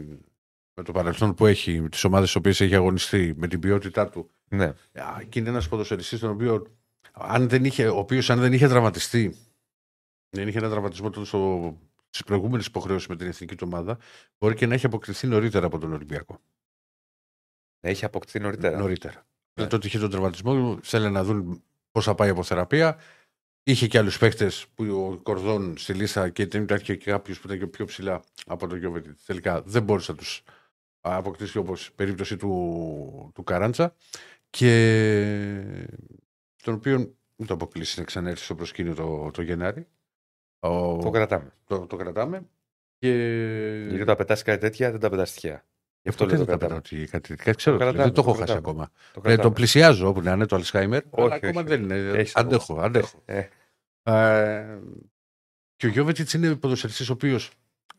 με 0.74 0.82
το 0.84 0.92
παρελθόν 0.92 1.34
που 1.34 1.46
έχει, 1.46 1.80
με 1.80 1.88
τις 1.88 2.04
ομάδες 2.04 2.28
στις 2.28 2.40
οποίες 2.40 2.60
έχει 2.60 2.74
αγωνιστεί, 2.74 3.34
με 3.36 3.48
την 3.48 3.60
ποιότητά 3.60 4.08
του. 4.08 4.30
Ναι. 4.48 4.64
α, 4.92 5.22
Και 5.28 5.38
είναι 5.38 5.48
ένας 5.48 5.68
ποδοσφαιριστής 5.68 6.18
τον 6.20 6.30
οποίο, 6.30 6.76
αν 7.12 7.48
δεν 7.48 7.64
είχε, 7.64 7.88
ο 7.88 7.98
οποίος 7.98 8.30
αν 8.30 8.40
δεν 8.40 8.52
είχε 8.52 8.68
τραυματιστεί, 8.68 9.36
δεν 10.30 10.48
είχε 10.48 10.58
ένα 10.58 10.70
τραυματισμό 10.70 11.10
τότε 11.10 11.26
στο, 11.26 11.72
στις 12.08 12.24
προηγούμενες 12.24 12.66
υποχρεώσεις 12.66 13.08
με 13.08 13.16
την 13.16 13.26
εθνική 13.26 13.54
του 13.54 13.68
ομάδα, 13.72 13.98
μπορεί 14.38 14.54
και 14.54 14.66
να 14.66 14.74
έχει 14.74 14.86
αποκτηθεί 14.86 15.26
νωρίτερα 15.26 15.66
από 15.66 15.78
τον 15.78 15.92
Ολυμπιακό. 15.92 16.40
Έχει 17.80 18.04
αποκτηθεί 18.04 18.40
νωρίτερα. 18.40 18.78
Νωρίτερα. 18.78 19.14
Ναι. 19.14 19.22
Δηλαδή 19.52 19.74
τότε 19.74 19.86
είχε 19.86 19.98
τον 19.98 20.10
τραυματισμό, 20.10 20.78
θέλανε 20.82 21.10
να 21.10 21.24
δουν 21.24 21.62
πώ 21.92 22.00
θα 22.00 22.14
πάει 22.14 22.28
από 22.28 22.42
θεραπεία. 22.42 22.98
Είχε 23.62 23.86
και 23.86 23.98
άλλους 23.98 24.18
παίχτε 24.18 24.50
που 24.74 24.84
ο 24.84 25.16
Κορδόν 25.22 25.76
στη 25.76 25.94
λίστα 25.94 26.28
και 26.28 26.46
δεν 26.46 26.62
ήταν 26.62 26.80
και 26.80 26.96
κάποιο 26.96 27.34
που 27.34 27.42
ήταν 27.44 27.58
και 27.58 27.66
πιο 27.66 27.84
ψηλά 27.84 28.22
από 28.46 28.66
τον 28.66 28.78
Γιώβετιτ. 28.78 29.18
Τελικά 29.26 29.62
δεν 29.62 29.82
μπόρεσε 29.82 30.12
να 30.12 30.18
τους 30.18 30.42
αποκτήσει 31.00 31.58
όπως 31.58 31.92
περίπτωση 31.92 32.36
του, 32.36 33.30
του 33.34 33.44
Καράντσα. 33.44 33.94
Και 34.50 34.70
τον 36.62 36.74
οποίο 36.74 36.98
μην 37.36 37.46
το 37.46 37.54
αποκλείσεις 37.54 37.96
να 37.96 38.04
ξανέρθει 38.04 38.44
στο 38.44 38.54
προσκήνιο 38.54 38.94
το, 38.94 39.30
το 39.30 39.42
Γενάρη. 39.42 39.86
Ο- 40.60 40.98
Το 41.02 41.10
κρατάμε. 41.10 41.52
το, 41.64 41.86
το 41.86 41.96
κρατάμε. 41.96 42.42
Και... 42.98 43.10
Γιατί 43.88 44.02
όταν 44.02 44.16
πετάς 44.16 44.42
κάτι 44.42 44.58
τέτοια 44.60 44.90
δεν 44.90 45.00
τα 45.00 45.10
πετάς 45.10 45.32
τυχαία. 45.32 45.64
Γι' 46.02 46.08
αυτό 46.08 46.24
Ποτέ 46.24 46.36
λέω 46.36 46.44
το 46.44 46.50
δεν 46.50 46.58
τα 46.58 46.66
κρατάμε. 46.66 46.80
πετάω 46.90 46.98
ότι 46.98 47.10
κάτι, 47.10 47.34
κάτι 47.44 47.56
ξέρω, 47.56 47.76
Το 47.76 47.84
δεν 47.84 47.92
κρατάμε, 47.92 48.14
το 48.14 48.20
έχω 48.20 48.30
το 48.32 48.38
χάσει 48.38 48.52
κρατάμε. 48.52 48.68
ακόμα. 48.70 48.90
Το 49.12 49.18
Ε, 49.18 49.20
κρατάμε. 49.22 49.42
το 49.48 49.50
πλησιάζω 49.54 50.08
όπου 50.08 50.20
να 50.22 50.32
είναι 50.32 50.46
το 50.46 50.56
Αλσχάιμερ. 50.56 51.02
Όχι, 51.10 51.24
αλλά 51.26 51.34
ακόμα 51.34 51.60
όχι. 51.60 51.68
δεν 51.68 51.82
είναι. 51.82 51.94
Έχεις 51.94 52.36
αντέχω, 52.36 52.62
ακόμα. 52.72 52.86
αντέχω. 52.86 53.22
Ε, 53.24 53.42
Ε, 54.08 54.78
και 55.76 55.86
ο 55.86 55.88
Γιώβετιτς 55.88 56.32
είναι 56.32 56.54
ποδοσφαιριστής 56.56 57.08
ο 57.08 57.12
οποίος 57.12 57.50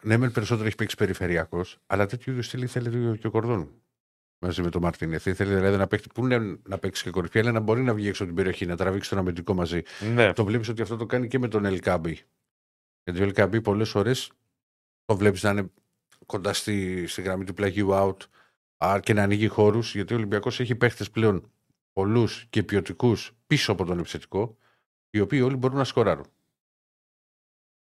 ναι, 0.03 0.17
μεν 0.17 0.31
περισσότερο 0.31 0.67
έχει 0.67 0.75
παίξει 0.75 0.95
περιφερειακός, 0.95 1.77
αλλά 1.87 2.05
τέτοιου 2.05 2.31
είδους 2.31 2.45
στυλ 2.45 2.61
ήθελε 2.61 3.17
και 3.17 3.27
ο 3.27 3.31
Κορδόν. 3.31 3.71
Μαζί 4.39 4.61
με 4.61 4.69
τον 4.69 4.81
Μαρτίνεθ. 4.81 5.25
Ήθελε 5.25 5.55
δηλαδή 5.55 5.73
ένα 5.73 5.87
παίκτη 5.87 6.07
που 6.13 6.23
είναι 6.25 6.57
να 6.67 6.77
παίξει 6.77 7.03
και 7.03 7.09
κορυφή, 7.09 7.39
αλλά 7.39 7.51
να 7.51 7.59
μπορεί 7.59 7.81
να 7.81 7.93
βγει 7.93 8.07
έξω 8.07 8.23
από 8.23 8.33
την 8.33 8.43
περιοχή, 8.43 8.65
να 8.65 8.75
τραβήξει 8.77 9.09
τον 9.09 9.19
αμυντικό 9.19 9.53
μαζί. 9.53 9.81
ναι. 10.13 10.33
Το 10.33 10.43
βλέπεις 10.45 10.69
ότι 10.69 10.81
αυτό 10.81 10.95
το 10.97 11.05
κάνει 11.05 11.27
και 11.27 11.39
με 11.39 11.47
τον 11.47 11.65
Ελκάμπη. 11.65 12.19
Γιατί 13.07 13.21
ο 13.21 13.23
Ελκάμπη 13.25 13.61
πολλές 13.61 13.89
φορές 13.89 14.31
το 15.05 15.17
βλέπεις 15.17 15.43
να 15.43 15.49
είναι 15.49 15.71
κοντά 16.25 16.53
στη, 16.53 17.07
στη 17.07 17.21
γραμμή 17.21 17.43
του 17.45 17.53
πλαγίου 17.53 17.89
out 17.91 18.15
α, 18.85 18.99
και 19.01 19.13
να 19.13 19.23
ανοίγει 19.23 19.47
χώρους. 19.47 19.95
Γιατί 19.95 20.13
ο 20.13 20.17
Ολυμπιακός 20.17 20.59
έχει 20.59 20.75
παίχτες 20.75 21.11
πλέον 21.11 21.51
πολλούς 21.93 22.45
και 22.49 22.63
ποιοτικούς 22.63 23.31
πίσω 23.47 23.71
από 23.71 23.85
τον 23.85 23.99
επιθετικό, 23.99 24.57
οι 25.09 25.19
οποίοι 25.19 25.41
όλοι 25.43 25.55
μπορούν 25.55 25.77
να 25.77 25.83
σκοράρουν. 25.83 26.25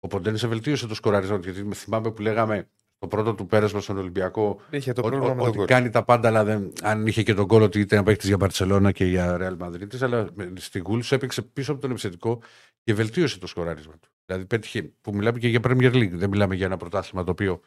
Ο 0.00 0.06
Ποντένσε 0.08 0.46
βελτίωσε 0.46 0.86
το 0.86 0.94
σκοράρισμα 0.94 1.38
του, 1.38 1.44
γιατί 1.50 1.64
με 1.64 1.74
θυμάμαι 1.74 2.10
που 2.12 2.22
λέγαμε 2.22 2.68
το 2.98 3.06
πρώτο 3.06 3.34
του 3.34 3.46
πέρασμα 3.46 3.80
στον 3.80 3.98
Ολυμπιακό 3.98 4.60
Είχε 4.70 4.92
το 4.92 5.00
ότι, 5.00 5.10
πρόβλημα 5.10 5.34
με 5.34 5.40
τον 5.40 5.48
ότι 5.48 5.56
κόλ. 5.58 5.66
κάνει 5.66 5.90
τα 5.90 6.04
πάντα, 6.04 6.28
αλλά 6.28 6.44
δεν, 6.44 6.72
αν 6.82 7.06
είχε 7.06 7.22
και 7.22 7.34
τον 7.34 7.46
κόλλο 7.46 7.64
ότι 7.64 7.80
ήταν 7.80 8.04
παίκτη 8.04 8.26
για 8.26 8.36
Μπαρσελόνα 8.36 8.92
και 8.92 9.04
για 9.04 9.36
Ρεάλ 9.36 9.54
Μαδρίτη, 9.56 10.04
αλλά 10.04 10.28
με- 10.34 10.52
στην 10.56 10.82
Γουλς 10.82 11.12
έπαιξε 11.12 11.42
πίσω 11.42 11.72
από 11.72 11.80
τον 11.80 11.90
επιθετικό 11.90 12.42
και 12.84 12.94
βελτίωσε 12.94 13.38
το 13.38 13.46
σκοράρισμα 13.46 13.92
του. 13.98 14.08
Δηλαδή 14.30 14.46
πέτυχε, 14.48 14.82
που 15.00 15.14
μιλάμε 15.14 15.38
και 15.38 15.48
για 15.48 15.60
Premier 15.62 15.92
League, 15.94 16.10
δεν 16.12 16.28
μιλάμε 16.30 16.54
για 16.54 16.66
ένα 16.66 16.76
πρωτάθλημα 16.76 17.24
το 17.24 17.30
οποίο 17.30 17.60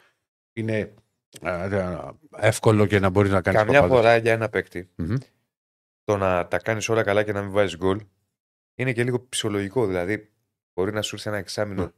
είναι 0.53 0.93
α, 1.41 1.51
α, 1.63 2.13
εύκολο 2.37 2.85
και 2.85 2.99
να 2.99 3.09
μπορείς 3.09 3.31
να 3.31 3.41
κάνεις 3.41 3.61
Καμιά 3.61 3.81
φορά 3.87 4.17
για 4.17 4.31
ένα 4.31 4.49
παίκτη 4.49 4.89
Μμμ. 4.95 5.15
το 6.03 6.17
να 6.17 6.47
τα 6.47 6.57
κάνεις 6.59 6.89
όλα 6.89 7.03
καλά 7.03 7.23
και 7.23 7.31
να 7.31 7.41
μην 7.41 7.51
βάζεις 7.51 7.77
γκολ 7.77 8.01
είναι 8.75 8.93
και 8.93 9.03
λίγο 9.03 9.25
ψυχολογικό. 9.29 9.85
Δηλαδή, 9.87 10.31
μπορεί 10.73 10.91
να 10.93 11.01
σου 11.01 11.15
έρθει 11.15 11.29
ένα 11.29 11.37
εξάμεινο, 11.37 11.81
Ναι. 11.83 11.89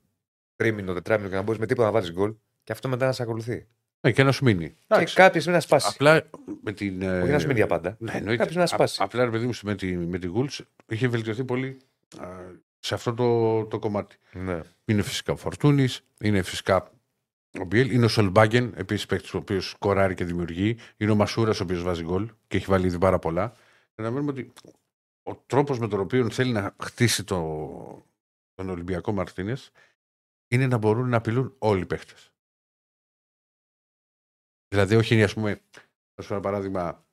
τρίμηνο, 0.55 0.93
τετράμινο 0.93 1.29
και 1.29 1.35
να 1.35 1.41
μπορείς 1.41 1.59
με 1.59 1.65
τίποτα 1.65 1.87
να 1.87 1.93
βάλει 1.93 2.11
γκολ 2.11 2.33
και 2.63 2.71
αυτό 2.71 2.87
μετά 2.89 3.05
να 3.05 3.11
σε 3.11 3.23
ακολουθεί. 3.23 3.67
Ναι, 4.01 4.11
και 4.11 4.23
να 4.23 4.31
σου 4.31 4.43
μείνει. 4.43 4.69
Και 4.69 4.75
Εντάξει. 4.87 5.15
κάποια 5.15 5.39
στιγμή 5.39 5.57
να 5.57 5.63
σπάσει. 5.63 5.87
Απλά 5.93 6.29
με 6.63 6.71
την. 6.71 7.01
ε, 7.01 7.21
Όχι 7.21 7.31
να 7.31 7.39
σου 7.39 7.45
μείνει 7.47 7.57
για 7.59 7.67
πάντα. 7.67 7.95
Ναι, 7.99 8.11
εννοείται. 8.11 8.35
Κάποιος 8.35 8.55
να 8.55 8.65
σπάσει. 8.65 9.01
Α- 9.01 9.05
απλά 9.05 9.23
ρε 9.25 9.29
παιδί 9.31 9.45
μου 9.45 9.51
με 9.63 9.75
τη, 9.75 9.97
με 9.97 10.19
τη 10.19 10.29
Wolves 10.35 10.59
είχε 10.87 11.07
βελτιωθεί 11.07 11.43
πολύ 11.43 11.77
α, 12.19 12.27
σε 12.85 12.93
αυτό 12.93 13.13
το, 13.13 13.65
το 13.65 13.79
κομμάτι. 13.79 14.17
Ναι. 14.33 14.61
Είναι 14.85 15.01
φυσικά 15.01 15.33
ο 15.33 15.35
Φορτούνης, 15.35 16.01
είναι 16.19 16.41
φυσικά 16.41 16.91
ο 17.59 17.63
Μπιέλ, 17.63 17.91
είναι 17.91 18.05
ο 18.05 18.07
Σολμπάγκεν, 18.07 18.73
επίσης 18.75 19.05
παίκτης 19.05 19.33
ο 19.33 19.37
οποίος 19.37 19.69
σκοράρει 19.69 20.13
και 20.13 20.25
δημιουργεί. 20.25 20.77
Είναι 20.97 21.11
ο 21.11 21.15
Μασούρας, 21.15 21.59
ο 21.59 21.63
οποίος 21.63 21.83
βάζει 21.83 22.03
γκολ 22.03 22.31
και 22.47 22.57
έχει 22.57 22.65
βάλει 22.65 22.85
ήδη 22.87 22.97
πάρα 22.97 23.19
πολλά. 23.19 23.55
Καταλαβαίνουμε 23.95 24.31
ότι 24.31 24.53
ο 25.23 25.35
τρόπος 25.35 25.79
με 25.79 25.87
τον 25.87 25.99
οποίο 25.99 26.29
θέλει 26.29 26.51
να 26.51 26.75
χτίσει 26.83 27.23
το, 27.23 27.37
τον 28.53 28.69
Ολυμπιακό 28.69 29.11
Μαρτίνες 29.11 29.71
είναι 30.47 30.67
να 30.67 30.77
μπορούν 30.77 31.09
να 31.09 31.17
απειλούν 31.17 31.55
όλοι 31.57 31.81
οι 31.81 31.85
παίκτες. 31.85 32.33
Δηλαδή, 34.67 34.95
όχι, 34.95 35.23
ας 35.23 35.33
πούμε, 35.33 35.61
θα 36.13 36.21
σου 36.21 36.27
πω 36.27 36.33
ένα 36.33 36.43
παράδειγμα, 36.43 37.04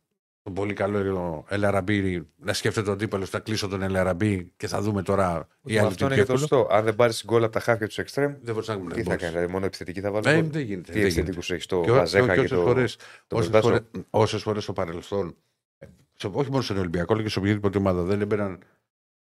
τον 0.42 0.54
πολύ 0.54 0.72
καλό 0.72 1.44
Ελαραμπή 1.48 2.28
να 2.36 2.52
σκέφτεται 2.52 2.90
ο 2.90 2.92
αντίπαλος, 2.92 3.30
θα 3.30 3.38
κλείσω 3.38 3.68
τον 3.68 3.82
Ελαραμπή 3.82 4.52
και 4.56 4.66
θα 4.66 4.80
δούμε 4.80 5.02
τώρα 5.02 5.48
η 5.62 5.78
άλλη 5.78 5.86
Αυτό 5.86 5.96
του 5.98 6.04
είναι 6.04 6.14
πιο 6.14 6.22
και 6.24 6.28
το 6.28 6.32
εύκολο. 6.32 6.38
σωστό. 6.62 6.76
Αν 6.76 6.84
δεν 6.84 6.94
πάρεις 6.94 7.22
γκολ 7.26 7.42
από 7.44 7.52
τα 7.52 7.60
χάφια 7.60 7.86
τους 7.86 7.98
εξτρέμ, 7.98 8.34
Δεν 8.42 8.54
μπορείς 8.54 8.68
να 8.68 8.74
κάνουμε 8.74 8.94
τι 8.94 9.02
θα 9.02 9.16
κάνεις, 9.16 9.34
δηλαδή 9.34 9.52
μόνο 9.52 9.66
επιθετική 9.66 10.00
θα 10.00 10.10
βάλει. 10.10 10.28
Ε, 10.28 10.34
γκολ; 10.40 10.50
δεν 10.50 10.60
γίνεται. 10.62 10.92
Τι 10.92 10.98
δεν 11.00 11.08
γίνεται. 11.08 11.20
επιθετικού 11.20 11.52
έχεις 11.52 11.66
το 11.66 11.80
Και, 11.80 11.90
ό- 11.90 11.94
Βαζέχα 11.94 12.26
και 12.26 12.32
και 12.34 12.38
όσες 12.40 12.50
το. 12.58 12.62
φορές, 12.62 12.96
το 13.26 13.36
όσες, 13.36 13.50
Μπερτάσο. 13.50 13.68
φορές, 13.74 14.04
όσες 14.10 14.42
φορές 14.42 14.62
στο 14.62 14.72
παρελθόν, 14.72 15.36
ε, 15.78 15.86
σε- 16.16 16.30
όχι 16.32 16.50
μόνο 16.50 16.62
στον 16.62 16.78
Ολυμπιακό, 16.78 17.12
αλλά 17.12 17.22
και 17.22 17.28
σε 17.28 17.38
οποιαδήποτε 17.38 17.78
ομάδα 17.78 18.02
δεν 18.02 18.20
έμπαιναν 18.20 18.58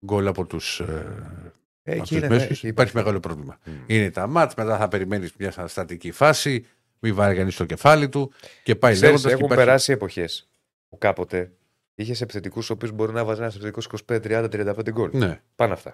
γκολ 0.06 0.28
από 0.28 0.46
τους, 0.46 0.80
ε, 0.80 0.84
Ε, 1.84 1.92
από 1.92 2.02
εκεί 2.02 2.02
τους 2.02 2.10
είναι, 2.12 2.28
μέσους, 2.28 2.50
εκεί 2.50 2.68
υπάρχει 2.68 2.96
μεγάλο 2.96 3.20
πρόβλημα. 3.20 3.58
Μμ. 3.66 3.72
Είναι 3.86 4.12
τα 4.12 4.28
μάτς, 4.28 4.54
μετά 4.56 4.78
θα 4.78 4.88
περιμένεις 4.88 5.32
μια 5.38 5.68
στατική 5.68 6.12
φάση, 6.12 6.66
μην 7.00 7.16
βάλει 7.16 7.36
κανείς 7.36 7.56
το 7.56 7.66
κεφάλι 7.66 8.10
του 8.10 8.32
και 8.64 8.76
πάει 8.76 8.92
Ξέρεις, 8.94 9.02
λέγοντας. 9.10 9.22
και 9.26 9.32
έχουν 9.34 9.46
υπάρχει- 9.46 9.64
περάσει 9.66 9.92
εποχές 9.92 10.50
που 10.98 11.08
κάποτε 11.08 11.52
είχες 11.96 12.22
επιθετικούς, 12.22 12.70
ο 12.70 12.74
οποίους 12.74 12.92
μπορεί 12.92 13.12
να 13.14 13.24
βάζει 13.26 13.40
ένας 13.40 13.54
επιθετικός 13.56 13.88
25, 14.08 14.20
30, 14.22 14.48
35 14.50 14.92
γκολ. 14.92 15.10
Ναι. 15.14 15.42
Πάνω 15.56 15.74
αυτά. 15.74 15.92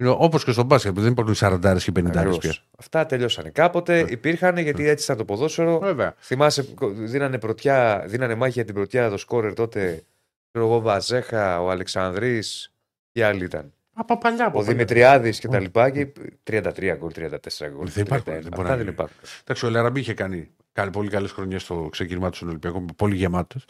Είναι 0.00 0.10
όπως 0.10 0.44
και 0.44 0.52
στο 0.52 0.62
μπάσκετ, 0.62 0.94
που 0.94 1.00
δεν 1.00 1.12
υπάρχουν 1.12 1.34
40 1.36 1.76
και 1.78 1.92
50 1.92 2.06
Ακριβώς. 2.06 2.38
πια. 2.38 2.54
Αυτά 2.78 3.06
τελειώσανε. 3.06 3.50
Κάποτε 3.50 4.02
Ναι. 4.02 4.10
υπήρχαν 4.10 4.56
γιατί 4.58 4.88
έτσι 4.88 5.04
ήταν 5.04 5.16
το 5.16 5.24
ποδόσφαιρο. 5.24 5.78
Βέβαια. 5.78 6.14
Θυμάσαι, 6.18 6.74
δίνανε, 6.92 7.38
πρωτιά, 7.38 8.04
δίνανε 8.06 8.34
μάχη 8.34 8.52
για 8.52 8.64
την 8.64 8.74
πρωτιά 8.74 9.10
το 9.10 9.16
σκόρερ 9.16 9.54
τότε. 9.54 10.02
Ξέρω 10.50 10.66
εγώ, 10.66 10.80
Βαζέχα, 10.80 11.60
ο 11.62 11.70
Αλεξανδρής 11.70 12.72
και 13.12 13.24
άλλοι 13.24 13.44
ήταν. 13.44 13.72
Από 13.94 14.18
παλιά. 14.18 14.46
από 14.46 14.58
Ο 14.58 14.60
παλιά. 14.60 14.72
Δημητριάδης 14.74 15.38
και 15.38 15.48
τα 15.48 15.60
λοιπά. 15.60 15.90
Και 15.90 16.08
33 16.42 16.94
γκολ, 16.98 17.12
34 17.14 17.68
γκολ. 17.70 17.88
Δεν 17.88 18.04
υπάρχουν, 18.04 18.32
31. 18.32 18.42
δεν 18.42 18.50
μπορεί 18.50 18.52
Αυτά 18.52 18.62
να 18.62 18.68
δεν 18.68 18.80
είναι. 18.80 18.90
υπάρχουν. 18.90 19.16
Εντάξει, 19.40 19.66
ο 19.66 19.70
Λαραμπή 19.70 20.00
είχε 20.00 20.14
κάνει, 20.14 20.50
κάνει 20.72 20.90
πολύ 20.90 21.10
καλές 21.10 21.30
χρονιές 21.32 21.62
στο 21.62 21.88
ξεκίνημά 21.90 22.30
του 22.30 22.36
στον 22.36 22.48
Ολυμπιακό, 22.48 22.84
πολύ 22.96 23.14
γεμάτος. 23.16 23.64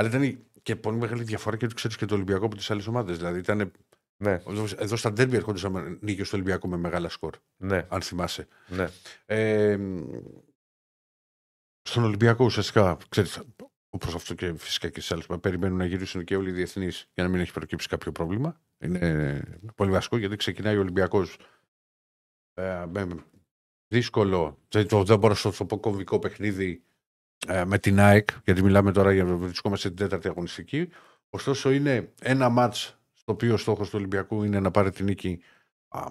Αλλά 0.00 0.08
ήταν 0.08 0.46
και 0.62 0.76
πολύ 0.76 0.96
μεγάλη 0.96 1.22
διαφορά 1.22 1.56
και 1.56 1.66
του 1.66 1.74
ξέρεις 1.74 1.96
και 1.96 2.04
το 2.06 2.14
Ολυμπιακό 2.14 2.44
από 2.46 2.56
τις 2.56 2.70
άλλες 2.70 2.86
ομάδες. 2.86 3.16
Δηλαδή 3.16 3.38
ήταν. 3.38 3.72
Ναι, 4.22 4.32
Εδώ, 4.48 4.66
εδώ 4.78 4.96
στα 4.96 5.12
ντέρμπι 5.12 5.36
ερχόντουσαν 5.36 5.98
νίκες 6.00 6.26
στο 6.26 6.36
Ολυμπιακό 6.36 6.68
με 6.68 6.76
μεγάλα 6.76 7.08
σκορ, 7.08 7.34
ναι, 7.56 7.86
αν 7.88 8.02
θυμάσαι. 8.02 8.46
ναι. 8.68 8.88
Ε, 9.26 9.78
στον 11.82 12.04
Ολυμπιακό 12.04 12.44
ουσιαστικά, 12.44 12.96
ξέρεις, 13.08 13.40
όπως 13.88 14.14
αυτό 14.14 14.34
και 14.34 14.54
φυσικά 14.54 14.88
και 14.88 15.00
στι 15.00 15.14
άλλες, 15.14 15.26
περιμένουν 15.40 15.78
να 15.78 15.84
γυρίσουν 15.84 16.24
και 16.24 16.36
όλοι 16.36 16.48
οι 16.48 16.52
διεθνείς 16.52 17.08
για 17.14 17.22
να 17.24 17.28
μην 17.30 17.40
έχει 17.40 17.52
προκύψει 17.52 17.88
κάποιο 17.88 18.12
πρόβλημα. 18.12 18.60
Είναι 18.78 19.42
πολύ 19.74 19.90
βασικό 19.90 20.16
γιατί 20.16 20.36
ξεκινάει 20.36 20.76
ο 20.76 20.80
Ολυμπιακός 20.80 21.38
ε, 22.54 22.84
με 22.88 23.06
δύσκολο, 23.88 24.58
δεν 24.68 24.88
το- 24.88 25.04
δεν 25.04 25.18
μπορώ 25.18 25.32
να 25.32 25.38
σου 25.38 25.50
το 25.58 25.64
πω 25.64 25.78
κομβικό 25.78 26.18
παιχνίδι 26.18 26.70
ε, 26.70 26.89
με 27.66 27.78
την 27.78 28.00
ΑΕΚ, 28.00 28.28
γιατί 28.44 28.62
μιλάμε 28.62 28.92
τώρα 28.92 29.12
για 29.12 29.24
βρισκόμαστε 29.24 29.86
στην 29.86 29.98
τέταρτη 29.98 30.28
αγωνιστική. 30.28 30.88
Ωστόσο 31.30 31.70
είναι 31.70 32.12
ένα 32.20 32.48
μάτς 32.48 32.98
στο 33.14 33.32
οποίο 33.32 33.54
ο 33.54 33.56
στόχος 33.56 33.88
του 33.88 33.94
Ολυμπιακού 33.98 34.42
είναι 34.42 34.60
να 34.60 34.70
πάρει 34.70 34.90
την 34.90 35.04
νίκη. 35.04 35.40
Α, 35.88 36.06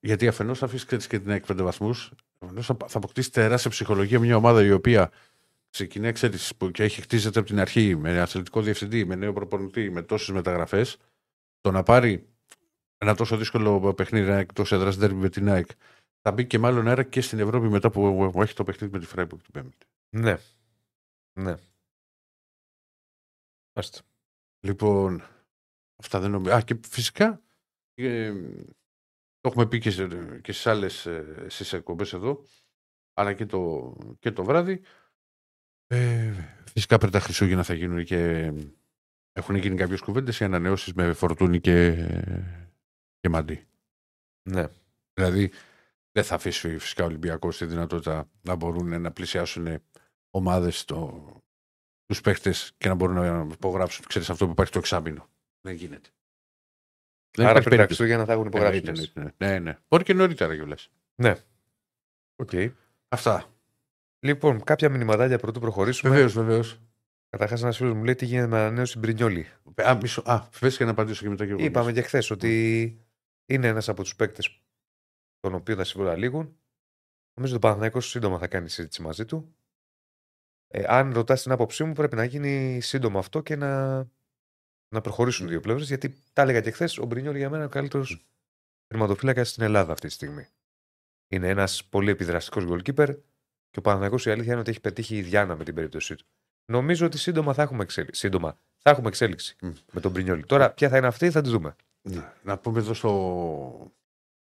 γιατί 0.00 0.28
αφενός 0.28 0.58
θα 0.58 0.64
αφήσει 0.66 0.86
ξέρεις, 0.86 1.06
και 1.06 1.18
την 1.18 1.30
ΑΕΚ 1.30 1.46
πέντε 1.46 1.62
βαθμούς, 1.62 2.12
αφενός 2.38 2.66
θα, 2.66 2.76
θα 2.86 2.98
αποκτήσει 2.98 3.30
τεράστια 3.32 3.70
ψυχολογία 3.70 4.20
μια 4.20 4.36
ομάδα 4.36 4.64
η 4.64 4.70
οποία 4.72 5.10
ξεκινάει, 5.70 6.12
ξέρεις, 6.12 6.52
που 6.56 6.70
και 6.70 6.82
έχει 6.82 7.00
χτίζεται 7.00 7.38
από 7.38 7.48
την 7.48 7.60
αρχή 7.60 7.96
με 7.96 8.20
αθλητικό 8.20 8.62
διευθυντή, 8.62 9.04
με 9.04 9.14
νέο 9.14 9.32
προπονητή, 9.32 9.90
με 9.90 10.02
τόσες 10.02 10.34
μεταγραφές. 10.34 10.96
Το 11.60 11.70
να 11.70 11.82
πάρει 11.82 12.26
ένα 12.98 13.14
τόσο 13.14 13.36
δύσκολο 13.36 13.94
παιχνίδι, 13.94 14.28
ένα 14.28 14.38
εκτός 14.38 14.72
έδρας 14.72 14.98
ντέρμπι 14.98 15.20
με 15.20 15.28
την 15.28 15.48
ΑΕΚ, 15.48 15.66
θα 16.26 16.32
μπει 16.32 16.46
και 16.46 16.58
μάλλον 16.58 16.88
αέρα 16.88 17.02
και 17.02 17.20
στην 17.20 17.38
Ευρώπη 17.38 17.68
μετά 17.68 17.90
που 17.90 18.30
που 18.32 18.42
έχει 18.42 18.54
το 18.54 18.64
παιχνίδι 18.64 18.92
με 18.92 18.98
τη 18.98 19.06
Φράιμπουργκ 19.06 19.42
την 19.42 19.52
Πέμπτη. 19.52 19.86
Ναι. 20.16 20.36
Ναι. 21.40 21.54
Μάλιστα. 23.74 24.02
Λοιπόν, 24.60 25.22
αυτά 25.96 26.20
δεν 26.20 26.30
νομίζω. 26.30 26.54
Α, 26.54 26.60
και 26.60 26.80
φυσικά 26.88 27.42
ε, 27.94 28.32
το 29.40 29.48
έχουμε 29.48 29.66
πει 29.66 29.78
και, 29.78 29.90
σε, 29.90 30.06
και 30.40 30.52
στις 30.52 30.66
άλλες 30.66 31.06
ε, 31.06 31.46
στις 31.48 31.72
εκπομπές 31.72 32.12
εδώ, 32.12 32.42
αλλά 33.14 33.32
και 33.32 33.46
το, 33.46 33.92
και 34.18 34.30
το 34.30 34.44
βράδυ. 34.44 34.82
Ε, 35.86 36.32
φυσικά 36.72 36.98
πριν 36.98 37.10
τα 37.10 37.20
Χριστούγεννα 37.20 37.62
θα 37.62 37.74
γίνουν 37.74 38.04
και 38.04 38.52
έχουν 39.32 39.54
γίνει 39.54 39.76
κάποιες 39.76 40.00
κουβέντες 40.00 40.40
οι 40.40 40.44
ανανεώσεις 40.44 40.92
με 40.92 41.12
φορτούνι 41.12 41.60
και, 41.60 42.06
και 43.20 43.28
μαντί. 43.28 43.66
Ναι. 44.42 44.68
Δηλαδή 45.12 45.50
δεν 46.16 46.24
θα 46.24 46.34
αφήσει 46.34 46.78
φυσικά 46.78 47.02
ο 47.02 47.06
Ολυμπιακός 47.06 47.56
τη 47.56 47.64
δυνατότητα 47.64 48.30
να 48.42 48.54
μπορούν 48.54 49.00
να 49.00 49.10
πλησιάσουν 49.10 49.82
ομάδες 50.30 50.84
το, 50.84 51.24
τους 52.06 52.20
παίχτες 52.20 52.72
και 52.78 52.88
να 52.88 52.94
μπορούν 52.94 53.14
να 53.14 53.46
υπογράψουν 53.52 54.04
ξέρεις, 54.08 54.30
αυτό 54.30 54.44
που 54.44 54.50
υπάρχει 54.50 54.72
το 54.72 54.78
εξάμεινο. 54.78 55.28
Δεν 55.60 55.74
γίνεται. 55.74 56.08
Δεν 57.30 57.46
Άρα 57.46 57.58
υπάρχει 57.58 57.68
πριν 57.68 57.78
τα 57.78 57.86
περίπτωση. 57.86 57.86
Χριστούγεννα 57.86 58.24
θα 58.24 58.32
έχουν 58.32 58.46
υπογράψει. 58.46 58.82
Εννοείται, 58.86 59.34
ναι, 59.36 59.50
ναι, 59.50 59.58
ναι. 59.58 59.78
Μπορεί 59.88 60.04
και 60.04 60.14
νωρίτερα 60.14 60.54
κιόλας. 60.54 60.90
Οκ. 62.36 62.50
Αυτά. 63.08 63.44
Λοιπόν, 64.18 64.64
κάποια 64.64 64.88
μηνυματάκια 64.88 65.38
πρωτού 65.38 65.60
προχωρήσουμε. 65.60 66.12
Βεβαίως, 66.12 66.32
βεβαίως. 66.32 66.80
Καταρχάς, 67.28 67.62
ένας 67.62 67.76
φίλος 67.76 67.94
μου 67.94 68.04
λέει 68.04 68.14
τι 68.14 68.24
γίνεται 68.24 68.46
με 68.46 68.58
ανανέωση 68.58 68.98
Μπρινιόλι; 68.98 69.46
Α, 69.82 69.98
μισό. 70.00 70.22
Α, 70.24 70.48
πες 70.60 70.76
και 70.76 70.84
να 70.84 70.90
απαντήσω 70.90 71.22
και 71.22 71.28
μετά 71.28 71.46
και 71.46 71.50
εγώ. 71.50 71.62
Είπαμε 71.62 71.92
και 71.92 72.02
χθες 72.02 72.30
ότι 72.30 73.00
είναι 73.46 73.66
ένας 73.66 73.88
από 73.88 74.02
τους 74.02 74.16
παίκτες 74.16 74.60
των 75.46 75.54
οποίων 75.54 75.76
τα 75.76 75.84
συμβόλαια 75.84 76.16
λήγουν. 76.16 76.58
Νομίζω 77.34 77.56
ότι 77.56 77.56
ο 77.56 77.58
Παναθηναϊκός 77.58 78.08
σύντομα 78.08 78.38
θα 78.38 78.46
κάνει 78.46 78.68
συζήτηση 78.68 79.02
μαζί 79.02 79.24
του. 79.24 79.56
Ε, 80.66 80.84
αν 80.86 81.12
ρωτάς 81.12 81.42
την 81.42 81.52
άποψή 81.52 81.84
μου, 81.84 81.92
πρέπει 81.92 82.16
να 82.16 82.24
γίνει 82.24 82.80
σύντομα 82.80 83.18
αυτό 83.18 83.42
και 83.42 83.56
να, 83.56 83.96
να 84.88 85.00
προχωρήσουν 85.00 85.46
οι 85.46 85.50
δύο 85.50 85.60
πλευρές. 85.60 85.88
Γιατί 85.88 86.22
τα 86.32 86.42
έλεγα 86.42 86.60
και 86.60 86.70
χθες, 86.70 86.98
ο 86.98 87.04
Μπρινιόλη 87.06 87.38
για 87.38 87.46
μένα 87.46 87.56
είναι 87.62 87.70
ο 87.70 87.74
καλύτερος 87.74 88.26
τερματοφύλακας 88.86 89.48
στην 89.48 89.62
Ελλάδα 89.62 89.92
αυτή 89.92 90.06
τη 90.06 90.12
στιγμή. 90.12 90.46
Είναι 91.28 91.48
ένας 91.48 91.84
πολύ 91.84 92.10
επιδραστικός 92.10 92.64
goalkeeper 92.68 93.18
και 93.70 93.78
ο 93.78 93.80
Παναθηναϊκός 93.80 94.26
η 94.26 94.30
αλήθεια 94.30 94.50
είναι 94.52 94.60
ότι 94.60 94.70
έχει 94.70 94.80
πετύχει 94.80 95.16
η 95.16 95.22
Διάνα 95.22 95.56
με 95.56 95.64
την 95.64 95.74
περίπτωσή 95.74 96.14
του. 96.14 96.24
Νομίζω 96.72 97.06
ότι 97.06 97.18
σύντομα 97.18 97.54
θα 97.54 97.62
έχουμε 97.62 97.82
εξέλιξη. 97.82 98.20
Σύντομα 98.20 98.58
θα 98.78 98.90
έχουμε 98.90 99.08
εξέλιξη 99.08 99.56
Μμ. 99.60 99.72
με 99.92 100.00
τον 100.00 100.10
Μπρινιόλη. 100.10 100.46
Τώρα, 100.46 100.72
ποια 100.72 100.88
θα 100.88 100.96
είναι 100.96 101.06
αυτή, 101.06 101.30
θα 101.30 101.40
τη 101.40 101.48
δούμε. 101.48 101.76
Ναι. 102.08 102.32
Να 102.42 102.58
πούμε 102.58 102.78
εδώ 102.78 102.94
στο. 102.94 103.92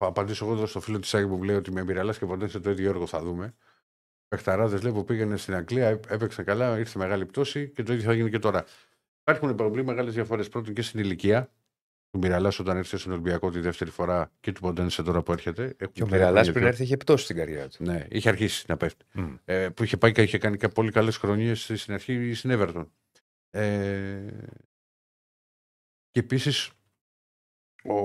Θα 0.03 0.09
απαντήσω 0.09 0.45
εγώ 0.45 0.53
εδώ 0.53 0.65
στο 0.65 0.79
φίλο 0.79 0.99
της 0.99 1.13
Άγη 1.13 1.27
που 1.27 1.35
μου 1.35 1.43
λέει 1.43 1.55
ότι 1.55 1.71
με 1.71 1.83
Μιραλά 1.83 2.13
και 2.13 2.25
ποτέ 2.25 2.47
σε 2.47 2.59
το 2.59 2.69
ίδιο 2.69 2.89
έργο 2.89 3.07
θα 3.07 3.19
δούμε. 3.21 3.55
Πεχταράδε 4.27 4.77
λέει 4.77 4.91
που 4.91 5.03
πήγαινε 5.03 5.37
στην 5.37 5.53
Αγγλία, 5.55 5.87
έ- 5.89 6.11
έπαιξε 6.11 6.43
καλά, 6.43 6.77
ήρθε 6.79 6.99
μεγάλη 6.99 7.25
πτώση 7.25 7.69
και 7.69 7.83
το 7.83 7.93
ίδιο 7.93 8.05
θα 8.05 8.13
γίνει 8.13 8.29
και 8.29 8.39
τώρα. 8.39 8.65
Υπάρχουν 9.21 9.55
πολύ 9.55 9.83
μεγάλες 9.85 10.13
διαφορές. 10.13 10.49
Πρώτον 10.49 10.73
και 10.73 10.81
στην 10.81 10.99
ηλικία. 10.99 11.51
Του 12.11 12.19
Μιραλά 12.19 12.51
όταν 12.59 12.77
ήρθε 12.77 12.97
στον 12.97 13.11
Ολυμπιακό 13.11 13.51
τη 13.51 13.59
δεύτερη 13.59 13.89
φορά 13.89 14.31
και 14.39 14.51
του 14.51 14.61
Ποντένσε 14.61 15.03
τώρα 15.03 15.21
που 15.23 15.31
έρχεται. 15.31 15.63
Έχουν 15.63 15.93
Και 15.93 16.03
ο 16.03 16.05
τρία 16.05 16.17
Μιραλά 16.17 16.29
χρόνια 16.31 16.51
πριν 16.51 16.63
πιο- 16.63 16.67
έρθει 16.71 16.83
είχε 16.83 16.97
πτώσει 16.97 17.23
στην 17.23 17.35
καριέρα 17.35 17.67
του. 17.67 17.83
Ναι, 17.83 18.05
είχε 18.09 18.29
αρχίσει 18.29 18.65
να 18.67 18.77
πέφτει. 18.77 19.05
Μμ. 19.13 19.35
Ε, 19.45 19.69
που 19.69 19.83
είχε 19.83 19.97
πάει 19.97 20.11
και 20.11 20.21
είχε 20.21 20.37
κάνει 20.37 20.57
και 20.57 20.67
πολύ 20.67 20.91
καλές 20.91 21.17
χρονιές 21.17 21.71
στην 21.75 21.93
αρχή 21.93 22.33
στην 22.33 22.49
Everton. 22.53 22.85
Ε, 23.49 24.27
και 26.11 26.19
επίσης 26.19 26.71
ο, 27.83 27.97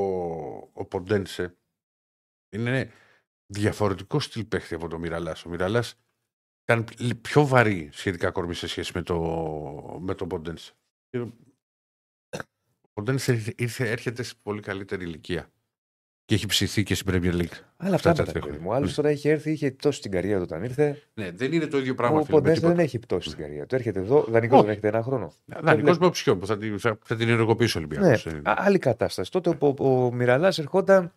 ο 0.72 0.84
Ποντένσε 0.88 1.56
είναι 2.50 2.90
διαφορετικό 3.46 4.20
στυλ 4.20 4.44
παίχτη 4.44 4.74
από 4.74 4.88
τον 4.88 5.00
Μιραλά. 5.00 5.36
Ο 5.46 5.48
Μιραλά 5.48 5.84
ήταν 6.64 6.86
πιο 7.20 7.46
βαρύ 7.46 7.88
σχετικά 7.92 8.30
κορμί 8.30 8.54
σε 8.54 8.66
σχέση 8.66 8.92
με, 8.94 9.02
το, 9.02 9.18
με 10.00 10.14
τον 10.14 10.28
Ποντένσε. 10.28 10.72
Και 11.10 11.18
Ο 11.18 11.28
ο 12.80 12.90
Ποντένσε 12.92 13.32
ήρθε- 13.32 13.60
ήρθε, 13.60 13.90
έρχεται 13.90 14.22
σε 14.22 14.34
πολύ 14.42 14.60
καλύτερη 14.60 15.04
ηλικία. 15.04 15.50
Και 16.24 16.34
έχει 16.34 16.46
ψηθεί 16.46 16.82
και 16.82 16.94
στην 16.94 17.12
Premier 17.12 17.34
League. 17.34 17.58
Αλλά 17.76 17.94
Αυτά 17.94 18.10
αυτά 18.10 18.12
τα 18.12 18.14
τα 18.14 18.24
τρία 18.24 18.32
παιδί 18.32 18.42
χρόνια. 18.42 18.60
μου. 18.60 18.72
Άλλος 18.74 18.88
Ναι. 18.88 18.94
τώρα 18.94 19.10
είχε 19.10 19.30
έρθει, 19.30 19.50
είχε 19.50 19.70
πτώσει 19.70 19.98
στην 19.98 20.10
καριέρα 20.10 20.38
του 20.38 20.46
όταν 20.50 20.62
ήρθε. 20.64 21.02
Ναι, 21.14 21.30
δεν 21.30 21.52
είναι 21.52 21.66
το 21.66 21.78
ίδιο 21.78 21.94
πράγμα. 21.94 22.18
Ο 22.18 22.24
φίλε, 22.24 22.34
με 22.36 22.40
Ποντένσε 22.40 22.60
τίποτα. 22.60 22.76
δεν 22.76 22.84
έχει 22.84 22.98
πτώσει 22.98 23.28
στην 23.28 23.40
καριέρα 23.42 23.66
του. 23.66 23.74
Έρχεται 23.74 23.98
εδώ, 24.00 24.22
δανεικός 24.28 24.58
Όχι. 24.58 24.66
δεν 24.66 24.76
έρχεται 24.76 24.88
ένα 24.96 25.02
χρόνο. 25.02 25.32
Δανεικός 25.62 25.98
με 25.98 26.06
οψιόν 26.06 26.38
που 26.38 26.46
θα 26.46 26.58
την, 26.58 26.78
θα, 26.78 26.98
θα 27.04 27.16
την 27.16 27.28
ενεργοποιήσει 27.28 27.78
ο 27.78 27.80
Ναι, 27.80 27.86
Ολυμπιακό. 27.96 28.50
α- 28.50 28.54
άλλη 28.58 28.78
κατάσταση. 28.78 29.30
Τότε 29.30 29.48
ο, 29.60 29.74
ο, 29.78 30.04
ο 30.04 30.12
Μιραλά 30.12 30.54
ερχόταν. 30.56 31.12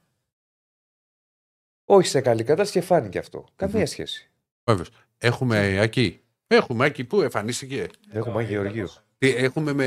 Όχι 1.94 2.08
σε 2.08 2.22
καλή 2.22 2.44
κατάσταση 2.44 2.80
και 2.80 2.86
φάνηκε 2.86 3.18
αυτό. 3.20 3.46
Καμία 3.56 3.78
Μμμ. 3.80 3.86
σχέση. 3.86 4.30
Βέβαιω. 4.64 4.86
Έχουμε 5.18 5.80
Ακή. 5.80 6.22
Έχουμε 6.48 6.86
Ακή. 6.86 7.04
Πού 7.04 7.22
εμφανίστηκε; 7.22 7.88
Έχουμε 8.12 8.40
Άγιο 8.42 8.62
Γεωργίου. 8.62 8.88
Τι, 9.18 9.36
έχουμε 9.36 9.74
με 9.74 9.86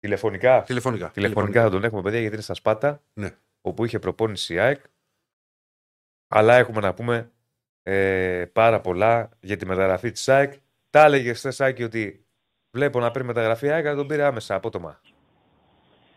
Τηλεφωνικά. 0.00 0.62
τηλεφωνικά. 0.62 1.10
Τηλεφωνικά 1.10 1.62
θα 1.62 1.70
τον 1.70 1.84
έχουμε, 1.84 2.02
παιδιά, 2.02 2.18
γιατί 2.18 2.34
είναι 2.34 2.42
στα 2.42 2.54
Σπάτα. 2.54 3.02
Ναι. 3.12 3.30
Όπου 3.60 3.84
είχε 3.84 3.98
προπόνηση 3.98 4.54
η 4.54 4.58
ΑΕΚ. 4.58 4.80
Αλλά 6.28 6.56
έχουμε 6.56 6.80
να 6.80 6.94
πούμε 6.94 7.30
ε, 7.82 8.44
πάρα 8.52 8.80
πολλά 8.80 9.28
για 9.40 9.56
τη 9.56 9.66
μεταγραφή 9.66 10.10
της 10.10 10.28
ΑΕΚ. 10.28 10.52
Τα 10.90 11.04
έλεγε 11.04 11.32
χθες 11.32 11.60
Άκη 11.60 11.82
ότι 11.82 12.24
βλέπω 12.76 13.00
να 13.00 13.10
παίρνει 13.10 13.26
μεταγραφή 13.28 13.66
η 13.66 13.70
ΑΕΚ, 13.70 13.86
αλλά 13.86 13.96
τον 13.96 14.06
πήρε 14.06 14.22
άμεσα 14.22 14.54
απότομα. 14.54 15.00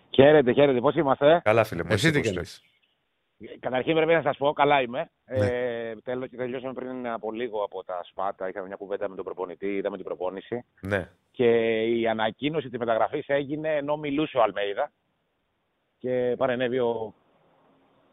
Χαίρετε, 0.10 0.54
χαίρετε. 0.54 0.80
Πώς 0.80 0.96
είμαστε; 0.96 1.42
Καλά, 1.44 1.64
φίλε 1.64 1.84
μου. 1.84 1.90
Εσύ 1.92 2.12
τι 2.12 2.20
πώς 2.20 2.32
κάνεις; 2.32 2.62
Καταρχήν 3.60 3.96
πρέπει 3.96 4.14
να 4.14 4.22
σας 4.22 4.38
πω, 4.38 4.54
καλά 4.54 4.82
είμαι. 4.82 5.10
Ναι. 5.26 5.46
Ε, 5.46 5.96
τέλος, 6.04 6.30
τελειώσαμε 6.30 6.74
πριν 6.74 7.08
από 7.08 7.32
λίγο 7.32 7.64
από 7.64 7.84
τα 7.84 8.00
Σπάτα. 8.04 8.50
Είχαμε 8.50 8.68
μια 8.68 8.76
κουβέντα 8.76 9.10
με 9.10 9.16
τον 9.16 9.26
προπονητή, 9.26 9.76
είδαμε 9.76 9.96
την 9.96 10.06
προπόνηση. 10.06 10.66
Ναι. 10.82 11.10
Και 11.32 11.82
η 11.84 12.08
ανακοίνωση 12.08 12.70
της 12.70 12.80
μεταγραφής 12.80 13.28
έγινε 13.28 13.76
ενώ 13.76 13.98
μιλούσε 13.98 14.38
ο 14.38 14.42
Αλμέιδα 14.42 14.92
και 15.98 16.36
παρενέβη 16.38 16.80
ο 16.80 17.14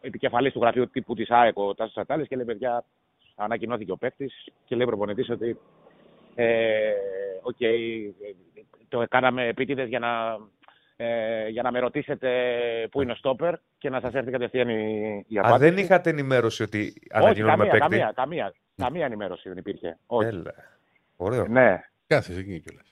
επικεφαλής 0.01 0.53
του 0.53 0.61
γραφείου 0.61 0.91
τύπου 0.91 1.14
της 1.14 1.31
ΑΕΚ, 1.31 1.59
ο 1.59 1.75
Τάσος 1.75 1.97
Ατάλης, 1.97 2.29
και 2.29 2.37
λέει: 2.37 2.45
Παιδιά, 2.45 2.85
ανακοινώθηκε 3.35 3.93
ο 3.93 3.97
παίκτης 3.97 4.49
και 4.64 4.77
λέει 4.77 4.87
προπονητής 4.87 5.31
ότι. 5.31 5.59
Ε, 6.35 6.93
okay, 7.53 8.11
το 8.89 9.05
κάναμε 9.09 9.47
επίτηδες 9.47 9.89
για 9.89 9.99
να, 9.99 10.39
ε, 11.03 11.48
για 11.48 11.62
να 11.62 11.70
με 11.72 11.78
ρωτήσετε 11.78 12.28
πού 12.90 13.03
είναι 13.03 13.12
ο 13.12 13.14
στόπερ 13.14 13.55
και 13.78 13.90
να 13.90 14.00
σας 14.00 14.14
έρθει 14.14 14.30
κατευθείαν 14.30 14.68
η, 14.68 15.24
η 15.28 15.38
απάντηση. 15.38 15.55
Α, 15.64 15.70
δεν 15.70 15.76
είχατε 15.84 16.11
ενημέρωση 16.11 16.62
ότι 16.62 16.78
Όχι, 16.78 17.00
ανακοινώνουμε 17.11 17.64
καμία, 17.66 17.70
παίκτη; 17.72 17.88
καμία, 17.88 18.12
καμία, 18.14 18.55
καμία 18.76 19.05
ενημέρωση 19.05 19.48
δεν 19.48 19.59
υπήρχε. 19.59 19.98
Όχι. 20.07 20.28
Έλα. 20.28 20.55
Ωραίο. 21.16 21.46
Ναι. 21.46 21.80
Κάθε 22.07 22.32
εκεί 22.38 22.61
κιόλας. 22.61 22.86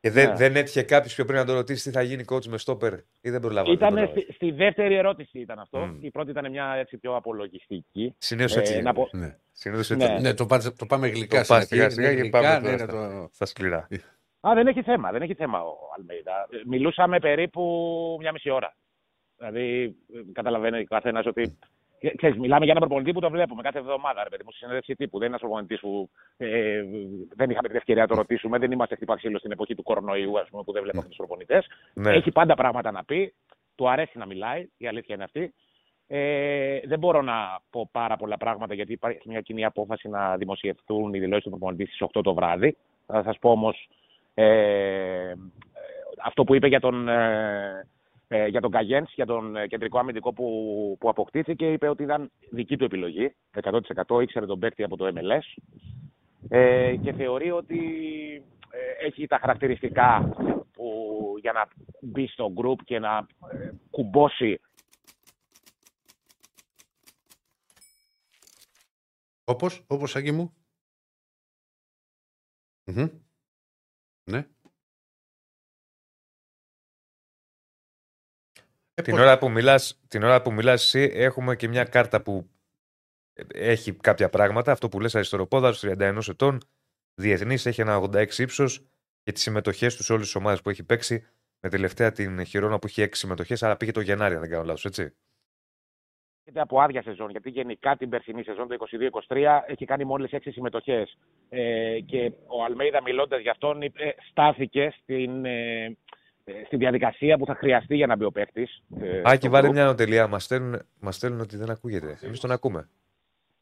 Και 0.00 0.10
δεν, 0.10 0.28
Ναι. 0.28 0.34
δεν 0.34 0.56
έτυχε 0.56 0.82
κάποιος 0.82 1.14
πιο 1.14 1.24
πριν 1.24 1.38
να 1.38 1.44
το 1.44 1.52
ρωτήσει 1.52 1.84
τι 1.84 1.90
θα 1.90 2.02
γίνει 2.02 2.24
coach 2.28 2.44
με 2.46 2.58
στόπερ 2.58 2.92
ή 3.20 3.30
δεν 3.30 3.40
προλάβατε. 3.40 3.72
Ήταν 3.72 3.94
δεν 3.94 4.02
προλάβατε. 4.04 4.20
στη, 4.20 4.32
στη 4.32 4.50
δεύτερη 4.50 4.94
ερώτηση 4.94 5.38
ήταν 5.38 5.58
αυτό. 5.58 5.78
Μμ. 5.78 5.98
Η 6.00 6.10
πρώτη 6.10 6.30
ήταν 6.30 6.50
μια 6.50 6.74
έτσι 6.78 6.96
πιο 6.98 7.16
απολογιστική. 7.16 8.14
Συνήθως 8.18 8.56
Ε, 8.56 8.58
έτσι. 8.58 8.72
να 8.72 8.78
είναι. 8.78 8.92
πω- 8.92 9.08
Ναι. 9.12 9.36
Συνήθως 9.52 9.90
έτσι. 9.90 10.06
Ναι. 10.06 10.12
είναι. 10.12 10.20
ναι, 10.28 10.34
το, 10.34 10.46
πάμε- 10.46 10.76
το 10.76 10.86
πάμε 10.86 11.08
γλυκά. 11.08 11.40
Το 11.40 11.46
πας 11.48 11.64
στην 11.64 11.80
αρχή, 11.82 11.90
σιγά-σιγά 11.92 12.10
είναι 12.10 12.22
και 12.22 12.28
πάμε 12.28 12.46
γλυκά, 12.48 12.60
τώρα 12.62 12.72
ναι, 12.76 12.78
στα- 13.08 13.20
το- 13.22 13.28
Στα 13.32 13.46
σκληρά. 13.46 13.88
Α, 14.40 14.54
δεν 14.54 14.66
έχει 14.66 14.82
θέμα, 14.82 15.10
δεν 15.12 15.22
έχει 15.22 15.34
θέμα 15.34 15.60
ο 15.62 15.74
Αλμέιδα. 15.98 16.46
Ε, 16.50 16.60
Μιλούσαμε 16.66 17.18
περίπου 17.18 17.62
μια 18.20 18.32
μισή 18.32 18.50
ώρα. 18.50 18.74
Δηλαδή, 19.36 19.96
ε, 20.14 20.20
καταλαβαίνει 20.32 20.78
ο 20.80 20.84
καθένας 20.84 21.26
ότι. 21.26 21.58
ε, 22.00 22.14
Ξέρεις, 22.16 22.36
μιλάμε 22.38 22.64
για 22.64 22.74
έναν 22.76 22.88
προπονητή 22.88 23.12
που 23.12 23.20
το 23.20 23.30
βλέπουμε 23.30 23.62
κάθε 23.62 23.78
εβδομάδα, 23.78 24.22
ρε 24.22 24.28
παιδί 24.28 24.42
μου, 24.44 24.50
στη 24.50 24.58
συνέντευξη 24.58 24.94
τύπου. 24.94 25.18
Δεν 25.18 25.26
είναι 25.28 25.36
ένας 25.36 25.40
προπονητής 25.40 25.80
που 25.80 26.10
ε, 26.36 26.82
δεν 27.34 27.50
είχαμε 27.50 27.68
την 27.68 27.76
ευκαιρία 27.76 28.02
να 28.02 28.08
το 28.08 28.14
ρωτήσουμε. 28.14 28.58
Δεν 28.58 28.70
είμαστε 28.72 28.94
χτυπά 28.94 29.16
ξύλο 29.16 29.38
στην 29.38 29.50
εποχή 29.52 29.74
του 29.74 29.82
κορονοϊού, 29.82 30.38
ας 30.38 30.48
πούμε, 30.48 30.62
που 30.62 30.72
δεν 30.72 30.82
βλέπαμε 30.82 31.06
τους 31.08 31.16
προπονητές. 31.16 31.66
Ναι. 31.94 32.12
Έχει 32.12 32.30
πάντα 32.30 32.54
πράγματα 32.54 32.90
να 32.90 33.04
πει. 33.04 33.34
Του 33.74 33.88
αρέσει 33.90 34.18
να 34.18 34.26
μιλάει, 34.26 34.68
η 34.76 34.86
αλήθεια 34.86 35.14
είναι 35.14 35.24
αυτή. 35.24 35.54
Ε, 36.08 36.80
δεν 36.84 36.98
μπορώ 36.98 37.22
να 37.22 37.60
πω 37.70 37.88
πάρα 37.92 38.16
πολλά 38.16 38.36
πράγματα 38.36 38.74
γιατί 38.74 38.92
υπάρχει 38.92 39.28
μια 39.28 39.40
κοινή 39.40 39.64
απόφαση 39.64 40.08
να 40.08 40.36
δημοσιευτούν 40.36 41.14
οι 41.14 41.18
δηλώσεις 41.18 41.44
του 41.44 41.50
προπονητή 41.50 41.86
στις 41.86 42.02
8 42.14 42.20
το 42.22 42.34
βράδυ. 42.34 42.76
Θα 43.06 43.22
σας 43.22 43.38
πω 43.38 43.50
όμως 43.50 43.76
ε, 43.78 43.88
ε, 43.88 44.05
αυτό 46.26 46.44
που 46.44 46.54
είπε 46.54 46.66
για 46.66 46.80
τον, 46.80 47.08
ε, 47.08 47.88
ε, 48.28 48.46
για 48.46 48.60
τον 48.60 48.70
Καγέντς, 48.70 49.12
για 49.14 49.26
τον 49.26 49.56
ε, 49.56 49.66
κεντρικό 49.66 49.98
αμυντικό 49.98 50.32
που, 50.32 50.96
που 51.00 51.08
αποκτήθηκε, 51.08 51.72
είπε 51.72 51.88
ότι 51.88 52.02
ήταν 52.02 52.30
δική 52.50 52.76
του 52.76 52.84
επιλογή, 52.84 53.34
100% 54.06 54.22
ήξερε 54.22 54.46
τον 54.46 54.58
παίκτη 54.58 54.82
από 54.82 54.96
το 54.96 55.12
MLS 55.14 55.62
ε, 56.48 56.96
και 57.02 57.12
θεωρεί 57.12 57.50
ότι 57.50 57.78
ε, 58.70 59.06
έχει 59.06 59.26
τα 59.26 59.38
χαρακτηριστικά 59.38 60.34
που, 60.72 61.34
για 61.40 61.52
να 61.52 61.68
μπει 62.00 62.26
στο 62.26 62.52
group 62.56 62.76
και 62.84 62.98
να 62.98 63.26
ε, 63.52 63.70
κουμπώσει 63.90 64.60
Όπως, 69.48 69.84
όπως 69.86 70.16
Άγγι 70.16 70.32
μου. 70.32 70.54
Μμμ. 72.84 73.25
Ναι. 74.30 74.46
Ε, 78.94 79.02
Την 79.02 79.12
πώς- 79.12 79.22
ώρα, 79.22 79.38
που 79.38 79.50
μιλάς, 79.50 80.00
την 80.08 80.22
ώρα 80.22 80.42
που 80.42 80.52
μιλάς 80.52 80.82
εσύ 80.84 81.10
έχουμε 81.14 81.56
και 81.56 81.68
μια 81.68 81.84
κάρτα 81.84 82.22
που 82.22 82.50
έχει 83.48 83.92
κάποια 83.94 84.28
πράγματα. 84.28 84.72
Αυτό 84.72 84.88
που 84.88 85.00
λες 85.00 85.14
αριστεροπόδαρος 85.14 85.80
31 85.80 86.28
ετών, 86.28 86.60
διεθνής, 87.14 87.66
έχει 87.66 87.80
ένα 87.80 87.96
86 87.96 88.38
ύψος 88.42 88.86
και 89.22 89.32
τις 89.32 89.42
συμμετοχές 89.42 89.96
τους 89.96 90.04
σε 90.06 90.12
όλες 90.12 90.24
τις 90.24 90.34
ομάδες 90.34 90.60
που 90.62 90.70
έχει 90.70 90.82
παίξει 90.84 91.26
με 91.60 91.68
τελευταία 91.68 92.12
την 92.12 92.44
Χιρόνα 92.44 92.78
που 92.78 92.86
έχει 92.86 93.02
6 93.02 93.18
συμμετοχές, 93.18 93.62
αλλά 93.62 93.76
πήγε 93.76 93.92
το 93.92 94.00
Γενάρη 94.00 94.34
αν 94.34 94.40
δεν 94.40 94.50
κάνω 94.50 94.64
λάθος, 94.64 94.84
έτσι. 94.84 95.14
Έρχεται 96.46 96.60
από 96.60 96.80
άδεια 96.80 97.02
σεζόν, 97.02 97.30
γιατί 97.30 97.50
γενικά 97.50 97.96
την 97.96 98.08
περσινή 98.08 98.42
σεζόν, 98.42 98.68
το 98.68 98.76
22-23, 99.28 99.62
έχει 99.66 99.84
κάνει 99.84 100.04
μόλις 100.04 100.30
6 100.32 100.38
συμμετοχές. 100.52 101.18
Ε, 101.48 101.98
και 102.00 102.32
ο 102.46 102.64
Αλμέιδα 102.64 103.02
μιλώντας 103.02 103.40
για 103.40 103.50
αυτόν, 103.50 103.82
είπε, 103.82 104.14
στάθηκε 104.30 104.94
στην, 105.02 105.44
ε, 105.44 105.84
ε, 106.44 106.52
στη 106.66 106.76
διαδικασία 106.76 107.38
που 107.38 107.46
θα 107.46 107.54
χρειαστεί 107.54 107.96
για 107.96 108.06
να 108.06 108.16
μπει 108.16 108.24
ο 108.24 108.30
παίκτης. 108.30 108.82
Ε, 109.00 109.20
Άκη, 109.24 109.36
στο 109.36 109.50
βάλε 109.50 109.68
group. 109.68 109.72
μια 109.72 109.84
νοτελεία. 109.84 110.26
Μας 110.26 110.44
στέλνουν, 110.44 110.82
μας 111.00 111.16
στέλνουν 111.16 111.40
ότι 111.40 111.56
δεν 111.56 111.70
ακούγεται. 111.70 112.18
Εμείς 112.22 112.40
τον 112.40 112.50
ακούμε. 112.50 112.88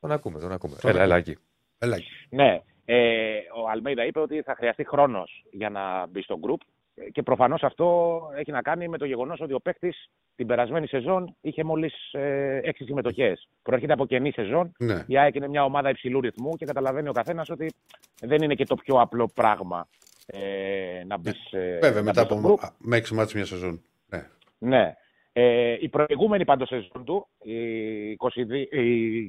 Τον 0.01 0.13
ακούμε, 0.13 0.39
τον 0.39 0.53
ακούμε. 0.53 0.77
Τον 0.81 0.91
έλα, 0.91 1.03
έλα, 1.03 1.15
Άκη. 1.15 1.37
Έλα. 1.79 1.97
Ναι, 2.29 2.61
ε, 2.85 3.37
ο 3.65 3.69
Αλμέιδα 3.71 4.05
είπε 4.05 4.21
ότι 4.21 4.43
θα 4.43 4.55
χρειαστεί 4.55 4.85
χρόνος 4.87 5.45
για 5.51 5.71
να 5.71 6.07
μπει 6.07 6.23
στο 6.23 6.39
group 6.43 6.61
Ε, 6.61 6.74
και 7.13 7.23
προφανώς 7.23 7.63
αυτό 7.63 8.21
έχει 8.37 8.51
να 8.51 8.63
κάνει 8.63 8.89
με 8.89 8.99
το 8.99 9.05
γεγονός 9.05 9.41
ότι 9.41 9.53
ο 9.53 9.61
παίκτης 9.61 10.09
την 10.37 10.47
περασμένη 10.47 10.87
σεζόν 10.87 11.37
είχε 11.41 11.65
μόλις 11.65 12.13
ε, 12.13 12.61
6 12.65 12.71
συμμετοχές. 12.75 13.49
Προέρχεται 13.63 13.93
από 13.93 14.07
καινή 14.07 14.31
σεζόν 14.31 14.73
Ναι. 14.79 15.05
Η 15.07 15.19
ΑΕΚ 15.19 15.35
είναι 15.35 15.49
μια 15.49 15.65
ομάδα 15.65 15.89
υψηλού 15.91 16.21
ρυθμού 16.21 16.57
και 16.57 16.65
καταλαβαίνει 16.65 17.09
ο 17.09 17.13
καθένας 17.13 17.49
ότι 17.51 17.75
δεν 18.21 18.43
είναι 18.43 18.55
και 18.55 18.65
το 18.65 18.75
πιο 18.75 19.01
απλό 19.01 19.31
πράγμα 19.35 19.87
ε, 20.27 21.05
να 21.07 21.19
μπεις. 21.19 21.53
Ε, 21.53 21.79
Βέβαια, 21.81 21.91
να 21.91 22.03
μετά 22.03 22.21
μπεις 22.23 22.31
στο 22.31 22.35
από 22.49 22.55
group. 22.55 22.59
α, 22.67 22.71
με 22.79 22.97
έξι 22.97 23.15
μάτς 23.15 23.35
μια 23.35 23.45
σεζόν. 23.45 23.83
Ναι. 24.09 24.29
Ναι. 24.59 24.95
Ε, 25.33 25.77
η 25.81 25.89
προηγούμενη 25.89 26.45
πάντως 26.45 26.69
σεζόν 26.69 27.05
του, 27.05 27.27
η 27.43 28.17
22 28.19 28.75
η 28.77 29.29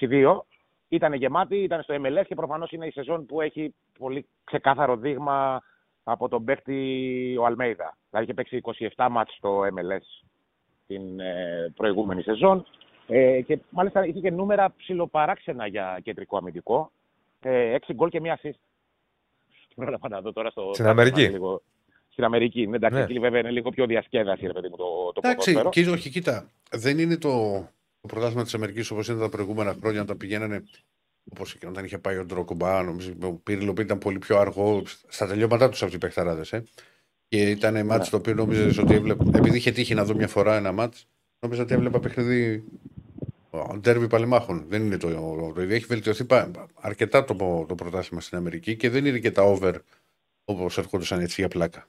21-22, 0.00 0.36
ήταν 0.88 1.12
γεμάτη, 1.12 1.56
ήταν 1.56 1.82
στο 1.82 1.94
MLS 1.94 2.24
και 2.26 2.34
προφανώς 2.34 2.70
είναι 2.70 2.86
η 2.86 2.90
σεζόν 2.90 3.26
που 3.26 3.40
έχει 3.40 3.74
πολύ 3.98 4.26
ξεκάθαρο 4.44 4.96
δείγμα 4.96 5.62
από 6.04 6.28
τον 6.28 6.44
παίκτη 6.44 7.36
ο 7.40 7.44
Αλμέιδα. 7.44 7.96
Δηλαδή 8.10 8.30
είχε 8.30 8.34
παίξει 8.34 8.88
27 8.96 9.08
μάτς 9.10 9.34
στο 9.36 9.60
MLS 9.60 10.24
την 10.86 11.20
ε, 11.20 11.72
προηγούμενη 11.76 12.22
σεζόν 12.22 12.66
ε, 13.06 13.40
και 13.40 13.58
μάλιστα 13.70 14.06
είχε 14.06 14.20
και 14.20 14.30
νούμερα 14.30 14.74
ψηλοπαράξενα 14.76 15.66
για 15.66 16.00
κεντρικό 16.02 16.36
αμυντικό. 16.36 16.90
Ε, 17.40 17.76
6 17.86 17.92
γκολ 17.94 18.08
και 18.08 18.20
μία 18.20 18.38
assist. 18.42 18.58
Πρόλαβα 19.74 20.08
να 20.08 20.20
δω 20.20 20.32
τώρα 20.32 20.50
στο... 20.50 20.70
Στην 20.72 20.86
Αμερική. 20.86 21.28
Λίγο. 21.28 21.62
Στην 22.08 22.24
Αμερική. 22.24 22.66
Ναι, 22.66 22.76
εντάξει, 22.76 22.98
Ναι. 22.98 23.04
εκεί 23.04 23.18
βέβαια 23.18 23.40
είναι 23.40 23.50
λίγο 23.50 23.70
πιο 23.70 23.86
διασκέδαση, 23.86 24.46
ρε 24.46 24.52
παιδί 24.52 24.68
μου, 24.68 24.76
το, 24.76 25.12
το 25.12 25.20
Εντάξει, 25.24 25.52
ποδόσφαιρο. 25.52 25.86
και, 25.86 25.90
όχι, 25.96 26.10
κοίτα. 26.10 26.50
Δεν 26.70 26.98
είναι 26.98 27.16
το, 27.16 27.54
το 28.00 28.06
πρωτάθλημα 28.06 28.42
της 28.42 28.54
Αμερικής 28.54 28.90
όπως 28.90 29.06
ήταν 29.08 29.20
τα 29.20 29.28
προηγούμενα 29.28 29.74
χρόνια 29.80 30.00
όταν 30.02 30.16
πηγαίνανε. 30.16 30.62
Όπως 31.30 31.56
και 31.56 31.66
όταν 31.66 31.84
είχε 31.84 31.98
πάει 31.98 32.16
ο 32.16 32.24
Ντροκομπά, 32.24 32.82
νομίζω 32.82 33.12
ο 33.22 33.32
Πύριλο 33.32 33.72
που 33.72 33.80
ήταν 33.80 33.98
πολύ 33.98 34.18
πιο 34.18 34.38
αργό 34.38 34.82
στα 35.08 35.26
τελειώματά 35.26 35.68
τους 35.68 35.82
από 35.82 35.92
του 35.92 35.98
παιχταράδες. 35.98 36.52
Ε. 36.52 36.64
Και 37.28 37.50
ήταν 37.50 37.86
μάτς 37.86 38.08
το 38.08 38.16
οποίο 38.16 38.34
νόμιζε 38.34 38.80
ότι 38.80 38.94
έβλεπα. 38.94 39.24
Επειδή 39.34 39.56
είχε 39.56 39.70
τύχει 39.70 39.94
να 39.94 40.04
δω 40.04 40.14
μια 40.14 40.28
φορά 40.28 40.56
ένα 40.56 40.72
μάτς, 40.72 41.06
νόμιζα 41.40 41.62
ότι 41.62 41.74
έβλεπα 41.74 42.00
παιχνίδι 42.00 42.64
ο, 43.50 43.78
ντέρβι 43.78 44.06
παλεμάχων. 44.06 44.64
Δεν 44.68 44.84
είναι 44.84 44.96
το, 44.96 45.08
το 45.54 45.62
ίδιο. 45.62 45.74
Έχει 45.74 45.84
βελτιωθεί 45.84 46.24
πα- 46.24 46.50
αρκετά 46.80 47.24
το, 47.24 47.64
το 47.68 47.74
πρωτάθλημα 47.74 48.20
στην 48.20 48.38
Αμερική 48.38 48.76
και 48.76 48.90
δεν 48.90 49.06
είναι 49.06 49.18
και 49.18 49.30
τα 49.30 49.42
over 49.42 49.74
όπως 50.44 50.78
έρχονταν 50.78 51.20
έτσι 51.20 51.40
για 51.40 51.48
πλάκα. 51.48 51.86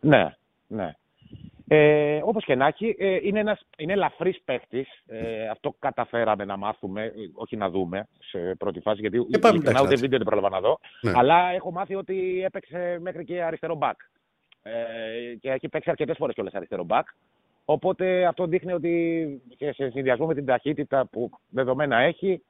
Ναι, 0.00 0.36
ναι. 0.66 0.94
Ε, 1.72 2.20
όπως 2.24 2.44
και 2.44 2.54
να 2.54 2.66
έχει, 2.66 2.96
ε, 2.98 3.18
είναι, 3.22 3.40
ένας, 3.40 3.60
είναι 3.78 3.92
ελαφρύς 3.92 4.40
παίχτης. 4.44 4.88
Ε, 5.06 5.48
αυτό 5.48 5.74
καταφέραμε 5.78 6.44
να 6.44 6.56
μάθουμε, 6.56 7.04
ε, 7.04 7.12
όχι 7.34 7.56
να 7.56 7.70
δούμε 7.70 8.08
σε 8.18 8.54
πρώτη 8.58 8.80
φάση, 8.80 9.00
γιατί 9.00 9.16
Ε, 9.16 9.20
πάμε, 9.20 9.54
ειλικρινά 9.54 9.54
εντάξει, 9.54 9.70
ούτε 9.70 9.80
εντάξει. 9.80 10.02
βίντεο 10.02 10.18
δεν 10.18 10.26
πρόλαβα 10.26 10.48
να 10.48 10.60
δω. 10.60 10.78
Ναι. 11.00 11.12
Αλλά 11.14 11.50
έχω 11.50 11.72
μάθει 11.72 11.94
ότι 11.94 12.42
έπαιξε 12.44 12.98
μέχρι 13.00 13.24
και 13.24 13.42
αριστερό 13.42 13.74
μπακ. 13.74 14.00
Ε, 14.62 14.72
και 15.40 15.50
έχει 15.50 15.68
παίξει 15.68 15.90
αρκετές 15.90 16.16
φορές 16.16 16.34
κιόλας 16.34 16.54
αριστερό 16.54 16.84
μπακ. 16.84 17.06
Οπότε 17.64 18.24
αυτό 18.26 18.46
δείχνει 18.46 18.72
ότι 18.72 19.42
και 19.56 19.72
σε 19.72 19.90
συνδυασμό 19.90 20.26
με 20.26 20.34
την 20.34 20.44
ταχύτητα 20.44 21.06
που 21.06 21.30
δεδομένα 21.48 21.98
έχει, 21.98 22.42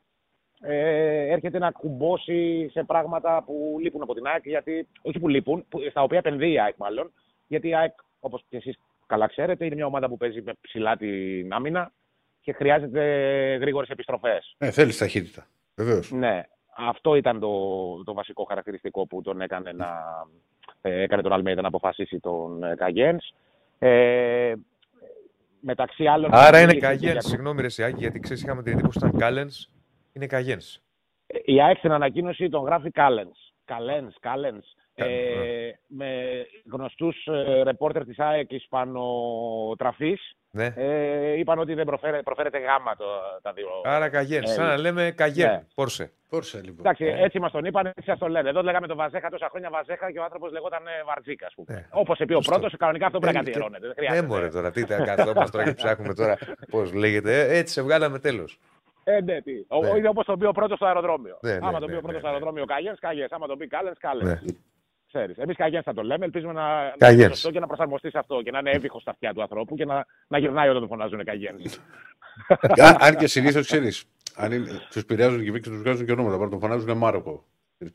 ε, 0.60 1.26
έρχεται 1.32 1.58
να 1.58 1.70
κουμπώσει 1.70 2.68
σε 2.72 2.84
πράγματα 2.84 3.42
που 3.46 3.76
λείπουν 3.80 4.02
από 4.02 4.14
την 4.14 4.26
ΑΕΚ, 4.26 4.46
γιατί, 4.46 4.88
όχι 5.02 5.18
που 5.18 5.28
λείπουν, 5.28 5.64
που, 5.68 5.80
στα 5.90 6.02
οποία 6.02 6.18
επενδύει 6.18 6.52
η 6.52 6.60
ΑΕΚ 6.60 6.76
μάλλον, 6.76 7.12
γιατί 7.46 7.68
η 7.68 7.74
ΑΕΚ, 7.74 7.92
όπως 8.20 8.44
και 8.48 8.56
εσείς 8.56 8.76
καλά 9.10 9.26
ξέρετε, 9.26 9.64
είναι 9.64 9.74
μια 9.74 9.86
ομάδα 9.86 10.08
που 10.08 10.16
παίζει 10.16 10.42
με 10.42 10.52
ψηλά 10.60 10.96
την 10.96 11.52
άμυνα 11.52 11.92
και 12.40 12.52
χρειάζεται 12.52 13.02
γρήγορες 13.60 13.88
επιστροφές. 13.88 14.54
Ε, 14.58 14.70
Θέλεις 14.70 14.98
ταχύτητα. 14.98 15.46
Βεβαίως. 15.76 16.10
Ναι, 16.10 16.42
αυτό 16.76 17.14
ήταν 17.14 17.40
το, 17.40 17.48
το 18.04 18.12
βασικό 18.14 18.44
χαρακτηριστικό 18.44 19.06
που 19.06 19.22
τον 19.22 19.40
έκανε, 19.40 19.72
να, 19.72 19.88
ε, 20.80 21.02
έκανε 21.02 21.22
τον 21.22 21.32
Αλμέιδα 21.32 21.60
να 21.60 21.68
αποφασίσει 21.68 22.20
τον 22.20 22.62
ε, 22.64 22.74
Καγένς. 22.76 23.34
Ε, 23.78 24.52
μεταξύ 25.60 26.06
άλλων... 26.06 26.30
Άρα 26.34 26.46
είναι 26.48 26.58
μίλησε 26.66 26.74
και 26.74 26.80
Καγένς. 26.86 27.12
για- 27.12 27.20
Συγγνώμη, 27.20 27.60
ρε 27.62 27.68
Σιάκη, 27.68 27.98
γιατί 27.98 28.20
ξέρεις, 28.20 28.42
είχαμε 28.42 28.62
την 28.62 28.72
εντύπωση 28.72 28.98
ότι 28.98 29.06
ήταν 29.06 29.20
Κάλενς. 29.20 29.68
Είναι 30.12 30.26
Καγένς. 30.26 30.78
Η 31.44 31.62
ΑΕΚ 31.62 31.78
στην 31.78 31.92
ανακοίνωση 31.92 32.48
τον 32.48 32.64
γράφει 32.64 32.90
Κάλενς. 32.90 33.38
Καλένς, 33.64 34.14
Κάλενς. 34.20 34.66
Κάλενς, 35.00 35.20
Ε, 35.20 35.78
με 35.86 36.10
γνωστούς 36.72 37.26
ε, 37.26 37.62
ρεπόρτερ 37.62 38.04
της 38.04 38.18
ΑΕΚ 38.18 38.52
Ισπανοτραφής 38.52 40.34
Ναι. 40.50 40.72
ε, 40.76 41.38
είπαν 41.38 41.58
ότι 41.58 41.74
δεν 41.74 41.84
προφέρε, 41.86 42.22
προφέρεται 42.22 42.58
γάμα 42.58 42.96
το, 42.96 43.04
τα 43.42 43.52
δύο. 43.52 43.68
Άρα 43.84 44.08
Καγέν. 44.08 44.42
Ε, 44.42 44.46
Σαν 44.46 44.66
να 44.66 44.76
λέμε 44.78 45.10
Καγέν. 45.16 45.48
ναι. 45.50 45.62
Πόρσε. 45.74 46.12
Πόρσε 46.28 46.60
λοιπόν. 46.64 46.78
Εντάξει, 46.78 47.04
έτσι 47.04 47.38
μας 47.38 47.52
τον 47.52 47.64
είπαν, 47.64 47.86
έτσι 47.86 48.02
σας 48.04 48.18
το 48.18 48.28
λένε. 48.28 48.48
Εδώ 48.48 48.62
λέγαμε 48.62 48.86
τον 48.86 48.96
Βαζέχα 48.96 49.28
τόσα 49.30 49.48
χρόνια 49.50 49.70
Βαζέχα 49.70 50.12
και 50.12 50.18
ο 50.18 50.22
άνθρωπος 50.22 50.52
λεγόταν 50.52 50.86
ε, 50.86 50.90
Βαρτζίκα, 51.06 51.46
ας 51.46 51.54
πούμε. 51.54 51.74
Ναι. 51.74 51.86
Όπως 51.90 52.18
είπε 52.18 52.32
ο 52.32 52.36
Σωστό. 52.36 52.52
πρώτος, 52.52 52.78
κανονικά 52.78 53.06
αυτό 53.06 53.18
πρέπει 53.18 53.34
να 53.34 53.40
Ε, 53.40 53.44
καθιερώνεται. 53.44 53.86
Δεν 53.86 53.94
Ναι, 53.98 54.06
χρειάζεται. 54.06 54.26
μωρέ 54.26 54.48
τώρα. 54.48 54.70
Τι 54.70 54.84
τα 54.86 54.96
καθόμαστε 55.04 55.50
τώρα 55.58 55.64
και 55.64 55.74
ψάχνουμε 55.74 56.14
τώρα. 56.14 56.38
Πώς 56.70 56.92
λέγεται. 56.92 57.40
Ε, 57.40 57.58
Έτσι 57.58 57.72
σε 57.72 57.82
βγάλαμε 57.82 58.18
τέλος. 58.18 58.58
Ε, 59.04 59.20
ναι, 59.20 59.40
τι. 59.42 59.52
Ο, 59.68 59.80
Ναι. 59.82 59.98
Είναι 59.98 60.08
όπως 60.08 60.24
τον 60.26 60.38
πει 60.38 60.44
ο 60.46 60.52
πρώτος 60.52 60.76
στο 60.76 60.86
αεροδρόμιο. 60.86 61.38
Ναι, 61.42 61.50
ναι, 61.52 61.58
Άμα 61.66 61.78
τον 61.78 61.80
ναι, 61.80 61.86
πει 61.86 61.92
ο 61.92 61.94
ναι, 61.94 62.00
πρώτος 62.00 62.12
ναι. 62.12 62.18
στο 62.18 62.28
αεροδρόμιο 62.28 62.64
Κάγεν, 62.64 62.96
Κάγεν. 63.00 63.26
Άμα 63.30 63.46
τον 63.46 63.58
πει 63.58 63.66
Κάλεν, 63.66 63.94
Κάλεν. 64.00 64.40
Ναι. 65.12 65.20
Ξέρεις. 65.20 65.38
Εμείς 65.38 65.56
Κάγεν 65.56 65.82
θα 65.82 65.92
το 65.94 66.02
λέμε, 66.02 66.24
ελπίζουμε 66.24 66.52
να, 66.52 66.82
να 66.84 66.94
Καγιένς. 66.98 67.24
είναι 67.24 67.34
σωστό 67.34 67.50
και 67.50 67.60
να 67.60 67.66
προσαρμοστεί 67.66 68.10
σε 68.10 68.18
αυτό 68.18 68.42
και 68.42 68.50
να 68.50 68.58
είναι 68.58 68.70
εύηχο 68.70 69.00
στα 69.00 69.10
αυτιά 69.10 69.34
του 69.34 69.42
ανθρώπου 69.42 69.74
και 69.76 69.84
να, 69.84 70.06
να 70.28 70.38
γυρνάει 70.38 70.68
όταν 70.68 70.80
τον 70.80 70.88
φωνάζουν 70.88 71.24
Καγιέν. 71.24 71.56
αν, 72.76 72.96
αν 73.00 73.16
και 73.16 73.26
συνήθως 73.26 73.66
ξέρεις, 73.66 74.04
τους 74.90 75.04
πειράζουν 75.04 75.44
και 75.44 75.60
τους 75.60 75.78
βγάζουν 75.78 76.06
και 76.06 76.12
ονόματα. 76.12 76.34
Πάρουν 76.36 76.50
τον 76.50 76.60
φωνάζουν 76.60 76.96
Μάροκο. 76.96 77.44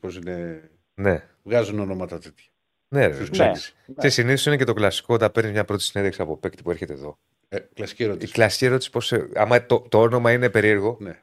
Πώς 0.00 0.16
είναι. 0.16 0.62
Ναι. 0.94 1.22
Βγάζουν 1.42 1.78
ονόματα 1.78 2.18
τέτοια. 2.18 2.44
Ναι, 2.88 3.06
ρε. 3.06 3.14
Στους 3.14 3.30
ναι. 3.30 3.36
ξένους. 3.36 3.72
Και 3.98 4.08
συνήθως 4.08 4.46
είναι 4.46 4.56
και 4.56 4.64
το 4.64 4.72
κλασικό 4.72 5.14
όταν 5.14 5.32
παίρνεις 5.32 5.52
μια 5.52 5.64
πρώτη 5.64 5.82
συνέντευξη 5.82 6.22
από 6.22 6.36
παίκτη 6.36 6.62
που 6.62 6.70
έρχεται 6.70 6.92
εδώ. 6.92 7.18
Ε, 7.48 7.58
κλασική 7.74 8.02
Η 8.02 8.06
ερώτηση. 8.06 8.32
κλασική 8.32 8.64
ερώτηση 8.64 8.90
πώς. 8.90 9.12
Άμα 9.34 9.66
το, 9.66 9.80
το 9.80 10.00
όνομα 10.00 10.32
είναι 10.32 10.50
περίεργο, 10.50 10.96
Ναι. 11.00 11.22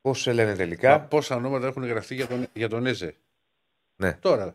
πώς 0.00 0.20
σε 0.20 0.32
λένε 0.32 0.50
Μα 0.50 0.56
τελικά. 0.56 1.00
Πόσα 1.00 1.36
ονόματα 1.36 1.66
έχουν 1.66 1.84
γραφτεί 1.86 2.14
για 2.14 2.26
τον, 2.26 2.46
για 2.52 2.68
τον 2.68 2.86
Έζε; 2.86 3.14
Ναι. 3.96 4.12
Τώρα. 4.12 4.54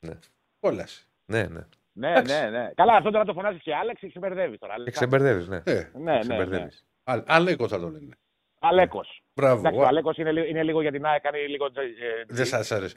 Ναι. 0.00 0.18
Κόλασε. 0.60 1.04
Ναι, 1.26 1.42
ναι. 1.42 1.60
ναι, 1.92 2.20
ναι, 2.20 2.48
ναι. 2.50 2.70
Καλά, 2.74 2.94
αυτό 2.94 3.10
τώρα 3.10 3.24
το 3.24 3.32
φωνάζεις 3.32 3.62
και 3.62 3.74
Άλεξ, 3.74 4.00
ξεμπερδεύεις 4.08 4.58
τώρα. 4.58 4.74
Και 4.84 4.90
ξεμπερδεύεις, 4.90 5.48
ναι. 5.48 5.60
Ε, 5.64 5.72
Ναι, 5.94 6.00
ναι, 6.02 6.12
ναι. 6.12 6.18
Ξεμπερδεύεις. 6.18 6.84
α- 7.04 7.22
Αλέκος 7.26 7.70
θα 7.70 7.80
το 7.80 7.88
λένε. 7.88 8.16
Αλέκος. 8.60 9.22
Μπράβο. 9.34 9.58
Εντάξει, 9.58 9.78
ο 9.78 9.86
Αλέκος 9.86 10.16
είναι, 10.16 10.32
λι- 10.32 10.48
είναι 10.48 10.62
λίγο 10.62 10.80
για 10.82 10.90
την 10.92 11.04
ΑΕΚ, 11.06 11.20
κάνει 11.22 11.38
λίγο. 11.48 11.66
ε, 11.66 12.24
Δεν 12.28 12.46
σας 12.46 12.72
άρεσε. 12.72 12.96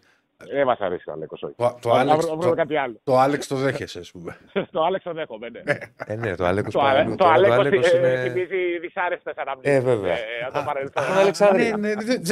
Δεν 0.54 0.66
μας 0.66 0.80
αρέσει 0.80 1.10
ο 1.10 1.14
Αλέκος, 1.14 1.44
όχι. 1.44 1.54
Το, 1.58 1.78
το, 1.82 1.90
Να 1.90 2.00
Άλεξ, 2.00 2.26
βρούμε 2.26 2.44
το, 2.46 2.54
κάτι 2.54 2.78
άλλο. 2.78 3.00
το 3.04 3.18
Άλεξ 3.20 3.48
το 3.48 3.56
δέχεσαι, 3.56 4.00
ας 4.00 4.12
πούμε. 4.12 4.38
Το 4.72 4.82
Άλεξ 4.84 5.04
το 5.04 5.14
δέχομαι, 5.14 5.50
ναι. 5.50 5.62
Ε, 6.06 6.16
ναι, 6.16 6.36
το 6.36 6.46
Αλέκο 6.46 6.70
Το, 6.72 6.82
Α- 6.82 7.06
το 7.06 7.16
τώρα 7.16 7.34
Αλέκο 7.34 7.54
Άλεκος 7.54 7.92
ε, 7.92 7.98
είναι. 7.98 8.22
θυμίζει 8.30 8.80
δυσάρεστες 8.80 9.36
αναμνήσεις. 9.38 9.74
Ε, 9.74 9.80
βέβαια. 9.80 10.14
Ε, 10.14 10.18
από 10.48 10.58
το 10.58 10.64
παρελθόν. 10.66 11.04
Τον 11.06 11.18
Αλεξάνδρεια. 11.18 11.78
ναι, 11.78 11.94
ναι, 11.94 12.04
δεν, 12.04 12.22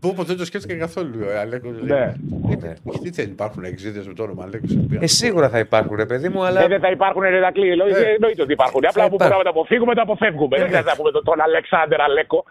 δεν 0.00 0.10
το 0.10 0.14
πήγατε. 0.14 0.14
Που 0.14 0.14
ποτέ 0.14 0.34
το 0.34 0.44
σκέφτηκα 0.44 0.74
καθόλου. 0.76 1.18
Ο 1.34 1.38
Αλέκο. 1.40 1.70
Ναι. 1.70 2.14
Ναι. 2.60 2.74
Τι 3.02 3.10
δεν 3.10 3.30
υπάρχουν 3.30 3.64
εξήδε 3.64 4.02
με 4.06 4.14
το 4.14 4.22
όνομα 4.22 4.42
Αλέκο. 4.44 4.66
Ε, 5.00 5.06
σίγουρα 5.06 5.48
θα 5.48 5.58
υπάρχουν, 5.58 5.96
ρε 5.96 6.06
παιδί 6.06 6.28
μου, 6.28 6.44
αλλά. 6.44 6.60
Ε, 6.62 6.66
δεν 6.68 6.80
θα 6.80 6.90
υπάρχουν 6.90 7.22
ρεδακλοί. 7.22 7.68
Ε. 7.68 7.72
Εννοείται 7.72 8.42
ότι 8.42 8.52
υπάρχουν. 8.52 8.82
Απλά 8.88 9.08
που 9.08 9.14
υπάρχουν. 9.14 9.18
μπορούμε 9.18 9.36
να 9.36 9.42
το 9.42 9.48
αποφύγουμε, 9.50 9.94
το 9.94 10.00
αποφεύγουμε. 10.02 10.56
Δεν 10.56 10.66
χρειάζεται 10.66 10.90
να 10.90 10.96
πούμε 10.96 11.10
τον- 11.10 11.24
τον 11.24 11.40
Αλεξάνδρ 11.40 12.00
Αλέκο. 12.00 12.44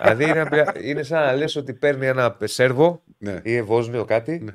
δηλαδή 0.00 0.24
είναι, 0.24 0.40
απλά- 0.40 0.72
είναι 0.80 1.02
σαν 1.02 1.22
να 1.26 1.32
λες 1.34 1.56
ότι 1.56 1.72
παίρνει 1.74 2.06
ένα 2.06 2.36
Σέρβο 2.42 3.02
Ναι. 3.18 3.40
ή 3.42 3.56
Ευόσμιο 3.56 4.04
κάτι 4.04 4.40
Ναι. 4.44 4.52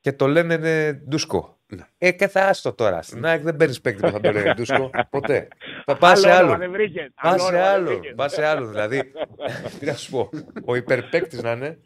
και 0.00 0.12
το 0.12 0.26
λένε 0.26 0.54
ε, 0.62 0.92
Ντούσκο. 0.92 1.56
Ναι. 1.76 1.86
Ε, 1.98 2.12
και 2.12 2.28
θα 2.28 2.46
άστο 2.46 2.72
τώρα. 2.72 3.02
Στην 3.02 3.24
ΑΕΚ 3.24 3.42
δεν 3.42 3.56
παίρνεις 3.56 3.80
παίκτη 3.80 4.00
που 4.00 4.10
θα 4.10 4.20
το 4.20 4.32
λέει 4.32 4.52
Ντούσκο. 4.54 4.90
Ποτέ. 5.10 5.48
Θα 5.84 5.96
πας 5.96 6.20
σε 6.20 6.26
όνομα 6.28 6.40
άλλο. 6.40 6.56
δεν 6.56 6.70
βρήκες. 6.70 7.10
Πας 7.22 7.42
σε 7.42 7.46
όνομα 7.46 7.62
δεν 7.62 7.72
άλλο. 7.72 7.86
βρήκες. 7.86 8.12
Πας 8.16 8.32
σε 8.32 8.44
άλλο. 8.44 8.66
Δηλαδή, 8.66 9.12
τι 9.78 9.86
να 9.86 9.94
σου 9.94 10.10
πω. 10.10 10.30
Ο 10.64 10.74
υπερπαίκτης 10.74 11.42
να 11.42 11.50
είναι. 11.52 11.78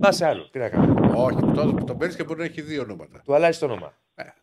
Πας 0.00 0.16
σε 0.16 0.26
άλλο. 0.26 0.48
Τι 0.50 0.58
να 0.58 0.68
κάνω. 0.68 1.12
Όχι, 1.14 1.40
το, 1.54 1.84
το 1.86 1.94
παίρνεις 1.94 2.16
και 2.16 2.24
μπορεί 2.24 2.38
να 2.38 2.44
έχει 2.44 2.62
δύο 2.62 2.82
ονόματα. 2.82 3.20
Του 3.24 3.34
αλλάζει 3.34 3.58
το 3.58 3.66
όνομα. 3.66 3.92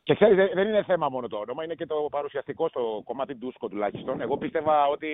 Και 0.03 0.15
ξέρεις, 0.15 0.35
δεν 0.53 0.67
είναι 0.67 0.83
θέμα 0.83 1.09
μόνο 1.09 1.27
το 1.27 1.37
όνομα, 1.37 1.63
είναι 1.63 1.73
και 1.73 1.85
το 1.85 1.95
παρουσιαστικό 2.11 2.67
στο 2.67 3.01
κομμάτι 3.05 3.35
ντούσκο 3.35 3.67
τουλάχιστον. 3.67 4.21
Εγώ 4.21 4.37
πίστευα 4.37 4.87
ότι, 4.87 5.09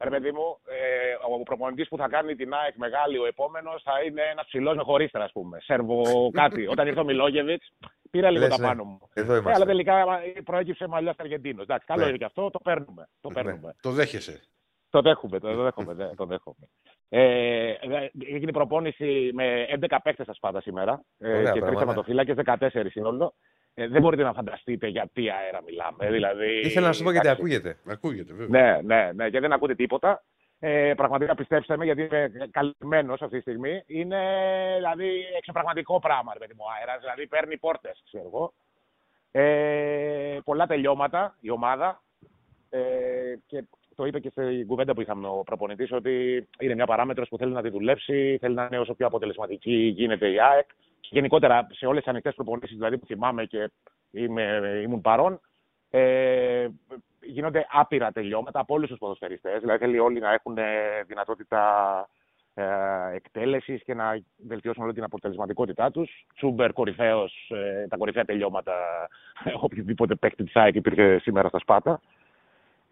ρε 0.00 0.10
παιδί 0.10 0.32
μου, 0.32 0.58
ε, 0.66 1.34
ο 1.38 1.42
προπονητής 1.42 1.88
που 1.88 1.96
θα 1.96 2.08
κάνει 2.08 2.34
την 2.34 2.54
ΑΕΚ 2.54 2.74
μεγάλη 2.76 3.18
ο 3.18 3.26
επόμενος 3.26 3.82
θα 3.82 3.92
είναι 4.06 4.22
ένας 4.32 4.46
ψηλός 4.46 4.76
με 4.76 4.82
χωρίστρα, 4.82 5.24
ας 5.24 5.32
πούμε. 5.32 5.58
Σερβο 5.60 6.30
κάτι. 6.32 6.66
Όταν 6.66 6.86
ήρθε 6.86 7.00
ο 7.00 7.04
Μιλόγεβιτς, 7.04 7.72
πήρα 8.10 8.30
λίγο 8.30 8.44
Λες, 8.44 8.56
τα 8.56 8.60
ναι. 8.62 8.66
πάνω 8.68 8.84
μου. 8.84 9.00
Εδώ 9.12 9.32
Ε, 9.34 9.36
είμαστε. 9.36 9.54
αλλά 9.56 9.64
τελικά 9.64 10.04
προέκυψε 10.44 10.86
μαλλιά 10.86 11.14
Αργεντίνος. 11.18 11.62
Εντάξει, 11.62 11.86
καλό 11.86 12.02
Ναι. 12.02 12.08
είναι 12.08 12.18
και 12.18 12.24
αυτό, 12.24 12.50
το 12.50 12.58
παίρνουμε. 12.58 13.08
Το 13.20 13.28
παίρνουμε. 13.28 13.74
Το 13.82 13.90
δέχεσαι. 13.90 14.40
Το 14.92 15.00
δέχομαι, 15.00 15.38
το 15.38 15.54
δέχομαι. 15.62 15.94
δε- 15.94 16.14
το 16.16 16.24
δέχομαι. 16.26 16.68
Ε, 17.08 17.74
δε- 17.88 18.08
έγινε 18.34 18.52
προπόνηση 18.52 19.30
με 19.34 19.66
11 19.68 19.98
παίκτες 20.02 20.24
στα 20.24 20.34
Σπάτα 20.34 20.60
σήμερα 20.60 21.02
ε, 21.18 21.28
Ωραία 21.28 21.38
και 21.42 21.48
τρεις 21.60 21.60
πράγματα. 21.60 21.78
τερματοφύλακε, 21.78 22.34
14 22.34 22.90
σύνολο. 22.90 23.34
Ε, 23.74 23.88
δεν 23.88 24.00
μπορείτε 24.02 24.22
να 24.22 24.32
φανταστείτε 24.32 24.86
για 24.86 25.10
τι 25.12 25.30
αέρα 25.30 25.62
μιλάμε. 25.62 26.10
Δηλαδή, 26.10 26.60
Ήθελα 26.60 26.86
να 26.86 26.92
σου 26.92 27.02
πω 27.02 27.10
γιατί 27.10 27.26
εντάξει. 27.28 27.42
ακούγεται. 27.44 27.76
Ακούγεται 27.92 28.32
βέβαια. 28.34 28.62
Ναι, 28.62 28.80
ναι, 28.82 29.10
ναι, 29.12 29.30
και 29.30 29.40
δεν 29.40 29.52
ακούτε 29.52 29.74
τίποτα. 29.74 30.22
Ε, 30.58 30.92
πραγματικά 30.96 31.34
πιστέψτε 31.34 31.76
με, 31.76 31.84
γιατί 31.84 32.02
είμαι 32.02 32.30
καλυμμένος 32.50 33.22
αυτή 33.22 33.34
τη 33.36 33.40
στιγμή. 33.40 33.82
Είναι 33.86 34.20
δηλαδή 34.76 35.24
εξωπραγματικό 35.36 35.98
πράγμα, 36.00 36.32
ρε 36.32 36.38
παιδί 36.38 36.52
μου, 36.56 36.64
αέρας. 36.78 37.00
Δηλαδή 37.00 37.26
παίρνει 37.26 37.58
πόρτες, 37.58 38.02
ξέρω 38.04 38.24
εγώ. 38.26 38.52
Ε, 39.30 40.38
πολλά 40.44 40.66
τελειώματα 40.66 41.36
η 41.40 41.50
ομάδα. 41.50 42.02
Ε, 42.70 42.80
και 43.46 43.64
το 43.94 44.04
είπε 44.06 44.20
και 44.20 44.30
στην 44.30 44.66
κουβέντα 44.66 44.94
που 44.94 45.00
είχαμε 45.00 45.26
ο 45.26 45.42
προπονητής 45.44 45.92
ότι 45.92 46.46
είναι 46.58 46.74
μια 46.74 46.86
παράμετρος 46.86 47.28
που 47.28 47.38
θέλει 47.38 47.52
να 47.52 47.62
τη 47.62 47.68
δουλέψει, 47.68 48.38
θέλει 48.40 48.54
να 48.54 48.64
είναι 48.64 48.78
όσο 48.78 48.94
πιο 48.94 49.06
αποτελεσματική 49.06 49.92
γίνεται 49.96 50.28
η 50.28 50.40
ΑΕΚ. 50.40 50.66
Γενικότερα 51.00 51.66
σε 51.70 51.86
όλες 51.86 52.02
τις 52.02 52.10
ανοιχτές 52.10 52.34
προπονήσεις 52.34 52.76
δηλαδή, 52.76 52.98
που 52.98 53.06
θυμάμαι 53.06 53.44
και 53.44 53.70
είμαι, 54.10 54.80
ήμουν 54.84 55.00
παρόν, 55.00 55.40
ε, 55.90 56.68
γίνονται 57.20 57.66
άπειρα 57.70 58.12
τελειώματα 58.12 58.60
από 58.60 58.74
όλους 58.74 58.88
τους 58.88 58.98
ποδοσφαιριστές. 58.98 59.60
Δηλαδή 59.60 59.78
θέλει 59.78 59.98
όλοι 59.98 60.20
να 60.20 60.32
έχουν 60.32 60.58
ε, 60.58 61.02
δυνατότητα 61.06 61.60
ε, 62.54 62.64
εκτέλεσης 63.14 63.82
και 63.82 63.94
να 63.94 64.22
βελτιώσουν 64.46 64.84
όλη 64.84 64.92
την 64.92 65.02
αποτελεσματικότητά 65.02 65.90
τους. 65.90 66.26
Τσούμπερ, 66.34 66.72
κορυφαίος, 66.72 67.50
ε, 67.54 67.86
τα 67.88 67.96
κορυφαία 67.96 68.24
τελειώματα 68.24 68.72
οποιοδήποτε 69.66 70.14
παίκτη 70.14 70.44
της 70.44 70.56
ΑΕΚ 70.56 70.74
υπήρχε 70.74 71.18
σήμερα 71.18 71.48
στα 71.48 71.58
Σπάτα. 71.58 72.00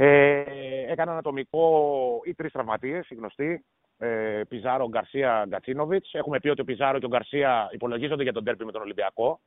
Ε, 0.03 0.45
έκαναν 0.87 1.17
ατομικό 1.17 2.21
ή 2.25 2.35
τρεις 2.35 2.53
τραυματίες, 2.53 3.11
οι 3.11 3.15
γνωστοί. 3.15 3.65
Ε, 3.99 4.43
Πιζάρο, 4.49 4.89
Γκαρσία, 4.89 5.45
Γκατσίνοβιτς. 5.49 6.15
Έχουμε 6.15 6.41
πει 6.41 6.49
ότι 6.49 6.61
ο 6.61 6.65
Πιζάρο 6.65 6.99
και 6.99 7.05
ο 7.05 7.09
Γκαρσία 7.09 7.69
υπολογίζονται 7.73 8.23
για 8.23 8.33
τον 8.33 8.45
τέρπι 8.45 8.65
με 8.65 8.73
τον 8.73 8.83
Ολυμπιακό. 8.83 9.41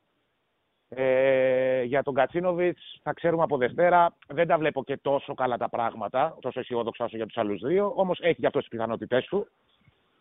Ε, 0.90 1.84
για 1.84 2.04
τον 2.04 2.14
Κατσίνοβιτ 2.14 2.78
θα 3.04 3.14
ξέρουμε 3.14 3.44
από 3.44 3.58
Δευτέρα. 3.58 4.16
Δεν 4.28 4.48
τα 4.48 4.58
βλέπω 4.58 4.84
και 4.84 4.98
τόσο 4.98 5.34
καλά 5.34 5.58
τα 5.58 5.70
πράγματα, 5.70 6.38
τόσο 6.42 6.60
αισιόδοξα 6.60 7.06
όσο 7.06 7.16
για 7.16 7.26
τους 7.26 7.38
άλλους 7.38 7.62
δύο. 7.62 7.94
Όμως 7.96 8.20
έχει 8.22 8.40
και 8.40 8.46
αυτό 8.46 8.60
τις 8.60 8.68
πιθανότητές 8.68 9.26
του. 9.26 9.48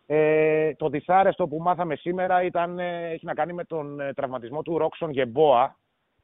Ε, 0.06 0.74
το 0.74 0.88
δυσάρεστο 0.88 1.46
που 1.46 1.58
μάθαμε 1.60 1.94
σήμερα 1.94 2.42
ήταν, 2.42 2.78
ε, 2.78 3.10
έχει 3.10 3.24
να 3.26 3.34
κάνει 3.34 3.52
με 3.52 3.64
τον 3.64 4.00
ε, 4.00 4.12
τραυματισμό 4.12 4.62
του 4.62 4.78
Ρόξον 4.78 5.10
Γεμπόα. 5.10 5.76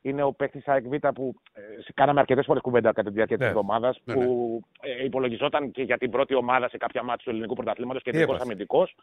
Είναι 0.03 0.23
ο 0.23 0.33
παίκτης 0.33 0.69
ΑΕΚ 0.69 0.89
Β 0.89 1.09
που 1.15 1.35
ε, 1.53 1.61
κάναμε 1.95 2.21
αρκετές 2.21 2.45
φορές 2.47 2.63
κουβέντα 2.63 2.93
κατά 2.93 3.09
τη 3.09 3.15
διάρκεια 3.15 3.37
Ναι. 3.37 3.43
τη 3.43 3.49
εβδομάδας. 3.49 4.01
Ναι, 4.05 4.15
που 4.15 4.61
ε, 4.81 5.05
υπολογιζόταν 5.05 5.71
και 5.71 5.83
για 5.83 5.99
την 5.99 6.11
πρώτη 6.11 6.35
ομάδα 6.35 6.69
σε 6.69 6.77
κάποια 6.77 7.03
μάτια 7.03 7.25
του 7.25 7.31
ελληνικού 7.31 7.55
πρωταθλήματος 7.55 8.03
και 8.03 8.11
Τι 8.11 8.17
τελικός 8.17 8.37
έπαθε; 8.37 8.51
αμυντικός. 8.53 8.95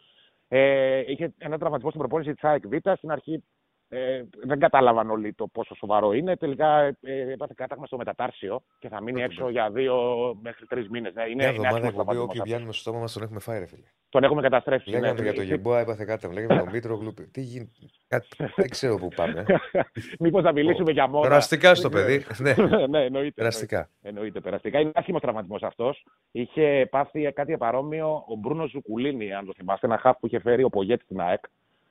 Ε, 0.47 1.03
είχε 1.07 1.34
ένα 1.38 1.57
τραυματισμό 1.57 1.89
στην 1.89 2.01
προπόνηση 2.01 2.34
της 2.34 2.43
ΑΕΚ 2.43 2.67
Β. 2.67 2.73
Στην 2.95 3.11
αρχή 3.11 3.43
ε, 3.90 4.24
δεν 4.44 4.60
κατάλαβαν 4.60 5.10
όλοι 5.10 5.34
το 5.34 5.48
πόσο 5.48 5.76
σοβαρό 5.76 6.14
είναι. 6.14 6.36
Τελικά 6.36 6.80
ε, 7.02 7.32
έπαθε 7.32 7.53
κάταγμα 7.56 7.86
στο 7.86 7.98
μετατάρσιο 7.98 8.64
και 8.80 8.90
θα 8.90 9.02
μείνει 9.02 9.22
έξω 9.22 9.49
για 9.49 9.70
δύο 9.72 9.95
μέχρι 10.41 10.66
τρεις 10.66 10.90
μήνες. 10.90 11.14
Ναι, 11.14 11.24
είναι, 11.24 11.34
Μια 11.36 11.48
είναι 11.48 11.57
εβδομάδα 11.57 11.88
άσχημος 11.88 11.88
εκπομπή, 11.88 12.18
τραυματισμός 12.18 12.24
όποιοι 12.24 12.40
αυτός. 12.40 12.49
πιάνουμε 12.49 12.72
στο 12.72 12.82
στόμα 12.82 12.99
μας 12.99 13.14
τον 13.14 13.24
έχουμε 13.24 13.40
φάει, 13.40 13.60
ρε 13.60 13.66
φίλε. 13.66 13.84
Τον 14.10 14.24
έχουμε 14.24 14.41
καταστρέψει. 14.41 14.90
Λέγαμε 14.90 15.14
ναι. 15.14 15.22
για 15.22 15.34
τον 15.34 15.44
Γεμπόα, 15.44 15.80
έπαθε 15.80 16.06
κάτι. 16.06 16.34
Λέγαμε 16.34 16.53
για 16.53 16.64
τον 16.64 16.72
Μήτρο 16.72 17.14
Τι 17.32 17.41
γίνεται. 17.41 17.72
Κάτι... 18.07 18.28
Δεν 18.56 18.70
ξέρω 18.70 18.95
πού 18.95 19.07
πάμε. 19.16 19.45
Μήπως 20.20 20.44
θα 20.44 20.52
μιλήσουμε 20.52 20.91
για 20.91 21.07
μόνα. 21.07 21.28
Περαστικά 21.28 21.76
στο 21.76 21.90
παιδί. 21.90 22.26
ναι, 22.40 22.53
ναι, 22.88 23.03
εννοείται. 23.03 23.32
περαστικά. 23.32 23.90
Εννοείται, 24.02 24.40
περαστικά. 24.40 24.80
Είναι 24.80 24.91
άσχημος 24.94 25.22
τραυματισμός 25.22 25.64
αυτός. 25.64 26.06
Είχε 26.32 26.88
πάθει 26.91 27.32
κάτι 27.34 27.57
παρόμοιο 27.57 28.24
ο 28.28 28.36
Μπρούνος 28.36 28.70
Ζουκουλίνη, 28.70 29.34
αν 29.34 29.45
το 29.45 29.53
θυμάστε, 29.56 29.88
ένα 29.88 29.98
χαφ 29.98 30.18
που 30.18 30.26
είχε 30.26 30.40
φέρει 30.40 30.64
ο 30.64 30.70
Πογέτ 30.70 31.02
στην 31.02 31.22
ΑΕΚ. 31.22 31.44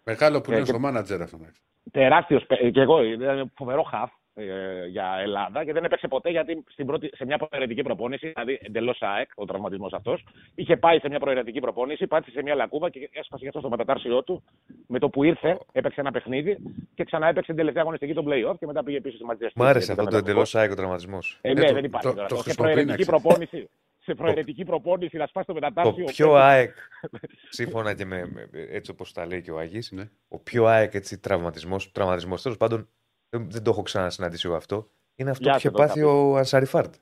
Μεγάλο 0.04 0.40
που 0.40 0.50
Ε, 0.50 0.54
είναι 0.54 0.64
και- 0.64 0.70
στο 0.70 0.78
μάνατζερ 0.80 1.22
αυτό. 1.22 1.36
ναι. 1.36 1.48
Τεράστιος 1.90 2.46
και 2.72 2.80
εγώ, 2.80 3.02
ήταν 3.04 3.52
φοβερό 3.56 3.82
χαφ 3.82 4.10
ε, 4.34 4.86
για 4.86 5.18
Ελλάδα 5.22 5.64
και 5.64 5.72
δεν 5.72 5.84
έπαιξε 5.84 6.08
ποτέ 6.08 6.30
γιατί 6.30 6.64
στην 6.68 6.86
πρώτη, 6.86 7.10
σε 7.16 7.24
μια 7.24 7.38
προαιρετική 7.38 7.82
προπόνηση, 7.82 8.28
δηλαδή 8.28 8.58
εντελώς 8.62 8.98
ΑΕΚ, 9.02 9.30
ο 9.34 9.44
τραυματισμός 9.44 9.92
αυτός, 9.92 10.24
είχε 10.54 10.76
πάει 10.76 10.98
σε 10.98 11.08
μια 11.08 11.18
προαιρετική 11.18 11.60
προπόνηση, 11.60 12.06
πάτησε 12.06 12.30
σε 12.36 12.42
μια 12.42 12.54
λακκούβα 12.54 12.90
και 12.90 12.98
έσπασε 13.12 13.42
γι' 13.42 13.46
αυτό 13.46 13.60
στο 13.60 13.68
μετατάρσιό 13.68 14.22
του. 14.22 14.42
Με 14.86 14.98
το 14.98 15.08
που 15.08 15.24
ήρθε, 15.24 15.58
έπαιξε 15.72 16.00
ένα 16.00 16.10
παιχνίδι 16.10 16.58
και 16.94 17.04
ξανά 17.04 17.26
έπαιξε 17.28 17.46
την 17.46 17.56
τελευταία 17.56 17.82
αγωνιστική 17.82 18.14
των 18.14 18.24
playoff 18.28 18.54
και 18.58 18.66
μετά 18.66 18.82
πήγε 18.82 19.00
πίσω 19.00 19.16
στη 19.16 19.24
Manchester 19.30 19.50
Μ' 19.54 19.62
άρεσε 19.62 19.92
City. 19.92 19.98
αυτό 19.98 20.10
το 20.10 20.16
Ήταν 20.16 20.28
εντελώς 20.28 20.54
άϊκο 20.54 20.74
τραυματισμός. 20.74 21.38
Ε, 21.42 21.50
Ε, 21.50 21.52
ναι, 21.54 21.66
το- 21.66 21.74
δεν 21.74 21.84
υπάρχει. 21.84 22.06
το- 22.08 22.14
τώρα. 22.14 22.26
το 22.28 22.34
σε 22.36 22.42
χρησιμοποιεί, 22.42 22.72
προαιρετική 22.72 23.06
να 23.08 23.14
ξέρεις. 23.14 23.22
προπόνηση. 23.22 23.68
σε 24.04 24.14
προαιρετική 24.14 24.64
προπόνηση 24.64 25.16
να 25.16 25.26
σπάσει 25.26 25.46
το 25.46 25.52
Το 25.52 25.60
μετατάσσιο. 25.60 26.04
πιο 26.04 26.34
ΑΕΚ, 26.34 26.76
σύμφωνα 27.48 27.94
και 27.94 28.04
με, 28.04 28.26
με- 28.26 28.48
έτσι 28.52 28.90
όπως 28.90 29.12
τα 29.12 29.26
λέει 29.26 29.42
και 29.42 29.50
ο 29.50 29.58
Άγης, 29.58 29.90
Ναι. 29.92 30.10
ο 30.28 30.38
πιο 30.38 30.66
ΑΕΚ 30.66 30.94
έτσι, 30.94 31.18
τραυματισμός, 31.18 31.92
τραυματισμός 31.92 32.42
τέλος 32.42 32.56
πάντων, 32.56 32.88
δεν, 33.28 33.50
δεν 33.50 33.62
το 33.62 33.70
έχω 33.70 33.82
ξανασυναντήσει 33.82 34.46
εγώ 34.46 34.56
αυτό, 34.56 34.90
είναι 35.14 35.30
αυτό 35.30 35.42
Για 35.42 35.52
που 35.52 35.58
είχε 35.58 35.68
σε 35.68 35.74
το 35.74 35.82
πάθει 35.82 36.02
ο 36.02 36.36
Ανσαριφάρτ. 36.36 36.94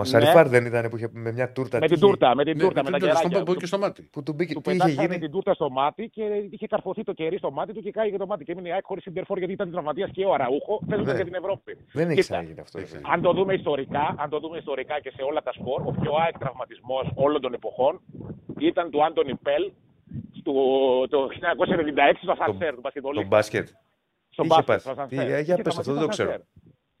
Ο 0.00 0.02
Ναι. 0.02 0.16
Ανσαριφάρτ 0.16 0.48
δεν 0.50 0.64
ήταν 0.66 0.88
που 0.90 0.96
είχε 0.96 1.08
με 1.12 1.32
μια 1.32 1.52
τούρτα. 1.52 1.78
Με 1.78 1.86
τι 1.86 1.92
την 1.94 1.96
είχε- 1.96 2.06
τούρτα, 2.06 2.34
με 2.34 2.44
την 2.44 2.56
Ναι, 2.56 2.62
τούρτα, 2.62 2.82
με 2.84 2.90
τα 2.90 2.98
τον 2.98 3.08
στον 3.08 3.18
κεράκια. 3.18 3.38
παππού 3.38 3.54
και 3.60 3.66
στο 3.66 3.78
μάτι. 3.78 4.02
Που 4.12 4.22
του 4.22 4.32
μπήκε. 4.32 4.54
Του 4.54 4.60
Τι 4.60 4.70
είχε 4.70 4.78
πετάξανε 4.78 5.06
γίνει; 5.06 5.18
την 5.20 5.30
τούρτα 5.30 5.54
στο 5.54 5.70
μάτι 5.70 6.08
και 6.08 6.22
είχε 6.50 6.66
καρφωθεί 6.66 7.02
το 7.04 7.12
κερί 7.12 7.38
στο 7.38 7.50
μάτι 7.50 7.72
του 7.72 7.80
και 7.82 7.90
κάγει 7.90 8.16
το 8.16 8.26
μάτι. 8.26 8.44
Και 8.44 8.52
έμεινε 8.52 8.68
η 8.68 8.72
ΑΕΚ 8.72 8.84
χωρίς 8.86 9.02
συντερφόρ 9.02 9.38
γιατί 9.38 9.52
ήταν 9.52 9.70
τραυματίας 9.70 10.10
και 10.12 10.24
ο 10.24 10.32
Αραούχο. 10.34 10.80
Παίζοντα 10.88 11.10
Ναι. 11.10 11.16
για 11.16 11.24
την 11.24 11.34
Ευρώπη. 11.34 11.76
Δεν 11.92 12.06
έχει 12.06 12.14
Κοίτα, 12.20 12.22
ξαναγίνει 12.22 12.60
αυτό. 12.60 12.78
έχει 12.78 12.86
ρε. 12.92 12.98
ξαναγίνει. 12.98 13.14
Αν 13.14 13.22
το 13.22 13.32
δούμε 13.38 13.54
ιστορικά, 13.54 14.14
αν 14.18 14.28
το 14.30 14.38
δούμε 14.38 14.56
ιστορικά 14.58 15.00
και 15.00 15.10
σε 15.16 15.22
όλα 15.22 15.42
τα 15.42 15.52
σπορ, 15.52 15.80
ο 15.86 15.92
πιο 16.00 16.12
ΑΕΚ 16.22 16.38
τραυματισμός 16.38 17.10
όλων 17.14 17.40
των 17.40 17.52
εποχών 17.54 18.00
ήταν 18.58 18.90
του 18.90 19.04
Άντωνι 19.04 19.34
Πέλ 19.46 19.64
στο, 20.38 20.52
το 21.08 21.18
1996 21.30 22.22
στο 22.22 22.32
Ασανσέρ 22.32 22.74
του 22.74 22.80
μπασκετμπολίστα. 22.82 23.22
Το 23.28 23.36
μπάσκετ. 23.36 23.68
Στον 24.30 24.44
είχε 24.44 24.54
μπάσκετ, 24.54 24.66
πάθει; 24.66 24.80
στο 24.80 24.90
Τι- 24.94 25.00
Ασανσέρ. 25.00 25.26
για 25.28 25.38
Είχε 25.38 25.62
πες 25.62 25.78
αυτό, 25.78 25.92
δεν 25.92 26.02
το 26.02 26.08
τραυματιστεί 26.08 26.22
στο 26.22 26.24
ξέρω. 26.24 26.44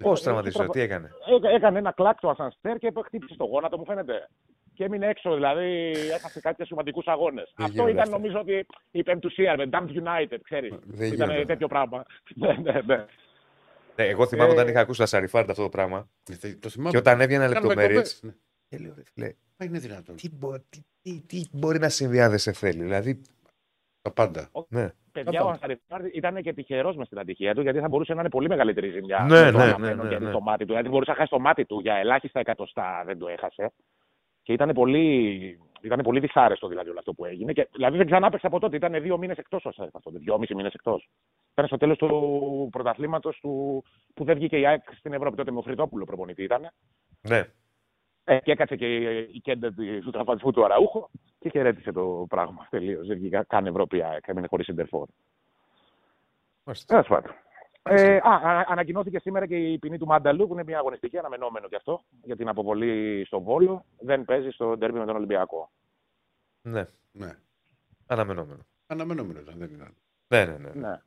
Ασανσέρ. 0.04 0.06
Πώ 0.06 0.12
Είχε 0.12 0.22
τραυματίστηκε, 0.22 0.64
τραυμα- 0.64 0.72
τι 0.72 0.80
έκανε; 0.80 1.10
Έκα- 1.36 1.50
Έκανε 1.50 1.78
ένα 1.78 1.92
κλακ 1.92 2.18
στο 2.18 2.28
Ασανσέρ 2.28 2.78
και 2.78 2.92
χτύπησε 3.04 3.36
το 3.36 3.44
γόνατο, 3.44 3.78
μου 3.78 3.84
φαίνεται. 3.84 4.28
Και 4.74 4.84
έμεινε 4.84 5.06
έξω, 5.06 5.34
δηλαδή 5.34 5.92
έχασε 6.12 6.40
κάτι 6.40 6.66
σημαντικούς 6.66 7.06
αγώνες. 7.06 7.52
Αυτό 7.56 7.72
γίνονται 7.72 7.90
ήταν 7.90 8.02
αυτά. 8.02 8.16
νομίζω 8.16 8.38
ότι 8.38 8.66
η 8.90 9.02
πεμπτουσία 9.02 9.56
με 9.56 9.68
Damned 9.72 10.02
United, 10.02 10.38
ξέρεις. 10.42 10.74
Δεν 10.84 11.12
Ήταν 11.12 11.28
γίνονται. 11.28 11.44
τέτοιο 11.46 11.68
πράγμα. 11.68 12.04
Ναι, 12.34 12.52
ναι, 12.52 12.80
ναι. 12.86 13.04
Ναι, 13.96 14.04
εγώ 14.06 14.26
θυμάμαι 14.26 14.50
Ε, 14.50 14.54
όταν 14.54 14.68
είχα 14.68 14.80
ακούσει 14.80 14.98
τα 15.00 15.06
Σαριφάρτ 15.06 15.50
αυτό 15.50 15.62
το 15.62 15.68
πράγμα. 15.68 16.08
Ε, 16.42 16.54
Το 16.54 16.68
θυμάμαι. 16.68 16.90
Και 16.90 16.96
όταν 16.96 17.20
έβγαινα 17.20 17.42
Κάνουμε 17.44 17.60
λεπτομέρειε. 17.60 17.98
εκπομπές. 17.98 18.20
Ναι. 18.22 18.32
Και 18.68 18.78
λέω, 18.78 18.94
ρε 18.96 19.02
φίλε, 19.14 19.32
Μα 19.56 19.66
είναι 19.66 19.78
δυνατόν. 19.78 20.16
τι, 20.16 20.30
μπο- 20.30 20.58
τι, 20.68 20.80
τι, 21.02 21.20
τι 21.26 21.44
μπορεί 21.52 21.78
να 21.78 21.88
συμβεί 21.88 22.20
αν 22.20 22.30
δεν 22.30 22.38
σε 22.38 22.52
θέλει. 22.52 22.82
Δηλαδή, 22.82 23.20
Τα 24.02 24.10
πάντα. 24.12 24.48
ναι. 24.68 24.88
Παιδιά, 25.12 25.32
Κατά. 25.32 25.44
ο 25.44 25.48
Ασαριφάρ 25.48 26.04
ήταν 26.12 26.42
και 26.42 26.52
τυχερός 26.52 26.96
μες 26.96 27.06
στην 27.06 27.18
ατυχία 27.18 27.54
του, 27.54 27.62
γιατί 27.62 27.78
θα 27.78 27.88
μπορούσε 27.88 28.14
να 28.14 28.20
είναι 28.20 28.30
πολύ 28.30 28.48
μεγαλύτερη 28.48 28.90
ζημιά. 28.90 29.26
Ναι, 29.28 29.44
με 29.44 29.50
το 29.50 29.58
ναι, 29.58 29.64
αναμένο 29.64 29.94
ναι, 29.96 30.02
ναι, 30.02 30.08
κερί 30.08 30.24
ναι. 30.24 30.30
στο 30.30 30.40
μάτι 30.40 30.64
του. 30.64 30.70
Δηλαδή 30.70 30.88
μπορούσε 30.88 31.10
να 31.10 31.16
χάσει 31.16 31.30
το 31.30 31.38
μάτι 31.38 31.64
του 31.64 31.80
για 31.80 31.94
ελάχιστα 31.94 32.40
εκατοστά, 32.40 33.02
δεν 33.06 33.18
το 33.18 33.28
έχασε. 33.28 33.72
Και 34.42 34.52
ήταν 34.52 34.72
πολύ, 34.72 35.58
ήταν 35.80 36.00
πολύ 36.02 36.20
δυσάρεστο 36.20 36.68
δηλαδή 36.68 36.88
όλο 36.88 36.98
αυτό 36.98 37.12
που 37.12 37.24
έγινε. 37.24 37.52
Και, 37.52 37.68
δηλαδή 37.72 37.96
δεν 37.96 38.06
ξανά 38.06 38.26
έπαιξε 38.26 38.46
από 38.46 38.60
τότε. 38.60 38.76
Ήταν 38.76 39.02
δύο 39.02 39.18
μήνες 39.18 39.36
εκτός 39.36 39.64
ο 39.64 39.68
Ασαριφάρ 39.68 40.02
τότε. 40.02 40.18
Δυόμιση 40.18 40.54
μήνες 40.54 40.72
εκτός. 40.72 41.08
Ήταν 41.52 41.66
στο 41.66 41.76
τέλος 41.76 41.98
του 41.98 42.68
πρωταθλήματος 42.72 43.38
του... 43.40 43.84
που 44.14 44.24
δεν 44.24 44.34
βγήκε 44.34 44.58
η 44.58 44.66
ΑΕΚ 44.66 44.82
στην 44.98 45.12
Ευρώπη. 45.12 45.36
Τότε 45.36 45.50
με 45.50 45.58
ο 45.58 45.62
Φρυτόπουλο 45.62 46.04
προπονητή 46.04 46.42
ήταν. 46.42 46.70
ναι. 47.20 47.44
Ε, 48.30 48.40
και 48.40 48.52
έκατσε 48.52 48.76
και 48.76 49.18
η 49.18 49.40
κέντα 49.40 49.72
του 50.02 50.10
τραυματισμού 50.10 50.52
του 50.52 50.64
Αραούχο 50.64 51.10
και 51.38 51.48
χαιρέτησε 51.48 51.92
το 51.92 52.26
πράγμα 52.28 52.66
τελείως. 52.70 53.06
Δεν 53.06 53.16
βγήκε 53.16 53.44
καν 53.48 53.66
Ευρώπη 53.66 53.96
η 53.96 54.02
ΑΕΚ. 54.02 54.28
Έμεινε 54.28 54.46
χωρίς 54.46 54.66
συντερφόρ. 54.66 55.08
Μάλιστα. 56.64 56.86
Τέλος 56.94 57.06
πάντων. 57.06 57.32
Ε, 57.82 58.16
α, 58.16 58.34
α, 58.34 58.64
ανακοινώθηκε 58.68 59.18
σήμερα 59.18 59.46
και 59.46 59.56
η 59.56 59.78
ποινή 59.78 59.98
του 59.98 60.06
Μάνταλου, 60.06 60.46
που 60.46 60.52
είναι 60.52 60.64
μια 60.64 60.78
αγωνιστική, 60.78 61.18
αναμενόμενο 61.18 61.68
κι 61.68 61.74
αυτό, 61.76 62.02
για 62.22 62.36
την 62.36 62.48
αποβολή 62.48 63.24
στον 63.26 63.42
Βόλο. 63.42 63.84
Δεν 63.98 64.24
παίζει 64.24 64.50
στο 64.50 64.76
ντέρμπι 64.76 64.98
με 64.98 65.06
τον 65.06 65.16
Ολυμπιακό. 65.16 65.70
ναι. 66.62 66.86
Ναι. 67.12 67.30
Αναμενόμενο. 68.06 68.66
Αναμενόμενο 68.86 69.40
ήταν, 69.40 69.54
δεν 69.58 69.70
ήταν. 69.74 69.94
Ναι, 70.28 70.44
ναι, 70.44 70.56
ναι. 70.58 70.88
Ναι. 70.88 71.00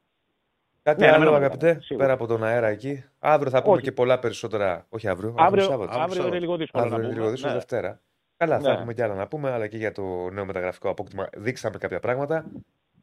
Κάτι 0.84 1.00
Ναι, 1.00 1.06
άλλο, 1.06 1.16
αναμενόμενο 1.16 1.46
αγαπητέ, 1.46 1.70
ήταν, 1.70 1.82
σίγουρα. 1.82 2.06
πέρα 2.06 2.18
από 2.18 2.28
τον 2.28 2.44
αέρα 2.44 2.68
εκεί. 2.68 3.04
Αύριο 3.20 3.50
θα 3.52 3.62
πούμε 3.62 3.74
Όχι. 3.76 3.84
και 3.84 3.92
πολλά 3.92 4.20
περισσότερα. 4.20 4.86
Όχι 4.90 5.08
αύριο, 5.08 5.36
Αύριο, 5.38 5.64
Σάββατο. 5.64 5.92
αύριο 5.92 6.04
είναι 6.06 6.16
Σάββατο. 6.16 6.40
λίγο 6.40 6.58
δύσκολο 6.58 6.84
Αύριο 6.84 6.98
να 6.98 7.04
είναι 7.04 7.14
πούμε. 7.14 7.22
λίγο 7.24 7.32
δύσκολο, 7.34 7.54
Ναι. 7.54 7.60
Δευτέρα. 7.60 8.00
Καλά, 8.38 8.60
θα 8.60 8.68
Ναι. 8.70 8.76
έχουμε 8.76 8.94
και 8.94 9.04
άλλα 9.04 9.14
να 9.16 9.28
πούμε, 9.28 9.52
αλλά 9.52 9.68
και 9.68 9.78
για 9.78 9.92
το 9.92 10.30
νέο 10.32 10.46
μεταγραφικό 10.46 10.90
απόκτημα. 10.90 11.30
Δείξαμε 11.38 11.78
κάποια 11.78 12.00
πράγματα. 12.00 12.46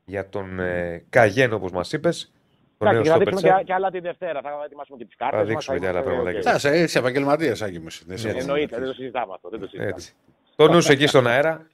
Για 0.04 0.28
τον 0.28 0.60
ε, 0.60 1.04
Καγέν, 1.10 1.52
όπως 1.52 1.72
μας 1.72 1.92
είπες. 1.92 2.32
Τον 2.78 2.88
νέο 2.88 3.00
Εντάξει, 3.00 3.10
θα 3.10 3.16
στόπερ 3.16 3.28
δείξουμε 3.34 3.50
τσεκ. 3.52 3.58
και, 3.58 3.64
και 3.64 3.72
άλλα 3.74 3.90
τη 3.90 4.00
Δευτέρα. 4.00 4.40
Θα 4.40 4.50
ετοιμάσουμε 4.64 4.98
και 4.98 5.04
τις 5.04 5.16
κάρτες. 5.16 5.38
Θα 5.40 5.44
δείξουμε 5.46 5.78
και 5.78 5.88
άλλα 5.88 6.02
πράγματα 6.02 6.32
και 6.32 6.40
Θα 6.40 6.54
είσαι 6.54 6.78
είσαι 6.82 6.98
επαγγελματίας, 6.98 7.62
Άγγι 7.62 7.78
μου. 7.78 7.84
εσύ. 7.86 8.04
Δεν 8.06 8.18
σε 8.18 8.26
Ναι, 8.26 8.32
έχω 8.32 8.40
Εννοείται, 8.40 8.66
δεν 8.66 8.68
το 8.68 8.92
συναντήσει. 8.92 9.00
συζητάμε 9.00 9.32
αυτό. 9.34 9.48
Δεν 9.48 9.60
το 9.60 9.66
συζητάμε. 9.66 9.90
Έτσι. 9.90 10.12
Το 10.56 10.68
νου 10.68 10.82
σου 10.82 10.92
εκεί 10.92 11.06
στον 11.06 11.26
αέρα. 11.26 11.66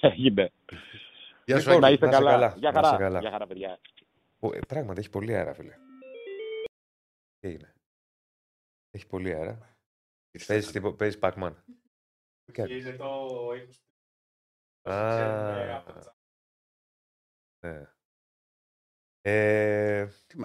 Έγινε. 0.00 0.50
Γεια 1.44 1.60
σου, 1.60 1.66
Λοιπόν, 1.66 1.80
Να 1.80 1.86
Άγγι. 1.86 1.94
είστε 1.94 2.06
να 2.06 2.12
είσαι 2.12 2.18
καλά. 2.24 2.30
καλά. 2.30 2.54
Γεια 2.58 2.70
Να 2.70 2.80
είσαι 2.80 2.88
χαρά. 2.88 3.02
καλά. 3.04 3.18
Γεια 3.20 3.30
χαρά, 3.30 3.46
παιδιά. 3.46 3.78
Ο, 4.42 4.54
ε, 4.54 4.58
πράγματι 4.68 5.00
έχει 5.00 5.10
πολύ 5.10 5.34
αέρα, 5.34 5.54
φίλε. 5.54 5.76
Τι 7.38 7.48
έγινε; 7.48 7.74
Έχει 8.90 9.06
πολύ 9.06 9.32
αέρα. 9.34 9.76
Παίζεις 10.46 10.70
τίπο- 10.72 10.96
παίζεις 10.96 11.20
Pac-Man. 11.22 11.54
Τι 12.44 12.52
κάνεις; 12.52 12.84
Είναι 12.84 12.96
το 12.96 13.50
20. 13.52 13.82
Α, 14.90 15.08
Ξέρουμε 15.08 15.72
από 15.74 15.92
τα- 15.92 16.16
ναι. 17.66 17.86
Ε, 19.20 20.06
Τι 20.26 20.36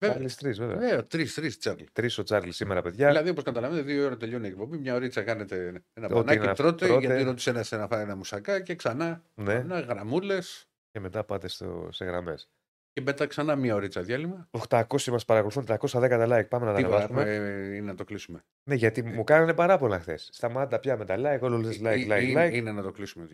μάθε. 0.00 0.14
ακόμα. 0.14 0.28
Βέβαια. 0.28 0.28
Τσάρλις 0.28 0.36
τρεις, 0.36 0.58
βέβαια. 0.58 0.76
Βέβαια, 0.76 1.06
τρει-τρει 1.06 1.56
τσάρλι. 1.56 1.88
Τρεις 1.92 2.18
ο 2.18 2.22
Τσάρλι 2.22 2.52
σήμερα, 2.52 2.82
παιδιά. 2.82 3.08
Δηλαδή, 3.08 3.28
όπως 3.28 3.42
καταλαβαίνετε, 3.44 3.92
δύο 3.92 4.04
ώρα 4.06 4.16
τελειώνει 4.16 4.46
η 4.46 4.50
εκπομπή. 4.50 4.78
Μια 4.78 4.94
ωρίτσα 4.94 5.22
κάνετε 5.22 5.66
ένα 5.94 6.06
Ό,τι 6.06 6.14
πανάκι, 6.14 6.44
είναι, 6.44 6.54
τρώτε, 6.54 6.86
τρώτε. 6.86 7.06
γιατί 7.06 7.22
ρώτησε 7.22 7.50
ένας 7.50 7.70
να 7.70 7.86
φάει 7.86 8.02
ένα 8.02 8.16
μουσακά 8.16 8.60
και 8.60 8.74
ξανά 8.74 9.22
Ναι, 9.34 9.52
ένα 9.54 9.80
γραμμούλες 9.80 10.68
και 10.90 11.00
μετά 11.00 11.24
πάτε 11.24 11.48
στο, 11.48 11.88
σε 11.92 12.04
γραμμές. 12.04 12.48
και 12.92 13.00
μετά 13.00 13.26
ξανά 13.26 13.56
μια 13.56 13.74
ωρίτσα 13.74 14.02
διάλειμμα. 14.02 14.48
800 14.68 15.10
μας 15.10 15.24
παρακολουθούν, 15.24 15.64
310 15.64 16.18
τα 16.18 16.26
like. 16.40 16.48
Πάμε 16.48 16.64
να 16.66 16.70
τα 16.72 16.76
Τίποτα, 16.76 16.96
ανεβάσουμε. 16.96 17.22
ε, 17.22 17.74
είναι 17.74 17.86
να 17.86 17.94
το 17.94 18.04
κλείσουμε. 18.04 18.44
Ναι, 18.68 18.74
γιατί 18.74 19.02
μου 19.02 19.24
κάνανε 19.24 19.54
παράπονα 19.54 20.00
χθες. 20.00 20.28
Σταμάτα 20.32 20.78
πια 20.78 20.96
με 20.96 21.04
τα 21.04 21.14
like, 21.18 21.40
όλο 21.40 21.56
λες 21.56 21.78
like, 21.80 21.84
Ε, 21.84 21.94
like, 22.18 22.22
είναι, 22.22 22.46
like. 22.48 22.52
είναι 22.52 22.72
να 22.72 22.82
το 22.82 22.90
κλείσουμε. 22.90 23.26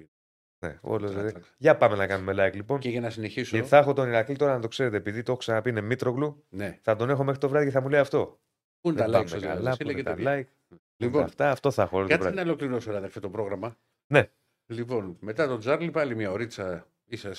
Ναι, 0.67 0.79
όλος 0.83 1.11
Τρα- 1.13 1.23
λες- 1.23 1.33
τρα- 1.33 1.43
Για 1.59 1.77
πάμε 1.77 1.97
να 1.97 2.07
κάνουμε 2.07 2.33
like 2.37 2.55
λοιπόν. 2.55 2.79
Και 2.79 2.89
για 2.89 3.01
να 3.01 3.11
συνεχίσω. 3.11 3.57
Και 3.57 3.63
θα 3.63 3.77
έχω 3.77 3.93
τον 3.93 4.09
Ηρακλή 4.09 4.37
τώρα 4.37 4.53
να 4.55 4.61
το 4.61 4.69
ξέρετε, 4.69 4.97
επειδή 4.97 5.23
το 5.23 5.31
έχω 5.31 5.41
ξαναπεί 5.41 5.71
είναι 5.71 5.81
Μήτρογλου, 5.81 6.45
Ναι. 6.49 6.79
θα 6.83 6.97
τον 6.97 7.11
έχω 7.11 7.25
μέχρι 7.25 7.41
το 7.41 7.49
βράδυ 7.49 7.65
και 7.67 7.73
θα 7.73 7.81
μου 7.81 7.89
λέει 7.89 8.01
αυτό. 8.01 8.41
Πού 8.81 8.89
είναι 8.91 8.99
τα 8.99 9.05
Δεν 9.05 9.11
like 9.13 9.17
πάμε 9.17 9.29
σας, 9.29 9.41
καλά, 9.43 9.55
δηλαδή, 9.57 9.77
πού 9.77 9.85
Βασίλη, 9.85 9.91
είναι 9.93 10.01
και 10.03 10.09
τα 10.09 10.15
τέτοια. 10.33 10.49
like. 10.71 10.77
Λοιπόν, 10.97 11.23
Αυτά, 11.23 11.51
αυτό 11.51 11.71
θα 11.71 11.83
έχω 11.83 11.97
όλο 11.97 12.07
το 12.07 12.13
Κάτσε 12.13 12.29
βράδυ. 12.29 12.43
να 12.45 12.51
ολοκληρώσω, 12.53 12.91
ρε, 12.91 12.97
αδερφέ, 12.97 13.21
το 13.21 13.31
πρόγραμμα. 13.31 13.77
Ναι. 14.13 14.31
Λοιπόν, 14.67 15.17
μετά 15.21 15.47
τον 15.47 15.59
Τζάρλι 15.61 15.91
πάλι 15.91 16.15
μια 16.15 16.31
ωρίτσα 16.31 16.89
ίσα 17.05 17.33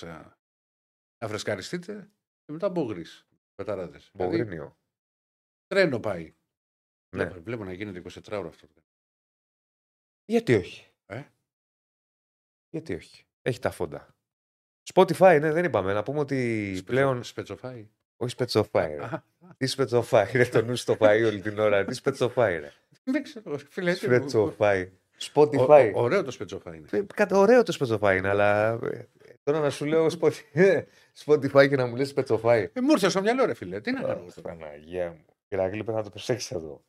να 1.18 1.28
φρεσκαριστείτε 1.28 2.10
και 2.46 2.52
μετά 2.52 2.70
μπογρίς. 2.70 3.28
Πεταράδε. 3.56 4.00
Δηλαδή, 4.12 4.38
Μπογρίνιο. 4.38 4.78
τρένο 5.68 6.00
πάει. 6.00 6.24
Ναι. 7.16 7.24
Βλέπω, 7.24 7.42
βλέπω 7.42 7.64
να 7.64 7.74
γίνεται 7.74 7.98
24 8.00 8.38
ώρα 8.40 8.48
αυτό. 8.48 8.68
Γιατί 10.26 10.54
όχι; 10.56 10.92
Ε; 11.06 11.22
Γιατί 12.76 12.94
όχι; 12.96 13.26
Έχει 13.42 13.60
τα 13.60 13.72
φόντα. 13.72 14.16
Spotify, 14.94 15.38
ναι, 15.42 15.52
δεν 15.52 15.64
είπαμε. 15.66 15.94
Να 15.94 16.04
πούμε 16.04 16.20
ότι 16.20 16.66
Σπετσο- 16.66 16.86
πλέον. 16.86 17.24
Σπετσοφάει. 17.24 17.88
Όχι 18.18 18.32
σπετσοφάι. 18.32 18.96
ρε. 18.96 19.04
Α, 19.04 19.24
Τι 19.58 19.66
σπετσοφάι, 19.68 20.32
ρε. 20.34 20.46
Το 20.46 20.62
νους 20.62 20.80
στο 20.80 20.94
φαΐ 21.00 21.24
όλη 21.26 21.42
την 21.42 21.60
ώρα. 21.60 21.86
Τι 21.86 21.94
σπετσοφάι, 21.94 22.60
ρε. 22.60 22.72
Δεν 23.04 23.24
ξέρω, 23.24 23.58
φίλε. 23.70 23.92
τι- 23.92 23.98
Σπετσοφάι. 24.00 24.82
Ο- 24.84 24.98
Spotify. 25.34 25.92
ο- 25.96 26.02
Ωραίο 26.02 26.24
το 26.24 26.32
σπετσοφάει 26.32 26.78
είναι. 26.78 26.88
Ε, 26.92 27.02
Κατά 27.16 27.38
ωραίο 27.38 27.64
το 27.64 27.72
σπετσοφάι 27.72 28.18
είναι, 28.18 28.30
αλλά. 28.30 28.72
ε, 28.84 29.08
Τώρα 29.44 29.60
να 29.60 29.70
σου 29.70 29.86
λέω 29.86 30.08
Spotify, 30.20 30.32
Spotify 31.26 31.70
και 31.70 31.76
να 31.76 31.86
μου 31.86 31.96
λες 31.96 32.10
σπετσοφάι. 32.10 32.70
Ε, 32.74 32.82
μου 32.82 32.92
ήρθε 32.92 33.10
στο 33.10 33.22
μυαλό, 33.22 33.46
ρε 33.46 33.54
φίλε. 33.54 33.82
Τι 33.82 33.92
να 33.92 34.02
κάνω. 34.02 34.26
Αχ, 34.28 34.42
Παναγία 34.42 35.12
μου. 35.12 35.26
Ηρακλή, 35.48 35.84
πρέπει 35.84 35.98
να 35.98 36.04
το 36.04 36.10
προσέξεις 36.10 36.52
εδώ. 36.52 36.84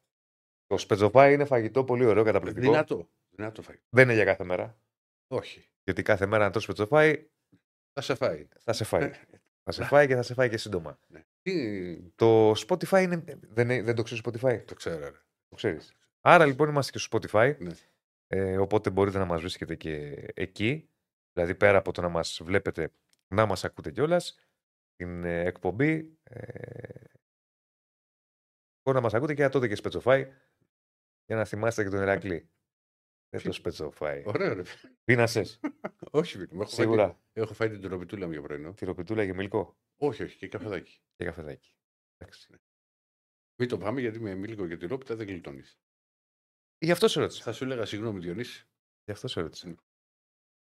Το 0.66 0.78
σπετσοφάι 0.78 1.32
είναι 1.34 1.44
φαγητό 1.44 1.84
πολύ 1.84 2.04
ωραίο, 2.04 2.24
καταπληκτικό. 2.24 2.70
Δυνατό. 2.70 3.08
Δυνατό 3.30 3.62
φάει. 3.62 3.76
Δεν 3.88 4.04
είναι 4.04 4.14
για 4.14 4.24
κάθε 4.24 4.44
μέρα. 4.44 4.76
Όχι. 5.28 5.68
Γιατί 5.86 6.02
κάθε 6.02 6.26
μέρα 6.26 6.44
να 6.44 6.50
το 6.50 6.60
σπετσοφάι 6.60 7.26
Θα 7.92 8.00
σε 8.00 8.14
φάει. 8.14 8.48
θα 8.60 8.72
σε 8.72 8.84
φάει. 8.84 9.02
Ε, 9.02 9.10
θα 9.64 9.72
σε 9.72 9.84
φάει 9.84 10.06
και 10.06 10.14
θα 10.14 10.22
σε 10.22 10.34
φάει 10.34 10.48
και 10.48 10.56
σύντομα. 10.56 10.98
Τι... 11.42 11.96
Το 12.14 12.50
Spotify 12.50 13.02
είναι. 13.02 13.24
Δεν, 13.40 13.70
είναι- 13.70 13.82
δεν 13.82 13.94
το 13.94 14.02
ξέρεις 14.02 14.24
Spotify; 14.26 14.62
Το 14.64 14.74
ξέρω, 14.74 14.98
ρε. 14.98 15.10
Το 15.48 15.54
ξέρεις. 15.56 15.92
Άρα 16.20 16.46
λοιπόν 16.46 16.68
είμαστε 16.68 16.92
και 16.92 16.98
στο 16.98 17.18
Spotify. 17.18 17.56
Ναι. 17.58 17.72
Ε, 18.26 18.58
οπότε 18.58 18.90
μπορείτε 18.90 19.18
να 19.18 19.24
μας 19.24 19.40
βρίσκετε 19.40 19.74
και 19.74 20.24
εκεί. 20.34 20.90
Δηλαδή 21.32 21.54
πέρα 21.54 21.78
από 21.78 21.92
το 21.92 22.00
να 22.02 22.08
μας 22.08 22.40
βλέπετε, 22.44 22.90
να 23.28 23.46
μας 23.46 23.64
ακούτε 23.64 23.90
κιόλας. 23.90 24.38
Την 24.96 25.24
ε, 25.24 25.44
εκπομπή. 25.44 26.18
Ε, 26.22 27.04
μπορεί 28.82 28.96
να 28.96 29.00
μας 29.00 29.14
ακούτε 29.14 29.34
και 29.34 29.42
να 29.42 29.48
τότε 29.48 29.68
και 29.68 29.80
Spotify. 29.82 30.26
Για 31.26 31.36
να 31.36 31.44
θυμάστε 31.44 31.82
και 31.82 31.88
τον 31.90 32.00
Ηρακλή. 32.00 32.50
Δεν 33.28 33.43
το 33.43 33.61
Spotify. 33.65 34.23
Ωραίο, 34.27 34.55
ρε. 34.55 34.62
Πίνασες. 35.05 35.61
όχι, 36.11 36.32
φίλε. 36.39 36.47
μου, 36.55 36.61
Έχω 36.61 36.70
φάει, 36.70 36.85
Σίγουρα. 36.85 37.09
την- 37.09 37.43
έχω 37.43 37.55
φάει 37.55 37.69
την 37.70 37.81
τροπιτούλα 37.81 38.27
μου 38.27 38.32
για 38.32 38.43
πρωινό. 38.43 38.73
Τυροπιτούλα 38.74 39.24
και 39.27 39.35
μιλικό. 39.35 39.77
Όχι, 39.97 40.23
όχι, 40.23 40.36
και 40.36 40.48
καφεδάκι. 40.48 41.01
Και 41.16 41.24
καφεδάκι. 41.24 41.74
Εντάξει. 42.16 42.48
Μην 43.61 43.69
το 43.69 43.78
πάμε 43.78 44.01
γιατί 44.01 44.20
με 44.20 44.35
μίλικο 44.35 44.66
και 44.69 44.77
τυρόπιτα 44.77 45.16
δεν 45.16 45.27
γλιτώνεις. 45.27 45.78
Γι' 46.78 46.90
αυτό 46.90 47.09
σε 47.09 47.20
ρώτησα. 47.20 47.43
Θα 47.43 47.53
σου 47.53 47.65
έλεγα 47.65 47.85
συγγνώμη, 47.85 48.19
Διονύση. 48.20 48.69
Γι' 49.05 49.12
αυτό 49.12 49.28
σε 49.28 49.40
ρώτησα. 49.40 49.74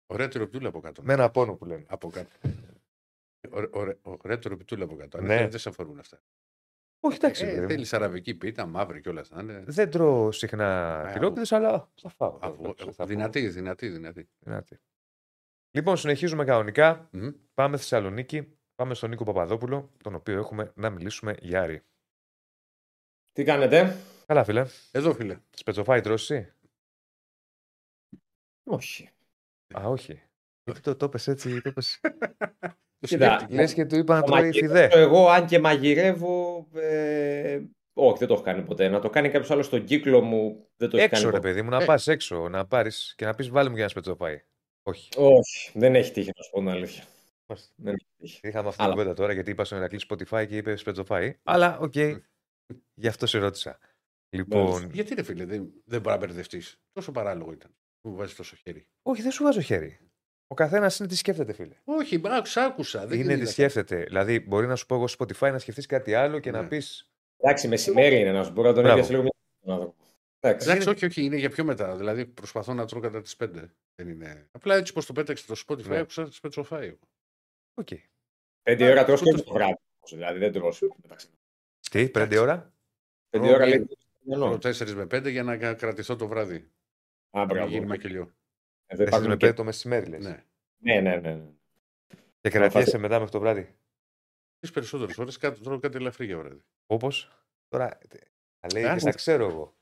Ωραία 0.05 0.27
τυροπιτούλα 0.27 0.67
από 0.67 0.79
κάτω. 0.79 1.03
Με 1.03 1.13
ένα 1.13 1.31
πόνο 1.31 1.55
που 1.55 1.65
λένε. 1.65 1.85
Από 1.89 2.09
κάτω. 2.09 2.29
Ωραία, 3.49 3.69
ωραία, 3.73 3.97
ωραία 4.01 4.39
τυροπιτούλα 4.39 4.83
από 4.83 4.95
κάτω. 4.95 5.17
Αν 5.17 5.23
Ναι. 5.23 5.29
θέλετε, 5.29 5.49
δεν 5.49 5.59
σε 5.59 5.69
αφορούν 5.69 5.99
αυτά. 5.99 6.21
Όχι, 7.05 7.15
εντάξει. 7.15 7.43
Ε, 7.43 7.47
παιδί 7.47 7.61
μου. 7.61 7.67
Θέλεις 7.67 7.93
αραβική 7.93 8.35
πίτα, 8.35 8.65
μαύρη 8.65 9.01
κιόλα 9.01 9.25
να 9.29 9.41
είναι. 9.41 9.63
Δεν 9.67 9.89
τρώω 9.89 10.31
συχνά 10.31 11.03
Ε, 11.09 11.13
τυρόπιτες, 11.13 11.51
αλλά 11.51 11.91
θα 12.01 12.09
φάω. 12.09 12.39
Αυγό- 12.41 12.75
Θα 12.77 12.91
φάω. 12.91 13.07
Δυνατή, 13.07 13.47
δυνατή, 13.49 13.87
δυνατή. 13.89 14.29
Δυνατή. 14.39 14.79
Λοιπόν, 15.71 15.97
συνεχίζουμε 15.97 16.43
κανονικά. 16.45 17.09
Μμ. 17.11 17.27
Πάμε 17.53 17.77
στη 17.77 17.87
Θεσσαλονίκη. 17.87 18.57
Πάμε 18.75 18.93
στον 18.93 19.09
Νίκο 19.09 19.23
Παπαδόπουλο, 19.23 19.91
τον 20.03 20.15
οποίο 20.15 20.37
έχουμε 20.39 20.71
να 20.75 20.89
μιλήσουμε 20.89 21.35
για 21.41 21.61
Άρη. 21.61 21.81
Τι 23.31 23.43
κάνετε; 23.43 23.95
Καλά, 24.25 24.43
φίλε. 24.43 24.65
Εδώ, 24.91 25.13
φίλε. 25.13 25.39
Σπετσοφάι 25.49 26.01
τρώσει. 26.01 26.33
εσύ; 26.35 26.53
Όχι. 28.63 29.09
Α, 29.79 29.83
όχι. 29.87 30.21
Γιατί 30.63 30.79
το, 30.81 30.95
το 30.95 31.09
πες 31.09 31.27
έτσι, 31.27 31.61
το 31.61 31.71
πες. 31.73 31.99
Κοίτα, 33.07 33.47
Λες 33.49 33.73
και 33.73 33.85
του 33.85 33.95
είπα 33.95 34.15
να 34.15 34.21
το 34.21 34.31
τρώει 34.31 34.41
μαγειρεύω 34.41 34.73
φιδέ. 34.73 34.89
Εγώ, 35.01 35.27
αν 35.29 35.45
και 35.45 35.59
μαγειρεύω. 35.59 36.67
Ε... 36.73 37.61
Όχι, 37.95 38.17
δεν 38.17 38.27
το 38.27 38.33
έχω 38.33 38.43
κάνει 38.43 38.61
ποτέ. 38.61 38.87
Να 38.87 38.99
το 38.99 39.09
κάνει 39.09 39.29
κάποιος 39.29 39.51
άλλος 39.51 39.65
στον 39.65 39.83
κύκλο 39.83 40.21
μου. 40.21 40.67
Δεν 40.77 40.89
το 40.89 40.97
έχει 40.97 41.05
Έξω, 41.05 41.21
κάνει 41.21 41.31
ρε 41.33 41.37
ποτέ. 41.37 41.47
παιδί 41.49 41.61
μου, 41.61 41.69
να 41.69 41.81
Ε. 41.81 41.85
πας 41.85 42.07
έξω, 42.07 42.49
να 42.49 42.65
πάρεις 42.65 43.13
και 43.17 43.25
να 43.25 43.33
πεις 43.33 43.49
βάλε 43.49 43.65
μου 43.69 43.73
για 43.75 43.83
ένα 43.83 43.91
σπετσοφάι. 43.91 44.41
Όχι. 44.83 45.09
Όχι, 45.15 45.71
δεν 45.73 45.95
έχει 45.95 46.11
τύχει 46.11 46.31
να 46.35 46.43
σου 46.43 46.49
πω 46.51 46.59
την 46.59 46.69
αλήθεια. 46.69 47.03
Δεν 47.75 47.93
έχει 47.93 48.05
τύχει. 48.17 48.39
Είχαμε 48.43 48.67
αυτή 48.67 48.75
την 48.77 48.83
Αλλά- 48.85 48.93
κουβέντα 48.93 49.13
τώρα 49.13 49.33
γιατί 49.33 49.51
είπα 49.51 49.65
στον 49.65 49.77
Ηρακλή 49.77 49.99
Spotify 50.09 50.45
και 50.47 50.57
είπε 50.57 50.75
σπετσοφάι. 50.75 51.37
Αλλά 51.43 51.77
οκ, 51.79 51.93
γι' 52.93 53.07
αυτό 53.07 53.25
σε 53.25 53.37
ρώτησα. 53.37 53.79
Λοιπόν, 54.35 54.89
Γιατί 54.93 55.13
ρε 55.13 55.23
φίλε, 55.23 55.45
δεν, 55.45 55.71
δεν 55.85 56.01
μπορεί 56.01 56.15
να 56.19 56.25
μπερδευτεί. 56.25 56.61
Τόσο 56.91 57.11
παράλογο 57.11 57.51
ήταν. 57.51 57.75
Μου 58.07 58.15
βάζεις 58.15 58.35
τόσο 58.35 58.55
χέρι. 58.55 58.87
όχι, 59.01 59.21
δεν 59.21 59.31
σου 59.31 59.43
βάζω 59.43 59.61
χέρι. 59.61 59.99
Ο 60.47 60.55
καθένας 60.55 60.99
είναι 60.99 61.07
τι 61.07 61.15
σκέφτεται, 61.15 61.53
φίλε. 61.53 61.75
Όχι, 61.85 62.21
άκουσα, 62.25 62.65
άκουσα. 62.65 63.07
Δεν 63.07 63.19
είναι 63.19 63.27
τι 63.27 63.33
γίνεται. 63.33 63.51
σκέφτεται. 63.51 64.03
Δηλαδή, 64.03 64.39
μπορεί 64.39 64.67
να 64.67 64.75
σου 64.75 64.85
πω 64.85 64.95
εγώ 64.95 65.07
στο 65.07 65.25
Spotify 65.25 65.51
να 65.51 65.59
σκεφτείς 65.59 65.85
κάτι 65.85 66.13
άλλο 66.13 66.39
και 66.39 66.51
να 66.51 66.61
Ναι. 66.61 66.67
πεις. 66.67 67.09
Εντάξει, 67.37 67.67
μεσημέρι 67.67 68.19
είναι 68.19 68.31
να 68.31 68.43
σου 68.43 68.53
πω 68.53 68.61
να 68.63 68.73
τον 68.73 68.83
Μπράβο. 68.83 68.89
έπιασε 68.97 69.11
λίγο 69.11 69.21
μια 69.23 69.31
τον 69.63 69.73
άνθρωπο. 69.73 69.95
Εντάξει. 70.39 70.69
Εντάξει, 70.69 70.89
όχι, 70.89 71.05
όχι, 71.05 71.23
είναι 71.23 71.35
για 71.35 71.49
πιο 71.49 71.63
μετά. 71.63 71.95
Δηλαδή 71.95 72.25
προσπαθώ 72.25 72.73
να 72.73 72.85
τρώω 72.85 73.01
κατά 73.01 73.21
τις 73.21 73.35
5. 73.35 73.69
Δεν 73.95 74.07
είναι. 74.09 74.47
Απλά 74.51 74.75
έτσι 74.75 74.93
πως 74.93 75.05
το 75.05 75.13
πέταξε 75.13 75.45
το 75.47 75.61
Spotify, 75.67 75.87
Ναι. 75.87 75.97
άκουσα 75.97 76.31
σπετσοφάι. 76.31 76.87
εγώ. 76.87 76.97
Οκ. 77.73 77.87
Πέντε 78.63 78.89
ώρα 78.91 79.05
τρως 79.05 79.21
και 79.21 79.31
το 79.31 79.53
βράδυ. 79.53 79.75
Δηλαδή 80.09 80.39
δεν 80.39 80.51
τρως. 80.51 80.81
μεταξύ. 81.01 81.27
Τι, 81.91 82.09
πέντε 82.09 82.37
ώρα; 82.39 82.73
Πέντε 83.29 83.47
Οκ. 83.49 83.53
ώρα 83.55 83.65
λέει. 83.67 83.87
Τρώω 84.29 84.57
4 84.57 84.93
με 84.95 85.05
5 85.05 85.29
για 85.29 85.43
να 85.43 85.57
κα- 85.57 85.73
κρατηθώ 85.73 86.15
το 86.15 86.27
βράδυ. 86.27 86.55
Α, 86.55 87.45
Να 87.45 87.65
μην 87.65 87.85
μπράβο. 87.87 88.31
Γίνει 88.95 89.03
μακελιό. 89.03 89.03
Εδώ 89.03 89.03
Εσύ 89.03 89.07
υπάρχουν 89.07 89.27
με 89.29 89.35
και- 89.37 89.45
πέντε 89.45 89.53
το 89.57 89.63
μεσημέρι, 89.63 90.05
λες. 90.05 90.23
Ναι. 90.23 90.43
Ναι, 90.83 90.99
ναι, 91.01 91.15
ναι. 91.15 91.33
ναι. 91.33 91.49
Και 92.41 92.49
κρατιέσαι 92.49 92.97
μετά 92.97 93.15
μέχρι 93.17 93.31
το 93.31 93.39
βράδυ. 93.39 93.75
Τι 94.59 94.71
περισσότερες 94.71 95.15
φορέ 95.15 95.31
τρώω 95.63 95.79
κάτι 95.79 95.97
ελαφρύ 95.97 96.25
για 96.25 96.37
βράδυ. 96.37 96.61
Όπως; 96.85 97.45
Τώρα. 97.67 97.97
Τα 98.59 98.67
λέει 98.73 98.85
Α, 98.85 98.95
και 98.97 99.03
τα 99.03 99.11
ξέρω 99.11 99.45
εγώ. 99.49 99.75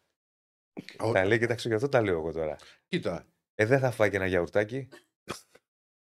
Ω, 1.00 1.12
Τα 1.12 1.26
λέει 1.26 1.40
και 1.40 1.48
τα 1.48 1.56
ξέρω, 1.56 1.70
γι' 1.76 1.84
αυτό 1.84 1.98
τα 1.98 2.02
λέω 2.04 2.18
εγώ 2.18 2.32
τώρα. 2.32 2.56
Κοίτα. 2.88 3.26
Ε, 3.56 3.66
δεν 3.66 3.80
θα 3.80 3.92
φάει 3.92 4.10
και 4.10 4.16
ένα 4.16 4.26
γιαουρτάκι. 4.26 4.88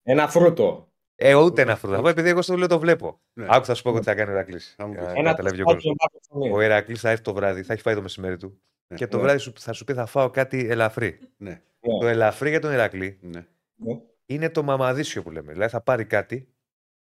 Ένα 0.02 0.28
φρούτο. 0.28 0.93
Ε, 1.14 1.35
ούτε 1.35 1.62
ένα 1.62 1.77
φρούτο. 1.77 1.94
Θα 1.97 2.02
φάει 2.02 2.10
επειδή 2.12 2.28
εγώ 2.28 2.43
στο 2.43 2.56
λέω 2.56 2.66
το 2.68 2.78
βλέπω. 2.78 3.20
Ναι. 3.32 3.47
Άκου, 3.51 3.64
θα 3.64 3.74
σου 3.74 3.82
πω 3.82 3.89
εγώ 3.89 3.98
τι 3.98 4.05
θα 4.05 4.14
κάνει 4.14 4.31
ο 4.31 4.32
Ηρακλής. 4.32 4.74
Θα 4.77 4.86
μου 4.86 4.93
Για 4.93 5.02
πεις. 5.02 5.12
να 5.12 5.18
Ένα 5.18 5.31
καταλάβει 5.31 5.60
ο 5.60 5.64
τουφάκι 5.64 5.77
κόσμος. 5.82 5.97
βάθος 6.01 6.20
ψωμί. 6.20 6.51
Ο 6.51 6.60
Ηρακλής 6.60 7.01
θα 7.01 7.10
έρθει 7.10 7.23
το 7.23 7.35
βράδυ, 7.35 7.62
θα 7.62 7.73
έχει 7.73 7.82
φάει 7.82 7.94
το 7.94 8.02
μεσημέρι 8.02 8.36
του. 8.36 8.62
Ναι. 8.89 8.97
Και 8.97 9.07
το 9.07 9.17
Ναι. 9.17 9.23
βράδυ 9.23 9.39
σου- 9.39 9.53
θα 9.59 9.73
σου 9.73 9.85
πει 9.85 9.95
θα 9.95 10.07
φάω 10.07 10.31
κάτι 10.31 10.67
ελαφρύ. 10.69 11.19
Ναι. 11.37 11.51
Ναι. 11.51 11.99
Το 12.01 12.07
ελαφρύ 12.07 12.49
για 12.51 12.61
τον 12.61 12.73
Ηρακλή 12.73 13.19
ναι. 13.21 13.47
Ναι. 13.77 14.01
είναι 14.27 14.51
το 14.51 14.63
μαμαδίσιο 14.63 15.23
που 15.23 15.31
λέμε. 15.31 15.53
Δηλαδή 15.53 15.71
θα 15.73 15.81
πάρει 15.81 16.05
κάτι 16.05 16.49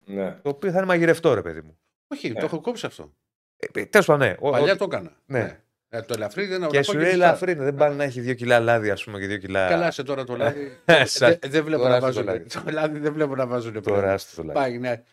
Ναι. 0.05 0.31
το 0.41 0.49
οποίο 0.49 0.71
θα 0.71 0.77
είναι 0.77 0.85
μαγειρευτό, 0.85 1.33
ρε 1.33 1.41
παιδί 1.41 1.61
μου. 1.61 1.77
Όχι, 2.07 2.29
Ναι. 2.29 2.39
το 2.39 2.45
έχω 2.45 2.61
κόψει 2.61 2.85
αυτό. 2.85 3.13
Ε, 3.73 3.85
Τέλος 3.85 4.05
πάντων, 4.05 4.27
ναι. 4.27 4.35
Ο- 4.39 4.49
Παλιά 4.51 4.73
ο- 4.73 4.77
το 4.77 4.83
έκανα. 4.83 5.11
Ναι. 5.25 5.59
Ε, 5.89 6.01
το 6.01 6.13
ελαφρύ 6.13 6.45
δεν 6.45 6.67
Και 6.67 6.77
να 6.77 6.83
σου 6.83 6.91
πάω 6.91 7.01
λέει 7.01 7.11
μισά. 7.13 7.25
ελαφρύ, 7.25 7.55
ναι, 7.55 7.63
δεν 7.63 7.75
πάνε 7.75 7.95
να 7.95 8.03
έχει 8.03 8.21
δύο 8.21 8.33
κιλά 8.33 8.59
λάδι, 8.59 8.89
ας 8.89 9.03
πούμε, 9.03 9.19
και 9.19 9.27
δύο 9.27 9.37
κιλά. 9.37 9.67
Καλά, 9.69 9.91
σε 9.91 10.03
τώρα 10.03 10.23
το 10.23 10.35
λάδι. 10.35 10.77
Σα- 11.03 11.27
Δεν 11.29 11.39
δεν 11.51 11.63
βλέπω 11.63 11.81
τώρα 11.81 11.93
να 11.93 11.97
στο 11.97 12.05
βάζουν. 12.05 12.23
λάδι. 12.25 12.45
Το 12.49 12.63
λάδι 12.71 12.99
δεν 12.99 13.13
βλέπω 13.13 13.35
να 13.35 13.47
βάζουν. 13.47 13.73
Τώρα 13.73 13.83
πράγματα. 13.83 14.13
άστο 14.13 14.35
το 14.35 14.43
λάδι. 14.43 14.59
Πάει, 14.59 14.77
ναι. 14.77 15.03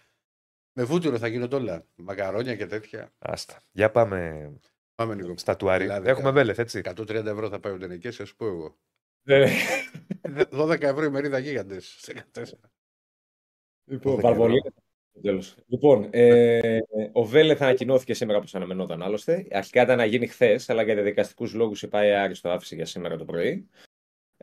Με 0.73 0.83
βούτυρο 0.85 1.19
θα 1.19 1.27
γίνονται 1.27 1.57
όλα. 1.57 1.85
Μακαρόνια 1.95 2.57
και 2.57 2.67
τέτοια. 2.67 3.13
Άστα. 3.19 3.63
Για 3.73 3.91
πάμε 3.91 4.51
Πάμε 4.97 5.15
λίγο. 5.15 5.35
στα 5.37 5.57
τουάρι. 5.57 5.85
Δηλαδή, 5.85 6.09
Έχουμε 6.09 6.31
βέλεθ, 6.31 6.59
έτσι. 6.59 6.81
130 6.85 7.11
ευρώ 7.27 7.49
θα 7.49 7.61
πάει 7.61 7.73
ο 7.73 7.77
Ντενεκέ, 7.77 8.09
ας 8.09 8.35
πω 8.37 8.47
εγώ. 8.47 8.77
Ναι. 9.23 9.47
12 10.51 10.81
ευρώ 10.83 11.05
η 11.05 11.11
μερίδα 11.11 11.39
γίγαντες. 11.39 12.11
Λοιπόν, 13.85 14.17
12 14.17 14.21
Βαρβολίνα. 14.21 14.57
ευρώ. 14.67 14.83
Τέλος. 15.23 15.55
Λοιπόν, 15.67 16.09
ε, 16.11 16.79
ο 17.13 17.25
Βέλεθ 17.25 17.63
ανακοινώθηκε 17.63 18.15
σήμερα 18.15 18.39
όπω 18.39 18.47
αναμενόταν 18.53 19.03
άλλωστε. 19.03 19.47
Αρχικά 19.51 19.83
ήταν 19.83 19.97
να 19.97 20.05
γίνει 20.05 20.27
χθες, 20.27 20.71
αλλά 20.71 20.83
για 20.83 20.95
διαδικαστικούς 20.95 21.55
λόγους 21.55 21.83
η 21.83 21.89
ΠΑΕ 21.89 22.17
Άρης 22.17 22.41
το 22.41 22.51
άφησε 22.51 22.75
για 22.75 22.87
σήμερα 22.87 23.17
το 23.17 23.25
πρωί. 23.25 23.69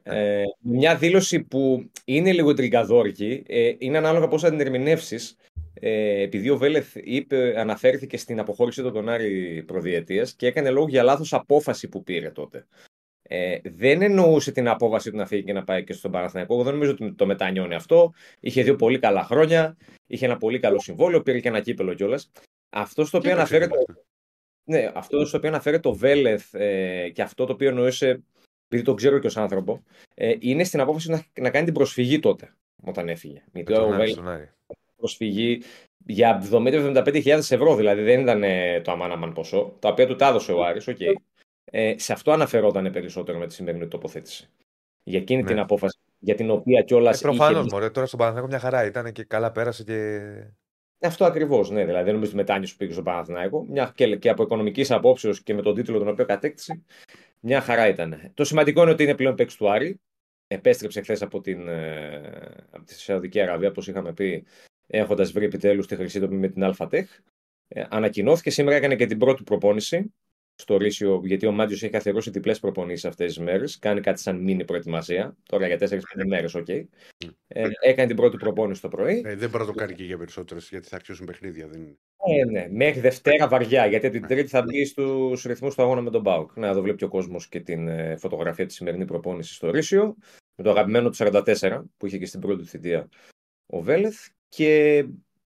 Ε, 0.03 0.43
μια 0.59 0.95
δήλωση 0.95 1.43
που 1.43 1.91
είναι 2.05 2.31
λίγο 2.31 2.53
τριγκαδόρικη, 2.53 3.43
ε, 3.47 3.73
είναι 3.77 3.97
ανάλογα 3.97 4.27
πώς 4.27 4.41
θα 4.41 4.49
την 4.49 4.59
ερμηνεύσεις. 4.59 5.35
Ε, 5.73 6.21
επειδή 6.21 6.49
ο 6.49 6.57
Βέλεθ 6.57 6.95
είπε, 6.95 7.59
αναφέρθηκε 7.59 8.17
στην 8.17 8.39
αποχώρηση 8.39 8.81
του 8.81 8.91
τον 8.91 9.09
Άρη 9.09 9.63
προδιετίας 9.67 10.33
και 10.33 10.47
έκανε 10.47 10.69
λόγο 10.69 10.87
για 10.87 11.03
λάθος 11.03 11.33
απόφαση 11.33 11.89
που 11.89 12.03
πήρε 12.03 12.29
τότε. 12.29 12.65
Ε, 13.21 13.57
δεν 13.63 14.01
εννοούσε 14.01 14.51
την 14.51 14.67
απόβαση 14.67 15.11
του 15.11 15.17
να 15.17 15.25
φύγει 15.25 15.43
και 15.43 15.53
να 15.53 15.63
πάει 15.63 15.83
και 15.83 15.93
στον 15.93 16.11
Παναθηναϊκό. 16.11 16.53
Εγώ 16.53 16.63
δεν 16.63 16.73
νομίζω 16.73 16.91
ότι 16.91 17.13
το 17.13 17.25
μετανιώνει 17.25 17.75
αυτό. 17.75 18.13
Είχε 18.39 18.63
δύο 18.63 18.75
πολύ 18.75 18.99
καλά 18.99 19.23
χρόνια. 19.23 19.77
Είχε 20.07 20.25
ένα 20.25 20.37
πολύ 20.37 20.59
καλό 20.59 20.79
συμβόλαιο. 20.79 21.21
Πήρε 21.21 21.39
και 21.39 21.47
ένα 21.47 21.59
κύπελο 21.59 21.93
κιόλας. 21.93 22.31
Αυτό 22.69 23.05
στο 23.05 23.17
οποίο 23.17 23.31
αναφέρεται, 23.31 23.75
ναι, 24.63 24.91
αυτό 24.93 25.25
στο 25.25 25.37
οποίο 25.37 25.49
αναφέρεται 25.49 25.81
το 25.81 25.93
Βέλεθ 25.93 26.53
ε, 26.53 27.09
και 27.09 27.21
αυτό 27.21 27.45
το 27.45 27.53
οποίο 27.53 27.69
εννοούσε, 27.69 28.23
επειδή 28.67 28.83
το 28.83 28.93
ξέρω 28.93 29.19
και 29.19 29.27
ως 29.27 29.37
άνθρωπο, 29.37 29.83
ε, 30.13 30.35
είναι 30.39 30.63
στην 30.63 30.79
απόφαση 30.79 31.09
να, 31.09 31.25
να 31.39 31.49
κάνει 31.49 31.65
την 31.65 31.73
προσφυγή 31.73 32.19
τότε, 32.19 32.53
όταν 32.83 33.09
έφυγε. 33.09 33.43
Με 33.45 33.61
Γιατί 33.61 33.73
ο 33.73 33.75
τον 33.75 33.85
Άρη, 33.85 33.95
Βέλεθ 33.95 34.11
στον 34.11 34.27
Άρη. 34.27 34.49
Προσφυγή 35.03 35.61
για 36.05 36.43
70-75 36.51 37.31
ευρώ, 37.33 37.75
δηλαδή 37.75 38.01
δεν 38.01 38.19
ήταν 38.19 38.43
ε, 38.43 38.81
το 38.81 38.91
αμάναμαν 38.91 39.33
ποσό, 39.33 39.75
τα 39.79 39.89
οποία 39.89 40.07
του 40.07 40.15
τα 40.15 40.27
έδωσε 40.27 40.51
ο 40.51 40.63
Άρης, 40.63 40.87
οκ. 40.87 40.97
Ε, 41.65 41.95
σε 41.97 42.13
αυτό 42.13 42.31
αναφερόταν 42.31 42.91
περισσότερο 42.91 43.37
με 43.39 43.47
τη 43.47 43.53
σημερινή 43.53 43.87
τοποθέτηση. 43.87 44.49
Για 45.03 45.19
εκείνη 45.19 45.41
Ναι. 45.41 45.47
την 45.47 45.59
απόφαση, 45.59 45.97
για 46.19 46.35
την 46.35 46.49
οποία 46.49 46.81
κιόλας. 46.81 47.19
Ε, 47.19 47.21
Προφανώς, 47.21 47.71
μωρέ, 47.71 47.89
τώρα 47.89 48.05
στον 48.05 48.19
Παναθηναϊκό 48.19 48.49
μια 48.49 48.59
χαρά 48.59 48.85
ήταν 48.85 49.11
και 49.11 49.23
καλά 49.23 49.51
πέρασε 49.51 49.83
και. 49.83 50.21
Αυτό 50.99 51.25
ακριβώς, 51.25 51.69
ναι. 51.69 51.85
Δηλαδή, 51.85 52.03
δεν 52.03 52.13
νομίζω 52.13 52.29
ότι 52.31 52.39
μετάνιωσε 52.39 52.71
που 52.71 52.77
πήγε 52.77 52.91
στον 52.91 53.03
Παναθηναϊκό. 53.03 53.65
Μια 53.69 53.91
και, 53.95 54.15
και 54.15 54.29
από 54.29 54.43
οικονομικής 54.43 54.91
απόψεως 54.91 55.43
και 55.43 55.53
με 55.53 55.61
τον 55.61 55.75
τίτλο 55.75 55.97
τον 55.99 56.07
οποίο 56.07 56.25
κατέκτησε, 56.25 56.81
μια 57.39 57.61
χαρά 57.61 57.87
ήταν. 57.87 58.31
Το 58.33 58.43
σημαντικό 58.43 58.81
είναι 58.81 58.91
ότι 58.91 59.03
είναι 59.03 59.15
πλέον 59.15 59.35
παίκτης 59.35 59.55
του 59.55 59.69
Άρη. 59.71 59.99
Επέστρεψε 60.47 61.01
χθες 61.01 61.21
από, 61.21 61.41
την, 61.41 61.67
ε, 61.67 62.21
από 62.71 62.85
τη 62.85 62.93
Σαουδική 62.93 63.41
Αραβία, 63.41 63.69
όπως 63.69 63.87
είχαμε 63.87 64.13
πει, 64.13 64.45
έχοντας 64.87 65.31
βρει 65.31 65.45
επιτέλους 65.45 65.87
τη 65.87 65.95
χρυσή 65.95 66.19
τομή 66.19 66.35
με 66.35 66.47
την 66.47 66.63
Αλ 66.63 66.74
Φάτεχ. 66.74 67.19
Ε, 67.67 67.83
ανακοινώθηκε 67.89 68.49
σήμερα, 68.49 68.75
έκανε 68.75 68.95
και 68.95 69.05
την 69.05 69.17
πρώτη 69.17 69.43
προπόνηση 69.43 70.13
στο 70.55 70.77
Ρύσιο, 70.77 71.21
γιατί 71.23 71.45
ο 71.45 71.51
Μάντζιος 71.51 71.83
έχει 71.83 71.91
καθιερώσει 71.91 72.29
διπλές 72.29 72.59
προπονήσεις 72.59 73.05
αυτές 73.05 73.33
τις 73.33 73.43
μέρες. 73.43 73.79
Κάνει 73.79 74.01
κάτι 74.01 74.21
σαν 74.21 74.37
μίνι 74.37 74.65
προετοιμασία. 74.65 75.37
Τώρα 75.43 75.67
για 75.67 75.77
4-5 75.77 76.25
μέρες, 76.27 76.55
οκ. 76.55 76.69
Ε, 76.69 76.87
έκανε 77.81 78.07
την 78.07 78.15
πρώτη 78.15 78.37
προπόνηση 78.37 78.81
το 78.81 78.87
πρωί. 78.87 79.21
Ε, 79.25 79.35
δεν 79.35 79.49
μπορεί 79.49 79.63
να 79.63 79.71
το 79.71 79.75
κάνει 79.75 79.93
και 79.93 80.03
για 80.03 80.17
περισσότερες 80.17 80.69
γιατί 80.69 80.87
θα 80.87 80.95
αρχίσουν 80.95 81.25
παιχνίδια. 81.25 81.67
Δεν... 81.67 81.81
είναι. 81.81 81.97
Ε, 82.25 82.45
ναι, 82.45 82.67
μέχρι 82.71 82.99
Δευτέρα 82.99 83.47
βαριά, 83.47 83.85
γιατί 83.85 84.09
την 84.09 84.27
Τρίτη 84.27 84.49
θα 84.49 84.61
μπει 84.61 84.85
στους 84.85 85.43
ρυθμούς 85.43 85.75
του 85.75 85.81
αγώνα 85.81 86.01
με 86.01 86.09
τον 86.09 86.21
ΠΑΟΚ. 86.21 86.55
Να 86.55 86.67
εδώ 86.67 86.81
βλέπει 86.81 86.97
και 86.97 87.05
ο 87.05 87.09
κόσμος 87.09 87.47
και 87.47 87.59
την 87.59 87.87
ε, 87.87 88.15
φωτογραφία 88.17 88.65
της 88.65 88.75
σημερινής 88.75 89.05
προπόνησης 89.05 89.55
στο 89.55 89.71
Ρύσιο, 89.71 90.15
με 90.55 90.63
το 90.63 90.69
αγαπημένο 90.69 91.09
του 91.09 91.15
44 91.17 91.81
που 91.97 92.05
είχε 92.05 92.17
και 92.17 92.25
στην 92.25 92.39
πρώτη 92.39 92.63
θητεία 92.63 93.09
ο 93.65 93.81
Βέλεθ. 93.81 94.27
Και 94.55 95.05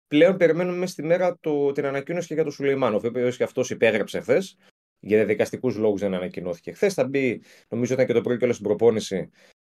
πλέον 0.07 0.37
περιμένουμε 0.37 0.77
μέσα 0.77 0.93
στη 0.93 1.03
μέρα 1.03 1.39
το, 1.41 1.73
την 1.73 1.87
ανακοίνωση 1.87 2.27
και 2.27 2.35
για 2.35 2.43
τον 2.43 2.53
Σουλεϊμάνοφ, 2.53 3.05
ο 3.05 3.07
οποίος 3.07 3.37
και 3.37 3.43
αυτός 3.43 3.71
υπέγραψε 3.71 4.21
χθες. 4.21 4.57
Για 5.01 5.17
διαδικαστικούς 5.17 5.77
λόγους 5.77 6.01
δεν 6.01 6.15
ανακοινώθηκε 6.15 6.73
χθες. 6.73 6.95
Θα 6.95 7.09
μπει, 7.09 7.43
νομίζω 7.69 7.95
ήταν 7.95 8.07
και 8.07 8.13
το 8.13 8.21
πρωί 8.21 8.37
και 8.37 8.45
όλη 8.45 8.53
στην 8.53 8.65
προπόνηση. 8.65 9.31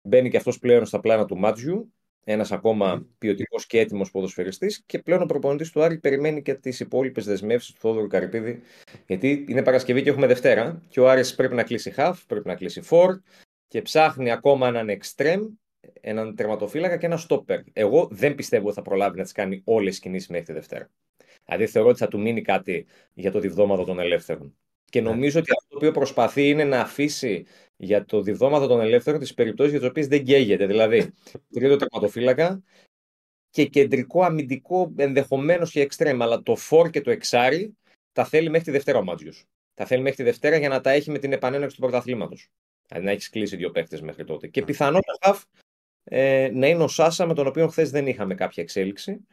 Μπαίνει 0.02 0.30
και 0.30 0.36
αυτός 0.36 0.58
πλέον 0.58 0.86
στα 0.86 1.00
πλάνα 1.00 1.24
του 1.24 1.38
Μάτζιου. 1.38 1.92
Ένας 2.24 2.52
ακόμα 2.52 3.06
ποιοτικός 3.18 3.66
και 3.66 3.78
έτοιμος 3.78 4.10
ποδοσφαιριστής. 4.10 4.82
Και 4.86 4.98
πλέον 4.98 5.22
ο 5.22 5.26
προπονητής 5.26 5.70
του 5.70 5.82
Άρη 5.82 5.98
περιμένει 5.98 6.42
και 6.42 6.54
τις 6.54 6.80
υπόλοιπες 6.80 7.24
δεσμεύσεις 7.24 7.72
του 7.72 7.80
Θόδωρου 7.80 8.06
Καρυπίδη. 8.06 8.62
Γιατί 9.06 9.44
είναι 9.48 9.62
Παρασκευή 9.62 10.02
και 10.02 10.10
έχουμε 10.10 10.26
Δευτέρα. 10.26 10.82
Και 10.88 11.00
ο 11.00 11.08
Άρης 11.08 11.34
πρέπει 11.34 11.54
να 11.54 11.62
κλείσει 11.62 11.92
half, 11.96 12.14
πρέπει 12.26 12.46
να 12.46 12.54
κλείσει 12.54 12.82
for. 12.90 13.08
Και 13.68 13.82
ψάχνει 13.82 14.30
ακόμα 14.30 14.68
έναν 14.68 14.88
extreme, 14.88 15.46
έναν 16.00 16.34
τερματοφύλακα 16.34 16.96
και 16.96 17.06
ένα 17.06 17.20
stopper. 17.28 17.60
Εγώ 17.72 18.08
δεν 18.10 18.34
πιστεύω 18.34 18.66
ότι 18.66 18.74
θα 18.74 18.82
προλάβει 18.82 19.16
να 19.16 19.22
τις 19.22 19.32
κάνει 19.32 19.62
όλες 19.64 19.94
τι 19.94 20.00
κινήσεις 20.00 20.28
μέχρι 20.28 20.46
τη 20.46 20.52
Δευτέρα. 20.52 20.90
Δηλαδή 21.44 21.66
θεωρώ 21.66 21.88
ότι 21.88 21.98
θα 21.98 22.08
του 22.08 22.20
μείνει 22.20 22.42
κάτι 22.42 22.86
για 23.14 23.30
το 23.30 23.40
διβδόματο 23.40 23.84
των 23.84 23.98
ελεύθερων. 23.98 24.56
Και 24.84 25.00
νομίζω 25.00 25.40
ότι 25.40 25.50
αυτό 25.50 25.68
το 25.68 25.76
οποίο 25.76 25.90
προσπαθεί 25.90 26.48
είναι 26.48 26.64
να 26.64 26.80
αφήσει 26.80 27.46
για 27.76 28.04
το 28.04 28.22
διβδόματο 28.22 28.66
των 28.66 28.80
ελεύθερων 28.80 29.20
τις 29.20 29.34
περιπτώσεις 29.34 29.70
για 29.70 29.80
τις 29.80 29.88
οποίες 29.88 30.06
δεν 30.06 30.24
καίγεται. 30.24 30.66
Δηλαδή, 30.66 31.12
τρίτο 31.50 31.76
τερματοφύλακα 31.76 32.62
και 33.50 33.66
κεντρικό 33.66 34.22
αμυντικό 34.22 34.92
ενδεχομένως 34.96 35.70
και 35.70 35.80
εξτρέμ. 35.80 36.22
Αλλά 36.22 36.42
το 36.42 36.56
φόρ 36.56 36.90
και 36.90 37.00
το 37.00 37.10
εξάρι 37.10 37.76
τα 38.12 38.24
θέλει 38.24 38.48
μέχρι 38.50 38.64
τη 38.64 38.70
Δευτέρα 38.70 38.98
ο 38.98 39.04
Μάτζιος. 39.04 39.44
Τα 39.74 39.84
θέλει 39.84 40.02
μέχρι 40.02 40.16
τη 40.16 40.22
Δευτέρα 40.22 40.56
για 40.56 40.68
να 40.68 40.80
τα 40.80 40.90
έχει 40.90 41.10
με 41.10 41.18
την 41.18 41.32
επανέναρξη 41.32 41.76
του 41.76 41.82
πρωταθλήματος. 41.82 42.48
Δηλαδή 42.88 43.06
να 43.06 43.12
έχεις 43.12 43.28
κλείσει 43.28 43.56
δύο 43.56 43.70
παίχτε 43.70 44.00
μέχρι 44.02 44.24
τότε. 44.24 44.46
Και 44.46 44.62
πιθανό 44.62 44.98
το 44.98 45.18
χαφ 45.20 45.44
ε, 46.08 46.50
να 46.52 46.66
είναι 46.66 46.82
ο 46.82 46.88
Σάσα 46.88 47.26
με 47.26 47.34
τον 47.34 47.46
οποίο 47.46 47.68
χθες 47.68 47.90
δεν 47.90 48.06
είχαμε 48.06 48.34
κάποια 48.34 48.62
εξέλιξη. 48.62 49.26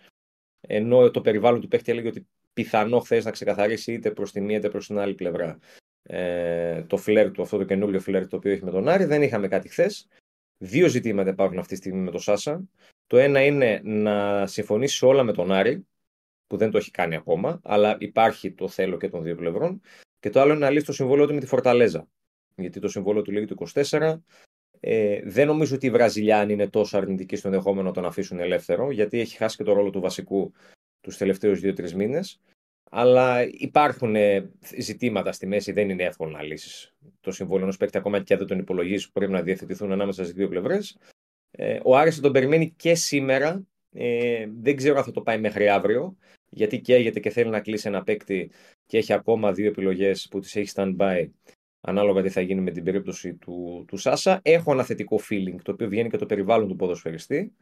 Ενώ 0.67 1.11
το 1.11 1.21
περιβάλλον 1.21 1.61
του 1.61 1.67
παίχτη 1.67 1.91
έλεγε 1.91 2.07
ότι 2.07 2.27
πιθανό 2.53 2.99
χθες 2.99 3.25
να 3.25 3.31
ξεκαθαρίσει 3.31 3.93
είτε 3.93 4.11
προς 4.11 4.31
τη 4.31 4.41
μία 4.41 4.57
είτε 4.57 4.69
προς 4.69 4.87
την 4.87 4.97
άλλη 4.97 5.13
πλευρά 5.13 5.59
ε, 6.03 6.83
το 6.83 6.97
φλερ 6.97 7.31
του, 7.31 7.41
αυτό 7.41 7.57
το 7.57 7.63
καινούριο 7.63 7.99
φλερ 7.99 8.27
το 8.27 8.35
οποίο 8.35 8.51
έχει 8.51 8.63
με 8.63 8.71
τον 8.71 8.87
Άρη. 8.87 9.05
Δεν 9.05 9.21
είχαμε 9.21 9.47
κάτι 9.47 9.69
χθες. 9.69 10.07
Δύο 10.57 10.87
ζητήματα 10.87 11.29
υπάρχουν 11.29 11.57
αυτή 11.57 11.73
τη 11.73 11.79
στιγμή 11.79 11.99
με 11.99 12.11
τον 12.11 12.19
Σάσα. 12.19 12.63
Το 13.07 13.17
ένα 13.17 13.45
είναι 13.45 13.81
να 13.83 14.47
συμφωνήσει 14.47 15.05
όλα 15.05 15.23
με 15.23 15.33
τον 15.33 15.51
Άρη, 15.51 15.87
που 16.47 16.57
δεν 16.57 16.71
το 16.71 16.77
έχει 16.77 16.91
κάνει 16.91 17.15
ακόμα, 17.15 17.59
αλλά 17.63 17.97
υπάρχει 17.99 18.51
το 18.51 18.67
θέλω 18.67 18.97
και 18.97 19.09
των 19.09 19.23
δύο 19.23 19.35
πλευρών. 19.35 19.81
Και 20.19 20.29
το 20.29 20.41
άλλο 20.41 20.51
είναι 20.51 20.59
να 20.59 20.69
λύσει 20.69 20.85
το 20.85 20.93
συμβόλαιο 20.93 21.27
του 21.27 21.33
με 21.33 21.39
τη 21.39 21.45
Φορταλέζα. 21.45 22.07
Γιατί 22.55 22.79
το 22.79 22.87
συμβόλαιο 22.87 23.21
του 23.21 23.31
λέγει 23.31 23.45
το 23.45 23.55
24. 23.73 24.17
Ε, 24.79 25.19
δεν 25.23 25.47
νομίζω 25.47 25.75
ότι 25.75 25.85
οι 25.85 25.89
Βραζιλιάνοι 25.89 26.53
είναι 26.53 26.67
τόσο 26.67 26.97
αρνητικοί 26.97 27.35
στο 27.35 27.47
ενδεχόμενο 27.47 27.87
να 27.87 27.93
τον 27.93 28.05
αφήσουν 28.05 28.39
ελεύθερο, 28.39 28.91
γιατί 28.91 29.19
έχει 29.19 29.37
χάσει 29.37 29.57
και 29.57 29.63
το 29.63 29.73
ρόλο 29.73 29.89
του 29.89 29.99
βασικού 29.99 30.53
τους 31.01 31.17
τελευταίους 31.17 31.59
δύο-τρεις 31.59 31.95
μήνες. 31.95 32.39
Αλλά 32.91 33.47
υπάρχουν 33.51 34.15
ε, 34.15 34.49
ζητήματα 34.79 35.31
στη 35.31 35.47
μέση, 35.47 35.71
δεν 35.71 35.89
είναι 35.89 36.03
εύκολο 36.03 36.31
να 36.31 36.43
λύσεις 36.43 36.93
το 37.21 37.31
συμβόλαιο 37.31 37.63
ενός 37.63 37.77
παίκτη 37.77 37.97
ακόμα 37.97 38.23
και 38.23 38.33
αν 38.33 38.39
δεν 38.39 38.47
τον 38.47 38.59
υπολογίσει 38.59 39.05
που 39.05 39.11
πρέπει 39.11 39.31
να 39.31 39.41
διευθετηθούν 39.41 39.91
ανάμεσα 39.91 40.23
στις 40.23 40.35
δύο 40.35 40.47
πλευρές. 40.47 40.97
Ε, 41.51 41.79
ο 41.83 41.97
Άρης 41.97 42.19
τον 42.19 42.31
περιμένει 42.31 42.73
και 42.75 42.95
σήμερα. 42.95 43.63
Ε, 43.93 44.47
δεν 44.61 44.75
ξέρω 44.75 44.97
αν 44.97 45.03
θα 45.03 45.11
το 45.11 45.21
πάει 45.21 45.39
μέχρι 45.39 45.69
αύριο, 45.69 46.17
γιατί 46.49 46.79
καίγεται 46.79 47.19
και 47.19 47.29
θέλει 47.29 47.49
να 47.49 47.59
κλείσει 47.59 47.87
ένα 47.87 48.03
παίκτη 48.03 48.51
και 48.85 48.97
έχει 48.97 49.13
ακόμα 49.13 49.51
δύο 49.51 49.67
επιλογές 49.67 50.27
που 50.27 50.39
τις 50.39 50.55
έχει 50.55 50.71
stand-by 50.75 51.27
ανάλογα 51.85 52.21
τι 52.21 52.29
θα 52.29 52.41
γίνει 52.41 52.61
με 52.61 52.71
την 52.71 52.83
περίπτωση 52.83 53.33
του, 53.33 53.85
του 53.87 53.97
Σάσα. 53.97 54.39
Έχω 54.43 54.71
ένα 54.71 54.83
θετικό 54.83 55.19
feeling, 55.29 55.55
το 55.63 55.71
οποίο 55.71 55.89
βγαίνει 55.89 56.09
και 56.09 56.17
το 56.17 56.25
περιβάλλον 56.25 56.67
του 56.67 56.75
ποδοσφαιριστή 56.75 57.53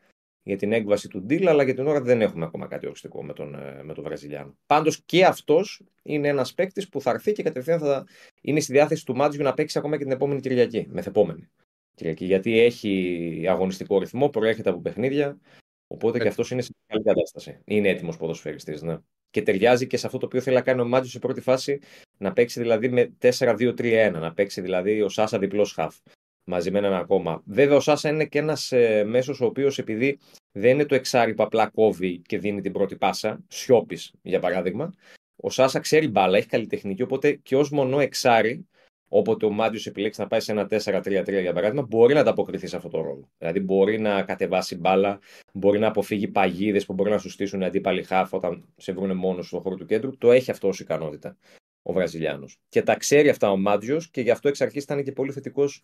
για 0.44 0.58
την 0.58 0.72
έκβαση 0.72 1.08
του 1.08 1.26
deal, 1.30 1.46
αλλά 1.46 1.64
για 1.64 1.74
την 1.74 1.88
ώρα 1.88 2.02
δεν 2.02 2.22
έχουμε 2.22 2.46
ακόμα 2.46 2.68
κάτι 2.68 2.86
οριστικό 2.86 3.24
με 3.24 3.34
τον, 3.34 3.56
ε, 3.56 3.84
με 3.84 3.94
τον 3.94 4.04
Βραζιλιάνο. 4.04 4.58
Πάντως 4.66 5.02
και 5.06 5.26
αυτός 5.26 5.82
είναι 6.04 6.28
ένας 6.28 6.54
παίκτης 6.54 6.90
που 6.90 7.02
θα 7.02 7.12
έρθει 7.12 7.32
και 7.32 7.44
κατευθείαν 7.44 7.80
θα 7.80 8.06
είναι 8.42 8.60
στη 8.60 8.72
διάθεση 8.72 9.06
του 9.06 9.16
Μάτζιου 9.16 9.44
να 9.44 9.54
παίξει 9.54 9.78
ακόμα 9.78 9.98
και 9.98 10.04
την 10.04 10.12
επόμενη 10.12 10.40
Κυριακή, 10.40 10.88
μεθεπόμενη 10.90 11.50
Κυριακή. 11.96 12.26
Γιατί 12.26 12.60
έχει 12.60 13.46
αγωνιστικό 13.50 14.00
ρυθμό, 14.00 14.30
προέρχεται 14.30 14.70
από 14.70 14.82
παιχνίδια. 14.82 15.40
Οπότε 15.88 16.18
και 16.18 16.26
ε. 16.26 16.28
αυτός 16.28 16.52
είναι 16.52 16.62
σε 16.62 16.72
καλή 16.88 17.04
κατάσταση. 17.04 17.60
Είναι 17.66 17.90
έτοιμος 17.90 18.18
ποδοσφαιριστής, 18.18 18.82
ναι. 18.82 18.98
Και 19.30 19.42
ταιριάζει 19.42 19.88
και 19.88 19.98
σε 19.98 20.06
αυτό 20.06 20.18
το 20.18 20.26
οποίο 20.26 20.42
θέλει 20.42 20.56
να 20.56 20.62
κάνει 20.62 20.82
ο 20.82 20.86
Μάτζιος 20.88 21.12
σε 21.12 21.20
πρώτη 21.20 21.42
φάση, 21.42 21.80
να 22.18 22.34
παίξει 22.34 22.60
δηλαδή 22.60 22.90
με 22.90 23.14
4-2-3-1, 23.22 24.12
να 24.12 24.34
παίξει 24.34 24.62
δηλαδή 24.62 25.02
ο 25.02 25.10
Σάσα 25.10 25.40
διπλός 25.40 25.74
χαφ 25.74 25.96
μαζί 26.44 26.72
με 26.72 26.78
έναν 26.78 26.94
ακόμα. 26.94 27.42
Βέβαια, 27.46 27.76
ο 27.76 27.80
Σάσα 27.80 28.10
είναι 28.10 28.26
και 28.26 28.40
ένας 28.40 28.72
ε, 28.72 29.04
μέσος 29.04 29.42
ο 29.42 29.46
οποίος 29.46 29.78
επειδή 29.78 30.20
δεν 30.52 30.72
είναι 30.72 30.86
το 30.86 30.96
εξάρι 30.96 31.34
που 31.34 31.44
απλά 31.44 31.68
κόβει 31.68 32.22
και 32.26 32.38
δίνει 32.38 32.62
την 32.62 32.72
πρώτη 32.72 32.96
πάσα, 32.96 33.44
σιώπης 33.48 34.14
για 34.22 34.40
παράδειγμα, 34.40 34.94
ο 35.36 35.50
Σάσα 35.50 35.80
ξέρει 35.80 36.08
μπάλα, 36.08 36.38
έχει 36.38 36.48
καλλιτεχνική, 36.48 37.02
οπότε 37.02 37.32
και 37.32 37.56
ως 37.56 37.70
μονό 37.70 38.00
εξάρι, 38.00 38.68
όποτε 39.10 39.46
ο 39.46 39.50
Μάτιο 39.52 39.82
επιλέξει 39.86 40.22
να 40.22 40.28
πάει 40.28 40.40
σε 40.40 40.52
ένα 40.52 40.68
4-3-3 40.70 41.42
για 41.42 41.54
παράδειγμα, 41.54 41.82
μπορεί 41.82 42.14
να 42.14 42.20
ανταποκριθεί 42.20 42.68
σε 42.68 42.76
αυτό 42.76 42.90
το 42.90 43.02
ρόλο. 43.02 43.30
Δηλαδή 43.38 43.60
μπορεί 43.60 44.00
να 44.00 44.24
κατεβάσει 44.24 44.76
μπάλα, 44.76 45.20
μπορεί 45.54 45.80
να 45.80 45.88
αποφύγει 45.88 46.28
παγίδες 46.28 46.86
που 46.86 46.94
μπορεί 46.94 47.10
να 47.10 47.18
σου 47.18 47.30
στήσουν 47.30 47.64
αντίπαλοι 47.64 48.04
χάφ 48.04 48.34
όταν 48.34 48.66
σε 48.78 48.92
βρουν 48.94 49.18
μόνος 49.18 49.48
στο 49.48 49.60
χώρο 49.60 49.76
του 49.76 49.86
κέντρου. 49.86 50.18
Το 50.18 50.32
έχει 50.32 50.52
αυτό 50.52 50.68
ως 50.68 50.80
ικανότητα 50.80 51.38
ο 51.84 51.94
Βραζιλιάνος. 51.94 52.60
Και 52.70 52.82
τα 52.82 52.96
ξέρει 52.96 53.30
αυτά 53.30 53.52
ο 53.52 53.58
Μάτζιος 53.58 54.10
και 54.10 54.22
γι' 54.22 54.32
αυτό 54.32 54.48
εξ 54.48 54.62
αρχής 54.62 54.84
ήταν 54.84 55.04
και 55.04 55.12
πολύ 55.12 55.32
θετικός 55.32 55.84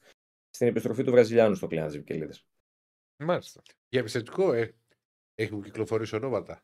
στην 0.49 0.67
επιστροφή 0.67 1.03
του 1.03 1.11
Βραζιλιάνου 1.11 1.55
στο 1.55 1.67
κλειάν 1.67 1.89
Βικελίδη. 1.89 2.33
Μάλιστα. 3.23 3.61
Για 3.89 3.99
επιθετικό, 3.99 4.53
ε, 4.53 4.73
έχουν 5.35 5.63
κυκλοφορήσει 5.63 6.15
ονόματα. 6.15 6.63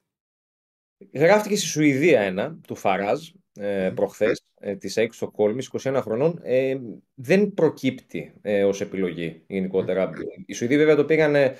Γράφτηκε 1.13 1.55
στη 1.55 1.65
Σουηδία 1.65 2.21
ένα 2.21 2.59
του 2.67 2.75
Φαράζ 2.75 3.29
ε, 3.53 3.91
προχθές, 3.95 4.45
ε, 4.59 4.75
της 4.75 4.97
ΑΕΚ 4.97 5.13
στο 5.13 5.31
Κόλμης, 5.31 5.65
21 5.65 5.99
χρονών. 6.01 6.39
Ε, 6.43 6.79
δεν 7.13 7.53
προκύπτει 7.53 8.33
ε, 8.41 8.63
ως 8.63 8.81
επιλογή 8.81 9.43
γενικότερα. 9.47 10.11
Οι 10.45 10.53
Σουηδοί 10.53 10.77
βέβαια 10.77 10.95
το 10.95 11.05
πήγανε, 11.05 11.55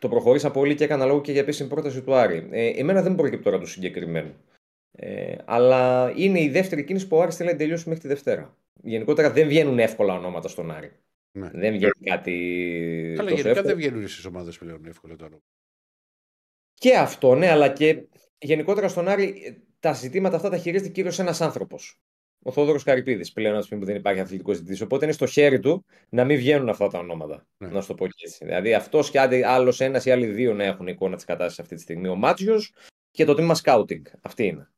το 0.00 0.08
προχωρήσαν 0.08 0.52
πολύ 0.52 0.74
και 0.74 0.84
έκανα 0.84 1.04
λόγο 1.04 1.20
και 1.20 1.32
για 1.32 1.40
επίσημη 1.40 1.68
πρόταση 1.68 2.02
του 2.02 2.14
Άρη. 2.14 2.48
Ε, 2.50 2.66
εμένα 2.66 3.02
δεν 3.02 3.14
προκύπτει 3.14 3.44
τώρα 3.44 3.58
το 3.58 3.66
συγκεκριμένο. 3.66 4.34
Ε, 4.98 5.36
αλλά 5.44 6.12
είναι 6.16 6.40
η 6.40 6.48
δεύτερη 6.48 6.84
κίνηση 6.84 7.06
που 7.06 7.16
ο 7.16 7.22
Άρης 7.22 7.36
θέλει 7.36 7.50
να 7.50 7.56
τελειώσει 7.56 7.88
μέχρι 7.88 8.02
τη 8.02 8.08
Δευτέρα. 8.08 8.56
Γενικότερα 8.82 9.30
δεν 9.30 9.48
βγαίνουν 9.48 9.78
εύκολα 9.78 10.14
ονόματα 10.14 10.48
στον 10.48 10.70
Άρη. 10.70 10.92
Ναι. 11.32 11.50
Δεν 11.52 11.72
βγαίνει 11.72 11.92
κάτι. 12.04 12.32
Αλλά 13.18 13.30
γενικά 13.30 13.48
εύκολο. 13.48 13.66
δεν 13.66 13.76
βγαίνουν 13.76 14.08
στις 14.08 14.24
ομάδες 14.24 14.58
πλέον 14.58 14.86
εύκολα 14.86 15.16
τώρα. 15.16 15.38
Και 16.74 16.96
αυτό, 16.96 17.34
ναι, 17.34 17.50
αλλά 17.50 17.68
και 17.68 18.02
γενικότερα 18.38 18.88
στον 18.88 19.08
Άρη 19.08 19.56
τα 19.80 19.92
ζητήματα 19.92 20.36
αυτά 20.36 20.48
τα 20.48 20.56
χειρίζεται 20.56 20.90
κύριος 20.90 21.18
ένας 21.18 21.40
άνθρωπος. 21.40 22.00
Ο 22.42 22.52
Θόδωρος 22.52 22.82
Καρυπίδης 22.82 23.32
πλέον, 23.32 23.56
α 23.56 23.64
πούμε, 23.68 23.80
που 23.80 23.86
δεν 23.86 23.96
υπάρχει 23.96 24.20
αθλητικό 24.20 24.52
ζητητής. 24.52 24.80
Οπότε 24.80 25.04
είναι 25.04 25.14
στο 25.14 25.26
χέρι 25.26 25.60
του 25.60 25.84
να 26.08 26.24
μην 26.24 26.36
βγαίνουν 26.36 26.68
αυτά 26.68 26.88
τα 26.88 26.98
ονόματα. 26.98 27.46
Ναι. 27.56 27.68
Να 27.68 27.80
σου 27.80 27.86
το 27.86 27.94
πω 27.94 28.06
και 28.06 28.24
έτσι. 28.24 28.44
Δηλαδή 28.44 28.74
αυτός 28.74 29.10
και 29.10 29.20
άλλος 29.44 29.80
ένας 29.80 30.04
ή 30.04 30.10
άλλοι 30.10 30.26
δύο 30.26 30.54
να 30.54 30.64
έχουν 30.64 30.86
εικόνα 30.86 31.16
της 31.16 31.24
κατάστασης 31.24 31.58
αυτή 31.58 31.74
τη 31.74 31.80
στιγμή. 31.80 32.08
Ο 32.08 32.14
Μάτσιο 32.14 32.60
και 33.10 33.24
το 33.24 33.34
τμήμα 33.34 33.54
σκάουτινγκ. 33.54 34.04
Αυτή 34.20 34.44
είναι. 34.44 34.70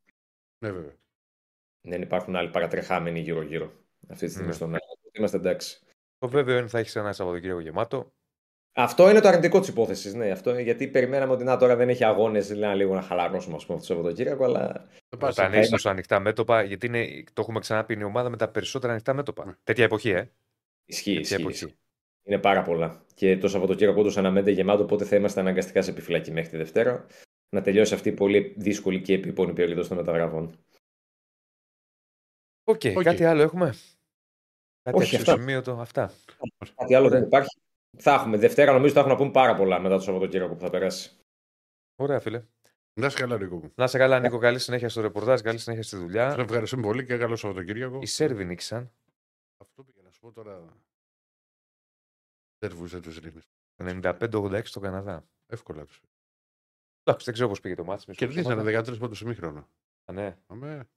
Ναι, 0.58 0.70
βέβαια. 0.72 0.96
Δεν 1.80 2.02
υπάρχουν 2.02 2.36
άλλοι 2.36 2.50
παρατρεχάμενοι 2.50 3.20
γύρω-γύρω 3.20 3.72
αυτή 4.08 4.24
τη 4.24 4.30
στιγμή 4.30 4.48
ναι. 4.48 4.54
στον 4.54 4.74
Άρη. 4.74 4.82
Είμαστε 5.12 5.36
εντάξει. 5.36 5.80
Το 6.18 6.28
βέβαιο 6.28 6.54
είναι 6.54 6.62
ότι 6.62 6.70
θα 6.70 6.78
έχεις 6.78 6.96
ένα 6.96 7.12
Σαββατοκύριακο 7.12 7.60
γεμάτο. 7.60 8.12
Αυτό 8.72 9.10
είναι 9.10 9.20
το 9.20 9.28
αρνητικό 9.28 9.60
της 9.60 9.68
υπόθεσης. 9.68 10.14
Ναι, 10.14 10.30
αυτό, 10.30 10.58
γιατί 10.58 10.88
περιμέναμε 10.88 11.32
ότι 11.32 11.44
να, 11.44 11.56
τώρα 11.56 11.76
δεν 11.76 11.88
έχει 11.88 12.04
αγώνες, 12.04 12.50
λέει 12.50 12.74
λίγο 12.74 12.94
να 12.94 13.02
χαλαρώσουμε 13.02 13.56
πούμε, 13.56 13.56
αυτό 13.56 13.76
το 13.76 13.82
Σαββατοκύριακο. 13.84 14.44
Αλλά... 14.44 14.88
Όταν 15.20 15.54
έχει 15.54 15.70
τόσο 15.70 15.88
ανοιχτά 15.88 16.20
μέτωπα, 16.20 16.62
γιατί 16.62 16.86
είναι, 16.86 17.24
το 17.32 17.40
έχουμε 17.40 17.60
ξαναπεί, 17.60 17.92
είναι 17.92 18.02
η 18.02 18.06
ομάδα 18.06 18.28
με 18.28 18.36
τα 18.36 18.48
περισσότερα 18.48 18.92
ανοιχτά 18.92 19.14
μέτωπα. 19.14 19.44
Ναι. 19.44 19.52
Τέτοια 19.64 19.84
εποχή, 19.84 20.10
ε. 20.10 20.30
Ισχύει, 20.84 21.12
ισχύει. 21.12 21.34
Εποχή. 21.34 21.74
Είναι 22.22 22.38
πάρα 22.38 22.62
πολλά. 22.62 23.04
Και 23.14 23.36
το 23.38 23.48
Σαββατοκύριακο 23.48 24.00
όντως 24.00 24.16
αναμένεται 24.16 24.50
γεμάτο, 24.50 24.82
οπότε 24.82 25.04
θα 25.04 25.16
είμαστε 25.16 25.40
αναγκαστικά 25.40 25.82
σε 25.82 25.90
επιφυλακή 25.90 26.30
μέχρι 26.30 26.50
τη 26.50 26.56
Δευτέρα. 26.56 27.06
Να 27.50 27.62
τελειώσει 27.62 27.94
αυτή 27.94 28.08
η 28.08 28.12
πολύ 28.12 28.54
δύσκολη 28.56 29.00
και 29.02 29.14
επίπονη 29.14 29.52
περίοδο 29.52 29.88
των 29.88 29.96
μεταγραφών. 29.96 30.58
OK, 32.64 32.80
okay, 32.82 32.96
okay. 32.96 33.02
κάτι 33.02 33.24
άλλο 33.24 33.42
έχουμε; 33.42 33.74
Κάτι 34.82 35.02
Όχι, 35.02 35.16
αυτά. 35.16 35.80
αυτά. 35.80 36.12
Κάτι 36.74 36.94
άλλο 36.94 37.08
δεν 37.08 37.22
υπάρχει. 37.22 37.58
Θα 37.98 38.12
έχουμε. 38.12 38.36
Δευτέρα 38.36 38.72
νομίζω 38.72 38.92
θα 38.92 39.00
έχουμε 39.00 39.14
να 39.14 39.20
πούμε 39.20 39.32
πάρα 39.32 39.54
πολλά 39.54 39.80
μετά 39.80 39.96
το 39.96 40.02
Σαββατοκύριακο 40.02 40.54
που 40.54 40.60
θα 40.60 40.70
περάσει. 40.70 41.16
Ωραία, 41.96 42.20
φίλε. 42.20 42.44
Να 43.00 43.08
σε 43.08 43.18
καλά, 43.18 43.38
Νίκο. 43.38 43.72
Να 43.74 43.86
σε 43.86 43.98
καλά, 43.98 44.20
Νίκο. 44.20 44.38
Καλή 44.38 44.58
συνέχεια 44.58 44.88
στο 44.88 45.00
ρεπορτάζ, 45.00 45.40
καλή 45.40 45.58
συνέχεια 45.58 45.82
στη 45.82 45.96
δουλειά. 45.96 46.30
Σα 46.30 46.40
ευχαριστούμε 46.40 46.82
πολύ 46.82 47.04
και 47.04 47.16
καλό 47.16 47.36
Σαββατοκύριακο. 47.36 47.98
Οι 48.02 48.06
Σέρβοι 48.06 48.44
νίξαν. 48.44 48.92
Αυτό 49.56 49.82
πήγα 49.84 50.02
να 50.02 50.10
σου 50.10 50.20
πω 50.20 50.32
τώρα. 50.32 50.76
Σέρβου 52.58 52.86
δεν 52.86 53.02
του 53.02 53.10
ρίχνει. 53.10 53.40
95-86 53.82 54.60
στο 54.64 54.80
Καναδά. 54.80 55.28
Εύκολα 55.46 55.84
τους. 55.84 56.02
Εντάξει, 57.08 57.24
δεν 57.24 57.34
ξέρω 57.34 57.48
πώς 57.48 57.60
πήγε 57.60 57.74
το 57.74 57.84
μάτι. 57.84 58.12
Κερδίσανε 58.12 58.80
13 58.80 58.98
πόντους 58.98 59.20
ημίχρονο. 59.20 59.68
Α, 60.04 60.12
ναι. 60.12 60.38
Αμέ. 60.46 60.88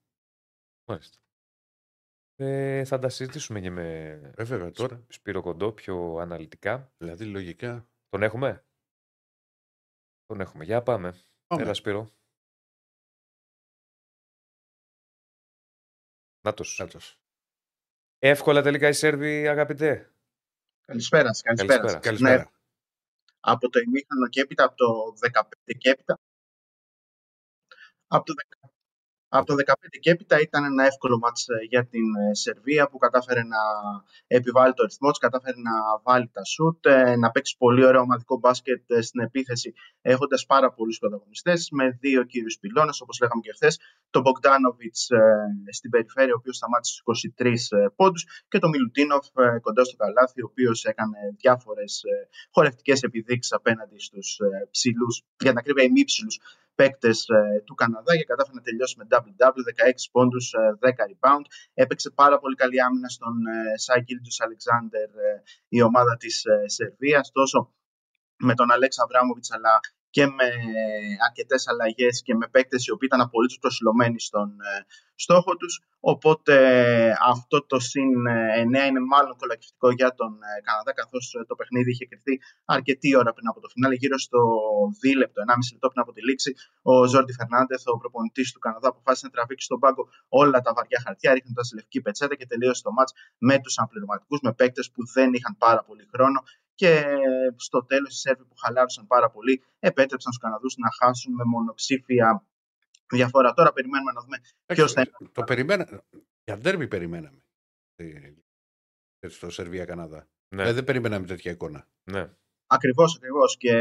Μάλιστα. 0.85 1.19
Ε, 2.35 2.85
θα 2.85 2.99
τα 2.99 3.09
συζητήσουμε 3.09 3.59
και 3.61 3.69
με 3.69 4.07
ε, 4.35 4.43
βέβαια, 4.43 4.71
τώρα. 4.71 5.05
Σπύρο 5.07 5.41
Κοντό 5.41 5.71
πιο 5.71 6.17
αναλυτικά. 6.17 6.93
Δηλαδή 6.97 7.25
λογικά. 7.25 7.87
Τον 8.09 8.23
έχουμε; 8.23 8.65
Τον 10.25 10.41
έχουμε. 10.41 10.63
Για 10.63 10.81
πάμε. 10.81 11.15
πάμε. 11.47 11.63
Έλα 11.63 11.73
Σπύρο. 11.73 12.09
Νάτος. 16.41 16.77
Νάτος. 16.79 17.19
Εύκολα 18.19 18.61
τελικά 18.61 18.87
η 18.87 18.93
Σέρβοι, 18.93 19.47
αγαπητέ. 19.47 20.13
Καλησπέρα. 20.85 21.29
Καλησπέρα. 21.43 21.99
καλησπέρα. 21.99 22.37
Ναι. 22.37 22.60
Από 23.41 23.69
το 23.69 23.79
ημίχρονο 23.79 24.27
και 24.29 24.41
έπειτα, 24.41 24.63
από 24.63 24.75
το 24.75 25.13
15 25.19 25.77
και 25.77 25.89
έπειτα. 25.89 26.19
Από 28.07 28.25
το 28.25 28.33
από 29.33 29.45
το 29.45 29.53
2015 29.53 29.73
και 29.99 30.11
έπειτα 30.11 30.39
ήταν 30.39 30.63
ένα 30.63 30.83
εύκολο 30.85 31.17
μάτς 31.17 31.47
ε, 31.47 31.53
για 31.69 31.85
την 31.85 32.07
ε, 32.15 32.35
Σερβία 32.35 32.89
που 32.89 32.97
κατάφερε 32.97 33.43
να 33.43 33.61
επιβάλλει 34.27 34.73
το 34.73 34.83
ρυθμό 34.83 35.09
της, 35.09 35.19
κατάφερε 35.19 35.57
να 35.69 35.75
βάλει 36.03 36.29
τα 36.33 36.43
σουτ, 36.43 36.85
ε, 36.85 37.15
να 37.15 37.31
παίξει 37.31 37.55
πολύ 37.57 37.85
ωραίο 37.85 38.01
ομαδικό 38.01 38.37
μπάσκετ 38.37 38.81
στην 39.01 39.19
επίθεση 39.21 39.73
έχοντας 40.01 40.45
πάρα 40.45 40.73
πολλούς 40.73 40.97
πρωταγωνιστές 40.97 41.69
με 41.71 41.97
δύο 41.99 42.23
κύριους 42.23 42.57
πυλώνες 42.59 43.01
όπως 43.01 43.19
λέγαμε 43.21 43.41
και 43.41 43.51
χθες, 43.55 43.79
τον 44.09 44.21
Μπογκδάνοβιτ 44.21 44.95
στην 45.69 45.89
περιφέρεια, 45.89 46.33
ο 46.33 46.37
οποίος 46.39 46.55
σταμάτησε 46.55 46.93
στους 46.93 47.03
23 47.03 47.91
πόντους, 47.95 48.25
και 48.47 48.59
τον 48.59 48.69
Μιλουτίνοφ 48.69 49.25
κοντά 49.61 49.83
στο 49.83 49.95
καλάθι, 49.95 50.41
ο 50.41 50.47
οποίος 50.49 50.83
έκανε 50.85 51.17
διάφορες 51.37 52.01
χορευτικές 52.51 53.01
επιδείξεις 53.01 53.51
απέναντι 53.51 53.99
στους 53.99 54.37
ψηλούς, 54.71 55.23
για 55.39 55.53
να 55.53 55.59
ακρίβεια 55.59 55.83
ημίψηλους 55.83 56.39
παίκτες 56.75 57.25
του 57.65 57.75
Καναδά 57.75 58.15
και 58.17 58.23
κατάφερε 58.23 58.55
να 58.55 58.61
τελειώσει 58.61 58.95
με 58.97 59.07
double-double, 59.09 59.63
16 59.63 60.09
πόντους, 60.11 60.53
10 60.79 60.89
rebound. 60.89 61.45
Έπαιξε 61.73 62.09
πάρα 62.09 62.39
πολύ 62.39 62.55
καλή 62.55 62.81
άμυνα 62.81 63.07
στον 63.07 63.35
Σάι 63.75 64.03
Αλεξάνδερ, 64.43 65.09
η 65.67 65.81
ομάδα 65.81 66.17
της 66.17 66.43
Σερβίας. 66.65 67.31
Τόσο 67.31 67.73
με 68.37 68.53
τον 68.53 68.71
Αλέξ 68.71 68.99
Αβράμοβιτ, 68.99 69.45
αλλά 69.49 69.79
και 70.15 70.25
με 70.25 70.47
αρκετές 71.27 71.67
αλλαγές 71.67 72.21
και 72.25 72.35
με 72.35 72.47
παίκτες 72.47 72.85
οι 72.85 72.91
οποίοι 72.91 73.07
ήταν 73.11 73.21
απολύτως 73.27 73.57
προσιλωμένοι 73.59 74.19
στον 74.19 74.49
ε, 74.49 74.85
στόχο 75.15 75.55
τους. 75.55 75.73
Οπότε 75.99 76.55
αυτό 77.33 77.65
το 77.65 77.79
συν 77.79 78.11
9 78.27 78.73
ε, 78.73 78.85
είναι 78.85 78.99
μάλλον 79.13 79.35
κολακευτικό 79.37 79.89
για 79.91 80.09
τον 80.19 80.31
ε, 80.49 80.61
Καναδά, 80.67 80.93
καθώς 80.93 81.23
το 81.47 81.55
παιχνίδι 81.55 81.89
είχε 81.91 82.05
κρυφτεί 82.05 82.41
αρκετή 82.65 83.09
ώρα 83.21 83.31
πριν 83.33 83.47
από 83.47 83.59
το 83.59 83.67
φινάλε, 83.73 83.95
γύρω 83.95 84.17
στο 84.17 84.39
2 85.13 85.17
λεπτό, 85.17 85.41
1,5 85.47 85.55
λεπτό 85.73 85.87
πριν 85.91 86.01
από 86.05 86.11
τη 86.15 86.21
λήξη. 86.27 86.51
Ο 86.81 86.93
Ζόρντι 87.11 87.33
Φερνάντεθ, 87.39 87.83
ο 87.87 87.97
προπονητής 87.97 88.51
του 88.53 88.59
Καναδά, 88.59 88.87
αποφάσισε 88.87 89.25
να 89.25 89.31
τραβήξει 89.31 89.65
στον 89.65 89.79
πάγκο 89.79 90.03
όλα 90.29 90.61
τα 90.61 90.71
βαριά 90.75 90.99
χαρτιά, 91.05 91.33
ρίχνοντας 91.33 91.71
λευκή 91.75 92.01
πετσέτα 92.01 92.35
και 92.35 92.45
τελείωσε 92.45 92.81
το 92.87 92.91
μάτς 92.91 93.11
με 93.37 93.59
τους 93.63 93.77
αμπληρωματικού, 93.77 94.35
με 94.41 94.53
παίκτες 94.53 94.91
που 94.93 95.01
δεν 95.15 95.33
είχαν 95.33 95.53
πάρα 95.57 95.81
πολύ 95.87 96.05
χρόνο 96.13 96.39
και 96.81 97.03
στο 97.55 97.85
τέλος 97.85 98.15
οι 98.15 98.19
Σέρβοι 98.19 98.43
που 98.43 98.55
χαλάρωσαν 98.55 99.07
πάρα 99.07 99.29
πολύ 99.29 99.63
επέτρεψαν 99.79 100.31
στους 100.31 100.43
Καναδούς 100.43 100.75
να 100.77 100.89
χάσουν 100.99 101.33
με 101.33 101.43
μονοψήφια 101.43 102.45
διαφορά. 103.11 103.53
Τώρα 103.53 103.73
περιμένουμε 103.73 104.11
να 104.11 104.21
δούμε 104.21 104.37
ποιος 104.65 104.93
θα 104.93 105.01
είναι. 105.01 105.29
Το 105.31 105.43
περιμένα... 105.43 106.03
Για 106.43 106.57
ντέρμπι 106.57 106.87
περιμέναμε 106.87 107.43
στο 109.27 109.49
Σερβία-Καναδά. 109.49 110.27
Ναι. 110.55 110.63
Ε, 110.63 110.73
δεν 110.73 110.83
περιμέναμε 110.83 111.25
τέτοια 111.25 111.51
εικόνα. 111.51 111.87
Ναι. 112.03 112.29
Ακριβώς, 112.67 113.15
ακριβώς. 113.15 113.57
Και 113.57 113.73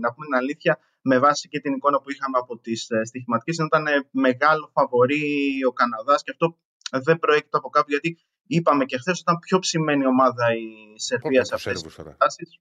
να 0.00 0.12
πούμε 0.12 0.26
την 0.26 0.34
αλήθεια, 0.34 0.78
με 1.00 1.18
βάση 1.18 1.48
και 1.48 1.60
την 1.60 1.72
εικόνα 1.74 2.00
που 2.00 2.10
είχαμε 2.10 2.38
από 2.38 2.58
τις 2.58 2.90
ε, 2.90 3.04
στοιχηματικές, 3.04 3.56
ήταν 3.56 3.84
μεγάλο 4.10 4.70
φαβορή 4.72 5.64
ο 5.68 5.72
Καναδάς 5.72 6.22
και 6.22 6.30
αυτό 6.30 6.58
δεν 6.90 7.18
προέρχεται 7.18 7.56
από 7.56 7.68
κάπου, 7.68 7.90
γιατί 7.90 8.18
είπαμε 8.48 8.84
και 8.84 8.98
χθες 8.98 9.20
ήταν 9.20 9.38
πιο 9.38 9.58
ψημένη 9.58 10.06
ομάδα 10.06 10.46
η 10.54 10.98
Σερβία 10.98 11.44
σε 11.44 11.54
αυτές 11.54 11.82
τις 11.82 11.94
καταστάσεις. 11.94 12.58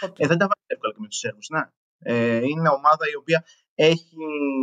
Ε, 0.00 0.26
δεν 0.26 0.38
τα 0.38 0.46
βάζει 0.50 0.66
εύκολα 0.66 0.92
και 0.92 1.00
με 1.00 1.08
τους 1.08 1.18
Σέρβους. 1.18 1.48
Ναι. 1.48 1.62
Ε, 1.98 2.36
είναι 2.36 2.68
ομάδα 2.68 3.04
η 3.12 3.16
οποία 3.16 3.44
έχει 3.74 4.16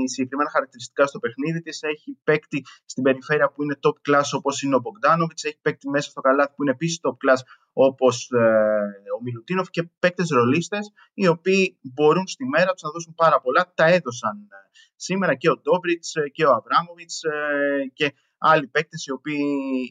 συγκεκριμένα 0.06 0.50
χαρακτηριστικά 0.50 1.06
στο 1.06 1.20
παιχνίδι 1.20 1.62
της. 1.62 1.82
Έχει 1.84 2.18
παίκτη 2.24 2.66
στην 2.86 3.04
περιφέρεια 3.04 3.52
που 3.52 3.64
είναι 3.64 3.80
top 3.82 3.98
class 4.10 4.28
όπως 4.32 4.62
είναι 4.62 4.76
ο 4.76 4.80
Μπογκδάνοβιτ. 4.80 5.38
Έχει 5.42 5.60
παίκτη 5.62 5.90
μέσα 5.90 6.10
στο 6.10 6.22
καλάθι 6.22 6.54
που 6.56 6.62
είναι 6.64 6.72
επίσης 6.72 7.00
top 7.02 7.18
class 7.24 7.42
όπως 7.74 8.30
ε, 8.32 8.42
ο 9.18 9.22
Μιλουτίνοφ 9.24 9.70
και 9.70 9.84
παίκτες 10.00 10.30
ρολίστες 10.30 10.92
οι 11.14 11.28
οποίοι 11.28 11.78
μπορούν 11.82 12.28
στη 12.28 12.46
μέρα 12.46 12.72
τους 12.72 12.82
να 12.82 12.90
δώσουν 12.90 13.14
πάρα 13.16 13.42
πολλά. 13.42 13.72
Τα 13.76 13.86
έδωσαν 13.86 14.38
ε, 14.38 14.56
σήμερα 14.96 15.36
και 15.36 15.50
ο 15.50 15.58
Ντόμπριτ 15.58 16.04
ε, 16.14 16.30
και 16.30 16.46
ο 16.46 16.52
Αβράμοβιτς 16.52 17.24
ε, 17.24 17.92
και 17.94 18.14
άλλοι 18.42 18.68
παίκτες 18.68 19.06
οι 19.06 19.12
οποίοι 19.12 19.44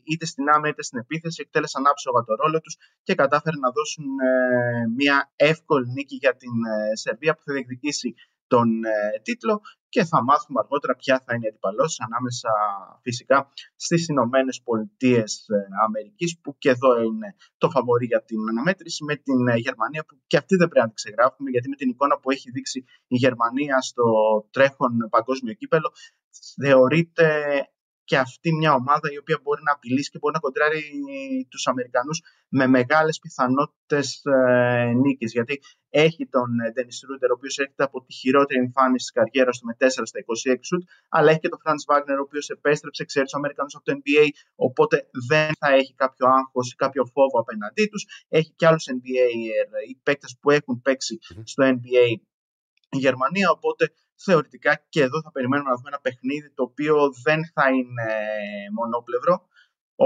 είτε 0.05 0.27
στην 0.27 0.49
άμυνα 0.49 0.69
είτε 0.69 0.83
στην 0.83 0.99
επίθεση 0.99 1.43
εκτέλεσαν 1.45 1.87
άψογα 1.87 2.25
το 2.25 2.35
ρόλο 2.35 2.61
τους 2.61 2.77
και 3.03 3.15
κατάφεραν 3.15 3.61
να 3.61 3.71
δώσουν 3.71 4.05
ε, 4.05 4.87
μια 4.97 5.33
εύκολη 5.37 5.87
νίκη 5.93 6.17
για 6.17 6.37
την 6.37 6.55
ε, 6.75 6.97
Σερβία 6.97 7.35
που 7.35 7.43
θα 7.45 7.53
διεκδικήσει 7.53 8.15
τον 8.47 8.85
ε, 8.85 9.21
τίτλο 9.23 9.61
και 9.89 10.05
θα 10.05 10.23
μάθουμε 10.23 10.59
αργότερα 10.63 10.95
ποια 10.97 11.23
θα 11.25 11.35
είναι 11.35 11.47
η 11.47 11.49
αντιπαλώση 11.49 12.03
ανάμεσα 12.07 12.51
φυσικά 13.03 13.49
στις 13.77 14.09
Ηνωμένες 14.09 14.61
Πολιτείες 14.65 15.47
Αμερικής 15.87 16.41
που 16.43 16.59
και 16.59 16.71
εδώ 16.71 17.03
είναι 17.03 17.35
το 17.59 17.71
φαβορή 17.71 18.07
για 18.07 18.23
την 18.25 18.49
αναμέτρηση 18.49 19.05
με 19.05 19.17
την 19.17 19.41
Γερμανία 19.57 20.05
που 20.05 20.21
και 20.27 20.37
αυτή 20.37 20.57
δεν 20.57 20.69
πρέπει 20.69 20.87
να 20.87 20.93
την 20.93 20.95
ξεγράφουμε 20.95 21.51
γιατί 21.51 21.69
με 21.69 21.77
την 21.77 21.89
εικόνα 21.89 22.19
που 22.19 22.31
έχει 22.31 22.51
δείξει 22.51 22.85
η 23.07 23.17
Γερμανία 23.17 23.81
στο 23.81 24.05
τρέχον 24.51 24.93
παγκόσμιο 25.11 25.55
κύπελο 25.55 25.93
θεωρείται 26.63 27.27
και 28.11 28.19
αυτή 28.19 28.53
μια 28.53 28.73
ομάδα 28.75 29.09
η 29.13 29.19
οποία 29.19 29.39
μπορεί 29.43 29.63
να 29.63 29.73
απειλήσει 29.73 30.11
και 30.11 30.19
μπορεί 30.19 30.35
να 30.35 30.41
κοντράρει 30.41 30.83
τους 31.49 31.67
Αμερικανούς 31.67 32.23
με 32.49 32.67
μεγάλες 32.67 33.19
πιθανότητες 33.19 34.23
ε, 34.25 34.93
νίκης. 35.03 35.33
Γιατί 35.33 35.61
έχει 35.91 36.27
τον 36.27 36.49
Ντένις 36.73 37.05
Ρούντερ, 37.09 37.31
ο 37.31 37.35
οποίος 37.37 37.59
έρχεται 37.59 37.85
από 37.85 38.05
τη 38.05 38.13
χειρότερη 38.13 38.61
εμφάνιση 38.61 39.05
της 39.05 39.13
καριέρας 39.13 39.59
του 39.59 39.67
με 39.67 39.75
4 39.79 39.87
στα 40.11 40.19
26 40.55 40.59
σουτ, 40.69 40.83
αλλά 41.09 41.31
έχει 41.31 41.41
και 41.41 41.49
τον 41.49 41.61
Φραντς 41.63 41.85
Βάγνερ, 41.89 42.19
ο 42.19 42.25
οποίος 42.27 42.49
επέστρεψε, 42.49 43.05
ξέρει 43.05 43.25
τους 43.25 43.35
Αμερικανούς 43.35 43.75
από 43.75 43.85
το 43.85 43.93
NBA, 43.99 44.25
οπότε 44.55 44.97
δεν 45.29 45.51
θα 45.61 45.69
έχει 45.81 45.95
κάποιο 45.95 46.27
άγχος 46.39 46.73
ή 46.73 46.75
κάποιο 46.75 47.05
φόβο 47.15 47.39
απέναντί 47.41 47.87
τους. 47.87 48.03
Έχει 48.29 48.53
και 48.57 48.67
άλλους 48.67 48.87
NBA 48.97 49.27
οι 49.89 49.95
παίκτες 50.03 50.37
που 50.41 50.51
έχουν 50.51 50.81
παίξει 50.83 51.19
στο 51.45 51.63
NBA 51.75 52.07
η 52.91 52.99
Γερμανία, 52.99 53.51
οπότε 53.51 53.93
θεωρητικά 54.25 54.83
και 54.89 55.03
εδώ 55.03 55.23
θα 55.23 55.31
περιμένουμε 55.31 55.71
να 55.71 55.77
δούμε 55.77 55.89
ένα 55.89 56.01
παιχνίδι 56.01 56.51
το 56.51 56.63
οποίο 56.63 56.95
δεν 57.25 57.41
θα 57.55 57.69
είναι 57.69 58.09
μονόπλευρο, 58.79 59.47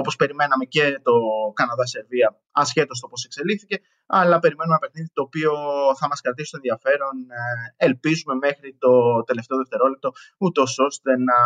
όπως 0.00 0.16
περιμέναμε 0.16 0.64
και 0.64 1.00
το 1.02 1.14
Καναδά-Σερβία, 1.54 2.28
ασχέτως 2.50 3.00
το 3.00 3.08
πώς 3.08 3.24
εξελίχθηκε, 3.24 3.76
αλλά 4.06 4.38
περιμένουμε 4.38 4.74
ένα 4.74 4.82
παιχνίδι 4.82 5.10
το 5.12 5.22
οποίο 5.22 5.52
θα 5.98 6.06
μας 6.08 6.20
κρατήσει 6.20 6.50
το 6.50 6.58
ενδιαφέρον, 6.60 7.16
ε, 7.40 7.86
ελπίζουμε 7.86 8.34
μέχρι 8.34 8.76
το 8.78 8.92
τελευταίο 9.28 9.56
δευτερόλεπτο, 9.58 10.10
ούτως 10.38 10.78
ώστε 10.78 11.10
να 11.28 11.38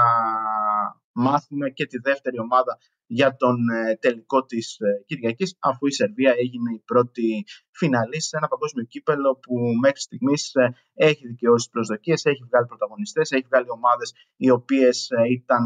μάθουμε 1.13 1.71
και 1.71 1.87
τη 1.87 1.99
δεύτερη 1.99 2.39
ομάδα 2.39 2.79
για 3.07 3.37
τον 3.37 3.57
ε, 3.69 3.97
τελικό 3.97 4.45
της 4.45 4.77
ε, 4.79 5.03
Κυριακής, 5.07 5.57
αφού 5.59 5.87
η 5.87 5.93
Σερβία 5.93 6.33
έγινε 6.45 6.71
η 6.75 6.83
πρώτη 6.91 7.45
φιναλή 7.71 8.21
σε 8.21 8.37
ένα 8.37 8.49
παγκόσμιο 8.49 8.85
κύπελο 8.85 9.31
που 9.43 9.55
μέχρι 9.81 10.01
στιγμής 10.01 10.53
έχει 10.95 11.27
δικαιώσεις 11.27 11.63
τις 11.63 11.73
προσδοκίες, 11.73 12.25
έχει 12.25 12.43
βγάλει 12.49 12.67
πρωταγωνιστές, 12.67 13.31
έχει 13.31 13.47
βγάλει 13.51 13.71
ομάδες 13.71 14.09
οι 14.37 14.51
οποίες 14.51 15.09
ήταν 15.31 15.65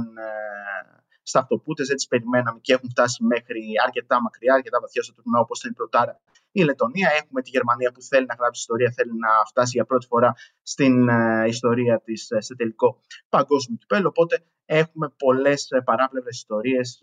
στα 1.23 1.39
αυτοπούτε, 1.39 1.85
δεν 1.85 1.97
τι 1.97 2.07
περιμέναμε 2.09 2.59
και 2.61 2.73
έχουν 2.73 2.89
φτάσει 2.91 3.25
μέχρι 3.25 3.63
αρκετά 3.87 4.23
μακριά, 4.23 4.55
αρκετά 4.55 4.81
βαθιά 4.81 5.03
στο 5.03 5.13
τουρνουά 5.13 5.41
όπως 5.41 5.59
ήταν 5.59 5.71
η 5.71 5.75
Πρωτάρα 5.75 6.21
η 6.53 6.63
Λετωνία. 6.63 7.11
Έχουμε 7.21 7.43
τη 7.43 7.51
Γερμανία 7.51 7.91
που 7.93 8.03
θέλει 8.03 8.27
να 8.27 8.35
γράψει 8.39 8.61
ιστορία, 8.61 8.93
θέλει 8.97 9.11
να 9.19 9.29
φτάσει 9.49 9.71
για 9.75 9.85
πρώτη 9.85 10.07
φορά 10.07 10.35
στην 10.63 11.09
ε, 11.09 11.45
ιστορία 11.47 12.01
της 12.05 12.31
ε, 12.31 12.41
σε 12.41 12.55
τελικό 12.55 13.01
παγκόσμιο 13.29 13.79
κυπέλο. 13.79 14.09
Οπότε 14.09 14.45
έχουμε 14.65 15.13
πολλές 15.17 15.71
ε, 15.71 15.81
παράπλευρες 15.81 16.37
ιστορίες 16.37 17.01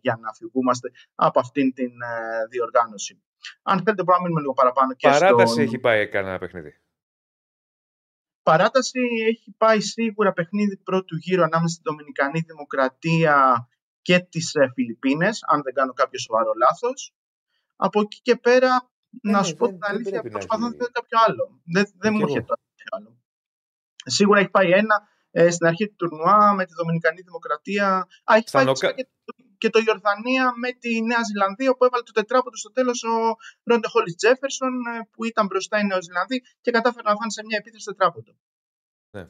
για 0.00 0.18
να 0.22 0.32
φυγούμαστε 0.32 0.90
από 1.14 1.40
αυτήν 1.40 1.72
την 1.72 1.92
διοργάνωση. 2.50 3.22
Αν 3.62 3.76
θέλετε, 3.82 4.02
μπορούμε 4.02 4.16
να 4.16 4.22
μείνουμε 4.22 4.40
λίγο 4.40 4.52
παραπάνω 4.52 4.94
και 4.94 5.08
Παράταση 5.08 5.62
έχει 5.62 5.78
πάει 5.78 6.08
κανένα 6.08 6.38
παιχνίδι 6.38 6.81
παράταση 8.42 9.00
έχει 9.28 9.54
πάει 9.58 9.80
σίγουρα 9.80 10.32
παιχνίδι 10.32 10.76
πρώτου 10.76 11.16
γύρου 11.16 11.42
ανάμεσα 11.42 11.74
στην 11.74 11.82
Δομινικανή 11.84 12.40
Δημοκρατία 12.40 13.68
και 14.02 14.18
τις 14.18 14.54
ε, 14.54 14.70
Φιλιππίνες, 14.74 15.40
αν 15.46 15.62
δεν 15.62 15.74
κάνω 15.74 15.92
κάποιο 15.92 16.18
σοβαρό 16.18 16.52
λάθος. 16.56 17.14
Από 17.76 18.00
εκεί 18.00 18.20
και 18.22 18.36
πέρα, 18.36 18.90
ε, 19.22 19.30
να 19.30 19.42
σου 19.42 19.54
πω 19.54 19.68
την 19.68 19.78
αλήθεια, 19.80 20.22
προσπαθώ 20.22 20.62
να 20.62 20.70
δω 20.70 20.86
κάποιο 20.92 21.18
άλλο. 21.26 21.60
Δεν, 21.64 21.84
δεν 21.96 22.12
μου 22.14 22.20
έρχεται 22.20 22.40
κάποιο 22.40 22.84
άλλο. 22.90 23.16
Σίγουρα 24.04 24.40
έχει 24.40 24.50
πάει 24.50 24.70
ένα 24.70 25.08
ε, 25.30 25.50
στην 25.50 25.66
αρχή 25.66 25.88
του 25.88 25.94
τουρνουά 25.96 26.54
με 26.54 26.64
τη 26.64 26.72
Δομινικανή 26.74 27.20
Δημοκρατία. 27.20 28.06
Α, 28.24 28.36
έχει 28.36 28.50
πάει 28.50 28.64
και, 28.64 29.06
και 29.62 29.70
το 29.70 29.80
Ιορδανία 29.86 30.44
με 30.62 30.70
τη 30.82 30.92
Νέα 31.10 31.22
Ζηλανδία, 31.30 31.70
που 31.76 31.84
έβαλε 31.84 32.02
το 32.02 32.12
τετράποτο 32.12 32.56
στο 32.56 32.70
τέλος 32.72 32.98
ο 33.12 33.14
Ρόντε 33.68 33.88
Χόλις 33.88 34.14
Τζέφερσον, 34.14 34.72
ε, 34.92 35.08
που 35.12 35.24
ήταν 35.24 35.46
μπροστά 35.46 35.78
οι 35.78 35.84
Νεοζηλανδοί 35.84 36.38
και 36.60 36.70
κατάφερε 36.70 37.08
να 37.08 37.14
φάνε 37.18 37.30
σε 37.30 37.42
μια 37.44 37.56
επίθεση 37.60 37.84
τετράποτο. 37.84 38.32
Ναι. 39.14 39.24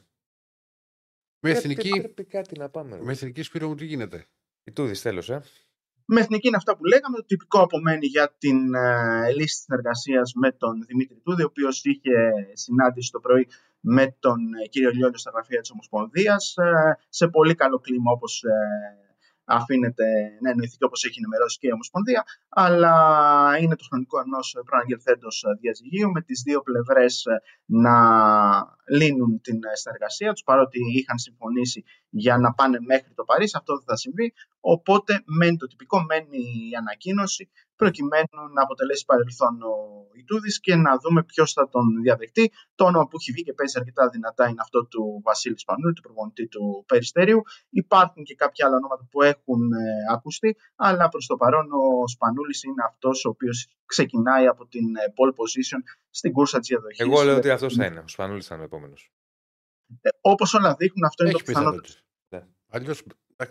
Με 1.44 1.50
εθνική, 1.50 1.90
πρέπει 1.90 2.24
κάτι 2.24 2.58
να 2.58 2.68
πάμε. 2.68 3.00
Με 3.02 3.12
εθνική 3.12 3.42
Σπύρο 3.42 3.68
μου 3.68 3.74
τι 3.74 3.84
γίνεται; 3.84 4.26
Η 4.64 4.72
Τούδης 4.72 5.02
τέλος, 5.02 5.30
ε. 5.30 5.42
Με 6.04 6.20
εθνική 6.20 6.46
είναι 6.46 6.56
αυτά 6.56 6.76
που 6.76 6.84
λέγαμε. 6.84 7.16
Το 7.16 7.24
τυπικό 7.24 7.60
απομένει 7.60 8.06
για 8.06 8.34
την 8.38 8.74
ε, 8.74 9.32
λύση 9.32 9.56
συνεργασίας 9.62 10.32
με 10.34 10.52
τον 10.52 10.84
Δημήτρη 10.86 11.20
Τούδη, 11.24 11.42
ο 11.42 11.46
οποίος 11.46 11.84
είχε 11.84 12.14
συνάντηση 12.52 13.10
το 13.10 13.20
πρωί 13.20 13.48
με 13.80 14.16
τον 14.18 14.38
ε, 14.64 14.66
κύριο 14.68 14.90
Λιόλιο 14.90 15.18
στα 15.18 15.30
γραφεία 15.34 15.60
της 15.60 15.70
Ομοσπονδίας. 15.70 16.54
Ε, 16.56 16.98
σε 17.08 17.28
πολύ 17.28 17.54
καλό 17.54 17.78
κλίμα, 17.78 18.10
όπως 18.12 18.42
ε, 18.42 19.11
αφήνεται 19.44 20.04
να 20.40 20.50
εννοηθεί 20.50 20.84
όπως 20.84 21.04
έχει 21.04 21.18
ενημερώσει 21.18 21.58
και 21.58 21.66
η 21.66 21.72
Ομοσπονδία, 21.72 22.24
αλλά 22.48 22.94
είναι 23.60 23.76
το 23.76 23.84
χρονικό 23.88 24.20
ενός 24.20 24.56
προαναγγελθέντο 24.64 25.28
διαζυγίου 25.60 26.10
με 26.10 26.20
τις 26.22 26.42
δύο 26.42 26.60
πλευρές 26.62 27.24
να 27.64 27.96
λύνουν 28.88 29.40
την 29.40 29.58
συνεργασία 29.72 30.32
τους, 30.32 30.42
παρότι 30.42 30.78
είχαν 30.98 31.18
συμφωνήσει 31.18 31.84
για 32.08 32.38
να 32.38 32.52
πάνε 32.52 32.78
μέχρι 32.80 33.12
το 33.14 33.24
Παρίσι. 33.24 33.56
Αυτό 33.56 33.74
δεν 33.76 33.84
θα 33.86 33.96
συμβεί. 33.96 34.32
Οπότε 34.64 35.22
μένει 35.26 35.56
το 35.56 35.66
τυπικό, 35.66 36.02
μένει 36.02 36.38
η 36.70 36.74
ανακοίνωση 36.78 37.50
προκειμένου 37.76 38.40
να 38.54 38.62
αποτελέσει 38.62 39.04
παρελθόν 39.04 39.62
ο 39.62 39.74
Ιτούδης 40.14 40.60
και 40.60 40.74
να 40.76 40.98
δούμε 41.02 41.24
ποιος 41.24 41.52
θα 41.52 41.68
τον 41.68 42.02
διαδεχτεί. 42.02 42.52
Το 42.74 42.84
όνομα 42.84 43.06
που 43.08 43.16
έχει 43.20 43.32
βγει 43.32 43.42
και 43.42 43.52
παίζει 43.52 43.78
αρκετά 43.78 44.08
δυνατά 44.08 44.48
είναι 44.48 44.60
αυτό 44.60 44.86
του 44.86 45.20
Βασίλη 45.24 45.58
Σπανούλη, 45.58 45.92
του 45.92 46.02
προπονητή 46.02 46.48
του 46.48 46.84
Περιστέριου. 46.86 47.42
Υπάρχουν 47.70 48.24
και 48.24 48.34
κάποια 48.34 48.66
άλλα 48.66 48.76
ονόματα 48.76 49.06
που 49.10 49.22
έχουν 49.22 49.72
ε, 49.72 50.12
ακουστεί, 50.12 50.56
αλλά 50.76 51.08
προς 51.08 51.26
το 51.26 51.36
παρόν 51.36 51.66
ο 51.72 52.08
Σπανούλης 52.08 52.62
είναι 52.62 52.82
αυτός 52.88 53.24
ο 53.24 53.28
οποίος 53.28 53.68
ξεκινάει 53.86 54.46
από 54.46 54.66
την 54.66 54.96
ε, 54.96 55.00
pole 55.16 55.34
position 55.40 55.80
στην 56.10 56.32
κούρσα 56.32 56.58
της 56.58 56.68
διαδοχής. 56.68 56.98
Εγώ 56.98 57.22
λέω 57.22 57.36
ότι 57.36 57.50
αυτός 57.50 57.74
θα 57.74 57.86
είναι. 57.86 57.98
Ο 57.98 58.08
Σπανούλης 58.08 58.46
θα 58.46 58.54
είναι 58.54 58.62
ο 58.62 58.66
επόμενος. 58.66 59.12
Ε, 60.00 60.08
όπως 60.20 60.54
όλα 60.54 60.74
δείχνουν, 60.74 61.04
αυτό 61.04 61.24
είναι 61.24 61.32
Έχει 61.32 61.44
το 61.44 61.52
πιθανότερο. 61.52 61.82
πιθανότητες. 61.82 62.46
Ναι. 62.46 62.52
Αλλιώς 62.68 63.02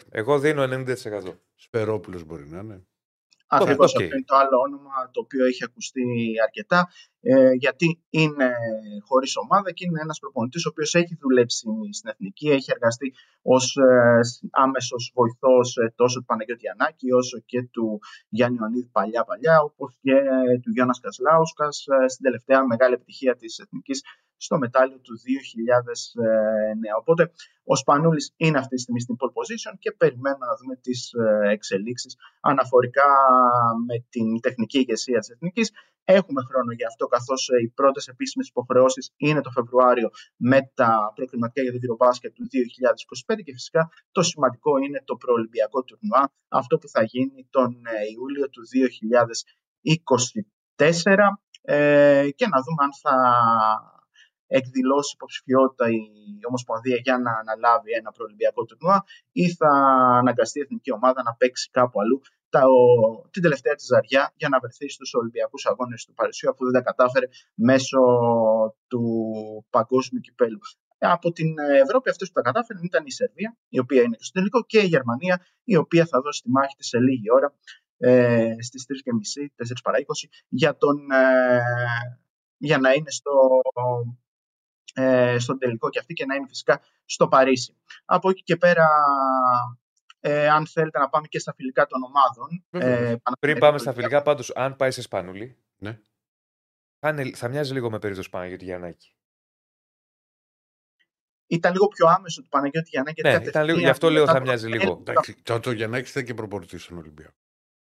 Εγώ 0.09 0.39
δίνω 0.39 0.63
90%. 0.63 0.95
Σπερόπουλος 1.55 2.23
μπορεί 2.23 2.47
να 2.47 2.59
είναι. 2.59 2.85
Ακριβώς 3.53 3.93
οκ. 3.93 4.01
αυτό 4.01 4.15
είναι 4.15 4.25
το 4.25 4.35
άλλο 4.35 4.57
όνομα 4.67 5.09
το 5.11 5.19
οποίο 5.21 5.45
έχει 5.45 5.63
ακουστεί 5.63 6.03
αρκετά. 6.43 6.89
Ε, 7.21 7.51
γιατί 7.51 8.01
είναι 8.09 8.49
χωρίς 9.07 9.35
ομάδα 9.35 9.71
και 9.71 9.85
είναι 9.87 9.99
ένας 10.01 10.19
προπονητής 10.19 10.65
ο 10.65 10.69
οποίος 10.69 10.95
έχει 10.95 11.17
δουλέψει 11.21 11.67
στην 11.91 12.09
εθνική, 12.09 12.49
έχει 12.49 12.71
εργαστεί 12.71 13.13
ως 13.41 13.75
ε, 13.75 14.19
άμεσος 14.51 15.11
βοηθός 15.15 15.77
τόσο 15.95 16.19
του 16.19 16.25
Παναγιώτη 16.25 16.61
Γιαννάκη 16.61 17.11
όσο 17.11 17.39
και 17.45 17.63
του 17.63 17.99
Γιάννη 18.29 18.57
Ιωαννίδη 18.59 18.89
παλιά-παλιά, 18.91 19.61
όπως 19.61 19.97
και 20.01 20.15
του 20.61 20.71
Γιώνας 20.71 20.99
Κασλάουσκας 20.99 21.85
στην 22.07 22.23
τελευταία 22.23 22.65
μεγάλη 22.65 22.93
επιτυχία 22.93 23.35
της 23.35 23.59
εθνικής 23.59 24.01
στο 24.45 24.57
μετάλλιο 24.57 24.99
του 25.05 25.13
2009. 25.17 26.99
Οπότε 26.99 27.31
ο 27.63 27.75
Σπανούλης 27.75 28.33
είναι 28.37 28.57
αυτή 28.57 28.75
τη 28.75 28.81
στιγμή 28.81 29.01
στην 29.01 29.15
pole 29.19 29.33
position 29.39 29.73
και 29.79 29.91
περιμένουμε 29.91 30.45
να 30.51 30.55
δούμε 30.59 30.75
τις 30.75 30.99
ε, 31.13 31.51
εξελίξεις 31.51 32.15
αναφορικά 32.41 33.09
με 33.87 33.95
την 34.09 34.39
τεχνική 34.39 34.79
ηγεσία 34.79 35.19
της 35.19 35.29
Εθνικής. 35.29 35.71
Έχουμε 36.03 36.41
χρόνο 36.49 36.71
για 36.71 36.87
αυτό 36.87 37.05
καθώς 37.05 37.49
ε, 37.49 37.61
οι 37.63 37.69
πρώτες 37.79 38.07
επίσημες 38.07 38.47
υποχρεώσεις 38.47 39.13
είναι 39.17 39.41
το 39.41 39.51
Φεβρουάριο 39.51 40.09
με 40.35 40.59
τα 40.73 41.11
προκριματικά 41.15 41.61
για 41.61 41.71
το 41.71 41.77
Eurobasket 41.83 42.31
του 42.33 42.45
2025 43.33 43.43
και 43.45 43.53
φυσικά 43.53 43.89
το 44.11 44.21
σημαντικό 44.21 44.77
είναι 44.77 45.01
το 45.05 45.15
προολυμπιακό 45.15 45.83
τουρνουά, 45.83 46.33
αυτό 46.47 46.77
που 46.77 46.87
θα 46.87 47.03
γίνει 47.03 47.47
τον 47.49 47.69
ε, 47.85 47.91
Ιούλιο 48.13 48.49
του 48.49 48.61
2024 51.05 51.15
ε, 51.61 52.29
και 52.35 52.47
να 52.47 52.57
δούμε 52.65 52.83
αν 52.87 52.93
θα 53.01 53.15
εκδηλώσει 54.57 55.11
υποψηφιότητα 55.15 55.85
η 55.89 56.01
Ομοσπονδία 56.49 56.97
για 57.05 57.17
να 57.25 57.31
αναλάβει 57.41 57.91
ένα 57.99 58.11
προολυμπιακό 58.11 58.61
τουρνουά 58.65 59.03
ή 59.31 59.45
θα 59.59 59.71
αναγκαστεί 60.21 60.59
η 60.59 60.61
εθνική 60.61 60.91
ομάδα 60.91 61.23
να 61.23 61.33
παίξει 61.39 61.69
κάπου 61.77 62.01
αλλού 62.01 62.21
τα, 62.49 62.61
ο, 62.65 62.81
την 63.31 63.41
τελευταία 63.41 63.75
της 63.75 63.85
ζαριά 63.85 64.33
για 64.35 64.49
να 64.49 64.59
βρεθεί 64.59 64.89
στους 64.89 65.13
Ολυμπιακούς 65.13 65.65
Αγώνες 65.65 66.05
του 66.05 66.13
Παρισιού 66.13 66.49
αφού 66.49 66.63
δεν 66.63 66.73
τα 66.73 66.81
κατάφερε 66.81 67.27
μέσω 67.55 67.99
του 68.87 69.03
παγκόσμιου 69.69 70.21
κυπέλου. 70.21 70.59
Από 70.97 71.31
την 71.31 71.49
Ευρώπη 71.85 72.09
αυτές 72.09 72.27
που 72.27 72.33
τα 72.33 72.41
κατάφεραν 72.41 72.83
ήταν 72.83 73.03
η 73.05 73.11
Σερβία, 73.11 73.57
η 73.69 73.79
οποία 73.79 74.01
είναι 74.01 74.15
και 74.15 74.23
στο 74.23 74.39
τελικό, 74.39 74.63
και 74.63 74.79
η 74.79 74.85
Γερμανία, 74.85 75.45
η 75.63 75.75
οποία 75.75 76.05
θα 76.05 76.21
δώσει 76.21 76.41
τη 76.41 76.49
μάχη 76.49 76.75
της 76.75 76.87
σε 76.87 76.99
λίγη 76.99 77.31
ώρα 77.31 77.53
ε, 77.97 78.55
στις 78.59 78.85
3.30, 79.37 79.65
4 79.67 79.71
παρά 79.83 79.97
20, 79.99 80.03
για, 80.47 80.77
τον, 80.77 81.11
ε, 81.11 81.59
για 82.57 82.77
να 82.77 82.91
είναι 82.93 83.11
στο, 83.11 83.31
ε, 84.93 85.39
στον 85.39 85.57
τελικό 85.57 85.89
και 85.89 85.99
αυτή 85.99 86.13
και 86.13 86.25
να 86.25 86.35
είναι 86.35 86.47
φυσικά 86.47 86.81
στο 87.05 87.27
Παρίσι. 87.27 87.77
Από 88.05 88.29
εκεί 88.29 88.43
και 88.43 88.55
πέρα, 88.55 88.87
ε, 90.19 90.49
αν 90.49 90.67
θέλετε 90.67 90.99
να 90.99 91.09
πάμε 91.09 91.27
και 91.27 91.39
στα 91.39 91.53
φιλικά 91.53 91.85
των 91.85 92.03
ομάδων. 92.03 92.65
Βεβαίως. 92.69 92.99
Ε, 92.99 92.99
Πριν 93.05 93.19
Παναθηναϊκός 93.19 93.59
πάμε 93.59 93.77
στα 93.77 93.89
Ολυμπιακός. 93.89 93.93
φιλικά, 93.95 94.21
πάντως, 94.21 94.51
αν 94.55 94.75
πάει 94.75 94.91
σε 94.91 95.01
Σπανούλη, 95.01 95.57
Ναι. 95.77 95.99
θα, 96.99 97.09
είναι- 97.09 97.35
θα 97.35 97.47
μοιάζει 97.47 97.73
λίγο 97.73 97.89
με 97.89 97.99
περίπτωση 97.99 98.29
Παναγιώτη 98.29 98.63
Γιαννάκη. 98.63 99.15
Ήταν 101.47 101.71
λίγο 101.73 101.87
πιο 101.87 102.07
άμεσο 102.07 102.41
του 102.41 102.47
Παναγιώτη 102.49 102.89
Γιαννάκη. 102.89 103.21
Ναι, 103.21 103.29
γιατί 103.29 103.47
ήταν 103.47 103.65
λίγο- 103.65 103.77
κατευθείαν 103.79 103.93
γι' 103.93 104.05
αυτό 104.05 104.09
λέω 104.09 104.25
θα 104.25 104.31
μετά 104.33 104.45
μοιάζει 104.45 104.65
από- 104.65 104.75
λίγο. 104.75 104.97
Εντάξει, 104.99 105.41
το, 105.43 105.59
το 105.59 105.71
Γιαννάκη 105.71 106.09
ήταν 106.09 106.23
και 106.25 106.33
προπορτή 106.33 106.77
στον 106.77 106.97
Ολυμπιακό. 106.97 107.35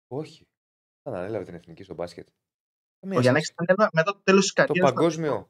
Όχι. 0.07 0.47
Θα 1.03 1.11
ανέλαβε 1.17 1.43
την 1.43 1.53
εθνική 1.53 1.83
στο 1.83 1.93
μπάσκετ. 1.93 2.27
Ο 2.27 2.31
Καμία 2.99 3.19
Γιαννάκης 3.21 3.47
σχέση. 3.47 3.73
ήταν 3.73 3.89
μετά 3.93 4.11
το 4.13 4.19
τέλος 4.23 4.41
της 4.43 4.53
Το 4.53 4.61
καριέρας 4.61 4.89
του 4.91 4.95
παγκόσμιο, 4.95 5.49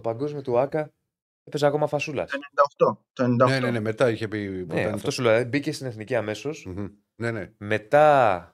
το 0.00 0.08
παγκόσμιο 0.10 0.42
του 0.42 0.58
ΑΚΑ 0.58 0.92
έπαιζε 1.44 1.66
ακόμα 1.66 1.86
φασούλας. 1.86 2.30
το 2.30 2.38
98. 2.96 2.98
Το 3.12 3.24
98. 3.24 3.48
Ναι, 3.48 3.58
ναι, 3.58 3.70
ναι, 3.70 3.80
μετά 3.80 4.10
είχε 4.10 4.28
πει. 4.28 4.48
Ναι, 4.48 4.80
όταν 4.80 4.94
αυτό 4.94 5.10
σου 5.10 5.22
λέω. 5.22 5.30
δηλαδή, 5.32 5.48
Μπήκε 5.48 5.72
στην 5.72 5.86
εθνική 5.86 6.14
αμέσως. 6.14 6.66
Μμμ. 6.66 6.86
Ναι, 7.20 7.30
ναι. 7.30 7.52
Μετά. 7.58 8.52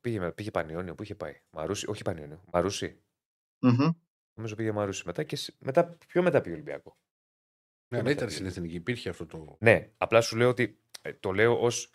Πήγε, 0.00 0.30
πήγε 0.32 0.50
Πανιόνιο, 0.50 0.94
πού 0.94 1.02
είχε 1.02 1.14
πάει. 1.14 1.40
Μαρούσι, 1.50 1.86
όχι 1.90 2.02
Πανιόνιο. 2.02 2.42
Μαρούσι. 2.52 3.02
Μμμ. 3.62 3.88
Νομίζω 4.34 4.54
πήγε 4.54 4.72
Μαρούσι. 4.72 5.02
Μετά 5.06 5.22
και 5.22 5.36
σ- 5.36 5.54
μετά, 5.58 5.96
πιο 6.06 6.22
μετά 6.22 6.40
πήγε 6.40 6.54
Ολυμπιακό. 6.54 6.96
Ναι, 7.94 8.02
μετά 8.02 8.02
αλλά 8.02 8.10
ήταν 8.10 8.26
πήγε. 8.26 8.38
στην 8.38 8.46
εθνική. 8.50 8.74
Υπήρχε 8.74 9.08
αυτό 9.08 9.26
το. 9.26 9.56
Ναι, 9.60 9.90
απλά 9.98 10.20
σου 10.20 10.36
λέω 10.36 10.48
ότι 10.48 10.80
ε, 11.02 11.12
το 11.12 11.32
λέω 11.32 11.60
ως. 11.60 11.90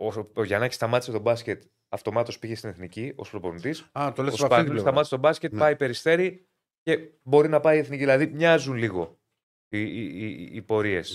Ο, 0.00 0.06
ο 0.34 0.44
Γιαννάκης 0.44 0.76
σταμάτησε 0.76 1.12
τον 1.12 1.20
μπάσκετ, 1.20 1.62
αυτομάτως 1.88 2.38
πήγε 2.38 2.54
στην 2.54 2.68
εθνική 2.70 3.12
ως 3.16 3.30
προπονητής. 3.30 3.90
Α, 3.98 4.12
το 4.12 4.22
Ο 4.22 4.24
λε 4.24 4.30
από 4.30 4.30
αυτή 4.30 4.36
την 4.36 4.36
Σπανούλη 4.46 4.64
πλευρά. 4.64 4.80
σταμάτησε 4.80 5.10
τον 5.10 5.18
μπάσκετ, 5.20 5.52
Ναι. 5.52 5.58
πάει 5.58 5.76
περιστέρι 5.76 6.47
και 6.88 6.94
μπορεί 7.30 7.48
να 7.54 7.60
πάει 7.64 7.76
η 7.76 7.80
εθνική. 7.84 8.02
Δηλαδή 8.06 8.26
μοιάζουν 8.38 8.76
λίγο 8.84 9.02
οι, 9.68 9.80
οι, 9.80 10.04
οι, 10.20 10.50
οι 10.56 10.62
πορείες. 10.62 11.08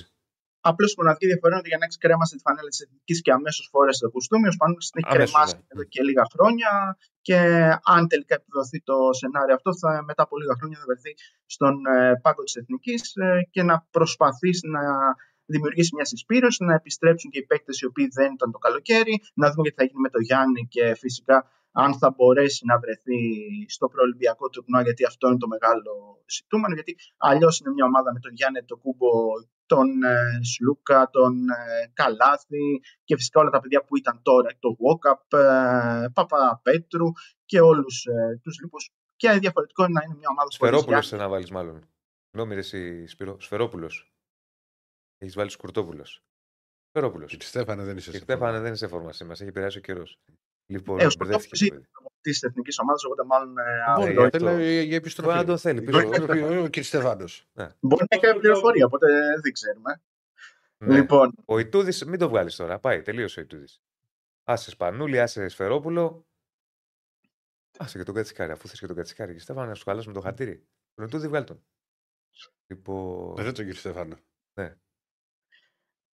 Απλώς 0.69 0.91
η 0.91 0.95
μοναδική 0.97 1.25
διαφορά 1.31 1.51
είναι 1.51 1.61
ότι 1.63 1.71
για 1.71 1.79
να 1.81 1.85
έχεις 1.85 1.97
κρέμασε 2.03 2.35
τη 2.35 2.41
φανέλα 2.45 2.69
της 2.73 2.79
εθνικής 2.85 3.17
και 3.21 3.31
αμέσως 3.31 3.65
φόρεσε 3.71 3.99
το 4.05 4.09
κουστούμι. 4.13 4.47
Ο 4.47 4.51
Σπανούλης 4.57 4.89
την 4.89 5.01
έχει 5.01 5.15
Αμέσως, 5.15 5.31
κρεμάσει 5.31 5.55
ναι. 5.55 5.63
εδώ 5.73 5.83
και 5.93 6.01
λίγα 6.07 6.25
χρόνια. 6.33 6.71
Και 7.27 7.37
αν 7.93 8.01
τελικά 8.11 8.33
επιβεβαιωθεί 8.39 8.79
το 8.89 8.95
σενάριο 9.19 9.55
αυτό, 9.59 9.69
θα, 9.81 9.89
μετά 10.09 10.21
από 10.25 10.33
λίγα 10.41 10.55
χρόνια 10.59 10.77
θα 10.81 10.85
βρεθεί 10.91 11.13
στον 11.55 11.73
ε, 11.85 12.13
πάγκο 12.23 12.43
της 12.47 12.55
εθνικής 12.61 13.01
και 13.53 13.63
να 13.69 13.75
προσπαθήσει 13.95 14.65
να 14.75 14.83
δημιουργήσει 15.53 15.91
μια 15.95 16.05
συσπήρωση, 16.11 16.59
να 16.69 16.73
επιστρέψουν 16.73 17.29
και 17.31 17.39
οι 17.39 17.45
παίκτες 17.49 17.75
οι 17.81 17.85
οποίοι 17.85 18.07
δεν 18.17 18.29
ήταν 18.37 18.49
το 18.55 18.59
καλοκαίρι, 18.65 19.15
να 19.41 19.47
δούμε 19.51 19.69
τι 19.69 19.75
θα 19.79 19.83
γίνει 19.87 20.01
με 20.07 20.09
τον 20.15 20.21
Γιάννη 20.21 20.61
και 20.73 20.83
φυσικά 21.03 21.37
αν 21.75 21.97
θα 21.97 22.09
μπορέσει 22.15 22.65
να 22.65 22.79
βρεθεί 22.79 23.19
στο 23.67 23.87
προολυμπιακό 23.87 24.49
τουρνουά, 24.49 24.81
γιατί 24.81 25.05
αυτό 25.05 25.27
είναι 25.27 25.37
το 25.37 25.47
μεγάλο 25.47 26.23
ζητούμενο. 26.35 26.73
Γιατί 26.73 26.95
αλλιώς 27.17 27.59
είναι 27.59 27.71
μια 27.71 27.85
ομάδα 27.85 28.13
με 28.13 28.19
τον 28.19 28.33
Γιάννη, 28.33 28.63
τον 28.63 28.79
Κούμπο, 28.79 29.09
τον 29.65 30.03
ε, 30.03 30.39
Σλούκα, 30.41 31.09
τον 31.09 31.49
ε, 31.49 31.91
Καλάθη 31.93 32.81
και 33.03 33.15
φυσικά 33.15 33.39
όλα 33.39 33.49
τα 33.49 33.59
παιδιά 33.59 33.83
που 33.83 33.97
ήταν 33.97 34.21
τώρα, 34.21 34.49
το 34.59 34.75
Βόκαπ, 34.75 35.33
ε, 35.33 36.07
Παπαπέτρου 36.13 37.07
και 37.45 37.59
όλους 37.61 38.05
ε, 38.05 38.39
τους 38.43 38.59
λοιπούς. 38.61 38.91
Και 39.15 39.31
διαφορετικό 39.31 39.83
είναι 39.83 39.93
να 39.93 40.01
είναι 40.05 40.15
μια 40.15 40.29
ομάδα 40.29 40.47
χωρίς 40.49 40.55
Σφερόπουλος 40.55 41.07
Γιάννη. 41.07 41.07
θε 41.07 41.17
να 41.17 41.29
βάλεις, 41.29 41.51
μάλλον. 41.51 41.87
Συγγνώμη, 42.29 42.53
ρε, 42.53 42.59
εσύ, 42.59 43.07
Σπύρο. 43.07 43.39
Σφερόπουλος. 43.39 44.13
Έχεις 45.17 45.35
βάλει 45.35 45.49
Σκουρτόπουλος. 45.49 46.23
Σφερόπουλος. 46.89 47.31
Και 47.31 47.37
τη 47.37 47.45
Στέφανε 47.45 47.83
δεν 47.83 47.97
είσαι 47.97 48.11
Και 48.11 48.17
σε 48.17 48.23
Στέφανε 48.23 48.45
φόρμα. 48.51 48.63
δεν 48.63 48.73
είσαι 48.73 48.87
φόρμα 48.87 49.11
μα 49.25 49.31
έχει 49.31 49.43
επηρεάσει 49.43 49.77
ο 49.77 49.81
καιρός. 49.81 50.19
Λοιπόν, 50.65 50.99
Ε, 50.99 51.05
ο 51.05 51.09
μπερδεύτηκε 51.17 51.55
Σκουρτόπουλος 51.55 51.89
το 51.91 52.01
παιδί. 52.03 52.15
της 52.21 52.43
εθνικής 52.43 52.79
ομάδας, 52.79 53.03
οπότε 53.05 53.23
μάλλον 53.23 53.57
ε, 53.57 53.63
Μπορεί, 53.95 54.07
γι' 54.11 54.13
για, 54.17 54.25
αυτό. 54.25 54.37
θέλω, 54.37 54.57
για, 54.59 54.81
για 54.81 54.95
επιστροφή. 54.95 55.27
Μπορεί 55.29 55.39
να 55.41 55.45
τον 55.45 55.57
θέλει 55.57 55.79
Για 55.79 55.91
πίσω. 55.91 55.99
επιστροφή, 56.07 56.57
Ο 56.57 56.69
κ. 56.69 56.75
Στεφάνο. 56.83 57.25
μπορεί 57.79 58.05
να 58.09 58.15
έχει 58.15 58.25
κάποια 58.25 58.39
πληροφορία, 58.39 58.85
οπότε 58.85 59.07
δεν 59.41 59.51
ξέρουμε. 59.53 60.01
Ναι. 60.77 60.95
Λοιπόν, 60.95 61.33
Ο 61.45 61.59
Ιτούδης, 61.59 62.05
μην 62.05 62.19
το 62.19 62.29
βγάλεις 62.29 62.55
τώρα. 62.55 62.79
Πάει, 62.79 63.01
τελείωσε 63.01 63.39
ο 63.39 63.43
Ιτούδης. 63.43 63.81
Άσε 64.43 64.69
Σπανούλη, 64.69 65.19
άσε 65.19 65.47
Σφερόπουλο. 65.47 66.25
Άσε 67.77 67.97
και 67.97 68.03
τον 68.03 68.15
Κατσικάρη. 68.15 68.51
Αφού 68.51 68.67
θες 68.67 68.79
και 68.79 68.87
τον 68.87 68.95
Κατσικάρη, 68.95 69.33
και 69.33 69.39
Στέφανε 69.39 69.67
να 69.67 69.73
σου 69.73 69.83
χαλάσουμε 69.83 70.13
το 70.13 70.19
χατήρι. 70.19 70.65
Τον 70.95 71.05
Ιτούδη, 71.05 71.27
βγάλει 71.27 71.45
τον. 71.45 71.63
Λοιπόν. 72.67 73.35
Δεν 73.35 73.53
τον 73.53 73.69
κ. 73.69 73.73
Στεφάνο. 73.73 74.15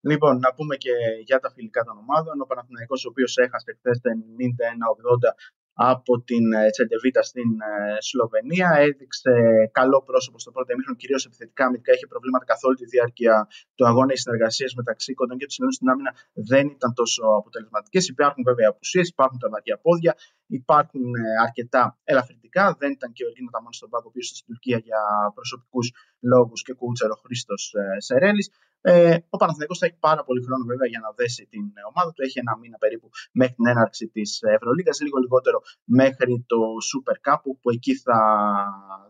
Λοιπόν, 0.01 0.39
να 0.39 0.55
πούμε 0.55 0.77
και 0.77 0.91
για 1.25 1.39
τα 1.39 1.51
φιλικά 1.51 1.85
των 1.85 1.97
ομάδων. 1.99 2.41
Ο 2.41 2.47
Παναθηναϊκός, 2.47 3.05
ο 3.05 3.09
οποίος 3.09 3.37
έχασε 3.37 3.77
χθες 3.79 4.01
το 4.01 4.11
91-80 4.11 5.33
από 5.73 6.13
την 6.29 6.53
ε, 6.53 6.71
Τσεντεβίτα 6.71 7.23
στην 7.23 7.51
ε, 7.61 7.97
Σλοβενία. 8.09 8.69
Έδειξε 8.87 9.33
καλό 9.73 10.03
πρόσωπο 10.03 10.39
στο 10.39 10.51
πρώτο 10.51 10.73
ημίχρονο, 10.73 10.99
κυρίως 11.03 11.25
επιθετικά 11.25 11.65
αμυντικά. 11.65 11.93
Είχε 11.95 12.07
προβλήματα 12.07 12.45
καθ' 12.45 12.65
όλη 12.65 12.77
τη 12.77 12.85
διάρκεια 12.85 13.49
του 13.75 13.87
αγώνα. 13.87 14.13
Οι 14.13 14.17
συνεργασίες 14.17 14.75
μεταξύ 14.75 15.15
κοντών 15.15 15.37
και 15.39 15.47
του 15.47 15.53
συνόλου 15.53 15.75
στην 15.79 15.89
άμυνα 15.89 16.13
δεν 16.33 16.67
ήταν 16.77 16.91
τόσο 16.95 17.23
αποτελεσματικές. 17.41 18.09
Υπάρχουν 18.09 18.43
βέβαια 18.49 18.69
απουσίες, 18.69 19.09
υπάρχουν 19.09 19.39
τα 19.39 19.49
βαριά 19.49 19.77
πόδια, 19.85 20.13
υπάρχουν 20.47 21.15
ε, 21.15 21.21
αρκετά 21.47 21.99
ελαφρυντικά. 22.05 22.77
Δεν 22.79 22.91
ήταν 22.91 23.13
και 23.13 23.25
ο 23.25 23.27
Εργίνο 23.29 23.51
Ταμόν 23.51 23.73
στον 23.73 23.89
πάγκο, 23.93 24.07
ο 24.07 24.11
οποίος 24.13 24.27
ήταν 24.27 24.37
στην 24.41 24.49
Τουρκία 24.51 24.79
για 24.89 25.01
προσωπικούς 25.35 25.87
λόγους 26.21 26.63
και 26.63 26.73
κούτσερο 26.73 27.15
Χρήστος 27.23 27.75
Σερέλης. 27.99 28.49
Ε, 28.83 29.19
ο 29.29 29.37
Παναθηναϊκός 29.37 29.79
θα 29.79 29.87
έχει 29.87 29.97
πάρα 30.09 30.23
πολύ 30.25 30.43
χρόνο 30.47 30.65
βέβαια 30.65 30.89
για 30.89 31.01
να 31.01 31.11
δέσει 31.13 31.47
την 31.47 31.65
ε, 31.75 31.81
ομάδα 31.93 32.13
του. 32.13 32.23
Έχει 32.23 32.39
ένα 32.39 32.57
μήνα 32.59 32.77
περίπου 32.79 33.09
μέχρι 33.33 33.55
την 33.55 33.67
έναρξη 33.67 34.09
της 34.09 34.39
Ευρωλίγα, 34.43 34.93
λίγο 35.03 35.19
λιγότερο 35.19 35.59
μέχρι 35.85 36.45
το 36.47 36.57
Super 36.91 37.17
Cup, 37.33 37.41
που 37.61 37.71
εκεί 37.71 37.95
θα 37.97 38.19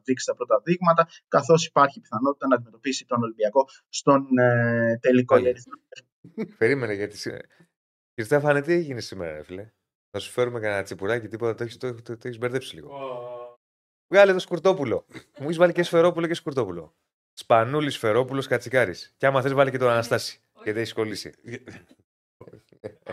δείξει 0.05 0.27
τα 0.27 0.35
πρώτα 0.35 0.61
δείγματα, 0.65 1.09
καθώς 1.29 1.67
υπάρχει 1.67 2.01
πιθανότητα 2.01 2.47
να 2.47 2.55
αντιμετωπίσει 2.55 3.07
τον 3.07 3.23
Ολυμπιακό 3.23 3.65
στον 3.89 4.39
ε, 4.39 4.99
τελικό. 5.01 5.35
Πάλι. 5.35 5.47
Η 5.47 5.49
Ερυθρό- 5.49 5.79
Περίμενε 6.59 6.95
γιατί. 6.95 7.17
συ- 7.17 7.43
Και 8.15 8.23
Στέφανε, 8.23 8.61
τι 8.61 8.73
έγινε 8.73 9.01
σήμερα, 9.01 9.33
ρε 9.33 9.43
φίλε; 9.43 9.73
Θα 10.11 10.19
σου 10.19 10.31
φέρουμε 10.31 10.61
κανένα 10.61 10.83
τσιπουράκι, 10.83 11.29
τίποτα, 11.29 11.55
το 11.55 11.63
έχεις 11.63 11.77
το, 11.77 11.95
το, 11.95 12.17
το 12.17 12.29
έχεις 12.29 12.39
μπερδέψει 12.39 12.75
λίγο. 12.75 12.91
Βγάλε 14.13 14.33
το 14.33 14.39
σκουρτόπουλο. 14.39 15.05
Μου 15.39 15.45
έχεις 15.45 15.57
βάλει 15.57 15.73
και 15.73 15.83
σφερόπουλο 15.83 16.27
και 16.27 16.35
σκουρτόπουλο. 16.35 16.95
Σπανούλης, 17.33 17.95
σφερόπουλο, 17.95 18.43
κατσικάρης. 18.43 19.15
Και 19.17 19.27
άμα 19.27 19.43
θες, 19.43 19.53
βάλει 19.53 19.71
και 19.71 19.79
τον 19.79 19.89
Αναστάση. 19.91 20.41
Γιατί 20.63 20.81
έχει 20.81 20.93
κολλήσει. 20.95 21.35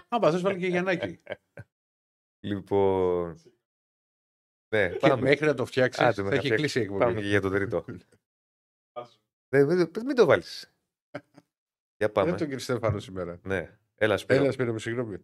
Άμα 0.08 0.32
θες 0.32 0.42
βάλει 0.42 0.60
και 0.60 0.68
Γιαννάκη. 0.68 1.20
Λοιπόν. 2.40 3.42
Ναι, 4.76 4.90
και 4.90 4.98
πάμε. 4.98 5.22
μέχρι 5.22 5.46
να 5.46 5.54
το 5.54 5.66
φτιάξεις, 5.66 6.04
Άντε, 6.04 6.14
θα 6.14 6.24
με 6.24 6.30
να 6.30 6.36
έχει 6.36 6.46
φτιάξεις. 6.46 6.72
κλείσει 6.74 6.88
η 6.88 6.90
Πάμε 6.90 7.04
εκπομπή. 7.04 7.22
και 7.22 7.28
για 7.28 7.42
το 7.42 7.50
τρίτο. 7.50 7.86
Δεν 9.50 9.66
μην, 9.66 9.92
το- 9.92 10.04
μην 10.04 10.16
το 10.16 10.26
βάλεις. 10.26 10.72
Για 11.98 12.12
πάμε. 12.12 12.30
Δεν 12.30 12.38
τον 12.38 12.48
κύριο 12.48 12.64
Στέφανο 12.64 13.00
σήμερα. 13.00 13.40
Ναι, 13.44 13.78
έλα 13.96 14.18
Σπύρο. 14.18 14.44
Έλα, 14.44 14.52
Σπύρο 14.52 14.72
μου, 14.72 14.80
συγγνώμη. 14.80 15.18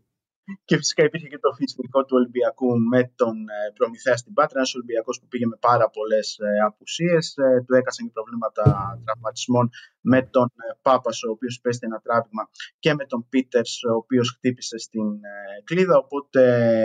Και 0.65 0.75
φυσικά 0.77 1.03
υπήρχε 1.03 1.27
και 1.27 1.39
το 1.39 1.51
φυσικό 1.53 1.99
του 2.05 2.15
Ολυμπιακού 2.19 2.79
με 2.79 3.11
τον 3.15 3.35
ε, 3.49 3.71
Προμηθέα 3.73 4.17
στην 4.17 4.33
Πάτρα. 4.33 4.57
Ένας 4.57 4.75
Ολυμπιακός 4.75 5.19
που 5.19 5.27
πήγε 5.27 5.45
με 5.45 5.57
πάρα 5.59 5.89
πολλές 5.89 6.37
απουσίες. 6.65 7.33
Του 7.65 7.75
έκασαν 7.75 8.05
και 8.05 8.11
προβλήματα 8.13 8.63
τραυματισμών 9.05 9.69
με 10.03 10.21
τον 10.21 10.43
ε, 10.45 10.77
Πάπας, 10.81 11.23
ο 11.23 11.29
οποίος 11.31 11.59
πέστη 11.61 11.85
ένα 11.85 11.99
τράβημα, 11.99 12.49
και 12.79 12.93
με 12.93 13.05
τον 13.05 13.25
Πίτερς, 13.29 13.83
ο 13.83 13.95
οποίος 13.95 14.31
χτύπησε 14.35 14.77
στην 14.77 15.07
ε, 15.23 15.61
κλίδα. 15.63 15.97
Οπότε 15.97 16.41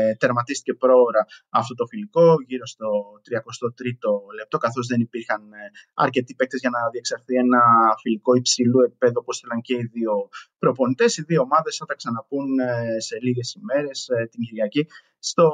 ε, 0.08 0.14
τερματίστηκε 0.14 0.74
πρόωρα 0.74 1.26
αυτό 1.48 1.74
το 1.74 1.86
φιλικό, 1.86 2.34
γύρω 2.46 2.66
στο 2.66 2.88
33ο 3.26 4.34
λεπτό, 4.38 4.58
καθώς 4.58 4.86
δεν 4.86 5.00
υπήρχαν 5.00 5.42
ε, 5.52 5.56
αρκετοί 5.94 6.34
παίκτες 6.34 6.60
για 6.60 6.70
να 6.70 6.90
διεξαχθεί 6.90 7.34
ένα 7.34 7.60
φιλικό 8.00 8.34
υψηλού 8.34 8.80
επίπεδου, 8.80 9.18
όπως 9.22 9.38
θέλαν 9.40 9.60
και 9.60 9.74
οι 9.74 9.84
δύο 9.92 10.28
προπονητές. 10.58 11.16
Οι 11.16 11.22
δύο 11.22 11.40
ομάδες 11.40 11.76
θα 11.76 11.84
τα 11.86 11.94
ξαναπούν 11.94 12.58
ε, 12.58 13.00
σε 13.00 13.18
λίγες 13.20 13.47
ημέρες 13.54 14.08
την 14.30 14.40
Κυριακή 14.44 14.86
στο 15.18 15.52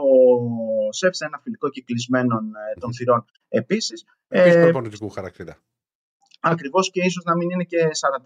ΣΕΦ 0.90 1.14
σε 1.14 1.24
ένα 1.24 1.38
φιλικό 1.42 1.68
κυκλισμένων 1.68 2.44
ε, 2.54 2.78
των 2.80 2.94
θυρών 2.94 3.24
επίσης. 3.48 4.04
Επίσης 4.28 4.54
Ε, 4.54 4.62
προπονητικού 4.62 5.08
χαρακτήρα. 5.08 5.58
Ακριβώς 6.40 6.90
και 6.90 7.00
ίσως 7.04 7.24
να 7.24 7.36
μην 7.36 7.50
είναι 7.50 7.64
και 7.64 7.78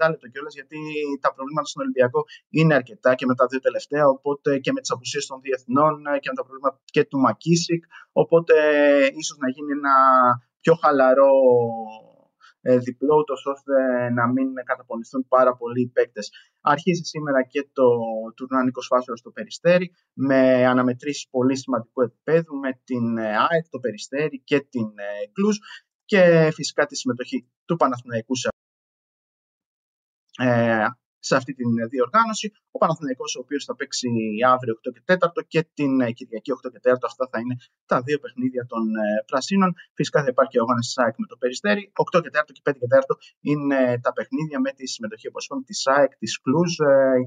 40 0.07 0.11
λεπτό 0.11 0.29
κιόλας, 0.29 0.55
γιατί 0.55 0.79
τα 1.21 1.35
προβλήματα 1.35 1.67
στον 1.67 1.83
Ολυμπιακό 1.83 2.21
είναι 2.49 2.75
αρκετά 2.75 3.15
και 3.15 3.27
με 3.27 3.35
τα 3.35 3.47
δύο 3.47 3.61
τελευταία. 3.61 4.09
Οπότε 4.09 4.59
και 4.59 4.73
με 4.73 4.81
τις 4.81 4.91
απουσίες 4.91 5.27
των 5.27 5.41
διεθνών 5.41 6.07
ε, 6.07 6.19
και 6.19 6.29
με 6.29 6.37
τα 6.37 6.45
προβλήματα 6.45 6.81
και 6.85 7.05
του 7.05 7.19
Μακίσικ. 7.19 7.85
Οπότε 8.13 8.55
ίσως 9.21 9.37
να 9.39 9.49
γίνει 9.51 9.73
ένα 9.73 9.95
πιο 10.61 10.75
χαλαρό 10.75 11.33
ε, 12.05 12.08
διπλό, 12.61 13.17
ούτως 13.17 13.47
ώστε 13.47 13.73
να 14.11 14.27
μην 14.27 14.55
καταπονηθούν 14.65 15.27
πάρα 15.29 15.57
πολλοί 15.57 15.81
οι 15.81 15.89
παίκτες. 15.89 16.31
Αρχίζει 16.61 17.03
σήμερα 17.03 17.43
και 17.43 17.69
το 17.73 17.89
τουρνουά 18.37 18.65
Νίκος 18.65 18.87
Φάσορος 18.87 19.19
στο 19.19 19.31
Περιστέρι 19.31 19.95
με 20.13 20.67
αναμετρήσεις 20.67 21.29
πολύ 21.31 21.57
σημαντικού 21.57 22.03
επίπεδου 22.03 22.57
με 22.57 22.81
την 22.85 23.19
ε, 23.19 23.37
ΑΕΚ, 23.37 23.69
το 23.71 23.79
Περιστέρι 23.79 24.41
και 24.45 24.61
την 24.61 24.89
ε, 24.97 25.31
Κλουζ 25.33 25.57
και 26.05 26.51
φυσικά 26.53 26.87
τη 26.87 26.97
συμμετοχή 26.97 27.49
του 27.65 27.77
Παναθηναϊκού 27.77 28.37
σε, 28.37 28.49
ε, 30.39 30.87
σε 31.19 31.37
αυτή 31.37 31.53
την 31.55 31.71
διοργάνωση. 31.89 32.47
Ο 32.71 32.79
Παναθηναϊκός 32.79 33.37
ο 33.37 33.41
οποίος 33.45 33.65
θα 33.65 33.75
παίξει 33.77 34.09
αύριο 34.55 34.75
8 34.75 34.93
και 34.95 35.03
4 35.07 35.45
και 35.53 35.61
την 35.75 36.01
ε, 36.01 36.11
Κυριακή 36.19 36.51
8 36.67 36.71
και 36.73 36.81
4. 36.83 36.97
Αυτά 37.11 37.29
θα 37.33 37.39
είναι 37.43 37.55
τα 37.87 37.99
δύο 38.07 38.19
παιχνίδια 38.19 38.65
των 38.73 38.83
ε, 38.97 39.03
Πρασίνων. 39.31 39.71
Φυσικά 39.99 40.19
θα 40.25 40.29
υπάρχει 40.35 40.51
και 40.53 40.61
ο 40.61 40.63
αγώνας 40.63 40.85
της 40.85 40.95
ΣΑΕΚ 40.97 41.15
με 41.23 41.27
το 41.27 41.37
Περιστέρι. 41.37 41.83
8 42.17 42.21
και 42.25 42.31
4 42.33 42.41
και 42.57 42.63
5 42.71 42.73
και 42.81 42.89
4 42.95 43.15
είναι 43.51 43.79
τα 44.07 44.13
παιχνίδια 44.17 44.59
με 44.61 44.71
τη 44.79 44.85
συμμετοχή 44.95 45.27
όπως 45.29 45.45
είπαμε, 45.45 45.63
της 45.63 45.79
ΣΑΕΚ, 45.85 46.11
της 46.23 46.33
Κλουζ, 46.43 46.73
ε, 46.79 46.87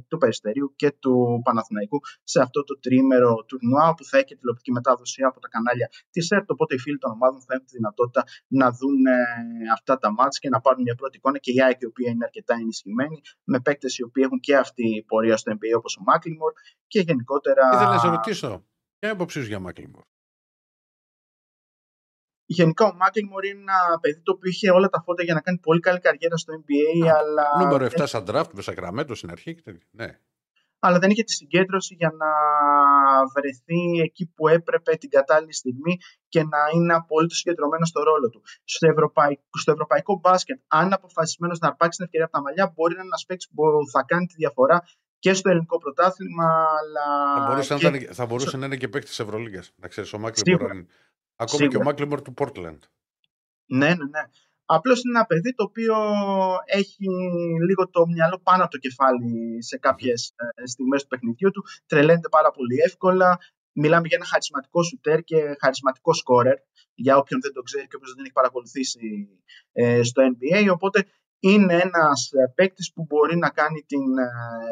του 0.09 0.17
Περιστερίου 0.17 0.67
και 0.75 0.89
του 1.03 1.41
Παναθηναϊκού 1.43 1.99
σε 2.23 2.39
αυτό 2.41 2.63
το 2.63 2.79
τρίμερο 2.79 3.31
τουρνουά 3.47 3.93
που 3.95 4.03
θα 4.09 4.17
έχει 4.17 4.25
και 4.25 4.35
τηλεοπτική 4.35 4.71
μετάδοση 4.71 5.23
από 5.23 5.39
τα 5.39 5.47
κανάλια 5.47 5.87
της 6.11 6.31
ΕΡΤ. 6.31 6.51
Οπότε 6.51 6.75
οι 6.75 6.79
φίλοι 6.79 6.97
των 6.97 7.11
ομάδων 7.11 7.39
θα 7.47 7.53
έχουν 7.53 7.65
τη 7.65 7.75
δυνατότητα 7.79 8.21
να 8.47 8.67
δουν 8.71 9.05
ε, 9.05 9.17
αυτά 9.77 9.93
τα 9.97 10.11
μάτς 10.11 10.39
και 10.39 10.49
να 10.49 10.59
πάρουν 10.61 10.81
μια 10.81 10.95
πρώτη 10.95 11.17
εικόνα. 11.17 11.37
Και 11.37 11.51
η 11.51 11.61
ΑΕΚ 11.63 11.77
η 11.81 11.85
οποία 11.85 12.09
είναι 12.11 12.23
αρκετά 12.23 12.53
ενισχυμένη 12.61 13.21
με 13.43 13.59
παίκτες 13.81 13.97
οι 13.97 14.03
οποίοι 14.03 14.23
έχουν 14.25 14.39
και 14.39 14.55
αυτή 14.55 14.95
η 14.95 15.03
πορεία 15.03 15.37
στο 15.37 15.51
NBA 15.51 15.77
όπως 15.77 15.97
ο 15.97 16.01
Μάκλιμορ 16.05 16.53
και 16.87 16.99
γενικότερα. 16.99 17.69
Ήθελα 17.73 17.89
να 17.89 17.99
σε 17.99 18.07
ρωτήσω. 18.07 18.47
Ποια 18.47 18.57
είναι 18.99 19.11
η 19.11 19.15
άποψή 19.15 19.41
σου 19.41 19.47
για 19.47 19.59
Μάκλιμορ. 19.59 20.01
Γενικά 22.45 22.85
ο 22.85 22.93
Μάκλιμορ 22.95 23.45
είναι 23.45 23.61
ένα 23.61 23.99
παιδί 24.01 24.21
το 24.21 24.31
οποίο 24.31 24.49
είχε 24.49 24.71
όλα 24.71 24.89
τα 24.89 25.01
φώτα 25.01 25.23
για 25.23 25.33
να 25.33 25.41
κάνει 25.41 25.57
πολύ 25.57 25.79
καλή 25.79 25.99
καριέρα 25.99 26.37
στο 26.37 26.53
NBA, 26.53 27.07
αλλά, 27.19 27.47
Νούμερο 27.59 27.85
7 27.85 28.03
σαν 28.03 28.25
draft 28.27 28.51
με 28.53 28.61
Σακραμέντο 28.61 29.15
στην 29.15 29.31
αρχή. 29.31 29.55
και 29.55 29.61
τέτοια. 29.61 29.87
Ναι. 29.91 30.19
Αλλά 30.83 30.97
δεν 30.99 31.09
είχε 31.09 31.23
τη 31.23 31.31
συγκέντρωση 31.31 31.93
για 32.01 32.11
να 32.21 32.29
βρεθεί 33.35 33.81
εκεί 34.03 34.23
που 34.35 34.47
έπρεπε 34.47 34.91
την 34.95 35.09
κατάλληλη 35.09 35.53
στιγμή 35.53 35.93
και 36.27 36.41
να 36.43 36.59
είναι 36.73 36.93
απολύτω 36.93 37.35
συγκεντρωμένος 37.35 37.89
στο 37.89 38.03
ρόλο 38.03 38.29
του. 38.29 38.41
Στο 38.63 38.87
ευρωπαϊκό, 38.87 39.41
στο 39.61 39.71
ευρωπαϊκό 39.71 40.19
μπάσκετ, 40.21 40.59
αν 40.67 40.85
είναι 40.85 40.93
αποφασισμένος 40.93 41.59
να 41.59 41.67
αρπάξει 41.67 41.95
την 41.97 42.05
ευκαιρία 42.05 42.25
από 42.25 42.35
τα 42.35 42.41
μαλλιά, 42.41 42.65
μπορεί 42.75 42.93
να 42.93 42.99
είναι 42.99 43.07
ένας 43.13 43.25
παίκτης 43.27 43.47
που 43.53 43.63
θα 43.91 44.03
κάνει 44.03 44.25
τη 44.25 44.35
διαφορά 44.35 44.77
και 45.19 45.33
στο 45.33 45.49
ελληνικό 45.49 45.77
πρωτάθλημα, 45.77 46.47
αλλά. 46.79 47.05
Θα 47.39 47.45
μπορούσε, 47.47 47.75
και... 47.75 47.89
να, 47.89 47.97
ήταν, 47.97 48.13
θα 48.13 48.25
μπορούσε 48.25 48.57
να 48.57 48.65
είναι 48.65 48.77
και 48.77 48.87
παίκτης 48.87 49.15
τη 49.15 49.23
Ευρωλίγα. 49.23 49.63
Να 49.75 49.87
ξέρεις, 49.87 50.13
ο 50.13 50.19
Μάκλιμορ. 50.19 50.59
Σίγουρα. 50.59 50.79
αν- 50.79 50.87
Ακόμα 51.35 51.57
και 51.59 51.65
ο 51.65 51.69
Σίγουρα. 51.69 51.83
Μάκλιμορ 51.83 52.21
του 52.21 52.33
Portland. 52.37 52.79
Ναι, 53.65 53.87
ναι, 53.87 54.05
ναι. 54.13 54.23
Απλώς 54.73 55.03
είναι 55.03 55.17
ένα 55.17 55.25
παιδί 55.25 55.53
το 55.53 55.63
οποίο 55.63 55.95
έχει 56.65 57.05
λίγο 57.67 57.89
το 57.89 58.07
μυαλό 58.07 58.39
πάνω 58.43 58.63
από 58.63 58.71
το 58.71 58.77
κεφάλι 58.77 59.63
σε 59.63 59.77
κάποιες 59.77 60.33
ε, 60.35 60.67
στιγμές 60.67 61.01
του 61.01 61.07
παιχνιδιού 61.07 61.51
του. 61.51 61.63
Τρελαίνεται 61.85 62.29
πάρα 62.29 62.51
πολύ 62.51 62.77
εύκολα. 62.85 63.39
Μιλάμε 63.73 64.07
για 64.07 64.17
ένα 64.17 64.25
χαρισματικό 64.25 64.83
σουτέρ 64.83 65.23
και 65.23 65.55
χαρισματικό 65.61 66.13
σκόρερ, 66.13 66.57
για 66.93 67.17
όποιον 67.17 67.39
δεν 67.41 67.53
το 67.53 67.61
ξέρει 67.61 67.87
και 67.87 67.95
όποιος 67.95 68.13
δεν 68.13 68.23
έχει 68.23 68.33
παρακολουθήσει 68.33 69.29
ε, 69.71 70.03
στο 70.03 70.21
NBA. 70.31 70.69
Οπότε 70.73 71.05
είναι 71.43 71.75
ένας 71.87 72.31
ε, 72.31 72.53
παίκτης 72.55 72.93
που 72.93 73.05
μπορεί 73.07 73.35
να 73.37 73.49
κάνει 73.49 73.79
την 73.91 74.17
ε, 74.17 74.27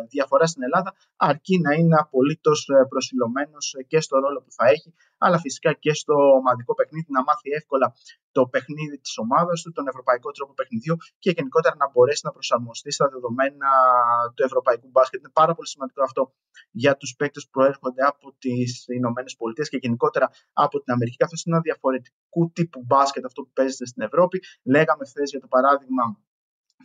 διαφορά 0.09 0.45
στην 0.47 0.63
Ελλάδα, 0.63 0.93
αρκεί 1.15 1.59
να 1.59 1.73
είναι 1.73 1.95
απολύτως 1.99 2.69
ε, 2.69 2.85
προσιλωμένος 2.89 3.75
ε, 3.79 3.83
και 3.83 3.99
στο 4.01 4.19
ρόλο 4.19 4.39
που 4.41 4.51
θα 4.51 4.65
έχει, 4.67 4.93
αλλά 5.17 5.37
φυσικά 5.39 5.73
και 5.73 5.93
στο 5.93 6.15
ομαδικό 6.39 6.73
παιχνίδι 6.73 7.07
να 7.09 7.23
μάθει 7.23 7.49
εύκολα 7.59 7.93
το 8.31 8.45
παιχνίδι 8.47 8.99
της 8.99 9.17
ομάδας 9.17 9.61
του, 9.61 9.71
τον 9.71 9.87
ευρωπαϊκό 9.87 10.31
τρόπο 10.31 10.53
παιχνιδιού 10.53 10.95
και 11.19 11.31
γενικότερα 11.35 11.75
να 11.77 11.89
μπορέσει 11.89 12.21
να 12.23 12.31
προσαρμοστεί 12.31 12.91
στα 12.91 13.07
δεδομένα 13.13 13.69
του 14.33 14.43
ευρωπαϊκού 14.43 14.87
μπάσκετ. 14.91 15.19
Είναι 15.19 15.31
πάρα 15.33 15.53
πολύ 15.55 15.67
σημαντικό 15.67 16.03
αυτό 16.03 16.33
για 16.71 16.97
τους 16.97 17.15
παίκτες 17.15 17.43
που 17.43 17.49
προέρχονται 17.49 18.03
από 18.05 18.35
τις 18.37 18.85
Ηνωμένες 18.87 19.35
Πολιτείες 19.35 19.69
και 19.69 19.77
γενικότερα 19.81 20.29
από 20.53 20.81
την 20.81 20.93
Αμερική, 20.93 21.17
καθώς 21.17 21.43
είναι 21.43 21.55
ένα 21.55 21.63
διαφορετικού 21.63 22.51
τύπου 22.51 22.83
μπάσκετ 22.85 23.25
αυτό 23.25 23.41
που 23.41 23.51
παίζεται 23.53 23.85
στην 23.85 24.01
Ευρώπη. 24.03 24.37
Λέγαμε 24.63 25.05
χθες 25.05 25.29
για 25.29 25.39
το 25.39 25.47
παράδειγμα 25.47 26.03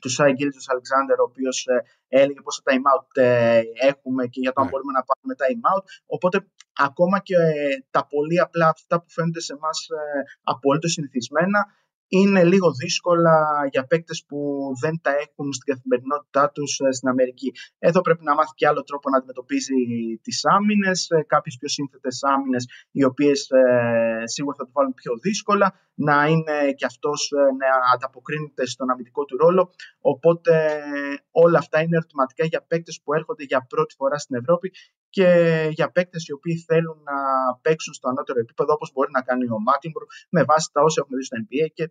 του 0.01 0.09
Σάι 0.09 0.33
Γκίλτος 0.33 0.69
Αλεξάνδερ, 0.69 1.21
ο 1.21 1.23
οποίος 1.23 1.67
ε, 1.67 1.83
έλεγε 2.09 2.41
πόσα 2.41 2.63
time 2.65 2.87
out 2.95 3.23
ε, 3.23 3.61
έχουμε 3.91 4.27
και 4.27 4.41
για 4.41 4.53
το 4.53 4.61
αν 4.61 4.65
Ναι. 4.67 4.71
μπορούμε 4.73 4.93
να 4.93 5.03
πάρουμε 5.09 5.35
time 5.43 5.63
out. 5.73 5.85
Οπότε 6.07 6.47
ακόμα 6.73 7.19
και 7.21 7.35
ε, 7.35 7.85
τα 7.91 8.07
πολύ 8.07 8.41
απλά 8.41 8.69
αυτά 8.69 9.01
που 9.01 9.11
φαίνονται 9.11 9.41
σε 9.41 9.53
εμάς 9.53 9.89
ε, 9.89 10.23
απολύτως 10.43 10.93
συνηθισμένα 10.93 11.67
είναι 12.09 12.45
λίγο 12.45 12.73
δύσκολα 12.73 13.37
για 13.71 13.85
παίκτες 13.87 14.25
που 14.29 14.39
δεν 14.83 15.01
τα 15.03 15.11
έχουν 15.11 15.53
στην 15.53 15.75
καθημερινότητά 15.75 16.51
τους 16.51 16.79
ε, 16.79 16.93
στην 16.93 17.09
Αμερική. 17.09 17.53
Εδώ 17.79 18.01
πρέπει 18.01 18.25
να 18.25 18.35
μάθει 18.35 18.53
και 18.55 18.67
άλλο 18.67 18.83
τρόπο 18.83 19.11
να 19.11 19.17
αντιμετωπίζει 19.17 19.75
τις 20.23 20.45
άμυνες, 20.45 21.09
ε, 21.11 21.25
κάποιες 21.27 21.57
πιο 21.59 21.69
σύνθετες 21.69 22.23
άμυνες 22.23 22.65
οι 22.91 23.05
οποίες 23.05 23.49
ε, 23.51 24.23
σίγουρα 24.25 24.57
θα 24.59 24.65
του 24.65 24.73
βάλουν 24.75 24.95
πιο 24.95 25.13
δύσκολα, 25.23 25.75
να 25.95 26.27
είναι 26.27 26.73
και 26.73 26.85
αυτός 26.85 27.31
ε, 27.31 27.41
να 27.41 27.69
ανταποκρίνεται 27.95 28.67
στον 28.67 28.91
αμυντικό 28.91 29.25
του 29.25 29.37
ρόλο. 29.37 29.71
Οπότε 30.01 30.83
όλα 31.31 31.59
αυτά 31.59 31.81
είναι 31.81 31.97
ερωτηματικά 31.97 32.45
για 32.45 32.65
παίκτες 32.69 33.01
που 33.05 33.15
έρχονται 33.15 33.45
για 33.45 33.67
πρώτη 33.69 33.95
φορά 33.99 34.19
στην 34.19 34.37
Ευρώπη 34.37 34.73
και 35.17 35.29
για 35.71 35.91
παίκτες 35.91 36.27
οι 36.27 36.33
οποίοι 36.33 36.57
θέλουν 36.69 36.99
να 37.11 37.17
παίξουν 37.63 37.93
στο 37.95 38.09
ανώτερο 38.09 38.39
επίπεδο 38.41 38.73
όπως 38.73 38.91
μπορεί 38.93 39.11
να 39.11 39.23
κάνει 39.23 39.45
ο 39.45 39.61
Μάκλιμπουργκ 39.67 40.07
με 40.31 40.43
βάση 40.45 40.69
τα 40.73 40.81
όσα 40.83 41.01
έχουμε 41.01 41.17
δει 41.19 41.25
στο 41.25 41.37
NBA 41.43 41.67
και 41.77 41.85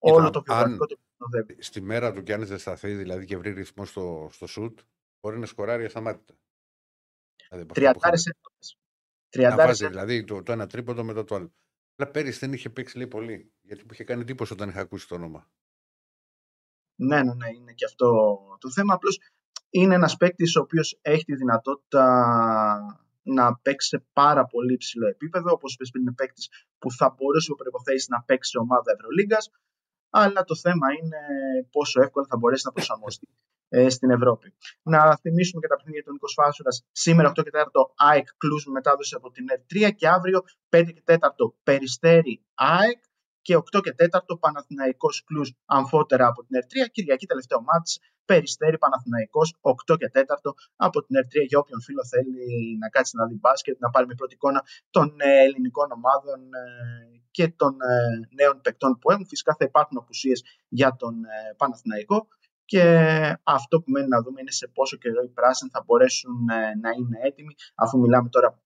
όλο 0.00 0.30
το 0.30 0.42
βιογραφικό 0.42 0.82
αν- 0.82 0.88
του 0.88 0.98
που 0.98 1.04
συνοδεύει. 1.16 1.62
Στη 1.62 1.80
μέρα 1.80 2.12
του 2.12 2.22
κι 2.22 2.32
αν 2.32 2.46
δεν 2.46 2.58
σταθεί 2.58 2.94
δηλαδή 2.94 3.24
και 3.24 3.36
βρει 3.36 3.50
ρυθμό 3.52 3.84
στο, 3.84 4.28
στο 4.32 4.46
shoot, 4.56 4.74
μπορεί 5.20 5.38
να 5.38 5.46
σκοράρει 5.46 5.84
ασταμάτητα. 5.84 6.34
Δηλαδή, 7.48 7.68
από 7.70 7.72
αυτά 7.72 7.92
που 7.92 7.98
Τριαντάρες 7.98 8.20
είχαμε. 8.20 8.34
εύκολες. 8.36 8.78
Να 8.78 9.28
Τριαντάρες 9.30 9.78
βάζει 9.80 9.86
δηλαδή 9.92 10.24
το, 10.24 10.42
το 10.42 10.52
ένα 10.52 10.66
τρίποντο 10.66 11.04
μετά 11.04 11.24
το 11.24 11.34
άλλο. 11.34 11.52
Αλλά 11.96 12.10
πέρυσι 12.10 12.38
δεν 12.38 12.52
είχε 12.52 12.70
παίξει 12.70 12.96
λέει 12.96 13.06
πολύ. 13.06 13.52
Γιατί 13.60 13.80
μου 13.82 13.88
είχε 13.92 14.04
κάνει 14.04 14.20
εντύπωση 14.20 14.52
όταν 14.52 14.68
είχα 14.68 14.80
ακούσει 14.80 15.08
το 15.08 15.14
όνομα. 15.14 15.50
Ναι, 16.94 17.22
ναι, 17.22 17.34
ναι, 17.34 17.48
είναι 17.54 17.72
και 17.72 17.84
αυτό 17.84 18.38
το 18.60 18.70
θέμα. 18.70 18.94
Απλώς 18.94 19.20
είναι 19.70 19.94
ένας 19.94 20.16
παίκτης 20.16 20.56
ο 20.56 20.60
οποίος 20.60 20.98
έχει 21.02 21.24
τη 21.24 21.34
δυνατότητα 21.34 22.04
να 23.22 23.56
παίξει 23.56 23.88
σε 23.88 24.04
πάρα 24.12 24.46
πολύ 24.46 24.72
υψηλό 24.72 25.08
επίπεδο. 25.08 25.52
Όπως 25.52 25.74
είπες 25.74 25.90
πριν, 25.90 26.02
είναι 26.02 26.12
παίκτης 26.12 26.48
που 26.78 26.90
θα 26.92 27.10
μπορούσε 27.16 27.46
υπό 27.46 27.56
προϋποθέσεις 27.56 28.08
να 28.08 28.22
παίξει 28.22 28.50
σε 28.50 28.58
ομάδα 28.58 28.92
Ευρωλίγκας. 28.92 29.50
Αλλά 30.10 30.44
το 30.44 30.56
θέμα 30.56 30.86
είναι 30.92 31.18
πόσο 31.70 32.02
εύκολα 32.02 32.26
θα 32.28 32.36
μπορέσει 32.36 32.62
να 32.66 32.72
προσαρμοστεί 32.72 33.28
ε, 33.68 33.88
στην 33.88 34.10
Ευρώπη. 34.10 34.54
Να 34.82 35.16
θυμίσουμε 35.16 35.60
και 35.60 35.68
τα 35.68 35.76
παιχνίδια 35.76 36.02
του 36.02 36.12
Νίκος 36.12 36.32
Φάσουρας. 36.32 36.84
Σήμερα 36.92 37.30
8 37.30 37.42
και 37.42 37.50
4 37.52 37.64
ΑΕΚ 37.96 38.26
Κλουζ 38.36 38.64
με 38.64 38.72
μετάδοση 38.72 39.14
από 39.14 39.30
την 39.30 39.44
ΕΡ3 39.54 39.94
και 39.96 40.08
αύριο 40.08 40.44
5 40.70 40.84
και 40.94 41.02
4 41.06 41.16
Περιστέρι 41.62 42.44
ΑΕΚ 42.54 43.00
και 43.42 43.56
8 43.56 43.80
και 43.82 43.94
4 44.10 44.38
Παναθηναϊκός 44.40 45.24
Κλουζ 45.26 45.48
αμφότερα 45.64 46.26
από 46.26 46.44
την 46.44 46.54
ΕΡ3. 46.60 46.90
Κυριακή 46.92 47.26
τελευταίο 47.26 47.60
μάτς 47.62 47.98
Περιστέρι 48.24 48.78
Παναθηναϊκός 48.78 49.58
8 49.60 49.96
και 49.98 50.10
4 50.14 50.22
από 50.76 51.02
την 51.04 51.16
ΕΡ3 51.20 51.46
για 51.48 51.58
όποιον 51.58 51.80
φίλο 51.82 52.02
θέλει 52.12 52.44
να 52.78 52.88
κάτσει 52.88 53.16
να 53.16 53.26
δει 53.26 53.36
μπάσκετ, 53.40 53.80
να 53.80 53.90
πάρει 53.90 54.06
μια 54.06 54.14
πρώτη 54.14 54.34
εικόνα 54.34 54.62
των 54.90 55.14
ε, 55.18 55.42
ελληνικών 55.44 55.88
ομάδων 55.92 56.40
ε, 56.54 56.64
και 57.30 57.48
των 57.48 57.76
νέων 58.38 58.60
παικτών 58.60 58.98
που 58.98 59.10
έχουν. 59.10 59.26
Φυσικά 59.26 59.56
θα 59.58 59.64
υπάρχουν 59.64 59.98
απουσίες 59.98 60.42
για 60.68 60.96
τον 60.96 61.14
Παναθηναϊκό 61.56 62.28
και 62.70 62.84
αυτό 63.42 63.80
που 63.80 63.90
μένει 63.90 64.08
να 64.08 64.22
δούμε 64.22 64.40
είναι 64.40 64.50
σε 64.50 64.66
πόσο 64.74 64.96
καιρό 64.96 65.22
οι 65.22 65.28
πράσινοι 65.28 65.70
θα 65.70 65.82
μπορέσουν 65.86 66.48
ε, 66.48 66.54
να 66.82 66.90
είναι 66.98 67.18
έτοιμοι 67.28 67.54
αφού 67.74 67.98
μιλάμε 67.98 68.28
τώρα 68.28 68.62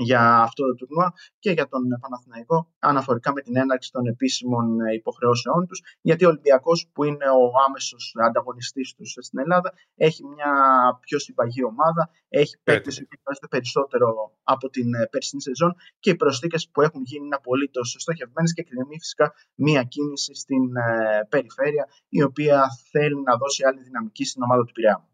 για 0.00 0.40
αυτό 0.40 0.66
το 0.66 0.74
τουρνουά 0.74 1.12
και 1.38 1.50
για 1.50 1.68
τον 1.68 1.82
Παναθηναϊκό 2.00 2.72
αναφορικά 2.78 3.32
με 3.32 3.40
την 3.40 3.56
έναρξη 3.56 3.90
των 3.92 4.06
επίσημων 4.06 4.80
ε, 4.80 4.94
υποχρεώσεών 4.94 5.66
τους 5.66 5.82
γιατί 6.00 6.24
ο 6.24 6.28
Ολυμπιακός 6.28 6.88
που 6.92 7.04
είναι 7.04 7.24
ο 7.24 7.50
άμεσος 7.66 8.14
ανταγωνιστής 8.26 8.94
τους 8.94 9.16
στην 9.20 9.38
Ελλάδα 9.38 9.72
έχει 9.96 10.24
μια 10.24 10.52
πιο 11.00 11.18
συμπαγή 11.18 11.64
ομάδα, 11.64 12.10
έχει 12.28 12.58
παίκτες 12.62 13.04
που 13.40 13.48
περισσότερο 13.48 14.36
από 14.42 14.68
την 14.68 14.94
ε, 14.94 15.06
περσινή 15.06 15.42
σεζόν 15.42 15.74
και 15.98 16.10
οι 16.10 16.16
προσθήκες 16.16 16.68
που 16.72 16.80
έχουν 16.80 17.02
γίνει 17.02 17.24
είναι 17.24 17.34
απολύτως 17.34 17.96
στοχευμένες 17.98 18.52
και 18.54 18.62
κρινεμεί 18.62 18.98
φυσικά 18.98 19.34
μια 19.54 19.82
κίνηση 19.82 20.34
στην 20.34 20.76
ε, 20.76 21.26
περιφέρεια 21.28 21.88
η 22.08 22.22
οποία 22.22 22.64
θέλει 22.90 23.22
να 23.22 23.36
δώσει 23.36 23.64
άλλη 23.64 23.80
δυναμική 23.80 24.24
στην 24.24 24.42
ομάδα 24.42 24.64
του 24.64 24.72
Πειραιά. 24.72 25.08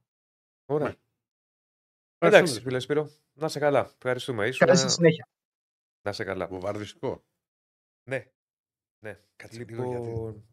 Ωραία. 0.67 0.95
Εντάξει, 2.19 2.61
φίλε 2.61 2.79
Σπύρο. 2.79 3.11
Να 3.39 3.49
σε 3.49 3.59
καλά. 3.59 3.93
Ευχαριστούμε. 3.97 4.47
Ήσουν... 4.47 4.67
Καλή 4.67 4.91
συνέχεια. 4.91 5.29
Να 6.03 6.13
σε 6.13 6.25
καλά. 6.25 6.47
Βομβαρδιστικό. 6.47 7.25
Ναι. 8.11 8.31
ναι. 9.05 9.21
Κάτι 9.37 9.57
λοιπόν... 9.57 10.45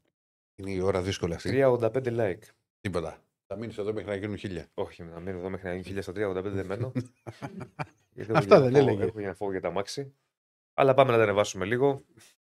Είναι 0.56 0.72
η 0.72 0.80
ώρα 0.80 1.02
δύσκολη 1.02 1.34
αυτή. 1.34 1.50
385 1.54 1.92
like. 2.06 2.44
Τίποτα. 2.80 3.24
Θα 3.48 3.56
μείνεις 3.56 3.78
εδώ 3.78 3.94
μέχρι 3.94 4.10
να 4.10 4.16
γίνουν 4.16 4.38
χίλια. 4.38 4.70
Όχι, 4.74 5.04
να 5.04 5.20
μείνω 5.20 5.38
εδώ 5.38 5.50
μέχρι 5.50 5.66
να 5.66 5.72
γίνουν 5.72 5.86
χίλια 5.86 6.02
στα 6.02 6.12
385 6.16 6.44
δεν 6.44 6.66
μένω. 6.66 6.92
Αυτά 8.34 8.62
δεν 8.62 8.76
έλεγε. 8.76 9.04
Έχω 9.04 9.20
για 9.20 9.28
να 9.28 9.34
φόβο 9.34 9.52
για 9.52 9.62
τα 9.62 9.72
μάξι. 9.72 10.16
Αλλά 10.74 10.94
πάμε 10.94 11.12
να 11.12 11.18
τα 11.18 11.24
ανεβάσουμε 11.24 11.66
λίγο. 11.66 12.06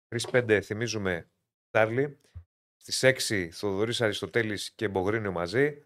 3-5 0.09 0.61
θυμίζουμε 0.62 1.31
Τάρλι. 1.70 2.19
Στις 2.77 3.28
6 3.28 3.48
Θοδωρής 3.51 4.01
Αριστοτέλης 4.01 4.70
και 4.70 4.89
Μπογρίνιο 4.89 5.32
μαζί. 5.32 5.85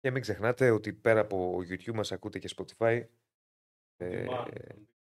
Και 0.00 0.10
μην 0.10 0.22
ξεχνάτε 0.22 0.70
ότι 0.70 0.92
πέρα 0.92 1.20
από 1.20 1.58
YouTube 1.58 1.94
μας 1.94 2.12
ακούτε 2.12 2.38
και 2.38 2.54
Spotify 2.56 3.06
ε, 3.96 4.26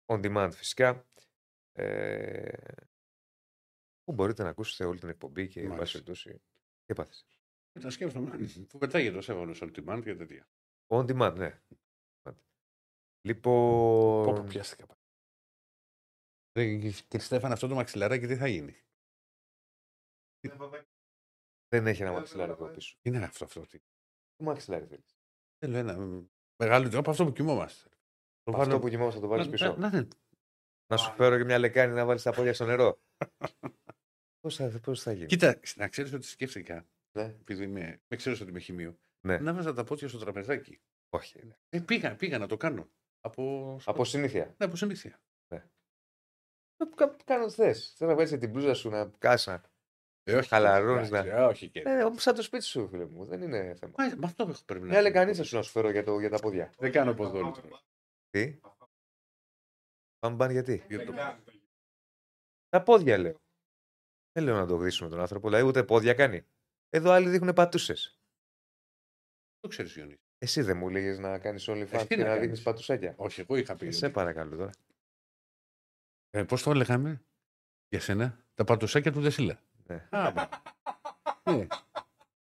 on 0.06 0.24
demand 0.24 0.50
φυσικά. 0.52 1.06
Ε, 1.72 2.84
που 4.04 4.12
μπορείτε 4.12 4.42
να 4.42 4.48
ακούσετε 4.48 4.84
όλη 4.84 4.98
την 4.98 5.08
εκπομπή 5.08 5.48
και 5.48 5.68
βάση 5.68 5.92
περιπτώσει. 5.92 6.30
Τι 6.32 6.92
έπαθες. 6.92 7.26
Τα 7.80 7.90
σκέφτομαι. 7.90 8.48
Που 8.68 8.78
πετάγεται 8.78 9.16
ο 9.16 9.20
Σέβαλος 9.20 9.62
on 9.62 9.70
demand 9.74 10.00
και 10.02 10.14
τέτοια. 10.14 10.48
On 10.86 11.06
demand, 11.06 11.34
ναι. 11.36 11.62
Λοιπόν. 13.20 14.24
Πόπο 14.24 14.42
πιάστηκα. 14.42 14.86
Κύριε 16.52 17.18
Στέφαν, 17.18 17.52
αυτό 17.52 17.68
το 17.68 17.74
μαξιλαράκι 17.74 18.26
τι 18.26 18.36
θα 18.36 18.48
γίνει; 18.48 18.84
Δεν 21.68 21.86
έχει 21.86 22.02
ένα 22.02 22.12
μαξιλάρι 22.12 22.50
εδώ 22.50 22.68
πίσω. 22.68 22.96
Είναι 23.02 23.24
αυτό 23.24 23.44
αυτό. 23.44 23.66
Τι; 23.66 23.78
Μαξιλάρι 24.42 24.86
θέλεις; 24.86 25.18
Θέλω 25.58 25.76
ένα 25.76 26.26
μεγάλο 26.56 26.98
από 26.98 27.10
αυτό 27.10 27.24
που 27.24 27.32
κοιμόμαστε. 27.32 27.88
Το 28.44 28.56
αυτό 28.56 28.78
που 28.78 28.88
κοιμόμαστε 28.88 29.20
θα 29.20 29.26
το 29.26 29.30
βάλεις 29.30 29.48
πίσω. 29.48 29.76
Να, 29.76 29.90
να, 29.90 30.08
να 30.86 30.96
σου 30.96 31.12
φέρω 31.12 31.36
και 31.36 31.44
μια 31.44 31.58
λεκάνη 31.58 31.92
να 31.92 32.04
βάλεις 32.04 32.22
τα 32.22 32.32
πόδια 32.32 32.54
στο 32.54 32.64
νερό. 32.64 33.00
Πώς 34.40 34.56
θα, 34.56 34.80
πώς 34.82 35.02
θα 35.02 35.12
γίνει; 35.12 35.26
Κοίτα, 35.26 35.60
να 35.76 35.88
ξέρεις 35.88 36.12
ότι 36.12 36.26
σκέφτηκα. 36.26 36.86
Ναι. 37.12 37.22
Επειδή 37.22 37.66
με, 37.66 38.00
με 38.08 38.16
ξέρεις 38.16 38.40
ότι 38.40 38.50
είμαι 38.50 38.58
χημείο. 38.58 38.98
Ναι. 39.20 39.38
Να 39.38 39.54
βάζα 39.54 39.72
τα 39.72 39.84
πόδια 39.84 40.08
στο 40.08 40.18
τραπεζάκι. 40.18 40.80
Όχι. 41.10 41.46
Ναι. 41.46 41.56
Ε, 41.68 41.80
πήγα, 41.80 42.16
πήγα 42.16 42.38
να 42.38 42.46
το 42.46 42.56
κάνω. 42.56 42.88
Από, 43.20 43.76
από 43.84 44.04
συνήθεια. 44.04 44.54
Ναι, 44.58 44.66
από 44.66 44.76
συνήθεια. 44.76 45.20
Ναι. 45.54 45.64
Κάνω 47.24 47.50
θες. 47.50 47.92
Θέλω 47.96 48.10
να 48.10 48.16
βάλει 48.16 48.38
την 48.38 48.50
μπλούζα 48.50 48.74
σου 48.74 48.88
να 48.88 49.10
κάσα. 49.18 49.62
Ε, 50.22 50.36
όχι, 50.36 50.48
Χαλαρώνει 50.48 51.08
να. 51.08 51.18
Ε, 51.18 51.44
όχι 51.44 51.68
και. 51.68 51.80
Ε, 51.80 52.10
σαν 52.16 52.34
το 52.34 52.42
σπίτι 52.42 52.64
σου, 52.64 52.88
φίλε 52.88 53.06
μου. 53.06 53.24
Δεν 53.24 53.42
είναι 53.42 53.74
θέμα. 53.74 53.92
Μα, 53.98 54.16
μα 54.16 54.26
αυτό 54.26 54.54
πρέπει 54.66 54.84
να 54.84 54.90
Μια 54.90 55.02
λεκανίτσα 55.02 55.44
σου 55.44 55.56
να 55.56 55.62
σου 55.62 55.70
φέρω 55.70 55.90
για, 55.90 56.04
το, 56.04 56.18
για 56.18 56.30
τα 56.30 56.38
πόδια. 56.38 56.72
Δεν 56.78 56.92
κάνω 56.92 57.14
ποδόλι. 57.14 57.52
Τι; 58.34 58.60
Πάμε 60.18 60.36
πάνε 60.36 60.52
γιατί. 60.52 60.84
Για 60.88 61.04
το... 61.04 61.12
Τα 62.68 62.82
πόδια 62.82 63.18
λέω. 63.18 63.40
Δεν 64.32 64.44
λέω 64.44 64.56
να 64.56 64.66
το 64.66 64.76
γδίσουμε 64.76 65.10
τον 65.10 65.20
άνθρωπο, 65.20 65.48
δηλαδή 65.48 65.66
ούτε 65.68 65.84
πόδια 65.84 66.14
κάνει. 66.14 66.46
Εδώ 66.88 67.10
άλλοι 67.10 67.28
δείχνουν 67.28 67.54
πατούσες. 67.54 68.20
Το 69.60 69.68
ξέρεις, 69.68 69.94
Γιονί. 69.94 70.16
Εσύ 70.38 70.62
δεν 70.62 70.76
μου 70.76 70.88
λέγες 70.88 71.18
να 71.18 71.38
κάνεις 71.38 71.68
όλοι 71.68 71.86
φαν 71.86 72.06
και 72.06 72.16
να 72.16 72.22
να 72.22 72.28
κάνεις; 72.28 72.40
δείχνεις 72.40 72.62
πατουσάκια. 72.62 73.14
Όχι, 73.16 73.40
εγώ 73.40 73.56
είχα 73.56 73.76
πει. 73.76 73.90
Σε 73.90 74.10
παρακαλώ 74.10 74.56
τώρα. 74.56 74.70
Ε, 76.30 76.44
Πώς 76.44 76.62
το 76.62 76.70
έλεγαμε; 76.70 77.24
Για 77.88 78.00
σένα, 78.00 78.44
τα 78.54 78.64
πατουσάκια 78.64 79.12
του 79.12 79.20
Δεσίλα. 79.20 79.62
Ναι. 79.86 80.08
Α, 80.10 80.32
ναι. 81.50 81.66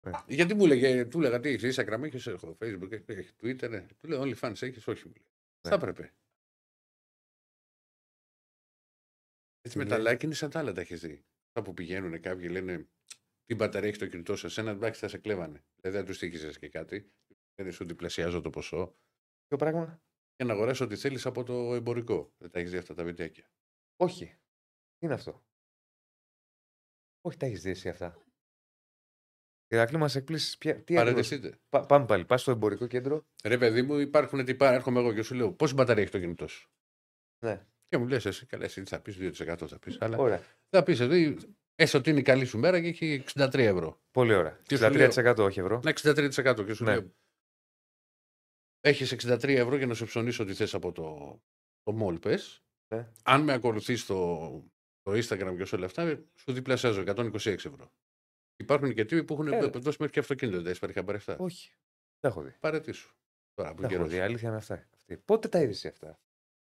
Ναι. 0.00 0.12
Γιατί 0.26 0.54
μου 0.54 0.64
έλεγε, 0.64 1.04
του 1.04 1.18
έλεγα 1.18 1.40
τι 1.40 1.48
έχει, 1.48 1.68
Instagram 1.74 2.02
έχεις, 2.02 2.26
έχω 2.26 2.56
Facebook, 2.60 2.92
έχεις 3.06 3.34
Twitter, 3.42 3.70
ναι. 3.70 3.86
του 4.00 4.08
λέω 4.08 4.20
όλοι 4.20 4.36
fans 4.40 4.62
έχεις, 4.62 4.86
όχι 4.86 5.06
μου 5.06 5.12
λέει. 5.14 5.31
Ναι. 5.62 5.70
Θα 5.70 5.74
έπρεπε. 5.74 6.14
Έτσι 9.60 9.78
με 9.78 9.84
τα 9.84 9.98
λέει; 9.98 10.14
like 10.14 10.22
είναι 10.22 10.34
σαν 10.34 10.50
τα 10.50 10.58
άλλα 10.58 10.72
τα 10.72 10.80
έχεις 10.80 11.00
δει. 11.00 11.24
Αυτά 11.46 11.62
που 11.62 11.74
πηγαίνουν 11.74 12.20
κάποιοι 12.20 12.48
λένε 12.50 12.88
τι 13.44 13.54
μπαταρία 13.54 13.88
έχει 13.88 13.98
το 13.98 14.06
κινητό 14.06 14.36
σου, 14.36 14.46
εσένα 14.46 14.70
εντάξει 14.70 15.00
θα 15.00 15.08
σε 15.08 15.18
κλέβανε. 15.18 15.64
Δηλαδή 15.76 15.98
δεν 15.98 16.06
τους 16.06 16.18
τύχησε 16.18 16.58
και 16.58 16.68
κάτι. 16.68 17.12
Δεν 17.54 17.72
σου 17.72 17.84
διπλασιάζω 17.84 18.40
το 18.40 18.50
ποσό. 18.50 18.96
Ποιο 19.46 19.56
πράγμα. 19.56 20.02
Για 20.36 20.46
να 20.46 20.52
αγοράσεις 20.52 20.80
ό,τι 20.80 20.96
θέλεις 20.96 21.26
από 21.26 21.44
το 21.44 21.74
εμπορικό. 21.74 22.32
Δεν 22.38 22.50
τα 22.50 22.58
έχεις 22.58 22.70
δει 22.70 22.76
αυτά 22.76 22.94
τα 22.94 23.04
βιντεάκια. 23.04 23.50
Όχι. 23.96 24.26
Τι 24.96 25.06
είναι 25.06 25.14
αυτό; 25.14 25.44
Όχι, 27.20 27.36
τα 27.36 27.46
έχεις 27.46 27.62
δει 27.62 27.70
εσύ 27.70 27.88
αυτά; 27.88 28.24
Ηρακλή 29.72 29.98
μας 29.98 30.14
εκπλήσεις. 30.16 30.58
Τι 30.58 30.68
ακριβώς- 30.70 31.04
Παρατηρηθείτε. 31.04 31.58
Πα- 31.68 31.86
πάμε 31.86 32.06
πάλι. 32.06 32.24
Πας 32.24 32.40
στο 32.40 32.50
εμπορικό 32.50 32.86
κέντρο. 32.86 33.26
Ρε 33.44 33.58
παιδί 33.58 33.82
μου, 33.82 33.98
υπάρχουν 33.98 34.44
τυπά, 34.44 34.72
έρχομαι 34.72 34.98
εγώ 35.00 35.12
και 35.14 35.22
σου 35.22 35.34
λέω 35.34 35.52
πόση 35.52 35.74
μπαταρία 35.74 36.02
έχει 36.02 36.12
το 36.12 36.18
κινητό 36.18 36.46
σου; 36.48 36.70
Ναι. 37.44 37.66
Και 37.88 37.98
μου 37.98 38.06
λες, 38.08 38.26
εσύ 38.26 38.46
καλά, 38.46 38.64
εσύ 38.64 38.82
τι 38.82 38.88
θα 38.88 39.00
πεις, 39.00 39.16
2% 39.16 39.66
θα 39.68 39.78
πεις. 39.78 40.00
Αλλά 40.00 40.16
Ωραία. 40.16 40.42
θα 40.68 40.82
πεις 40.82 41.00
εδώ, 41.00 41.36
έστω 41.74 41.98
ότι 41.98 42.10
είναι 42.10 42.18
η 42.18 42.22
καλή 42.22 42.44
σου 42.44 42.58
μέρα 42.58 42.80
και 42.80 42.88
έχει 42.88 43.22
63 43.34 43.54
ευρώ. 43.66 44.00
Πολύ 44.10 44.34
ωραία. 44.34 44.56
Τι 44.68 44.76
σου 44.76 44.84
63% 44.84 45.36
όχι 45.38 45.60
ευρώ. 45.60 45.80
Ναι, 45.84 45.90
63% 45.90 46.64
και 46.66 46.72
σου 46.74 46.84
Ναι. 46.84 46.92
λέω. 46.94 47.12
Έχεις 48.80 49.12
63 49.12 49.56
ευρώ 49.56 49.76
για 49.76 49.86
να 49.86 49.94
σου 49.94 50.04
ψωνίσει 50.04 50.42
ό,τι 50.42 50.54
θες 50.54 50.74
από 50.74 50.92
το, 50.92 51.40
το 51.82 51.98
mall, 52.06 52.20
πες. 52.20 52.62
Ναι. 52.94 53.08
Αν 53.24 53.42
με 53.42 53.52
ακολουθείς 53.52 54.00
στο, 54.00 54.48
στο 55.00 55.12
Instagram 55.12 55.54
και 55.56 55.64
σε 55.64 55.74
όλα 55.76 55.84
αυτά, 55.86 56.22
σου 56.34 56.52
διπλασιάζω 56.52 57.00
126 57.06 57.46
ευρώ. 57.46 57.92
Υπάρχουν 58.62 58.94
και 58.94 59.04
τύποι 59.04 59.24
που 59.24 59.32
έχουν 59.34 59.46
Έλα. 59.52 59.68
δώσει 59.70 59.96
μέχρι 59.98 60.12
και 60.14 60.20
αυτοκίνητο. 60.20 60.62
Δεν 60.62 60.70
έχει 60.70 60.80
πάρει 60.80 60.92
χαμπάρι 60.92 61.18
αυτά. 61.18 61.36
Όχι. 61.38 61.72
Τα 62.20 62.28
έχω 62.28 62.42
δει. 62.42 62.54
Πάρε 62.60 62.92
σου. 62.92 63.14
Τώρα 63.54 63.74
που 63.74 63.80
Τα 63.80 63.86
έχω 63.86 63.92
καιρός. 63.96 64.08
δει. 64.08 64.16
Η 64.16 64.20
αλήθεια 64.20 64.48
είναι 64.48 64.56
αυτά. 64.56 64.86
Αυτή. 64.94 65.16
Πότε 65.16 65.48
τα 65.48 65.60
είδες 65.62 65.76
εσύ 65.76 65.88
αυτά; 65.88 66.18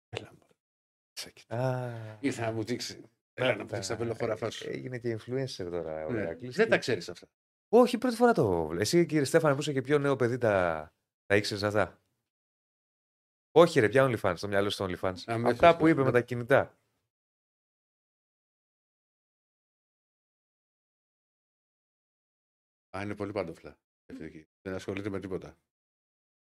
Έλα, 0.09 0.31
μωρέ. 0.39 1.63
Α, 1.63 2.17
Ήρθε 2.19 2.41
να 2.41 2.51
μου 2.51 2.63
δείξει. 2.63 3.09
Έλα 3.33 3.55
να 3.55 3.63
μου 3.63 3.69
δείξει 3.69 3.89
τα 3.89 3.95
βελοχωραφά 3.95 4.49
σου. 4.49 4.69
Έγινε 4.69 4.97
και 4.99 5.17
influencer 5.19 5.67
τώρα. 5.71 6.05
ο 6.05 6.11
Ναι. 6.11 6.21
Ηρακλής 6.21 6.55
Δεν 6.55 6.65
και- 6.65 6.71
τα 6.71 6.77
ξέρεις 6.77 7.09
αυτά. 7.09 7.27
Όχι, 7.69 7.97
πρώτη 7.97 8.15
φορά 8.15 8.31
το 8.33 8.65
βλέπω. 8.67 8.81
Εσύ, 8.81 9.05
κύριε 9.05 9.23
Στέφανε, 9.23 9.53
που 9.55 9.61
είσαι 9.61 9.73
και 9.73 9.81
πιο 9.81 9.97
νέο 9.99 10.15
παιδί, 10.15 10.37
τα, 10.37 10.93
τα 11.25 11.35
ήξερες 11.35 11.63
αυτά; 11.63 12.01
Όχι, 13.51 13.79
ρε, 13.79 13.89
πια 13.89 14.05
OnlyFans, 14.07 14.33
στο 14.35 14.47
μυαλό 14.47 14.69
σου 14.69 14.77
το 14.77 14.83
OnlyFans. 14.83 15.15
Αμέσως, 15.25 15.51
Αυτά 15.51 15.77
που 15.77 15.83
ναι. 15.85 15.89
είπε 15.91 16.03
με 16.03 16.11
τα 16.11 16.21
κινητά. 16.21 16.77
Α, 22.97 23.01
είναι 23.01 23.15
πολύ 23.15 23.31
παντοφλά. 23.31 23.77
Δεν 24.61 24.73
ασχολείται 24.73 25.09
με 25.09 25.19
τίποτα. 25.19 25.57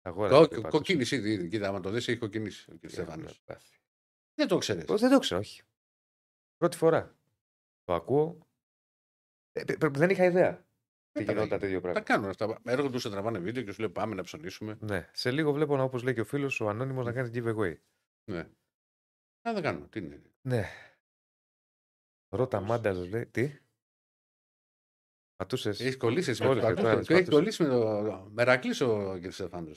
Αγόρασε. 0.01 0.39
Κο- 0.39 0.47
και 0.47 0.55
πάντως. 0.55 0.71
Κοκκίνησε 0.71 1.15
ήδη. 1.15 1.31
ήδη. 1.31 1.49
Κοίτα, 1.49 1.67
άμα 1.67 1.79
το 1.79 1.89
δεις, 1.89 2.07
έχει 2.07 2.17
κοκκινήσει 2.17 2.71
ο 2.71 2.75
κ. 2.77 2.79
Τι 2.79 2.87
Στέφανο. 2.87 3.21
έχουμε 3.23 3.37
πάθει. 3.45 3.77
Δεν 4.33 4.47
το 4.47 4.57
ξέρεις. 4.57 4.85
Πώς, 4.85 5.01
Δεν 5.01 5.09
το 5.11 5.19
ξέρω, 5.19 5.39
όχι. 5.39 5.61
Πρώτη 6.57 6.77
φορά. 6.77 7.15
Το 7.83 7.93
ακούω. 7.93 8.47
Ε, 9.51 9.63
πε- 9.63 9.77
πε- 9.77 9.97
δεν 9.97 10.09
είχα 10.09 10.23
ιδέα. 10.25 10.65
Τι 11.11 11.23
τα 11.25 11.31
γινόταν 11.31 11.47
λέγει. 11.49 11.59
τέτοιο 11.61 11.75
Τα 11.75 11.81
πράγμα. 11.81 12.01
κάνουν 12.01 12.29
αυτά. 12.29 12.61
Έρχονται 12.65 12.91
του 12.91 12.99
σε 12.99 13.09
τραβάνε 13.09 13.39
βίντεο 13.39 13.63
και 13.63 13.71
σου 13.71 13.79
λέει 13.81 13.89
πάμε 13.89 14.15
να 14.15 14.23
ψωνίσουμε. 14.23 14.77
Ναι. 14.81 15.09
Σε 15.13 15.31
λίγο 15.31 15.51
βλέπω, 15.51 15.83
όπως 15.83 16.03
λέει 16.03 16.13
και 16.13 16.21
ο 16.21 16.25
φίλος, 16.25 16.59
ο 16.59 16.69
Ανώνυμος 16.69 17.05
να 17.05 17.11
κάνει 17.13 17.29
giveaway. 17.33 17.75
Ναι. 18.31 18.39
Α, 19.41 19.53
δεν 19.53 19.61
κάνω. 19.61 19.87
Τι 19.87 19.99
είναι. 19.99 20.21
Ναι. 20.41 20.65
Ρώτα 22.29 22.59
Μάντα 22.61 22.93
λέει. 22.93 23.25
Τι; 23.25 23.59
Πατούσες. 25.37 25.79
Έχεις 25.79 25.97
κολλήσει 25.97 26.29
εσύ 26.29 26.43
με 26.43 26.49
Όλοι 26.49 26.61
το 26.61 26.67
και 26.67 26.73
το 26.73 26.87
ένας 26.87 26.93
Πατούσες. 26.93 27.15
Έχει 27.15 27.29
πατούσε. 27.29 27.37
κολλήσει 27.37 27.63
με 27.63 27.69
το 27.69 28.29
Μερακλής 28.31 28.81
ο 28.81 29.19
κ. 29.21 29.31
Στεφάνο. 29.31 29.71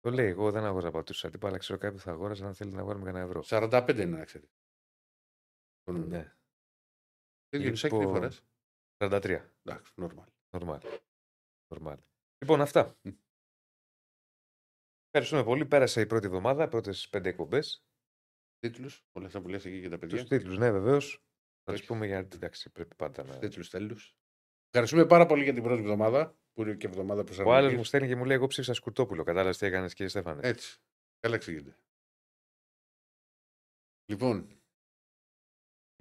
Το 0.00 0.10
λέει, 0.10 0.28
εγώ 0.28 0.50
δεν 0.50 0.64
αγόρασα 0.64 0.90
πατούσα 0.90 1.30
τύπα, 1.30 1.48
αλλά 1.48 1.58
ξέρω 1.58 1.78
κάποιον 1.78 1.96
που 1.98 2.04
θα 2.04 2.10
αγόραζε 2.10 2.44
αν 2.44 2.54
θέλει 2.54 2.72
να 2.72 2.80
αγόρασε 2.80 3.04
με 3.04 3.10
κανένα 3.10 3.24
ευρώ. 3.24 3.42
45 3.44 3.88
είναι 3.94 4.04
να 4.04 4.24
ξέρεις. 4.24 4.48
Ναι. 5.90 6.34
Τι 7.48 7.58
δύο 7.58 7.70
Λοιπόν, 7.70 8.00
τι 8.00 8.06
φορέ. 8.06 8.28
43. 8.96 9.50
Εντάξει, 9.62 9.92
normal. 9.96 10.24
Νορμάλ. 10.50 10.80
Νορμάλ. 11.68 11.98
Λοιπόν, 12.38 12.60
αυτά. 12.60 12.96
Μμ. 13.02 13.10
Ευχαριστούμε 15.06 15.44
πολύ. 15.44 15.66
Πέρασε 15.66 16.00
η 16.00 16.06
πρώτη 16.06 16.26
εβδομάδα, 16.26 16.68
πρώτες 16.68 17.08
πέντε 17.08 17.28
εκπομπές. 17.28 17.84
Τίτλους, 18.58 19.04
όλα 19.12 19.26
αυτά 19.26 19.40
που 19.40 19.48
λες 19.48 19.64
εκεί 19.64 19.76
για 19.76 19.90
τα 19.90 19.98
Τους 19.98 20.08
παιδιά. 20.10 20.26
τίτλους, 20.26 20.58
ναι, 20.58 20.70
βεβαίως. 20.70 21.24
Θα 21.64 21.72
τους 21.72 21.80
Όχι. 21.80 21.86
πούμε 21.86 22.06
γιατί 22.06 22.36
εντάξει, 22.36 22.70
πρέπει 22.70 22.94
πάντα 22.94 23.24
να. 23.24 23.38
Τίτλου 23.38 23.64
τέλου. 23.70 23.96
Ευχαριστούμε 24.70 25.06
πάρα 25.06 25.26
πολύ 25.26 25.42
για 25.42 25.52
την 25.52 25.62
πρώτη 25.62 25.80
εβδομάδα, 25.80 26.36
που 26.52 26.62
είναι 26.62 26.74
και 26.74 26.86
εβδομάδα 26.86 27.20
Ο 27.20 27.24
προσαρμογής. 27.24 27.58
άλλο 27.66 27.76
μου 27.76 27.84
στέλνει 27.84 28.08
και 28.08 28.16
μου 28.16 28.24
λέει: 28.24 28.36
Εγώ 28.36 28.46
ψήφισα 28.46 28.74
Σκουρτόπουλο. 28.74 29.22
Κατάλαβες 29.22 29.58
τι 29.58 29.66
έκανες, 29.66 29.92
κύριε 29.92 30.08
Στέφανε. 30.10 30.40
Έτσι. 30.48 30.78
Καλά 31.20 31.34
εξηγείται. 31.34 31.76
Λοιπόν, 34.04 34.62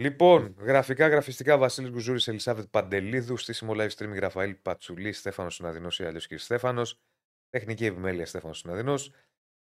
Λοιπόν, 0.01 0.55
γραφικά, 0.59 1.07
γραφιστικά 1.07 1.57
Βασίλης 1.57 1.89
Γκουζούρης, 1.91 2.27
Ελισάβετ 2.27 2.67
Παντελίδου, 2.69 3.37
στήσιμο 3.37 3.73
live 3.75 3.89
streaming 3.89 4.19
Ραφαήλ 4.19 4.55
Πατσουλή, 4.55 5.11
Στέφανος 5.13 5.55
Συναδεινός 5.55 5.99
ή 5.99 6.03
αλλιώ 6.05 6.19
κ. 6.19 6.37
Στέφανος. 6.37 6.99
Τεχνική 7.49 7.85
επιμέλεια 7.85 8.25
Στέφανος 8.25 8.57
Συναδεινός. 8.57 9.11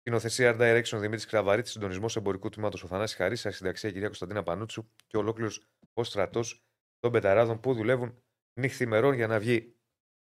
Κοινοθεσία 0.03 0.55
Art 0.55 0.61
Direction 0.61 0.97
Δημήτρης 0.97 1.25
Κραβαρίτη, 1.25 1.69
συντονισμός 1.69 2.15
εμπορικού 2.15 2.49
τμήματος 2.49 2.83
ο 2.83 2.87
Θανάσης 2.87 3.15
Χαρή, 3.15 3.35
αρχισυνταξία 3.43 3.91
κυρία 3.91 4.07
Κωνσταντίνα 4.07 4.43
Πανούτσου 4.43 4.89
και 5.07 5.17
ολόκληρος 5.17 5.67
ο 5.93 6.03
στρατός 6.03 6.63
των 6.99 7.11
πεταράδων 7.11 7.59
που 7.59 7.73
δουλεύουν 7.73 8.23
νύχθημερών 8.59 9.13
για 9.13 9.27
να 9.27 9.39
βγει. 9.39 9.75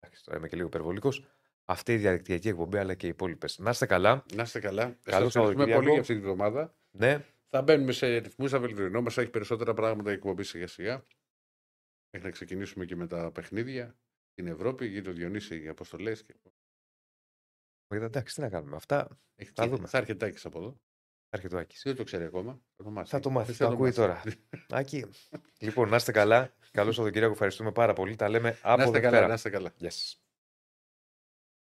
Εντάξει, 0.01 0.25
τώρα 0.25 0.39
είμαι 0.39 0.49
και 0.49 0.57
λίγο 0.57 0.69
υπερβολικός. 0.69 1.25
Αυτή 1.65 1.93
η 1.93 1.97
διαδικτυακή 1.97 2.49
εκπομπή 2.49 2.79
αλλά 2.79 2.95
και 2.95 3.07
οι 3.07 3.09
υπόλοιπες. 3.09 3.59
Να 3.59 3.71
είστε 3.71 3.87
καλά. 3.87 4.25
να 4.35 4.43
είστε 4.43 4.61
καλά. 4.61 4.83
Σας 4.83 4.97
Καλό 5.03 5.27
ευχαριστούμε 5.27 5.45
Σαββατοκύριακο. 5.45 5.81
πολύ 5.81 5.91
για 5.93 6.01
αυτή 6.01 6.15
τη 6.15 6.21
βδομάδα. 6.21 6.77
Ναι, 6.91 7.25
Θα 7.49 7.63
μπαίνουμε 7.63 7.93
σε 7.93 8.17
ρυθμούς, 8.17 8.51
θα 8.51 8.61
βελτιωνόμαστε. 8.61 9.21
Έχει 9.21 9.31
περισσότερα 9.31 9.75
πράγματα 9.75 10.11
η 10.11 10.13
εκπομπή 10.15 10.43
σιγά 10.43 10.67
σιγά. 10.67 11.07
Μέχρι 12.11 12.29
να 12.29 12.35
ξεκινήσουμε 12.35 12.85
και 12.85 12.97
με 12.97 13.07
τα 13.07 13.31
παιχνίδια 13.33 13.99
στην 14.31 14.47
Ευρώπη. 14.47 14.87
Γίνει 14.87 15.09
ο 15.09 15.13
Διονύση 15.13 15.63
οι 15.63 15.69
αποστολές. 15.69 16.23
Και... 16.23 16.35
εντάξει, 17.89 18.35
τι 18.35 18.41
να 18.41 18.49
κάνουμε. 18.49 18.77
Αυτά 18.77 19.09
Έχει 19.37 19.51
Θα 19.55 19.63
θα, 19.63 19.69
δούμε. 19.69 19.87
θα 19.89 19.99
έρχεται 19.99 20.27
Άκης 20.27 20.45
από 20.45 20.59
εδώ. 20.59 20.81
έρχεται 21.31 21.57
ο 21.57 21.59
Άκης. 21.59 21.81
Δεν 21.85 21.97
το 21.97 22.05
ξέρει 22.05 22.25
ακόμα. 22.25 22.61
Θα 22.77 22.85
το 22.85 22.91
μάθει. 22.91 23.11
Θα 23.11 23.21
το 23.21 23.31
μάθει, 23.31 23.53
Θα 23.53 23.67
το 23.67 23.73
ακούει 23.73 23.85
μάθει. 23.87 23.97
τώρα. 23.97 24.23
Άκη. 24.71 25.05
λοιπόν, 25.59 25.89
να 25.89 25.97
είστε 25.97 26.13
καλά. 26.13 26.55
Καλό 26.71 26.93
Σαββατοκύριακο. 26.93 27.33
Ευχαριστούμε 27.33 27.73
πάρα 27.73 27.93
πολύ. 27.93 28.17
Τα 28.17 28.29
λέμε 28.29 28.59
από 28.63 28.77
Να 28.77 28.85
είστε 28.85 28.99
καλά, 28.99 29.01
Δευτέρα. 29.11 29.27
να 29.27 29.35
είστε 29.35 29.51
καλά. 29.51 29.73
Γεια 29.77 29.91
σας. 29.91 30.21